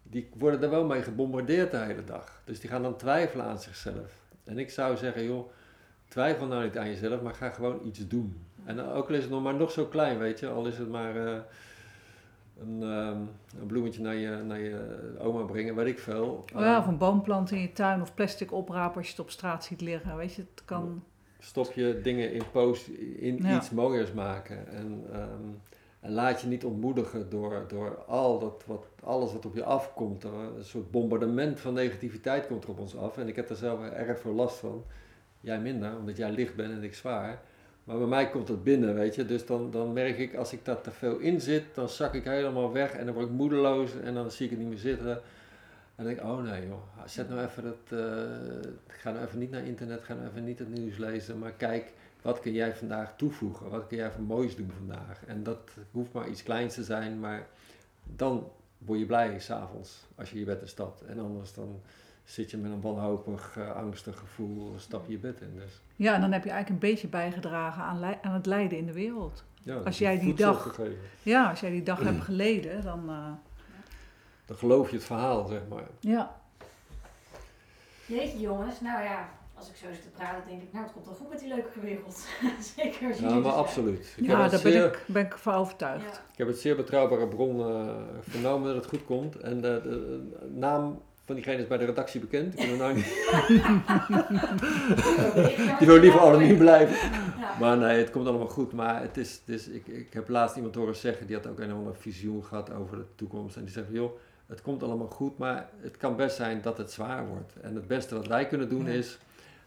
die 0.02 0.28
worden 0.38 0.62
er 0.62 0.70
wel 0.70 0.84
mee 0.84 1.02
gebombardeerd 1.02 1.70
de 1.70 1.76
hele 1.76 2.04
dag. 2.04 2.42
Dus 2.44 2.60
die 2.60 2.70
gaan 2.70 2.82
dan 2.82 2.96
twijfelen 2.96 3.44
aan 3.44 3.60
zichzelf. 3.60 4.12
En 4.44 4.58
ik 4.58 4.70
zou 4.70 4.96
zeggen, 4.96 5.24
joh, 5.24 5.50
twijfel 6.08 6.46
nou 6.46 6.64
niet 6.64 6.78
aan 6.78 6.88
jezelf, 6.88 7.22
maar 7.22 7.34
ga 7.34 7.50
gewoon 7.50 7.86
iets 7.86 8.08
doen. 8.08 8.44
En 8.64 8.80
ook 8.80 9.08
al 9.08 9.14
is 9.14 9.22
het 9.22 9.30
nog 9.30 9.42
maar 9.42 9.54
nog 9.54 9.70
zo 9.70 9.84
klein, 9.86 10.18
weet 10.18 10.38
je, 10.40 10.48
al 10.48 10.66
is 10.66 10.78
het 10.78 10.88
maar 10.88 11.26
eh, 11.26 11.38
een, 12.60 12.82
ehm, 12.82 13.18
een 13.60 13.66
bloemetje 13.66 14.02
naar 14.02 14.14
je, 14.14 14.36
naar 14.46 14.60
je 14.60 14.98
oma 15.18 15.42
brengen, 15.42 15.74
weet 15.74 15.86
ik 15.86 15.98
veel. 15.98 16.44
Oh 16.54 16.60
ja, 16.60 16.78
of 16.78 16.86
een 16.86 16.98
boomplant 16.98 17.50
in 17.50 17.60
je 17.60 17.72
tuin 17.72 18.00
of 18.00 18.14
plastic 18.14 18.52
oprapen 18.52 18.96
als 18.96 19.04
je 19.06 19.10
het 19.12 19.20
op 19.20 19.30
straat 19.30 19.64
ziet 19.64 19.80
liggen. 19.80 20.16
Weet 20.16 20.34
je, 20.34 20.42
het 20.54 20.64
kan. 20.64 21.04
Stop 21.38 21.72
je 21.72 22.00
dingen 22.02 22.32
in 22.32 22.42
post, 22.52 22.88
in 23.16 23.36
Ja. 23.42 23.56
iets 23.56 23.70
mooiers 23.70 24.12
maken. 24.12 24.68
En, 24.68 25.04
ehm, 25.12 25.44
en 26.00 26.12
laat 26.12 26.40
je 26.40 26.46
niet 26.46 26.64
ontmoedigen 26.64 27.30
door, 27.30 27.64
door 27.68 28.04
al 28.04 28.38
dat, 28.38 28.64
wat, 28.66 28.86
alles 29.04 29.32
wat 29.32 29.46
op 29.46 29.54
je 29.54 29.64
afkomt. 29.64 30.24
Een 30.24 30.64
soort 30.64 30.90
bombardement 30.90 31.60
van 31.60 31.74
negativiteit 31.74 32.46
komt 32.46 32.64
er 32.64 32.70
op 32.70 32.78
ons 32.78 32.96
af. 32.96 33.18
En 33.18 33.28
ik 33.28 33.36
heb 33.36 33.50
er 33.50 33.56
zelf 33.56 33.84
erg 33.90 34.20
veel 34.20 34.32
last 34.32 34.56
van. 34.58 34.84
Jij 35.40 35.60
minder, 35.60 35.96
omdat 35.98 36.16
jij 36.16 36.30
licht 36.30 36.56
bent 36.56 36.72
en 36.72 36.82
ik 36.82 36.94
zwaar. 36.94 37.42
Maar 37.90 37.98
bij 37.98 38.08
mij 38.08 38.30
komt 38.30 38.46
dat 38.46 38.64
binnen, 38.64 38.94
weet 38.94 39.14
je. 39.14 39.26
Dus 39.26 39.46
dan, 39.46 39.70
dan 39.70 39.92
merk 39.92 40.18
ik, 40.18 40.34
als 40.34 40.52
ik 40.52 40.64
daar 40.64 40.80
te 40.80 40.90
veel 40.90 41.18
in 41.18 41.40
zit, 41.40 41.64
dan 41.74 41.88
zak 41.88 42.14
ik 42.14 42.24
helemaal 42.24 42.72
weg. 42.72 42.92
En 42.92 43.04
dan 43.04 43.14
word 43.14 43.26
ik 43.26 43.32
moedeloos 43.32 44.00
en 44.00 44.14
dan 44.14 44.30
zie 44.30 44.44
ik 44.44 44.50
het 44.50 44.60
niet 44.60 44.68
meer 44.68 44.78
zitten. 44.78 45.10
En 45.10 45.20
dan 45.96 46.04
denk 46.04 46.18
ik, 46.18 46.24
oh 46.24 46.42
nee 46.42 46.66
joh, 46.66 46.82
zet 47.06 47.28
nou 47.28 47.40
even 47.40 47.62
dat, 47.62 47.98
eh, 48.00 48.70
ga 48.86 49.10
nou 49.10 49.24
even 49.24 49.38
niet 49.38 49.50
naar 49.50 49.64
internet, 49.64 50.02
ga 50.02 50.14
nou 50.14 50.28
even 50.28 50.44
niet 50.44 50.58
het 50.58 50.68
nieuws 50.68 50.96
lezen, 50.96 51.38
maar 51.38 51.52
kijk, 51.52 51.92
wat 52.22 52.40
kun 52.40 52.52
jij 52.52 52.74
vandaag 52.74 53.16
toevoegen? 53.16 53.70
Wat 53.70 53.86
kun 53.86 53.96
jij 53.96 54.10
voor 54.10 54.22
moois 54.22 54.56
doen 54.56 54.72
vandaag? 54.76 55.24
En 55.26 55.42
dat 55.42 55.70
hoeft 55.90 56.12
maar 56.12 56.28
iets 56.28 56.42
kleins 56.42 56.74
te 56.74 56.84
zijn, 56.84 57.20
maar 57.20 57.46
dan 58.16 58.50
word 58.78 58.98
je 58.98 59.06
blij 59.06 59.38
s'avonds 59.38 60.06
als 60.14 60.30
je 60.30 60.38
je 60.38 60.44
bed 60.44 60.60
instapt. 60.60 61.02
En 61.02 61.18
anders 61.18 61.54
dan 61.54 61.80
zit 62.30 62.50
je 62.50 62.56
met 62.56 62.70
een 62.72 62.80
wanhopig, 62.80 63.56
eh, 63.56 63.70
angstig 63.76 64.18
gevoel, 64.18 64.72
stap 64.78 65.06
je 65.06 65.12
je 65.12 65.18
bed 65.18 65.40
in. 65.40 65.54
Dus, 65.54 65.80
Ja, 65.96 66.14
en 66.14 66.20
dan 66.20 66.32
heb 66.32 66.44
je 66.44 66.50
eigenlijk 66.50 66.82
een 66.82 66.90
beetje 66.90 67.08
bijgedragen 67.08 67.82
aan, 67.82 68.04
aan 68.22 68.34
het 68.34 68.46
lijden 68.46 68.78
in 68.78 68.86
de 68.86 68.92
wereld. 68.92 69.44
ja, 69.62 69.76
Als 69.76 69.98
jij 69.98 70.14
je 70.14 70.20
die 70.20 70.34
dag- 70.34 70.62
gegeven. 70.62 70.96
Ja, 71.22 71.50
als 71.50 71.60
jij 71.60 71.70
die 71.70 71.82
dag 71.82 72.00
hebt 72.02 72.20
geleden, 72.22 72.82
dan. 72.82 73.08
eh, 73.08 73.32
Dan 74.46 74.56
geloof 74.58 74.90
je 74.90 74.96
het 74.96 75.04
verhaal, 75.04 75.46
zeg 75.46 75.60
maar. 75.68 75.84
ja. 76.00 76.38
Jeetje 78.06 78.40
jongens, 78.40 78.80
nou 78.80 79.02
ja, 79.04 79.28
als 79.54 79.68
ik 79.68 79.76
zo 79.76 79.86
zit 79.92 80.02
te 80.02 80.08
praten, 80.08 80.42
denk 80.48 80.62
ik, 80.62 80.72
nou 80.72 80.84
het 80.84 80.92
komt 80.92 81.06
wel 81.06 81.14
goed 81.14 81.28
met 81.28 81.38
die 81.38 81.48
leuke 81.48 81.80
wereld. 81.80 82.26
Zeker 82.76 83.08
als 83.08 83.18
Ja, 83.18 83.22
jullie 83.26 83.40
maar 83.42 83.52
zijn. 83.52 83.64
absoluut. 83.64 84.14
Ik, 84.16 84.26
ja, 84.26 84.48
daar 84.48 84.62
ben 84.62 84.84
ik, 84.86 85.04
ben 85.06 85.24
ik 85.26 85.34
van 85.38 85.54
overtuigd. 85.54 86.04
Ja. 86.14 86.22
ik 86.32 86.38
heb 86.38 86.46
het 86.46 86.58
zeer 86.58 86.76
betrouwbare 86.76 87.26
bron 87.28 87.60
eh, 87.60 87.94
vernomen 88.20 88.66
dat 88.66 88.76
het 88.76 88.86
goed 88.86 89.04
komt. 89.04 89.36
En 89.36 89.60
de, 89.60 89.80
de- 89.82 89.88
de 90.40 90.50
naam 90.50 91.02
van 91.30 91.38
diegene 91.38 91.62
is 91.62 91.68
bij 91.68 91.78
de 91.78 91.84
redactie 91.84 92.20
bekend. 92.20 92.58
Ik 92.58 92.78
nou 92.78 92.94
niet 92.94 93.04
Die 95.78 95.86
wil 95.86 95.98
liever 95.98 96.20
anoniem 96.20 96.58
blijven. 96.58 96.96
Ja. 97.40 97.56
Maar 97.60 97.76
nee, 97.76 97.98
het 97.98 98.10
komt 98.10 98.26
allemaal 98.26 98.48
goed. 98.48 98.72
Maar 98.72 99.02
het 99.02 99.16
is, 99.16 99.40
is, 99.44 99.68
ik, 99.68 99.86
ik 99.86 100.12
heb 100.12 100.28
laatst 100.28 100.56
iemand 100.56 100.74
horen 100.74 100.96
zeggen, 100.96 101.26
die 101.26 101.36
had 101.36 101.46
ook 101.46 101.58
een 101.58 101.72
andere 101.72 101.96
visioen 101.96 102.44
gehad 102.44 102.72
over 102.72 102.96
de 102.96 103.04
toekomst. 103.14 103.56
En 103.56 103.62
die 103.62 103.72
zegt, 103.72 103.86
joh, 103.90 104.18
het 104.46 104.62
komt 104.62 104.82
allemaal 104.82 105.06
goed, 105.06 105.38
maar 105.38 105.68
het 105.80 105.96
kan 105.96 106.16
best 106.16 106.36
zijn 106.36 106.60
dat 106.62 106.78
het 106.78 106.90
zwaar 106.90 107.26
wordt. 107.26 107.52
En 107.60 107.74
het 107.74 107.86
beste 107.86 108.14
wat 108.14 108.26
wij 108.26 108.46
kunnen 108.46 108.68
doen 108.68 108.84
Ja. 108.84 108.92
is, 108.92 109.18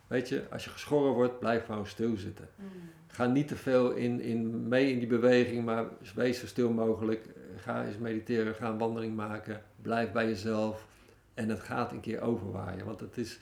weet 0.08 0.30
je, 0.30 0.44
als 0.52 0.64
je 0.64 0.70
geschoren 0.70 1.14
wordt, 1.14 1.40
blijf 1.40 1.66
gewoon 1.66 1.88
stilzitten. 1.88 2.48
Mm. 2.56 2.66
Ga 3.08 3.26
niet 3.26 3.48
te 3.48 3.56
veel 3.56 3.92
in, 3.92 4.22
in, 4.22 4.68
mee 4.68 4.92
in 4.92 5.00
die 5.00 5.08
beweging, 5.08 5.66
maar 5.66 5.86
wees 6.16 6.40
zo 6.40 6.46
stil 6.46 6.72
mogelijk. 6.72 7.26
Ga 7.56 7.86
eens 7.86 7.98
mediteren, 7.98 8.56
ga 8.56 8.70
een 8.70 8.78
wandeling 8.78 9.16
maken. 9.16 9.62
Blijf 9.82 10.12
bij 10.12 10.26
jezelf. 10.26 10.86
En 11.34 11.50
het 11.50 11.60
gaat 11.60 11.92
een 11.92 12.00
keer 12.00 12.22
overwaaien. 12.22 12.86
Want 12.86 13.00
het 13.00 13.18
is 13.18 13.40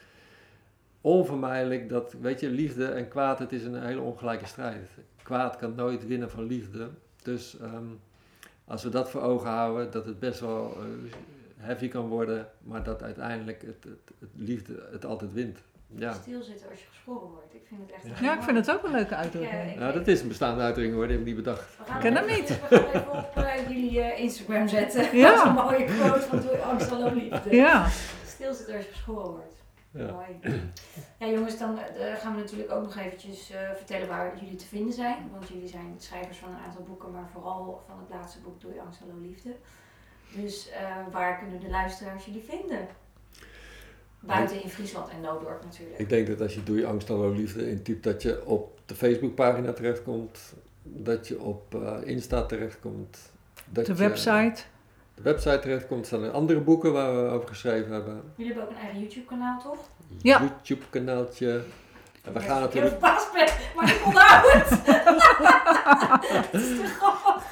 onvermijdelijk 1.01 1.89
dat, 1.89 2.13
weet 2.21 2.39
je, 2.39 2.49
liefde 2.49 2.85
en 2.85 3.07
kwaad, 3.07 3.39
het 3.39 3.51
is 3.51 3.63
een 3.63 3.83
hele 3.83 4.01
ongelijke 4.01 4.45
strijd. 4.45 4.89
Kwaad 5.23 5.55
kan 5.55 5.75
nooit 5.75 6.07
winnen 6.07 6.29
van 6.29 6.43
liefde. 6.43 6.89
Dus 7.23 7.59
ehm, 7.59 7.85
als 8.65 8.83
we 8.83 8.89
dat 8.89 9.09
voor 9.09 9.21
ogen 9.21 9.49
houden, 9.49 9.91
dat 9.91 10.05
het 10.05 10.19
best 10.19 10.39
wel 10.39 10.77
eh, 10.77 11.13
heavy 11.57 11.87
kan 11.87 12.07
worden, 12.07 12.47
maar 12.63 12.83
dat 12.83 13.03
uiteindelijk 13.03 13.61
het, 13.61 13.83
het, 13.83 14.11
het 14.19 14.29
liefde 14.35 14.87
het 14.91 15.05
altijd 15.05 15.33
wint. 15.33 15.59
Ja. 15.95 16.13
Stilzitten 16.13 16.69
als 16.69 16.79
je 16.79 16.85
gesproken 16.89 17.27
wordt. 17.27 17.53
Ik 17.53 17.61
vind 17.67 17.81
het 17.81 17.91
echt 17.91 18.19
Ja. 18.19 18.25
Ja, 18.25 18.33
ik 18.37 18.43
vind 18.43 18.57
het 18.57 18.71
ook 18.71 18.83
een 18.83 18.91
leuke 18.91 19.15
uitdrukking. 19.15 19.71
ik- 19.71 19.79
ja, 19.79 19.91
dat 19.91 20.07
is 20.07 20.21
een 20.21 20.27
bestaande 20.27 20.61
uitdrukking 20.61 20.95
hoor, 20.97 21.07
die 21.07 21.17
heb 21.17 21.27
ik 21.27 21.33
niet 21.33 21.43
bedacht. 21.43 21.77
We 21.77 21.83
gaan 21.85 21.99
ken 22.01 22.15
hem 22.15 22.25
niet. 22.25 22.47
We 22.47 22.77
gaan 22.77 22.85
even 23.01 23.11
op 23.11 23.37
eh, 23.37 23.67
jullie 23.67 24.01
eh, 24.01 24.19
Instagram 24.23 24.67
zetten. 24.67 25.17
Ja. 25.17 25.29
Dat 25.29 25.37
is 25.37 25.43
een 25.49 25.53
mooie 25.53 25.85
quote 25.85 26.21
van 26.21 26.39
Doe 26.41 26.57
angst 26.57 26.91
al 26.91 27.13
liefde. 27.13 27.55
Ja, 27.55 27.87
Stilzitten 28.25 28.75
als 28.75 28.85
je 28.85 28.91
geschoren 28.91 29.29
wordt. 29.31 29.49
Ja. 29.93 30.11
Mooi. 30.11 30.61
Ja 31.19 31.27
jongens, 31.27 31.57
dan 31.57 31.79
eh, 31.79 32.15
gaan 32.15 32.35
we 32.35 32.41
natuurlijk 32.41 32.71
ook 32.71 32.83
nog 32.83 32.97
eventjes 32.97 33.49
eh, 33.51 33.59
vertellen 33.75 34.07
waar 34.07 34.37
jullie 34.39 34.55
te 34.55 34.65
vinden 34.65 34.93
zijn. 34.93 35.29
Want 35.31 35.47
jullie 35.47 35.67
zijn 35.67 35.95
schrijvers 35.97 36.37
van 36.37 36.49
een 36.49 36.63
aantal 36.65 36.83
boeken, 36.83 37.11
maar 37.11 37.29
vooral 37.33 37.81
van 37.87 37.99
het 37.99 38.09
laatste 38.09 38.39
boek 38.39 38.61
Doe 38.61 38.73
je 38.73 38.81
angst 38.81 39.01
al 39.01 39.19
liefde. 39.21 39.55
Dus 40.35 40.69
eh, 40.69 40.79
waar 41.11 41.37
kunnen 41.39 41.59
de 41.59 41.69
luisteraars 41.69 42.25
jullie 42.25 42.43
vinden? 42.49 42.87
Buiten 44.21 44.63
in 44.63 44.69
Friesland 44.69 45.09
en 45.09 45.21
Noodorp 45.21 45.63
natuurlijk. 45.63 45.99
Ik 45.99 46.09
denk 46.09 46.27
dat 46.27 46.41
als 46.41 46.53
je 46.53 46.63
Doe 46.63 46.77
je 46.77 46.85
angst 46.85 47.07
hallo 47.07 47.31
liefde 47.31 47.69
intypt, 47.69 48.03
dat 48.03 48.21
je 48.21 48.45
op 48.45 48.79
de 48.85 48.95
Facebookpagina 48.95 49.73
terechtkomt, 49.73 50.53
dat 50.83 51.27
je 51.27 51.39
op 51.39 51.75
eh, 51.75 51.97
Insta 52.03 52.45
terechtkomt. 52.45 53.17
Dat 53.69 53.85
de 53.85 53.91
je 53.91 53.97
website. 53.97 54.61
de 55.15 55.21
website 55.21 55.59
terechtkomt. 55.59 56.01
Er 56.01 56.05
staan 56.05 56.23
er 56.23 56.31
andere 56.31 56.59
boeken 56.59 56.93
waar 56.93 57.15
we 57.15 57.29
over 57.29 57.47
geschreven 57.47 57.91
hebben. 57.91 58.21
Jullie 58.35 58.53
hebben 58.53 58.69
ook 58.69 58.75
een 58.77 58.83
eigen 58.83 58.99
YouTube 58.99 59.25
kanaal 59.25 59.61
toch? 59.61 59.89
Ja. 60.21 60.39
YouTube 60.41 60.85
kanaaltje. 60.89 61.61
En 62.23 62.33
we 62.33 62.39
Ja, 62.39 62.45
gaan 62.45 62.57
Ik 62.57 62.61
natuurlijk... 62.63 62.99
ben, 62.99 63.47
maar 63.75 63.89
ik 63.95 64.05
onthoud 64.05 64.51
het. 64.53 64.69
Dat 66.51 66.61
is 66.61 66.77
te 66.79 66.85
grappig. 66.99 67.43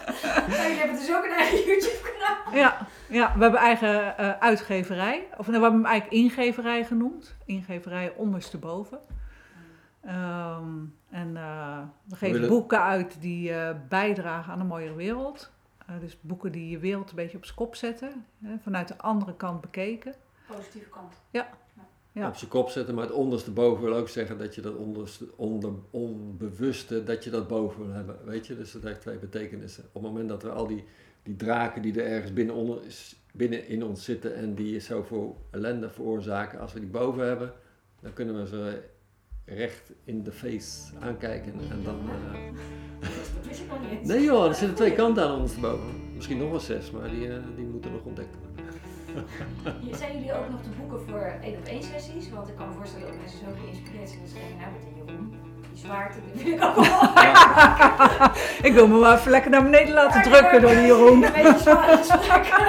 Jullie 0.48 0.78
hebben 0.78 0.96
dus 0.98 1.16
ook 1.16 1.24
een 1.24 1.32
eigen 1.32 1.58
YouTube 1.66 1.98
kanaal. 2.20 2.56
Ja, 2.58 2.78
ja, 3.10 3.34
we 3.36 3.42
hebben 3.42 3.60
eigen 3.60 4.18
eh, 4.18 4.32
uitgeverij. 4.40 5.28
Of 5.38 5.48
nou, 5.48 5.58
we 5.58 5.64
hebben 5.64 5.72
hem 5.82 5.86
eigenlijk 5.86 6.22
ingeverij 6.24 6.84
genoemd. 6.86 7.36
Ingeverij 7.46 8.14
ondersteboven. 8.16 9.00
Ehm 10.06 10.68
en 11.10 11.38
eh, 11.38 11.78
we 12.06 12.16
geven 12.16 12.34
willen- 12.34 12.50
boeken 12.50 12.82
uit 12.82 13.22
die 13.22 13.54
eh, 13.54 13.76
bijdragen 13.90 14.54
aan 14.54 14.60
een 14.60 14.68
mooiere 14.68 14.94
wereld. 14.96 15.52
Eh, 15.86 15.96
dus 16.00 16.18
boeken 16.22 16.52
die 16.52 16.70
je 16.70 16.80
wereld 16.80 17.10
een 17.10 17.16
beetje 17.16 17.38
op 17.38 17.44
zijn 17.46 17.58
kop 17.58 17.76
zetten. 17.76 18.26
Hè, 18.44 18.56
vanuit 18.64 18.88
de 18.88 18.98
andere 18.98 19.36
kant 19.36 19.62
bekeken. 19.62 20.14
Positieve 20.48 20.90
kant. 20.90 21.14
Ja. 21.32 21.48
Op 22.14 22.36
zijn 22.36 22.50
kop 22.50 22.70
zetten, 22.70 22.96
maar 22.96 23.04
het 23.04 23.14
ondersteboven 23.14 23.84
wil 23.84 23.96
ook 23.96 24.10
zeggen 24.10 24.38
dat 24.38 24.56
je 24.56 24.62
dat 24.62 24.76
onderste, 24.76 25.26
onder, 25.36 25.72
onbewuste, 25.90 27.04
dat 27.04 27.24
je 27.24 27.30
dat 27.30 27.48
boven 27.48 27.86
wil 27.86 27.94
hebben. 27.94 28.18
Weet 28.26 28.48
je, 28.48 28.58
dus 28.58 28.72
dat 28.72 28.84
heeft 28.84 29.02
twee 29.02 29.18
betekenissen. 29.18 29.84
Op 29.92 30.02
het 30.02 30.12
moment 30.12 30.30
dat 30.30 30.44
we 30.44 30.50
al 30.50 30.68
die, 30.68 30.84
die 31.24 31.36
draken 31.36 31.82
die 31.82 32.02
er 32.02 32.08
ergens 32.12 32.34
binnen, 32.34 32.56
onder, 32.56 32.82
binnen 33.34 33.68
in 33.68 33.84
ons 33.84 34.04
zitten 34.04 34.36
en 34.36 34.56
die 34.56 34.80
zoveel 34.80 35.48
ellende 35.52 35.90
veroorzaken, 35.90 36.60
als 36.60 36.74
we 36.74 36.80
die 36.80 36.90
boven 36.90 37.28
hebben, 37.28 37.54
dan 38.02 38.14
kunnen 38.14 38.40
we 38.40 38.48
ze 38.48 38.82
recht 39.46 39.92
in 40.04 40.24
de 40.24 40.32
face 40.32 40.98
aankijken. 41.00 41.54
En 41.54 41.84
dan, 41.84 42.00
niet. 43.90 44.04
Nee 44.04 44.24
joh, 44.24 44.48
er 44.48 44.56
zitten 44.56 44.76
twee 44.76 44.94
kanten 44.94 45.24
aan 45.24 45.36
ondersteboven. 45.36 46.14
Misschien 46.16 46.38
nog 46.38 46.50
wel 46.50 46.60
zes, 46.60 46.92
maar 46.92 47.10
die, 47.10 47.34
eh, 47.34 47.38
die 47.56 47.66
moeten 47.66 47.92
nog. 47.92 48.02
Hier 48.04 48.49
Zijn 50.02 50.14
jullie 50.14 50.34
ook 50.34 50.50
nog 50.50 50.62
te 50.62 50.70
boeken 50.80 51.00
voor 51.10 51.32
één 51.42 51.58
op 51.58 51.66
één 51.66 51.84
sessies? 51.84 52.30
Want 52.34 52.48
ik 52.48 52.56
kan 52.56 52.68
me 52.68 52.74
voorstellen 52.78 53.08
dat 53.08 53.16
mensen 53.22 53.40
zo 53.40 53.46
geïnspireerd 53.64 54.10
zijn. 54.10 54.22
Dat 54.22 54.30
ze 54.30 54.36
denken, 54.40 54.58
nou 54.62 54.72
met 54.76 54.82
die 54.86 54.94
Jeroen, 55.00 55.28
die 55.74 55.80
zwaarte, 55.86 56.18
die 56.34 56.44
wil 56.44 56.54
ik 56.54 56.64
ook 56.64 56.76
wel. 56.76 57.08
Ik 58.70 58.74
wil 58.74 58.88
me 58.88 58.98
maar 59.00 59.18
even 59.18 59.32
lekker 59.32 59.52
naar 59.52 59.64
beneden 59.64 59.94
laten 59.94 60.22
drukken 60.32 60.62
door 60.62 60.70
die 60.72 60.86
Jeroen. 60.86 61.24
Een 61.24 61.32
beetje 61.34 61.60
zware 61.60 61.98
gesprekken. 61.98 62.58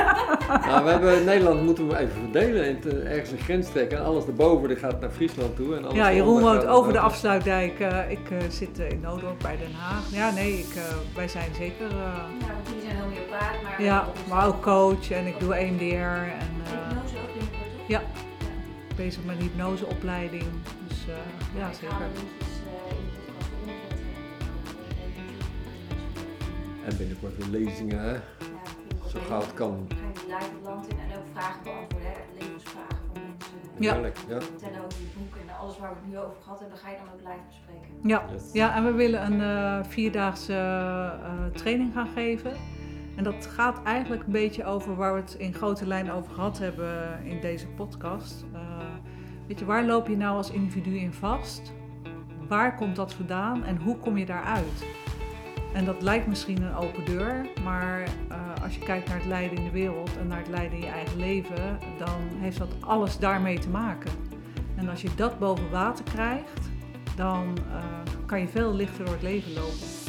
Nou, 0.66 0.84
we 0.84 0.90
hebben 0.90 1.16
in 1.18 1.24
Nederland 1.24 1.62
moeten 1.64 1.88
we 1.88 1.98
even 1.98 2.12
verdelen. 2.20 2.66
Het, 2.66 2.86
eh, 2.86 3.10
ergens 3.12 3.30
een 3.30 3.38
grens 3.38 3.68
trekken. 3.70 3.98
En 3.98 4.04
alles 4.04 4.26
erboven 4.26 4.68
die 4.68 4.76
gaat 4.76 5.00
naar 5.00 5.10
Friesland 5.10 5.56
toe. 5.56 5.76
En 5.76 5.84
alles 5.84 5.96
Ja, 5.96 6.12
Jeroen 6.12 6.40
woont 6.42 6.66
over 6.66 6.92
de 6.92 6.98
afsluitdijk. 6.98 7.80
eh, 7.80 8.10
ik 8.10 8.30
eh, 8.30 8.36
zit 8.48 8.78
in 8.78 9.00
Noodorp 9.00 9.42
bij 9.42 9.56
Den 9.56 9.72
Haag. 9.74 10.02
Ja, 10.12 10.30
nee, 10.30 10.52
ik, 10.58 10.74
eh, 10.76 10.82
wij 11.14 11.28
zijn 11.28 11.50
zeker... 11.58 11.86
eh, 11.86 11.96
Ja, 12.40 12.46
maar... 13.62 13.82
ja, 13.82 14.08
maar 14.28 14.46
ook 14.46 14.62
coach 14.62 15.10
en 15.10 15.26
ik 15.26 15.40
doe 15.40 15.54
EMDR 15.54 15.84
en 15.84 16.50
eh, 16.64 16.88
Hypnose 16.88 17.16
ook 17.16 17.32
binnenkort, 17.32 17.70
toch? 17.78 17.88
Ja. 17.88 18.02
bezig 18.96 19.24
met 19.24 19.36
een 19.36 19.42
hypnoseopleiding. 19.42 20.44
Dus 20.88 20.98
eh, 21.08 21.14
ja, 21.58 21.66
Ik 21.68 21.72
ga 21.74 21.80
zeker. 21.80 21.96
de 21.98 22.04
linkjes 22.14 22.48
eh, 22.66 22.90
in 22.98 23.04
de 23.14 23.20
podcast 23.26 23.50
onderzetten. 23.60 24.08
En 26.84 26.96
binnenkort 26.96 27.36
weer 27.36 27.60
lezingen, 27.60 28.00
hè? 28.04 28.16
Zo 29.08 29.18
gauw 29.28 29.40
het 29.40 29.54
kan. 29.54 29.86
Ga 29.88 29.96
je 29.96 30.26
live 30.26 30.36
het 30.36 30.64
land 30.64 30.88
in 30.88 30.98
en 30.98 31.18
ook 31.18 31.24
vragen 31.34 31.62
beantwoorden, 31.62 32.08
hè? 32.10 32.16
levensvragen 32.38 32.98
van 33.12 33.22
mensen. 33.22 33.52
Ja. 33.78 33.92
Heerlijk, 33.92 34.18
ja. 34.28 34.40
Vertellen 34.40 34.78
over 34.84 34.98
je 35.00 35.08
boek 35.18 35.34
en 35.36 35.56
alles 35.60 35.78
waar 35.78 35.88
we 35.90 35.96
het 36.00 36.06
nu 36.10 36.18
over 36.18 36.36
gehad 36.42 36.60
hebben, 36.60 36.78
ga 36.78 36.90
je 36.90 36.96
dan 36.96 37.06
ook 37.14 37.20
live 37.20 37.44
bespreken. 37.48 37.90
Ja. 38.02 38.24
Yes. 38.32 38.52
ja, 38.52 38.74
en 38.76 38.84
we 38.84 38.92
willen 38.92 39.24
een 39.32 39.40
eh, 39.40 39.88
vierdaagse 39.88 40.52
eh, 40.52 41.44
training 41.54 41.92
gaan 41.92 42.08
geven. 42.14 42.52
En 43.16 43.24
dat 43.24 43.46
gaat 43.46 43.82
eigenlijk 43.82 44.22
een 44.24 44.32
beetje 44.32 44.64
over 44.64 44.96
waar 44.96 45.14
we 45.14 45.20
het 45.20 45.34
in 45.34 45.54
grote 45.54 45.86
lijnen 45.86 46.14
over 46.14 46.32
gehad 46.32 46.58
hebben 46.58 47.24
in 47.24 47.40
deze 47.40 47.66
podcast. 47.66 48.44
Eh, 48.52 48.60
weet 49.46 49.58
je, 49.58 49.64
waar 49.64 49.84
loop 49.84 50.08
je 50.08 50.16
nou 50.16 50.36
als 50.36 50.50
individu 50.50 50.98
in 50.98 51.12
vast? 51.12 51.72
Waar 52.48 52.76
komt 52.76 52.96
dat 52.96 53.14
vandaan 53.14 53.64
en 53.64 53.76
hoe 53.76 53.96
kom 53.96 54.16
je 54.16 54.26
daaruit? 54.26 54.84
En 55.72 55.84
dat 55.84 56.02
lijkt 56.02 56.26
misschien 56.26 56.62
een 56.62 56.74
open 56.74 57.04
deur, 57.04 57.46
maar 57.64 58.02
eh, 58.02 58.62
als 58.62 58.74
je 58.74 58.80
kijkt 58.80 59.08
naar 59.08 59.16
het 59.16 59.26
lijden 59.26 59.58
in 59.58 59.64
de 59.64 59.70
wereld 59.70 60.18
en 60.18 60.26
naar 60.26 60.38
het 60.38 60.48
lijden 60.48 60.78
in 60.78 60.84
je 60.84 60.90
eigen 60.90 61.18
leven, 61.18 61.78
dan 61.98 62.20
heeft 62.38 62.58
dat 62.58 62.74
alles 62.80 63.18
daarmee 63.18 63.58
te 63.58 63.68
maken. 63.68 64.10
En 64.76 64.88
als 64.88 65.02
je 65.02 65.08
dat 65.16 65.38
boven 65.38 65.70
water 65.70 66.04
krijgt, 66.04 66.70
dan 67.16 67.58
eh, 67.72 67.84
kan 68.26 68.40
je 68.40 68.48
veel 68.48 68.74
lichter 68.74 69.04
door 69.04 69.14
het 69.14 69.22
leven 69.22 69.52
lopen. 69.52 69.99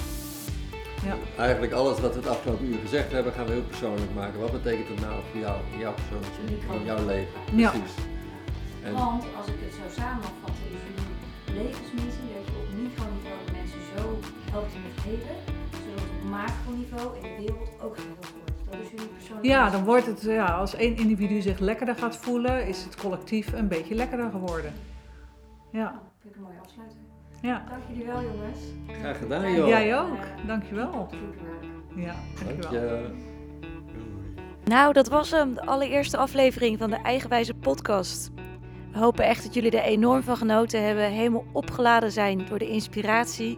Ja, 1.06 1.16
Eigenlijk 1.38 1.74
alles 1.74 2.00
wat 2.00 2.14
we 2.14 2.20
het 2.20 2.28
afgelopen 2.28 2.66
uur 2.66 2.80
gezegd 2.80 3.12
hebben, 3.12 3.34
gaan 3.34 3.46
we 3.46 3.52
heel 3.52 3.70
persoonlijk 3.74 4.14
maken. 4.16 4.40
Wat 4.40 4.52
betekent 4.52 4.88
dat 4.88 5.00
nou 5.00 5.22
voor 5.32 5.40
jou, 5.40 5.58
jouw 5.80 5.94
persoontje, 5.94 6.42
in 6.80 6.86
jouw 6.86 7.06
leven? 7.06 7.34
Ja. 7.56 7.70
Precies. 7.70 7.96
En 8.84 8.94
Want 8.94 9.24
als 9.38 9.48
ik 9.48 9.56
het 9.66 9.74
zo 9.74 10.02
samen 10.02 10.22
mag 10.22 10.36
vatten, 10.42 10.64
is 10.76 10.82
jullie 10.88 11.64
levensmissie 11.64 12.28
dat 12.36 12.46
je 12.50 12.54
op 12.64 12.70
microniveau 12.82 13.38
de 13.46 13.52
mensen 13.60 13.82
zo 13.96 14.04
helpt 14.52 14.74
in 14.78 14.84
het 14.90 15.06
leven, 15.06 15.36
zodat 15.84 16.04
op 16.16 16.30
macroniveau 16.30 17.08
in 17.18 17.22
de 17.22 17.36
wereld 17.40 17.70
ook 17.84 17.96
geheeld 17.98 18.26
wordt. 18.36 18.52
Dat 18.70 18.80
is 18.84 18.90
jullie 18.90 19.08
persoonlijke 19.08 19.48
ja 19.48 19.70
dan 19.70 19.84
wordt 19.84 20.06
het, 20.06 20.22
ja, 20.22 20.46
als 20.46 20.76
één 20.76 20.96
individu 20.98 21.42
zich 21.42 21.60
lekkerder 21.60 21.96
gaat 21.96 22.18
voelen, 22.18 22.68
is 22.68 22.84
het 22.84 22.96
collectief 22.96 23.54
een 23.54 23.68
beetje 23.68 23.96
lekkerder 23.96 24.30
geworden. 24.32 24.74
Ja, 25.72 25.80
Nou, 25.84 25.96
vind 26.22 26.36
ik 26.36 26.42
afsluiter. 26.42 26.61
Ja. 27.42 27.64
Dank 27.70 27.82
jullie 27.88 28.06
wel 28.06 28.22
jongens. 28.22 28.60
graag 29.00 29.18
gedaan, 29.18 29.54
joh. 29.54 29.68
Jij 29.68 30.00
ook, 30.00 30.18
dankjewel. 30.48 31.10
Ja, 31.96 32.16
Dank 32.46 32.62
dankjewel. 32.62 32.98
je. 32.98 33.30
Nou, 34.64 34.94
dat 34.94 35.08
was 35.08 35.32
hem, 35.32 35.54
de 35.54 35.66
allereerste 35.66 36.18
aflevering 36.18 36.78
van 36.78 36.90
de 36.90 36.96
Eigenwijze 36.96 37.54
podcast. 37.54 38.32
We 38.92 39.00
hopen 39.00 39.26
echt 39.26 39.44
dat 39.44 39.54
jullie 39.54 39.72
er 39.72 39.84
enorm 39.84 40.24
van 40.24 40.38
genoten 40.38 40.86
hebben, 40.86 41.12
helemaal 41.12 41.46
opgeladen 41.52 42.12
zijn 42.12 42.46
door 42.50 42.60
de 42.60 42.70
inspiratie. 42.70 43.58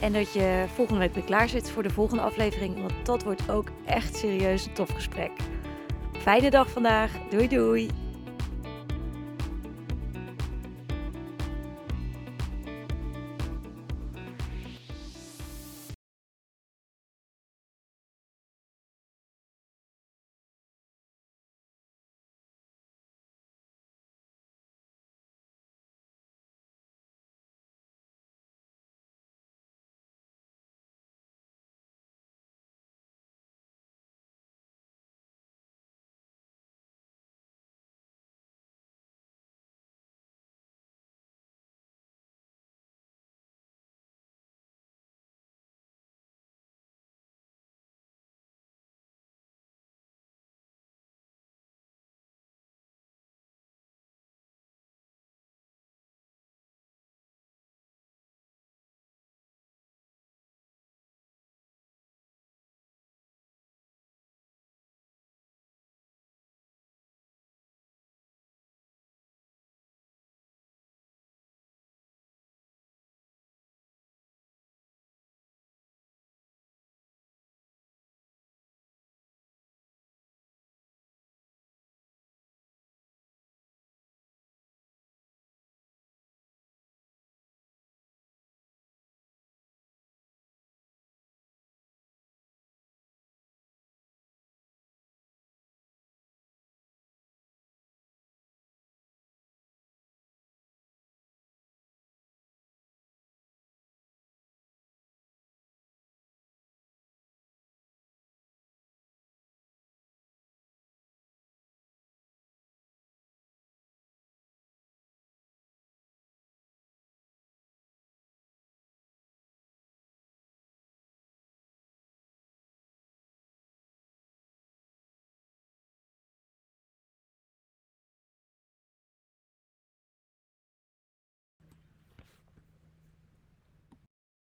En 0.00 0.12
dat 0.12 0.32
je 0.32 0.64
volgende 0.74 1.00
week 1.00 1.14
weer 1.14 1.24
klaar 1.24 1.48
zit 1.48 1.70
voor 1.70 1.82
de 1.82 1.90
volgende 1.90 2.22
aflevering, 2.22 2.80
want 2.80 2.92
dat 3.02 3.22
wordt 3.22 3.50
ook 3.50 3.68
echt 3.84 4.16
serieus 4.16 4.66
een 4.66 4.72
tof 4.72 4.90
gesprek. 4.90 5.30
Fijne 6.12 6.50
dag 6.50 6.70
vandaag. 6.70 7.10
Doei 7.30 7.48
doei! 7.48 8.05